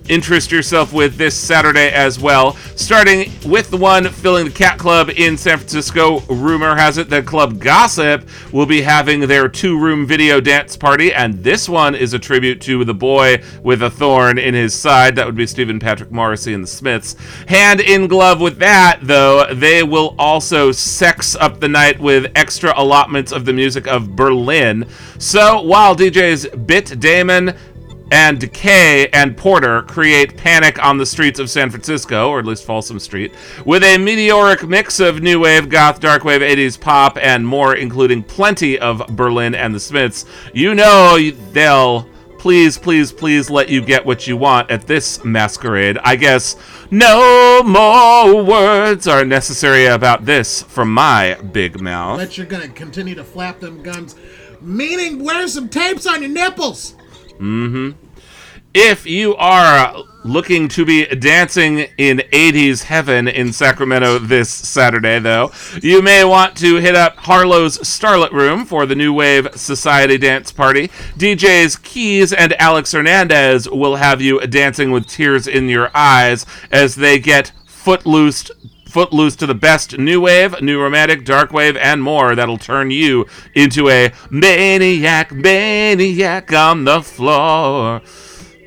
interest 0.09 0.51
yourself 0.51 0.93
with 0.93 1.15
this 1.15 1.35
Saturday 1.35 1.91
as 1.91 2.19
well. 2.19 2.53
Starting 2.75 3.31
with 3.45 3.69
the 3.69 3.77
one 3.77 4.09
filling 4.09 4.45
the 4.45 4.51
Cat 4.51 4.77
Club 4.77 5.09
in 5.09 5.37
San 5.37 5.57
Francisco. 5.57 6.19
Rumor 6.21 6.75
has 6.75 6.97
it 6.97 7.09
that 7.09 7.25
Club 7.25 7.59
Gossip 7.59 8.27
will 8.51 8.65
be 8.65 8.81
having 8.81 9.21
their 9.21 9.47
two 9.47 9.79
room 9.79 10.05
video 10.05 10.39
dance 10.41 10.75
party, 10.75 11.13
and 11.13 11.43
this 11.43 11.69
one 11.69 11.95
is 11.95 12.13
a 12.13 12.19
tribute 12.19 12.61
to 12.61 12.83
the 12.83 12.93
boy 12.93 13.41
with 13.61 13.83
a 13.83 13.89
thorn 13.89 14.37
in 14.37 14.53
his 14.53 14.73
side. 14.73 15.15
That 15.15 15.25
would 15.25 15.35
be 15.35 15.47
Stephen 15.47 15.79
Patrick 15.79 16.11
Morrissey 16.11 16.53
and 16.53 16.63
the 16.63 16.67
Smiths. 16.67 17.15
Hand 17.47 17.79
in 17.79 18.07
glove 18.07 18.41
with 18.41 18.57
that, 18.59 18.99
though, 19.01 19.53
they 19.53 19.83
will 19.83 20.15
also 20.19 20.71
sex 20.71 21.35
up 21.35 21.59
the 21.59 21.67
night 21.67 21.99
with 21.99 22.31
extra 22.35 22.73
allotments 22.75 23.31
of 23.31 23.45
the 23.45 23.53
music 23.53 23.87
of 23.87 24.15
Berlin. 24.15 24.87
So 25.17 25.61
while 25.61 25.95
DJs 25.95 26.67
Bit 26.67 26.99
Damon, 26.99 27.55
and 28.13 28.39
Decay 28.39 29.07
and 29.07 29.35
Porter 29.35 29.81
create 29.81 30.37
panic 30.37 30.77
on 30.85 30.99
the 30.99 31.05
streets 31.05 31.39
of 31.39 31.49
San 31.49 31.71
Francisco, 31.71 32.29
or 32.29 32.37
at 32.37 32.45
least 32.45 32.63
Folsom 32.63 32.99
Street, 32.99 33.33
with 33.65 33.83
a 33.83 33.97
meteoric 33.97 34.67
mix 34.67 34.99
of 34.99 35.23
new 35.23 35.39
wave, 35.39 35.67
goth, 35.67 35.99
dark 35.99 36.23
wave, 36.23 36.41
80s 36.41 36.79
pop, 36.79 37.17
and 37.19 37.45
more, 37.45 37.75
including 37.75 38.21
plenty 38.21 38.77
of 38.77 39.01
Berlin 39.15 39.55
and 39.55 39.73
the 39.73 39.79
Smiths. 39.79 40.25
You 40.53 40.75
know 40.75 41.17
they'll 41.53 42.07
please, 42.37 42.77
please, 42.77 43.11
please 43.11 43.49
let 43.49 43.69
you 43.69 43.81
get 43.81 44.05
what 44.05 44.27
you 44.27 44.37
want 44.37 44.69
at 44.69 44.85
this 44.85 45.25
masquerade. 45.25 45.97
I 46.03 46.15
guess 46.15 46.55
no 46.91 47.63
more 47.63 48.43
words 48.43 49.07
are 49.07 49.25
necessary 49.25 49.87
about 49.87 50.23
this 50.23 50.61
from 50.61 50.93
my 50.93 51.33
big 51.51 51.81
mouth. 51.81 52.19
But 52.19 52.37
you're 52.37 52.45
gonna 52.45 52.67
continue 52.67 53.15
to 53.15 53.23
flap 53.23 53.59
them 53.59 53.81
guns. 53.81 54.15
Meaning, 54.61 55.23
wear 55.23 55.47
some 55.47 55.67
tapes 55.67 56.05
on 56.05 56.21
your 56.21 56.29
nipples. 56.29 56.91
hmm 57.39 57.93
If 58.75 59.05
you 59.05 59.35
are 59.35 60.03
looking 60.23 60.67
to 60.69 60.83
be 60.83 61.05
dancing 61.05 61.79
in 61.99 62.23
80s 62.31 62.85
heaven 62.85 63.27
in 63.27 63.53
Sacramento 63.53 64.17
this 64.17 64.49
Saturday, 64.49 65.19
though, 65.19 65.51
you 65.83 66.01
may 66.01 66.23
want 66.23 66.57
to 66.57 66.77
hit 66.77 66.95
up 66.95 67.15
Harlow's 67.17 67.77
Starlet 67.77 68.31
Room 68.31 68.65
for 68.65 68.87
the 68.87 68.95
New 68.95 69.13
Wave 69.13 69.47
Society 69.53 70.17
Dance 70.17 70.51
Party. 70.51 70.87
DJs 71.19 71.83
Keys 71.83 72.33
and 72.33 72.53
Alex 72.53 72.93
Hernandez 72.93 73.69
will 73.69 73.97
have 73.97 74.21
you 74.21 74.39
dancing 74.47 74.89
with 74.89 75.05
tears 75.05 75.45
in 75.45 75.69
your 75.69 75.91
eyes 75.93 76.43
as 76.71 76.95
they 76.95 77.19
get 77.19 77.51
footloosed 77.67 78.49
footloose 78.93 79.35
to 79.35 79.47
the 79.47 79.55
best 79.55 79.97
new 79.97 80.21
wave, 80.21 80.61
new 80.61 80.79
romantic, 80.79 81.25
dark 81.25 81.51
wave, 81.51 81.75
and 81.77 82.03
more 82.03 82.35
that'll 82.35 82.59
turn 82.59 82.91
you 82.91 83.25
into 83.55 83.89
a 83.89 84.11
maniac, 84.29 85.31
maniac 85.31 86.53
on 86.53 86.83
the 86.85 87.01
floor. 87.01 88.01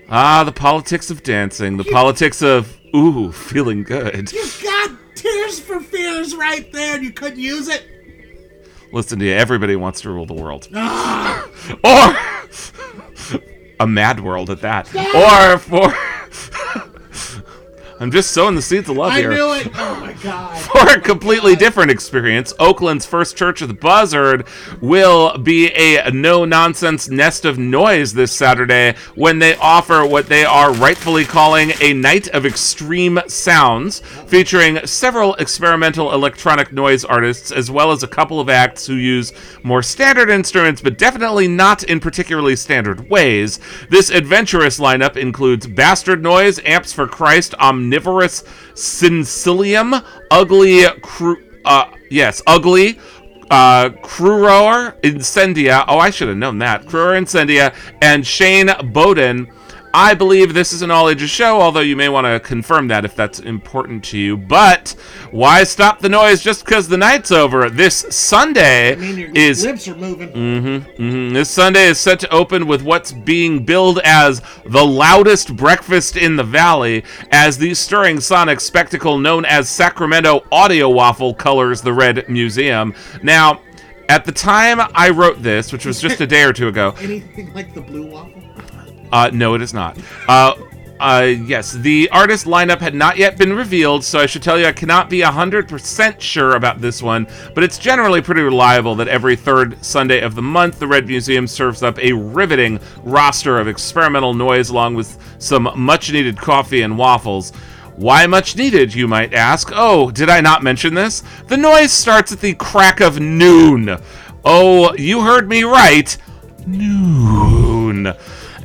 Ah, 0.09 0.45
the 0.45 0.53
politics 0.53 1.11
of 1.11 1.23
dancing, 1.23 1.77
the 1.77 1.85
politics 1.85 2.41
of 2.43 2.77
ooh, 2.95 3.33
feeling 3.33 3.83
good. 3.83 4.31
You 4.33 4.45
got 4.63 4.91
Tears 5.15 5.59
for 5.61 5.81
Fears 5.81 6.35
right 6.37 6.71
there, 6.73 6.95
and 6.97 7.05
you 7.05 7.13
couldn't 7.13 7.39
use 7.41 7.69
it. 7.69 7.85
Listen 8.93 9.19
to 9.19 9.25
you, 9.25 9.33
everybody 9.33 9.75
wants 9.75 10.01
to 10.03 10.11
rule 10.11 10.27
the 10.27 10.35
world. 10.35 10.69
Ah, 10.75 11.49
Or 11.85 13.41
a 13.81 13.87
mad 13.87 14.21
world 14.21 14.49
at 14.49 14.61
that. 14.61 14.87
Or 14.95 15.59
for 15.59 15.93
I'm 17.99 18.11
just 18.11 18.33
sowing 18.33 18.55
the 18.55 18.63
seeds 18.63 18.91
of 18.91 18.97
love 18.97 19.13
I 19.13 19.21
here. 19.21 19.31
knew 19.31 19.53
it. 19.55 19.69
Oh 19.79 20.01
my 20.01 20.59
For 20.59 20.97
a 20.97 21.01
completely 21.01 21.55
different 21.55 21.91
experience, 21.91 22.53
Oakland's 22.59 23.07
First 23.07 23.37
Church 23.37 23.63
of 23.63 23.69
the 23.69 23.75
Buzzard 23.75 24.47
will 24.81 25.37
be 25.39 25.71
a 25.73 26.11
no 26.11 26.45
nonsense 26.45 27.09
nest 27.09 27.45
of 27.45 27.59
noise 27.59 28.13
this 28.13 28.33
Saturday 28.33 28.97
when 29.15 29.39
they 29.39 29.55
offer 29.57 30.05
what 30.05 30.27
they 30.29 30.45
are 30.45 30.73
rightfully 30.73 31.25
calling 31.25 31.73
a 31.81 31.93
night 31.93 32.29
of 32.29 32.45
extreme 32.45 33.21
sounds, 33.29 34.01
featuring 34.27 34.85
several 34.87 35.35
experimental 35.35 36.13
electronic 36.13 36.73
noise 36.73 37.05
artists 37.05 37.53
as 37.53 37.71
well 37.71 37.93
as 37.93 38.03
a 38.03 38.09
couple 38.09 38.41
of 38.41 38.49
acts 38.49 38.87
who 38.87 38.95
use 38.95 39.33
more 39.63 39.83
standard 39.83 40.29
instruments 40.31 40.81
but 40.81 40.99
definitely 40.99 41.47
not 41.47 41.85
in 41.85 42.01
particularly 42.01 42.57
standard 42.57 43.09
ways. 43.09 43.61
This 43.91 44.11
adventurous 44.11 44.81
lineup 44.81 45.17
includes 45.17 45.67
Bastard 45.67 46.23
Noise, 46.23 46.59
Amps 46.65 46.93
for 46.93 47.07
Christ, 47.07 47.55
Omnivorous 47.87 48.43
Sincilium, 48.75 50.05
Ugly 50.31 50.85
Cru- 51.03 51.43
uh 51.65 51.91
yes, 52.11 52.43
Ugly 52.47 52.99
uh, 53.51 53.91
Cruror 54.03 54.95
Incendia. 55.05 55.85
Oh, 55.87 55.99
I 55.99 56.11
should 56.11 56.29
have 56.29 56.37
known 56.37 56.59
that. 56.59 56.87
Cruror 56.87 57.17
Incendia 57.17 57.73
and 58.03 58.27
Shane 58.27 58.71
Bowden. 58.93 59.47
I 59.99 60.13
believe 60.13 60.53
this 60.53 60.75
is 60.75 60.83
an 60.83 60.91
all 60.91 61.09
ages 61.09 61.31
show, 61.31 61.59
although 61.59 61.81
you 61.81 61.97
may 61.97 62.11
want 62.11 62.27
to 62.27 62.39
confirm 62.39 62.89
that 62.89 63.07
if 63.07 63.17
that's 63.17 63.41
important 63.41 64.05
to 64.05 64.19
you. 64.19 64.37
But 64.37 64.95
why 65.31 65.65
stop 65.65 66.01
the 66.01 66.11
noise 66.11 66.43
just 66.43 66.67
because 66.67 66.87
the 66.87 66.99
night's 66.99 67.31
over? 67.31 67.71
This 67.71 68.05
Sunday 68.11 68.93
I 68.93 68.97
mean, 68.97 69.17
your 69.17 69.31
is. 69.35 69.65
lips 69.65 69.89
are 69.89 69.95
moving. 69.95 70.29
Mm-hmm, 70.29 71.03
mm-hmm. 71.03 71.33
This 71.33 71.49
Sunday 71.49 71.87
is 71.87 71.99
set 71.99 72.21
to 72.21 72.29
open 72.31 72.67
with 72.67 72.83
what's 72.83 73.11
being 73.11 73.65
billed 73.65 74.01
as 74.05 74.43
the 74.67 74.85
loudest 74.85 75.57
breakfast 75.57 76.19
in 76.19 76.37
the 76.37 76.45
valley, 76.45 77.03
as 77.31 77.57
the 77.57 77.73
stirring 77.73 78.21
sonic 78.21 78.61
spectacle 78.61 79.17
known 79.17 79.47
as 79.47 79.67
Sacramento 79.67 80.45
Audio 80.53 80.91
Waffle 80.91 81.33
colors 81.33 81.81
the 81.81 81.95
Red 81.95 82.29
Museum. 82.29 82.95
Now, 83.23 83.63
at 84.11 84.27
the 84.27 84.33
time 84.33 84.79
I 84.95 85.09
wrote 85.09 85.43
this, 85.43 85.73
which 85.73 85.87
was 85.87 86.03
just 86.03 86.21
a 86.21 86.27
day 86.27 86.43
or 86.43 86.53
two 86.53 86.69
ago, 86.69 86.95
Anything 87.01 87.55
like 87.55 87.73
the 87.73 87.81
blue 87.81 88.11
waffle? 88.11 88.43
Uh, 89.13 89.31
no, 89.33 89.55
it 89.55 89.63
is 89.63 89.75
not. 89.75 89.99
Uh, 90.29 90.55
uh, 90.99 91.35
yes, 91.45 91.73
the 91.73 92.09
artist 92.11 92.47
lineup 92.47 92.81
had 92.81 92.95
not 92.95 93.19
yet 93.19 93.37
been 93.37 93.53
revealed, 93.53 94.03
so 94.03 94.19
I 94.19 94.27
should 94.27 94.43
tell 94.43 94.59
you 94.59 94.67
I 94.67 94.73
cannot 94.73 95.11
be 95.11 95.21
100% 95.21 96.21
sure 96.21 96.57
about 96.57 96.81
this 96.81 97.03
one, 97.03 97.27
but 97.55 97.63
it's 97.63 97.79
generally 97.79 98.23
pretty 98.23 98.41
reliable 98.41 98.95
that 98.97 99.09
every 99.09 99.37
third 99.37 99.85
Sunday 99.85 100.21
of 100.21 100.35
the 100.35 100.43
month, 100.43 100.79
the 100.79 100.87
Red 100.87 101.07
Museum 101.07 101.47
serves 101.47 101.83
up 101.83 101.99
a 101.99 102.13
riveting 102.13 102.81
roster 103.03 103.59
of 103.59 103.69
experimental 103.69 104.33
noise 104.33 104.71
along 104.71 104.95
with 104.95 105.19
some 105.39 105.69
much 105.77 106.13
needed 106.13 106.39
coffee 106.39 106.81
and 106.83 106.97
waffles. 106.97 107.53
Why 107.97 108.27
much 108.27 108.57
needed, 108.57 108.95
you 108.95 109.07
might 109.09 109.35
ask? 109.35 109.71
Oh, 109.73 110.11
did 110.11 110.29
I 110.29 110.41
not 110.41 110.63
mention 110.63 110.95
this? 110.95 111.23
The 111.49 111.57
noise 111.57 111.93
starts 111.93 112.33
at 112.33 112.41
the 112.41 112.55
crack 112.55 113.01
of 113.01 113.21
noon. 113.21 113.99
Oh, 114.45 114.95
you 114.95 115.23
heard 115.23 115.49
me 115.49 115.63
right. 115.65 116.17
Noon. 116.67 118.15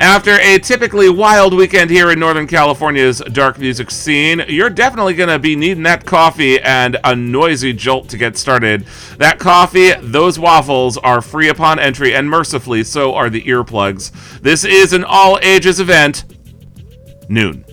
After 0.02 0.40
a 0.40 0.57
typically 0.57 1.10
wild 1.10 1.53
weekend 1.53 1.91
here 1.91 2.10
in 2.10 2.19
Northern 2.19 2.48
California's 2.48 3.19
dark 3.34 3.60
music 3.60 3.91
scene, 3.91 4.44
you're 4.48 4.72
definitely 4.72 5.14
going 5.14 5.30
to 5.30 5.38
be 5.38 5.56
needing 5.56 5.84
that 5.84 6.07
coffee 6.07 6.60
and 6.60 6.98
a 7.03 7.15
noisy 7.15 7.72
jolt 7.72 8.10
to 8.10 8.18
get 8.18 8.36
started. 8.36 8.88
That 9.19 9.38
coffee, 9.38 9.91
those 10.02 10.40
waffles 10.40 10.98
are 10.98 11.22
free 11.22 11.49
upon 11.49 11.78
entry, 11.78 12.15
and 12.15 12.28
mercifully, 12.28 12.84
so 12.84 13.14
are 13.14 13.30
the 13.30 13.44
earplugs. 13.44 14.11
This 14.41 14.65
is 14.65 14.91
an 14.94 15.03
all 15.03 15.38
ages 15.44 15.80
event. 15.80 16.23
Noon. 17.30 17.64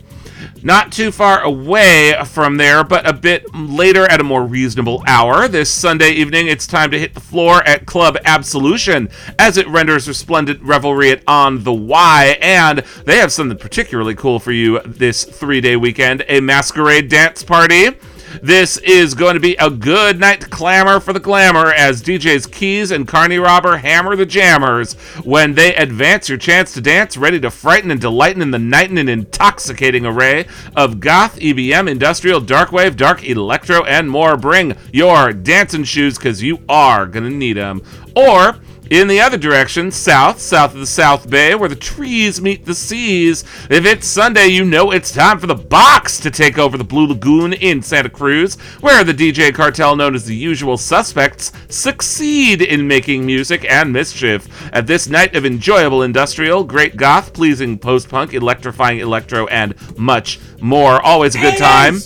Not 0.69 0.93
too 0.93 1.11
far 1.11 1.41
away 1.41 2.15
from 2.27 2.59
there, 2.59 2.85
but 2.85 3.09
a 3.09 3.15
bit 3.15 3.47
later 3.55 4.05
at 4.05 4.21
a 4.21 4.23
more 4.23 4.45
reasonable 4.45 5.03
hour. 5.07 5.49
This 5.49 5.71
Sunday 5.71 6.11
evening, 6.11 6.47
it's 6.47 6.67
time 6.67 6.91
to 6.91 6.99
hit 6.99 7.15
the 7.15 7.21
floor 7.21 7.67
at 7.67 7.87
Club 7.87 8.19
Absolution 8.27 9.09
as 9.39 9.57
it 9.57 9.67
renders 9.67 10.07
resplendent 10.07 10.61
revelry 10.61 11.11
at 11.11 11.23
On 11.27 11.65
the 11.65 11.73
Y. 11.73 12.37
And 12.43 12.81
they 13.07 13.17
have 13.17 13.33
something 13.33 13.57
particularly 13.57 14.15
cool 14.15 14.39
for 14.39 14.53
you 14.53 14.81
this 14.85 15.25
three 15.25 15.63
day 15.63 15.77
weekend 15.77 16.23
a 16.29 16.41
masquerade 16.41 17.09
dance 17.09 17.43
party. 17.43 17.93
This 18.43 18.77
is 18.79 19.15
going 19.15 19.35
to 19.35 19.41
be 19.41 19.57
a 19.57 19.71
good 19.71 20.21
night 20.21 20.41
to 20.43 20.49
clamor 20.49 21.01
for 21.01 21.13
the 21.13 21.21
glamour 21.21 21.73
as 21.73 22.03
DJs 22.03 22.53
Keys 22.53 22.91
and 22.91 23.09
Carney 23.09 23.39
Robber 23.39 23.79
hammer 23.79 24.17
the 24.17 24.27
jammers 24.27 24.95
when 25.25 25.55
they 25.55 25.75
advance 25.75 26.29
your 26.29 26.39
chance 26.39 26.73
to 26.75 26.81
dance, 26.81 27.17
ready 27.17 27.41
to 27.41 27.51
frighten 27.51 27.91
and 27.91 28.01
delighten 28.01 28.43
in 28.43 28.51
the 28.51 28.59
night 28.59 28.91
in 28.91 28.99
an 28.99 29.09
intoxicating 29.09 30.07
array 30.07 30.47
of 30.77 31.01
goth, 31.01 31.39
EBM, 31.39 31.89
industrial, 31.91 32.41
dark 32.41 32.73
wave, 32.73 32.97
dark 32.97 33.25
electro, 33.25 33.85
and 33.85 34.11
more. 34.11 34.37
Bring 34.37 34.77
your 34.93 35.33
dancing 35.33 35.85
shoes 35.85 36.17
because 36.19 36.43
you 36.43 36.61
are 36.69 37.07
going 37.07 37.25
to 37.25 37.31
need 37.31 37.55
them. 37.55 37.83
Or 38.15 38.57
in 38.91 39.09
the 39.09 39.21
other 39.21 39.37
direction, 39.37 39.91
south, 39.91 40.41
south 40.41 40.75
of 40.75 40.81
the 40.81 40.87
South 40.87 41.29
Bay, 41.29 41.55
where 41.55 41.69
the 41.69 41.77
trees 41.77 42.41
meet 42.41 42.65
the 42.65 42.75
seas. 42.75 43.45
If 43.71 43.85
it's 43.85 44.07
Sunday, 44.07 44.47
you 44.47 44.65
know 44.65 44.91
it's 44.91 45.13
time 45.13 45.39
for 45.39 45.47
the 45.47 45.55
box 45.55 46.19
to 46.21 46.31
take 46.31 46.59
over 46.59 46.79
the 46.79 46.85
Blue 46.85 47.07
Lagoon 47.07 47.53
in 47.53 47.83
Santa 47.83 48.09
Cruz, 48.09 48.57
where 48.81 49.05
the 49.05 49.13
DJ 49.13 49.55
cartel 49.55 49.97
known 49.97 50.15
as 50.15 50.25
the 50.25 50.35
Usual 50.35 50.77
Suspects 50.77 51.53
succeed 51.69 52.63
in 52.63 52.89
making 52.89 53.27
music 53.27 53.65
and 53.71 53.93
mischief. 53.93 54.49
At 54.73 54.87
this 54.87 55.09
night 55.09 55.35
of 55.37 55.45
enjoyable 55.45 56.03
industrial, 56.03 56.65
great 56.65 56.97
goth, 56.97 57.33
pleasing 57.33 57.79
post 57.79 58.09
punk, 58.09 58.33
electrifying 58.33 59.01
electro, 59.01 59.47
and 59.49 59.75
much 59.99 60.41
more. 60.61 61.01
Always 61.03 61.35
a 61.35 61.41
good 61.41 61.59
time. 61.59 61.99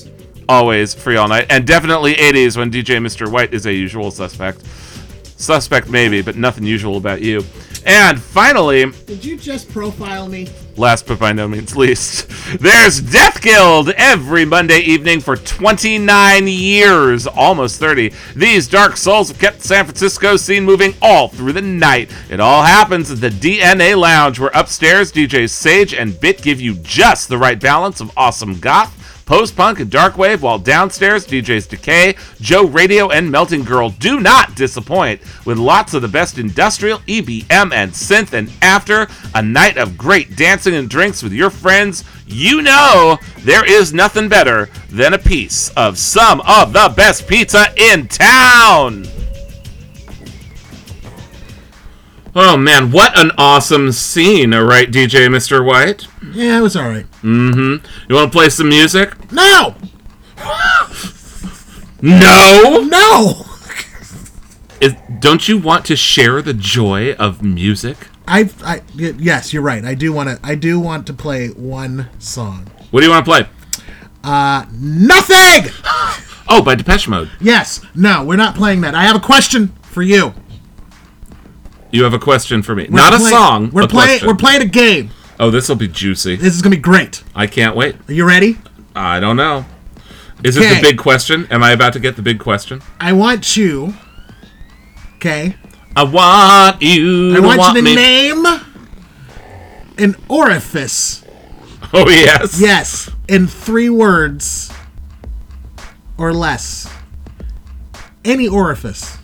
Always 0.49 0.95
free 0.95 1.17
all 1.17 1.29
night. 1.29 1.47
And 1.49 1.67
definitely 1.67 2.15
80s 2.15 2.57
when 2.57 2.71
DJ 2.71 2.99
Mr. 2.99 3.31
White 3.31 3.55
is 3.55 3.67
a 3.67 3.73
usual 3.73 4.11
suspect. 4.11 4.63
Suspect 5.43 5.90
maybe, 5.90 6.23
but 6.23 6.36
nothing 6.36 6.62
usual 6.62 6.97
about 6.97 7.20
you. 7.20 7.44
And 7.85 8.23
finally, 8.23 8.89
Did 9.06 9.24
you 9.24 9.36
just 9.36 9.69
profile 9.69 10.28
me? 10.28 10.48
last 10.77 11.05
but 11.09 11.19
by 11.19 11.32
no 11.32 11.48
means 11.48 11.77
least, 11.77 12.28
there's 12.60 13.01
Death 13.01 13.43
Guild 13.43 13.89
every 13.97 14.44
Monday 14.44 14.78
evening 14.78 15.20
for 15.20 15.35
29 15.35 16.47
years, 16.47 17.27
almost 17.27 17.81
30. 17.81 18.12
These 18.36 18.69
dark 18.69 18.97
souls 18.97 19.28
have 19.28 19.40
kept 19.40 19.62
San 19.62 19.85
Francisco 19.85 20.36
scene 20.36 20.64
moving 20.64 20.94
all 21.02 21.27
through 21.27 21.55
the 21.55 21.60
night. 21.60 22.12
It 22.31 22.39
all 22.39 22.62
happens 22.62 23.10
at 23.10 23.20
the 23.20 23.31
DNA 23.31 23.98
Lounge, 23.98 24.39
where 24.39 24.52
upstairs 24.55 25.10
DJs 25.10 25.51
Sage 25.51 25.93
and 25.93 26.20
Bit 26.20 26.40
give 26.40 26.60
you 26.60 26.74
just 26.77 27.28
the 27.28 27.36
right 27.36 27.59
balance 27.59 28.01
of 28.01 28.12
awesome 28.16 28.60
goth. 28.60 28.97
Post 29.24 29.57
punk 29.57 29.81
and 29.81 29.90
dark 29.90 30.19
wave, 30.19 30.43
while 30.43 30.59
downstairs 30.59 31.27
DJs 31.27 31.69
Decay, 31.69 32.16
Joe 32.40 32.66
Radio, 32.66 33.11
and 33.11 33.31
Melting 33.31 33.65
Girl 33.65 33.90
do 33.90 34.20
not 34.20 34.55
disappoint 34.55 35.20
with 35.44 35.59
lots 35.59 35.94
of 35.94 36.03
the 36.03 36.09
best 36.09 36.39
industrial, 36.39 36.99
EBM, 37.01 37.73
and 37.73 37.93
synth. 37.93 38.32
And 38.32 38.51
after 38.61 39.07
a 39.35 39.43
night 39.43 39.77
of 39.77 39.97
great 39.97 40.36
dancing 40.36 40.74
and 40.74 40.89
drinks 40.89 41.23
with 41.23 41.32
your 41.32 41.51
friends, 41.51 42.05
you 42.27 42.62
know 42.62 43.19
there 43.39 43.65
is 43.65 43.93
nothing 43.93 44.28
better 44.28 44.69
than 44.90 45.15
a 45.15 45.19
piece 45.19 45.70
of 45.70 45.99
some 45.99 46.40
of 46.43 46.73
the 46.73 46.93
best 46.97 47.28
pizza 47.28 47.66
in 47.77 48.09
town. 48.09 49.07
Oh 52.35 52.57
man, 52.57 52.91
what 52.91 53.19
an 53.19 53.31
awesome 53.37 53.93
scene, 53.93 54.55
right, 54.55 54.91
DJ 54.91 55.29
Mr. 55.29 55.65
White? 55.65 56.07
Yeah, 56.33 56.59
it 56.59 56.63
was 56.63 56.77
all 56.77 56.89
right. 56.89 57.05
Mm-hmm. 57.23 57.85
You 58.09 58.15
want 58.15 58.33
to 58.33 58.37
play 58.37 58.49
some 58.49 58.71
music? 58.71 59.31
No! 59.31 59.75
No! 62.01 62.87
No! 62.89 63.45
Is, 64.81 64.95
don't 65.21 65.47
you 65.47 65.59
want 65.59 65.85
to 65.87 65.97
share 65.97 66.41
the 66.41 66.55
joy 66.55 67.13
of 67.13 67.43
music? 67.43 68.09
I, 68.27 68.51
I 68.65 68.83
yes, 68.95 69.53
you're 69.53 69.63
right. 69.63 69.85
I 69.85 69.95
do 69.95 70.13
want 70.13 70.29
to. 70.31 70.41
I 70.43 70.55
do 70.55 70.81
want 70.81 71.07
to 71.09 71.13
play 71.13 71.49
one 71.49 72.09
song. 72.19 72.67
What 72.91 73.01
do 73.01 73.07
you 73.07 73.13
want 73.13 73.25
to 73.25 73.31
play? 73.31 73.47
Uh, 74.25 74.67
nothing. 74.73 75.71
Oh, 76.49 76.61
by 76.61 76.75
Depeche 76.75 77.09
Mode. 77.09 77.31
Yes. 77.41 77.81
No, 77.95 78.25
we're 78.25 78.37
not 78.37 78.55
playing 78.55 78.83
that. 78.83 78.95
I 78.95 79.05
have 79.05 79.17
a 79.17 79.21
question 79.21 79.69
for 79.81 80.03
you. 80.03 80.35
You 81.93 82.05
have 82.05 82.14
a 82.14 82.19
question 82.19 82.62
for 82.62 82.74
me. 82.74 82.89
We're 82.90 82.97
Not 82.97 83.14
a 83.14 83.20
song. 83.20 83.70
We're 83.70 83.86
playing. 83.86 84.27
We're 84.27 84.35
playing 84.35 84.62
a 84.62 84.66
game. 84.66 85.10
Oh, 85.39 85.51
this 85.51 85.69
will 85.69 85.77
be 85.77 85.89
juicy. 85.89 86.36
This 86.36 86.55
is 86.55 86.62
gonna 86.62 86.77
be 86.77 86.82
great. 86.82 87.23
I 87.35 87.47
can't 87.47 87.77
wait. 87.77 87.97
Are 88.09 88.12
you 88.12 88.27
ready? 88.27 88.59
I 88.97 89.20
don't 89.20 89.36
know. 89.36 89.66
Is 90.43 90.56
it 90.56 90.60
the 90.60 90.81
big 90.81 90.98
question? 90.98 91.47
Am 91.51 91.62
I 91.62 91.73
about 91.73 91.93
to 91.93 92.01
get 92.01 92.16
the 92.16 92.23
big 92.23 92.40
question? 92.40 92.82
I 92.98 93.12
want 93.12 93.56
you. 93.56 93.94
Okay. 95.16 95.55
I 95.94 96.05
want 96.05 96.81
you. 96.81 97.36
I 97.36 97.40
want, 97.40 97.59
want 97.59 97.77
you 97.77 97.82
to 97.82 97.85
me. 97.85 97.94
name 97.94 98.44
an 99.98 100.16
orifice. 100.28 101.24
Oh 101.93 102.09
yes. 102.09 102.59
Yes, 102.60 103.10
in 103.28 103.47
three 103.47 103.90
words 103.90 104.73
or 106.16 106.32
less. 106.32 106.90
Any 108.24 108.48
orifice. 108.48 109.19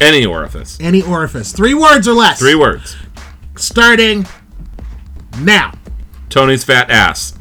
Any 0.00 0.26
orifice. 0.26 0.78
Any 0.80 1.02
orifice. 1.02 1.52
Three 1.52 1.74
words 1.74 2.08
or 2.08 2.14
less. 2.14 2.38
Three 2.38 2.54
words. 2.54 2.96
Starting 3.56 4.26
now. 5.38 5.72
Tony's 6.28 6.64
fat 6.64 6.90
ass. 6.90 7.38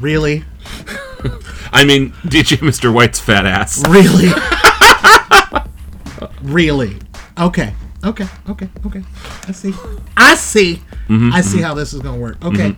Really? 0.00 0.44
I 1.72 1.84
mean, 1.84 2.12
DJ 2.24 2.58
Mr. 2.58 2.92
White's 2.92 3.20
fat 3.20 3.46
ass. 3.46 3.86
Really? 3.88 4.30
really? 6.42 6.98
Okay. 7.38 7.74
Okay. 8.04 8.26
Okay. 8.48 8.68
Okay. 8.86 9.02
I 9.46 9.52
see. 9.52 9.74
I 10.16 10.34
see. 10.34 10.82
Mhm, 11.08 11.32
I 11.32 11.40
see 11.40 11.58
mhm. 11.58 11.62
how 11.62 11.74
this 11.74 11.92
is 11.92 12.00
going 12.00 12.16
to 12.16 12.20
work. 12.20 12.44
Okay. 12.44 12.76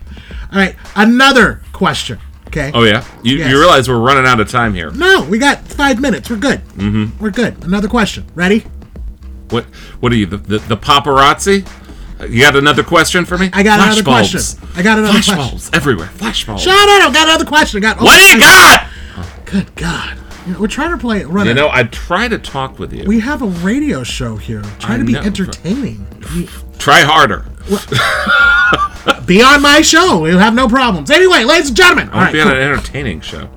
All 0.52 0.58
right. 0.58 0.74
Another 0.96 1.62
question. 1.72 2.18
Okay. 2.48 2.70
Oh 2.74 2.82
yeah, 2.84 3.04
you, 3.22 3.36
Yes. 3.36 3.50
you 3.50 3.58
realize 3.58 3.88
we're 3.88 3.98
running 3.98 4.26
out 4.26 4.40
of 4.40 4.50
time 4.50 4.74
here. 4.74 4.90
No, 4.90 5.22
we 5.24 5.38
got 5.38 5.60
five 5.68 6.00
minutes. 6.00 6.28
We're 6.30 6.36
good. 6.36 6.60
Mm-hmm. 6.76 7.22
We're 7.22 7.30
good. 7.30 7.62
Another 7.64 7.88
question. 7.88 8.24
Ready? 8.34 8.60
What 9.50 9.64
What 10.00 10.12
are 10.12 10.16
you, 10.16 10.26
the, 10.26 10.36
the, 10.38 10.58
the 10.58 10.76
paparazzi? 10.76 11.66
You 12.28 12.40
got 12.42 12.56
another 12.56 12.82
question 12.82 13.24
for 13.24 13.38
me? 13.38 13.48
I 13.52 13.62
got 13.62 13.78
another 13.80 14.02
Flashbulbs. 14.02 14.58
question. 14.58 14.68
I 14.76 14.82
got 14.82 14.98
another 14.98 15.12
question. 15.14 15.34
Flashbulbs 15.36 15.76
everywhere. 15.76 16.10
Flashbulbs. 16.16 16.58
Shut 16.60 16.72
up! 16.74 17.10
I 17.10 17.12
got 17.12 17.28
another 17.28 17.44
question. 17.44 17.78
I 17.78 17.80
got. 17.94 18.00
What 18.00 18.18
do 18.18 18.26
you 18.34 18.40
got? 18.40 18.88
Good 19.44 19.74
God! 19.76 20.18
You 20.46 20.54
know, 20.54 20.60
we're 20.60 20.66
trying 20.66 20.90
to 20.90 20.98
play. 20.98 21.22
Run 21.24 21.46
You 21.46 21.54
know, 21.54 21.68
I 21.70 21.84
try 21.84 22.26
to 22.28 22.38
talk 22.38 22.78
with 22.78 22.92
you. 22.92 23.04
we 23.06 23.20
have 23.20 23.42
a 23.42 23.46
radio 23.46 24.02
show 24.02 24.36
here. 24.36 24.62
Try 24.80 24.94
I 24.94 24.98
to 24.98 25.04
be 25.04 25.12
know. 25.12 25.20
entertaining. 25.20 26.06
Try 26.78 27.00
harder. 27.00 27.44
be 29.28 29.40
on 29.42 29.62
my 29.62 29.80
show. 29.82 30.20
We'll 30.20 30.38
have 30.38 30.54
no 30.54 30.66
problems. 30.68 31.10
Anyway, 31.10 31.44
ladies 31.44 31.68
and 31.68 31.76
gentlemen. 31.76 32.08
I 32.08 32.12
All 32.12 32.16
want 32.18 32.24
right. 32.26 32.30
to 32.32 32.36
be 32.36 32.40
on 32.40 32.48
cool. 32.48 32.56
an 32.56 32.62
entertaining 32.72 33.20
show. 33.20 33.48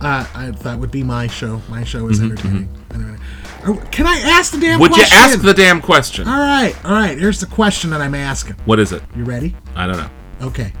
Uh, 0.00 0.26
I, 0.34 0.50
that 0.62 0.78
would 0.78 0.90
be 0.90 1.04
my 1.04 1.28
show. 1.28 1.62
My 1.68 1.84
show 1.84 2.08
is 2.08 2.18
Mhm, 2.18 2.24
entertaining. 2.24 2.68
Anyway. 2.92 3.16
Uh, 3.64 3.74
Can 3.92 4.06
I 4.08 4.18
ask 4.18 4.50
the 4.52 4.58
damn 4.58 4.80
Would 4.80 4.96
you 4.96 5.04
ask 5.12 5.40
the 5.40 5.54
damn 5.54 5.80
question? 5.80 6.26
All 6.26 6.40
right, 6.40 6.74
all 6.84 6.90
right. 6.90 7.16
Here's 7.16 7.38
the 7.38 7.46
question 7.46 7.90
that 7.90 8.00
I'm 8.00 8.14
asking. 8.16 8.56
What 8.64 8.80
is 8.80 8.90
it? 8.90 9.02
You 9.14 9.22
ready? 9.24 9.54
I 9.76 9.86
don't 9.86 9.98
know. 9.98 10.10
Okay. 10.42 10.72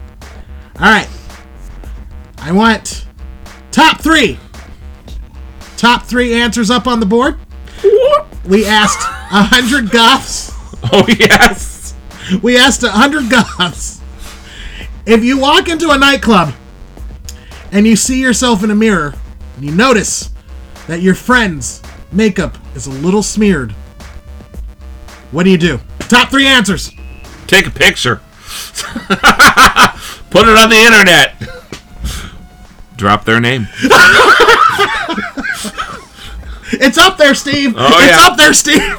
All 0.80 0.90
right. 0.90 1.08
I 2.38 2.50
want 2.50 3.06
top 3.70 4.00
three. 4.00 4.40
Top 5.76 6.02
three 6.04 6.34
answers 6.34 6.70
up 6.70 6.88
on 6.88 6.98
the 6.98 7.06
board. 7.06 7.38
We 8.44 8.66
asked 8.66 8.98
a 9.00 9.42
hundred 9.44 9.90
goths. 9.90 10.50
Oh 10.92 11.06
yes. 11.08 11.94
We 12.42 12.58
asked 12.58 12.82
a 12.82 12.90
hundred 12.90 13.30
goths. 13.30 14.00
If 15.04 15.24
you 15.24 15.38
walk 15.38 15.68
into 15.68 15.90
a 15.90 15.98
nightclub 15.98 16.54
and 17.72 17.86
you 17.86 17.96
see 17.96 18.20
yourself 18.20 18.62
in 18.62 18.70
a 18.70 18.74
mirror 18.74 19.14
and 19.56 19.64
you 19.64 19.72
notice 19.72 20.30
that 20.86 21.00
your 21.00 21.14
friend's 21.14 21.82
makeup 22.12 22.56
is 22.74 22.86
a 22.86 22.90
little 22.90 23.22
smeared, 23.22 23.72
what 25.30 25.44
do 25.44 25.50
you 25.50 25.58
do? 25.58 25.80
Top 26.00 26.30
three 26.30 26.46
answers. 26.46 26.90
Take 27.46 27.66
a 27.66 27.70
picture. 27.70 28.16
Put 30.30 30.48
it 30.48 30.56
on 30.56 30.70
the 30.70 30.76
internet. 30.76 31.34
Drop 32.96 33.24
their 33.24 33.40
name. 33.40 33.68
It's 36.74 36.96
up 36.96 37.18
there, 37.18 37.34
Steve. 37.34 37.74
Oh, 37.76 37.86
it's 37.98 38.18
yeah. 38.18 38.26
up 38.26 38.36
there, 38.36 38.54
Steve. 38.54 38.80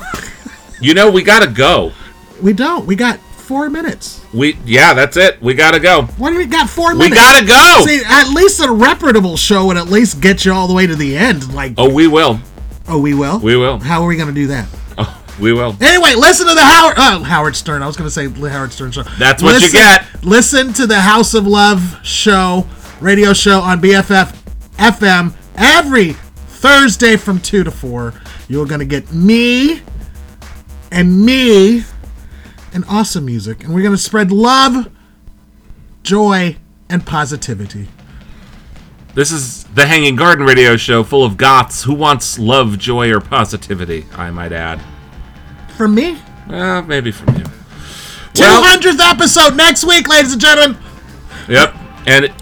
You 0.79 0.93
know, 0.93 1.09
we 1.09 1.23
gotta 1.23 1.47
go. 1.49 1.93
We 2.41 2.51
don't. 2.51 2.85
We 2.85 2.97
got 2.97 3.17
four 3.43 3.69
minutes. 3.69 4.21
We 4.33 4.57
yeah, 4.65 4.93
that's 4.93 5.17
it. 5.17 5.41
We 5.41 5.53
gotta 5.53 5.79
go. 5.79 6.03
What 6.17 6.31
do 6.31 6.37
we 6.37 6.45
got? 6.45 6.69
Four 6.69 6.95
minutes. 6.95 7.11
We 7.11 7.15
gotta 7.15 7.45
go! 7.45 7.85
See, 7.85 8.01
at 8.05 8.29
least 8.29 8.61
a 8.61 8.71
reputable 8.71 9.37
show 9.37 9.67
would 9.67 9.77
at 9.77 9.87
least 9.87 10.21
get 10.21 10.45
you 10.45 10.53
all 10.53 10.67
the 10.67 10.73
way 10.73 10.87
to 10.87 10.95
the 10.95 11.15
end. 11.17 11.53
Like, 11.53 11.73
Oh, 11.77 11.93
we 11.93 12.07
will. 12.07 12.39
oh, 12.87 12.99
we 12.99 13.13
will. 13.13 13.39
We 13.39 13.57
will. 13.57 13.79
How 13.79 14.01
are 14.01 14.07
we 14.07 14.17
to 14.17 14.31
do 14.31 14.47
that? 14.47 14.67
Oh, 14.97 15.23
we 15.39 15.53
will. 15.53 15.75
Anyway, 15.81 16.13
listen 16.15 16.47
to 16.47 16.55
the 16.55 16.61
Howard 16.61 16.95
oh, 16.97 17.21
uh, 17.21 17.23
Howard 17.23 17.55
Stern. 17.55 17.83
I 17.83 17.87
was 17.87 17.97
going 17.97 18.07
to 18.07 18.11
say 18.11 18.27
the 18.27 18.49
Howard 18.49 18.71
Stern 18.71 18.91
show. 18.91 19.03
That's 19.19 19.43
what 19.43 19.61
you 19.61 19.71
get. 19.71 20.05
Listen 20.23 20.73
to 20.73 20.87
the 20.87 20.99
House 20.99 21.33
of 21.33 21.45
Love 21.45 21.99
show, 22.03 22.65
radio 23.01 23.33
show 23.33 23.59
on 23.59 23.81
BFF 23.81 24.35
FM 24.77 25.33
every 25.55 26.13
Thursday 26.13 27.17
from 27.17 27.39
2 27.39 27.63
to 27.63 27.71
4. 27.71 28.13
You're 28.47 28.65
going 28.65 28.79
to 28.79 28.85
get 28.85 29.11
me 29.11 29.81
and 30.91 31.25
me 31.25 31.83
and 32.73 32.83
awesome 32.89 33.25
music. 33.25 33.63
And 33.63 33.73
we're 33.73 33.81
going 33.81 33.95
to 33.95 34.01
spread 34.01 34.31
love, 34.31 34.89
joy, 36.03 36.57
and 36.89 37.05
positivity. 37.05 37.87
This 39.13 39.31
is 39.31 39.63
the 39.65 39.85
Hanging 39.85 40.15
Garden 40.15 40.45
radio 40.45 40.75
show 40.75 41.03
full 41.03 41.23
of 41.23 41.37
goths 41.37 41.83
who 41.83 41.93
wants 41.93 42.39
love, 42.39 42.79
joy, 42.79 43.11
or 43.11 43.21
positivity, 43.21 44.05
I 44.15 44.31
might 44.31 44.51
add. 44.51 44.81
From 45.77 45.93
me, 45.95 46.17
Well, 46.49 46.81
maybe 46.81 47.11
from 47.11 47.35
you. 47.35 47.43
Well, 48.35 48.63
200th 48.63 48.99
episode 48.99 49.55
next 49.55 49.83
week, 49.83 50.07
ladies 50.07 50.33
and 50.33 50.41
gentlemen. 50.41 50.77
Yep. 51.47 51.75
And 52.07 52.33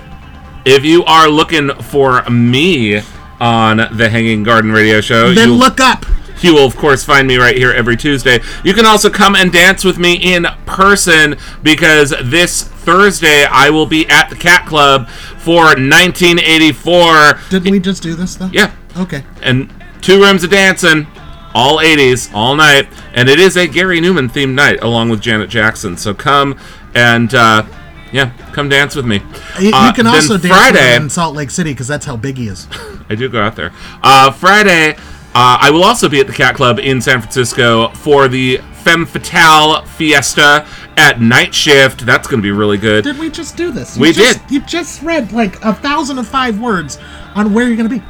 if 0.63 0.85
you 0.85 1.03
are 1.03 1.27
looking 1.27 1.73
for 1.83 2.23
me 2.29 3.01
on 3.41 3.77
the 3.97 4.09
Hanging 4.09 4.43
Garden 4.43 4.71
radio 4.71 5.01
show, 5.01 5.33
Then 5.33 5.51
look 5.53 5.79
up. 5.81 6.05
You 6.41 6.53
will, 6.55 6.65
of 6.65 6.75
course, 6.75 7.03
find 7.03 7.27
me 7.27 7.37
right 7.37 7.55
here 7.55 7.71
every 7.71 7.95
Tuesday. 7.95 8.39
You 8.63 8.73
can 8.73 8.85
also 8.85 9.09
come 9.09 9.35
and 9.35 9.51
dance 9.51 9.83
with 9.83 9.97
me 9.99 10.15
in 10.15 10.45
person 10.65 11.37
because 11.61 12.13
this 12.23 12.63
Thursday 12.63 13.45
I 13.45 13.69
will 13.69 13.85
be 13.85 14.07
at 14.09 14.29
the 14.29 14.35
Cat 14.35 14.65
Club 14.65 15.07
for 15.37 15.75
1984. 15.75 17.39
Didn't 17.49 17.71
we 17.71 17.79
just 17.79 18.03
do 18.03 18.15
this 18.15 18.35
though? 18.35 18.49
Yeah. 18.51 18.73
Okay. 18.97 19.23
And 19.41 19.71
two 20.01 20.21
rooms 20.21 20.43
of 20.43 20.49
dancing, 20.49 21.07
all 21.53 21.77
80s, 21.77 22.33
all 22.33 22.55
night. 22.55 22.87
And 23.13 23.29
it 23.29 23.39
is 23.39 23.55
a 23.57 23.67
Gary 23.67 23.99
Numan 24.01 24.29
themed 24.29 24.53
night 24.53 24.81
along 24.83 25.09
with 25.09 25.21
Janet 25.21 25.49
Jackson. 25.49 25.97
So 25.97 26.13
come 26.13 26.57
and, 26.95 27.33
uh, 27.35 27.63
yeah, 28.11 28.31
come 28.51 28.67
dance 28.67 28.95
with 28.95 29.05
me. 29.05 29.21
You, 29.59 29.67
you 29.67 29.71
Uh, 29.73 29.93
can 29.93 30.07
also 30.07 30.37
dance 30.37 30.47
Friday, 30.53 30.95
in 30.95 31.09
Salt 31.09 31.35
Lake 31.35 31.49
City 31.49 31.71
because 31.71 31.87
that's 31.87 32.05
how 32.05 32.17
big 32.17 32.37
he 32.37 32.47
is. 32.47 32.67
I 33.09 33.15
do 33.15 33.29
go 33.29 33.41
out 33.41 33.55
there. 33.55 33.71
Uh, 34.03 34.31
Friday, 34.31 34.97
uh, 35.33 35.57
I 35.61 35.69
will 35.71 35.83
also 35.83 36.09
be 36.09 36.19
at 36.19 36.27
the 36.27 36.33
Cat 36.33 36.55
Club 36.55 36.79
in 36.79 36.99
San 37.01 37.19
Francisco 37.21 37.89
for 37.89 38.27
the 38.27 38.57
Femme 38.83 39.05
Fatale 39.05 39.85
Fiesta 39.85 40.67
at 40.97 41.21
night 41.21 41.53
shift. 41.55 42.05
That's 42.05 42.27
going 42.27 42.39
to 42.39 42.43
be 42.43 42.51
really 42.51 42.77
good. 42.77 43.03
Did 43.03 43.17
we 43.17 43.29
just 43.29 43.55
do 43.55 43.71
this? 43.71 43.95
We 43.97 44.11
just- 44.11 44.41
did. 44.47 44.51
You 44.51 44.59
just 44.61 45.01
read 45.03 45.31
like 45.31 45.63
a 45.63 45.73
thousand 45.73 46.17
and 46.17 46.27
five 46.27 46.59
words 46.59 46.97
on 47.35 47.53
where 47.53 47.67
you're 47.67 47.77
gonna 47.77 47.87
be. 47.89 48.01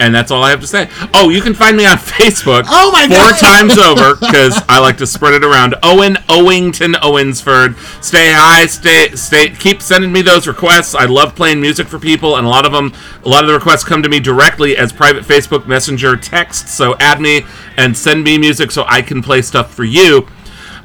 And 0.00 0.14
that's 0.14 0.30
all 0.30 0.42
I 0.42 0.50
have 0.50 0.60
to 0.60 0.66
say. 0.66 0.88
Oh, 1.14 1.30
you 1.30 1.40
can 1.40 1.54
find 1.54 1.76
me 1.76 1.86
on 1.86 1.96
Facebook. 1.96 2.64
Oh 2.68 2.90
my 2.90 3.06
four 3.06 3.16
God. 3.16 3.38
times 3.38 3.78
over 3.78 4.16
because 4.20 4.60
I 4.68 4.80
like 4.80 4.96
to 4.98 5.06
spread 5.06 5.34
it 5.34 5.44
around. 5.44 5.76
Owen 5.82 6.14
Owington 6.28 6.94
Owensford. 6.94 7.76
Stay 8.02 8.32
high. 8.32 8.66
Stay. 8.66 9.10
Stay. 9.14 9.50
Keep 9.50 9.82
sending 9.82 10.12
me 10.12 10.22
those 10.22 10.46
requests. 10.46 10.94
I 10.94 11.04
love 11.04 11.36
playing 11.36 11.60
music 11.60 11.86
for 11.86 11.98
people, 11.98 12.36
and 12.36 12.46
a 12.46 12.50
lot 12.50 12.66
of 12.66 12.72
them, 12.72 12.92
a 13.24 13.28
lot 13.28 13.44
of 13.44 13.48
the 13.48 13.54
requests 13.54 13.84
come 13.84 14.02
to 14.02 14.08
me 14.08 14.20
directly 14.20 14.76
as 14.76 14.92
private 14.92 15.24
Facebook 15.24 15.66
Messenger 15.66 16.16
text. 16.16 16.68
So 16.68 16.96
add 16.98 17.20
me 17.20 17.44
and 17.76 17.96
send 17.96 18.24
me 18.24 18.36
music 18.38 18.70
so 18.70 18.84
I 18.88 19.00
can 19.02 19.22
play 19.22 19.42
stuff 19.42 19.72
for 19.72 19.84
you. 19.84 20.26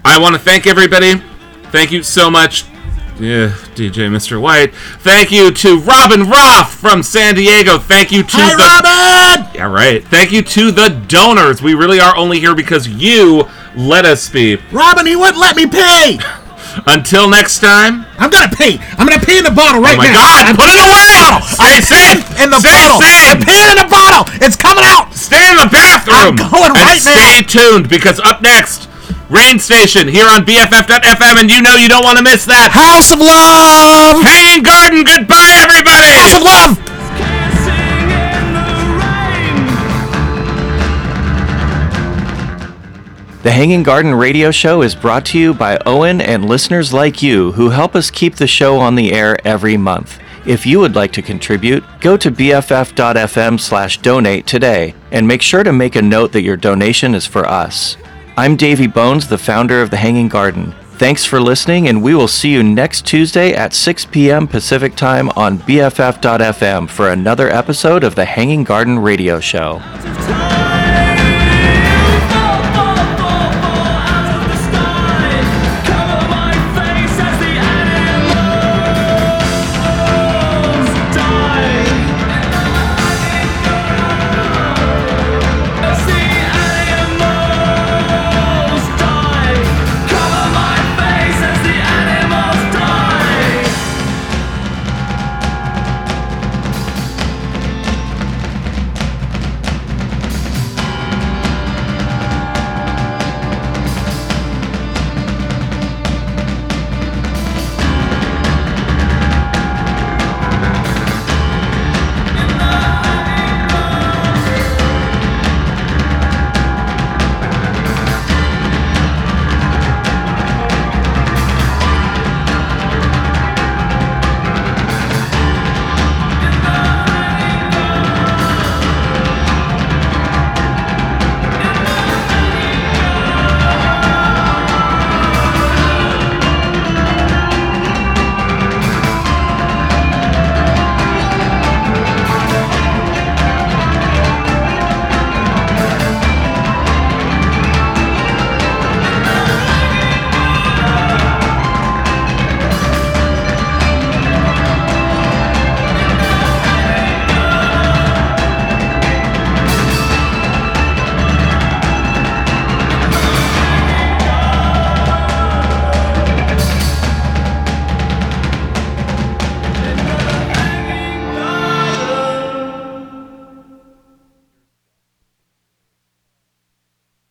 I 0.06 0.20
want 0.20 0.36
to 0.36 0.40
thank 0.40 0.68
everybody. 0.68 1.22
Thank 1.72 1.92
you 1.92 2.04
so 2.04 2.30
much. 2.32 2.66
Yeah, 3.20 3.50
DJ 3.76 4.08
Mr. 4.10 4.40
White. 4.40 4.74
Thank 5.00 5.30
you 5.32 5.52
to 5.52 5.80
Robin 5.80 6.24
Roth 6.30 6.74
from 6.74 7.04
San 7.04 7.36
Diego. 7.36 7.78
Thank 7.78 8.12
you 8.14 8.24
to 8.24 8.30
Hi, 8.32 8.56
the 8.56 9.38
Robin! 9.44 9.56
yeah, 9.56 9.68
right. 9.70 10.04
Thank 10.08 10.32
you 10.32 10.42
to 10.42 10.72
the 10.72 10.90
donors. 11.08 11.62
We 11.62 11.74
really 11.74 12.00
are 12.00 12.16
only 12.16 12.40
here 12.40 12.56
because 12.56 12.88
you 12.88 13.44
let 13.76 14.06
us 14.06 14.30
be. 14.30 14.56
Robin, 14.72 15.06
he 15.06 15.18
wouldn't 15.18 15.38
let 15.38 15.56
me 15.58 15.68
pay. 15.68 16.18
Until 16.88 17.28
next 17.28 17.60
time. 17.60 18.06
I'm 18.18 18.30
gonna 18.30 18.48
pay. 18.56 18.78
I'm 18.96 19.06
gonna 19.08 19.20
pay 19.20 19.40
in 19.40 19.44
the 19.44 19.52
bottle 19.52 19.82
right 19.82 19.98
now. 19.98 20.04
oh 20.04 20.08
my 20.08 20.12
now. 20.12 20.16
God! 20.16 20.42
I'm 20.48 20.56
put 20.56 20.70
it 20.72 20.80
away. 20.80 21.44
Stay 21.44 21.76
I'm 21.76 21.84
safe. 21.84 22.24
in 22.40 22.50
the 22.52 22.60
Stay 22.60 22.72
bottle. 22.72 23.02
safe. 23.02 23.36
I'm 23.36 23.42
paying 23.44 23.70
in 23.74 23.78
the 23.84 23.90
bottle. 23.92 24.24
It's 24.46 24.56
coming 24.56 24.84
out. 24.86 25.12
Stay 25.14 25.44
in 25.50 25.58
the 25.58 25.68
bathroom. 25.68 26.16
I'm 26.16 26.36
going 26.40 26.72
and 26.72 26.80
right 26.80 27.02
now. 27.04 27.20
stay 27.20 27.42
tuned 27.44 27.90
because 27.90 28.20
up 28.22 28.42
next, 28.42 28.88
Rain 29.30 29.60
Station 29.60 30.08
here 30.08 30.26
on 30.26 30.44
BFF.FM, 30.44 31.40
and 31.40 31.52
you 31.52 31.62
know 31.62 31.76
you 31.76 31.88
don't 31.88 32.04
want 32.04 32.18
to 32.18 32.24
miss 32.24 32.46
that. 32.46 32.72
House 32.74 33.14
of 33.14 33.20
Love. 33.20 34.26
Hanging 34.26 34.64
Garden. 34.64 35.04
Goodbye, 35.06 35.54
everybody. 35.62 36.10
House 36.10 36.34
of 36.34 36.42
Love. 36.42 36.90
The 43.44 43.52
Hanging 43.52 43.84
Garden 43.84 44.16
radio 44.16 44.50
show 44.52 44.82
is 44.82 44.96
brought 44.96 45.26
to 45.28 45.40
you 45.40 45.54
by 45.54 45.78
Owen 45.86 46.20
and 46.22 46.50
listeners 46.50 46.92
like 46.92 47.22
you 47.22 47.52
who 47.54 47.70
help 47.70 47.96
us 47.96 48.12
keep 48.12 48.36
the 48.36 48.48
show 48.48 48.78
on 48.80 48.96
the 48.96 49.14
air 49.14 49.38
every 49.48 49.78
month. 49.78 50.20
If 50.46 50.66
you 50.66 50.80
would 50.80 50.96
like 50.96 51.14
to 51.14 51.22
contribute, 51.22 51.84
go 52.02 52.18
to 52.18 52.32
bff.fm 52.32 53.60
slash 53.60 54.02
donate 54.02 54.48
today 54.48 54.96
and 55.12 55.28
make 55.28 55.42
sure 55.42 55.64
to 55.64 55.72
make 55.72 55.96
a 55.96 56.02
note 56.02 56.32
that 56.32 56.42
your 56.42 56.58
donation 56.58 57.14
is 57.14 57.26
for 57.26 57.46
us. 57.46 57.96
I'm 58.40 58.56
Davey 58.56 58.88
Bones, 58.88 59.28
the 59.28 59.38
founder 59.38 59.82
of 59.82 59.90
The 59.90 59.98
Hanging 59.98 60.30
Garden. 60.30 60.74
Thanks 60.94 61.26
for 61.26 61.42
listening, 61.42 61.90
and 61.90 62.02
we 62.02 62.16
will 62.16 62.30
see 62.30 62.54
you 62.54 62.64
next 62.64 63.06
Tuesday 63.06 63.54
at 63.54 63.74
6 63.74 64.06
p.m. 64.06 64.48
Pacific 64.48 64.96
Time 64.96 65.28
on 65.32 65.58
BFF.fm 65.60 66.90
for 66.90 67.10
another 67.10 67.50
episode 67.50 68.06
of 68.06 68.16
The 68.16 68.24
Hanging 68.24 68.64
Garden 68.64 68.98
Radio 68.98 69.42
Show. 69.42 69.82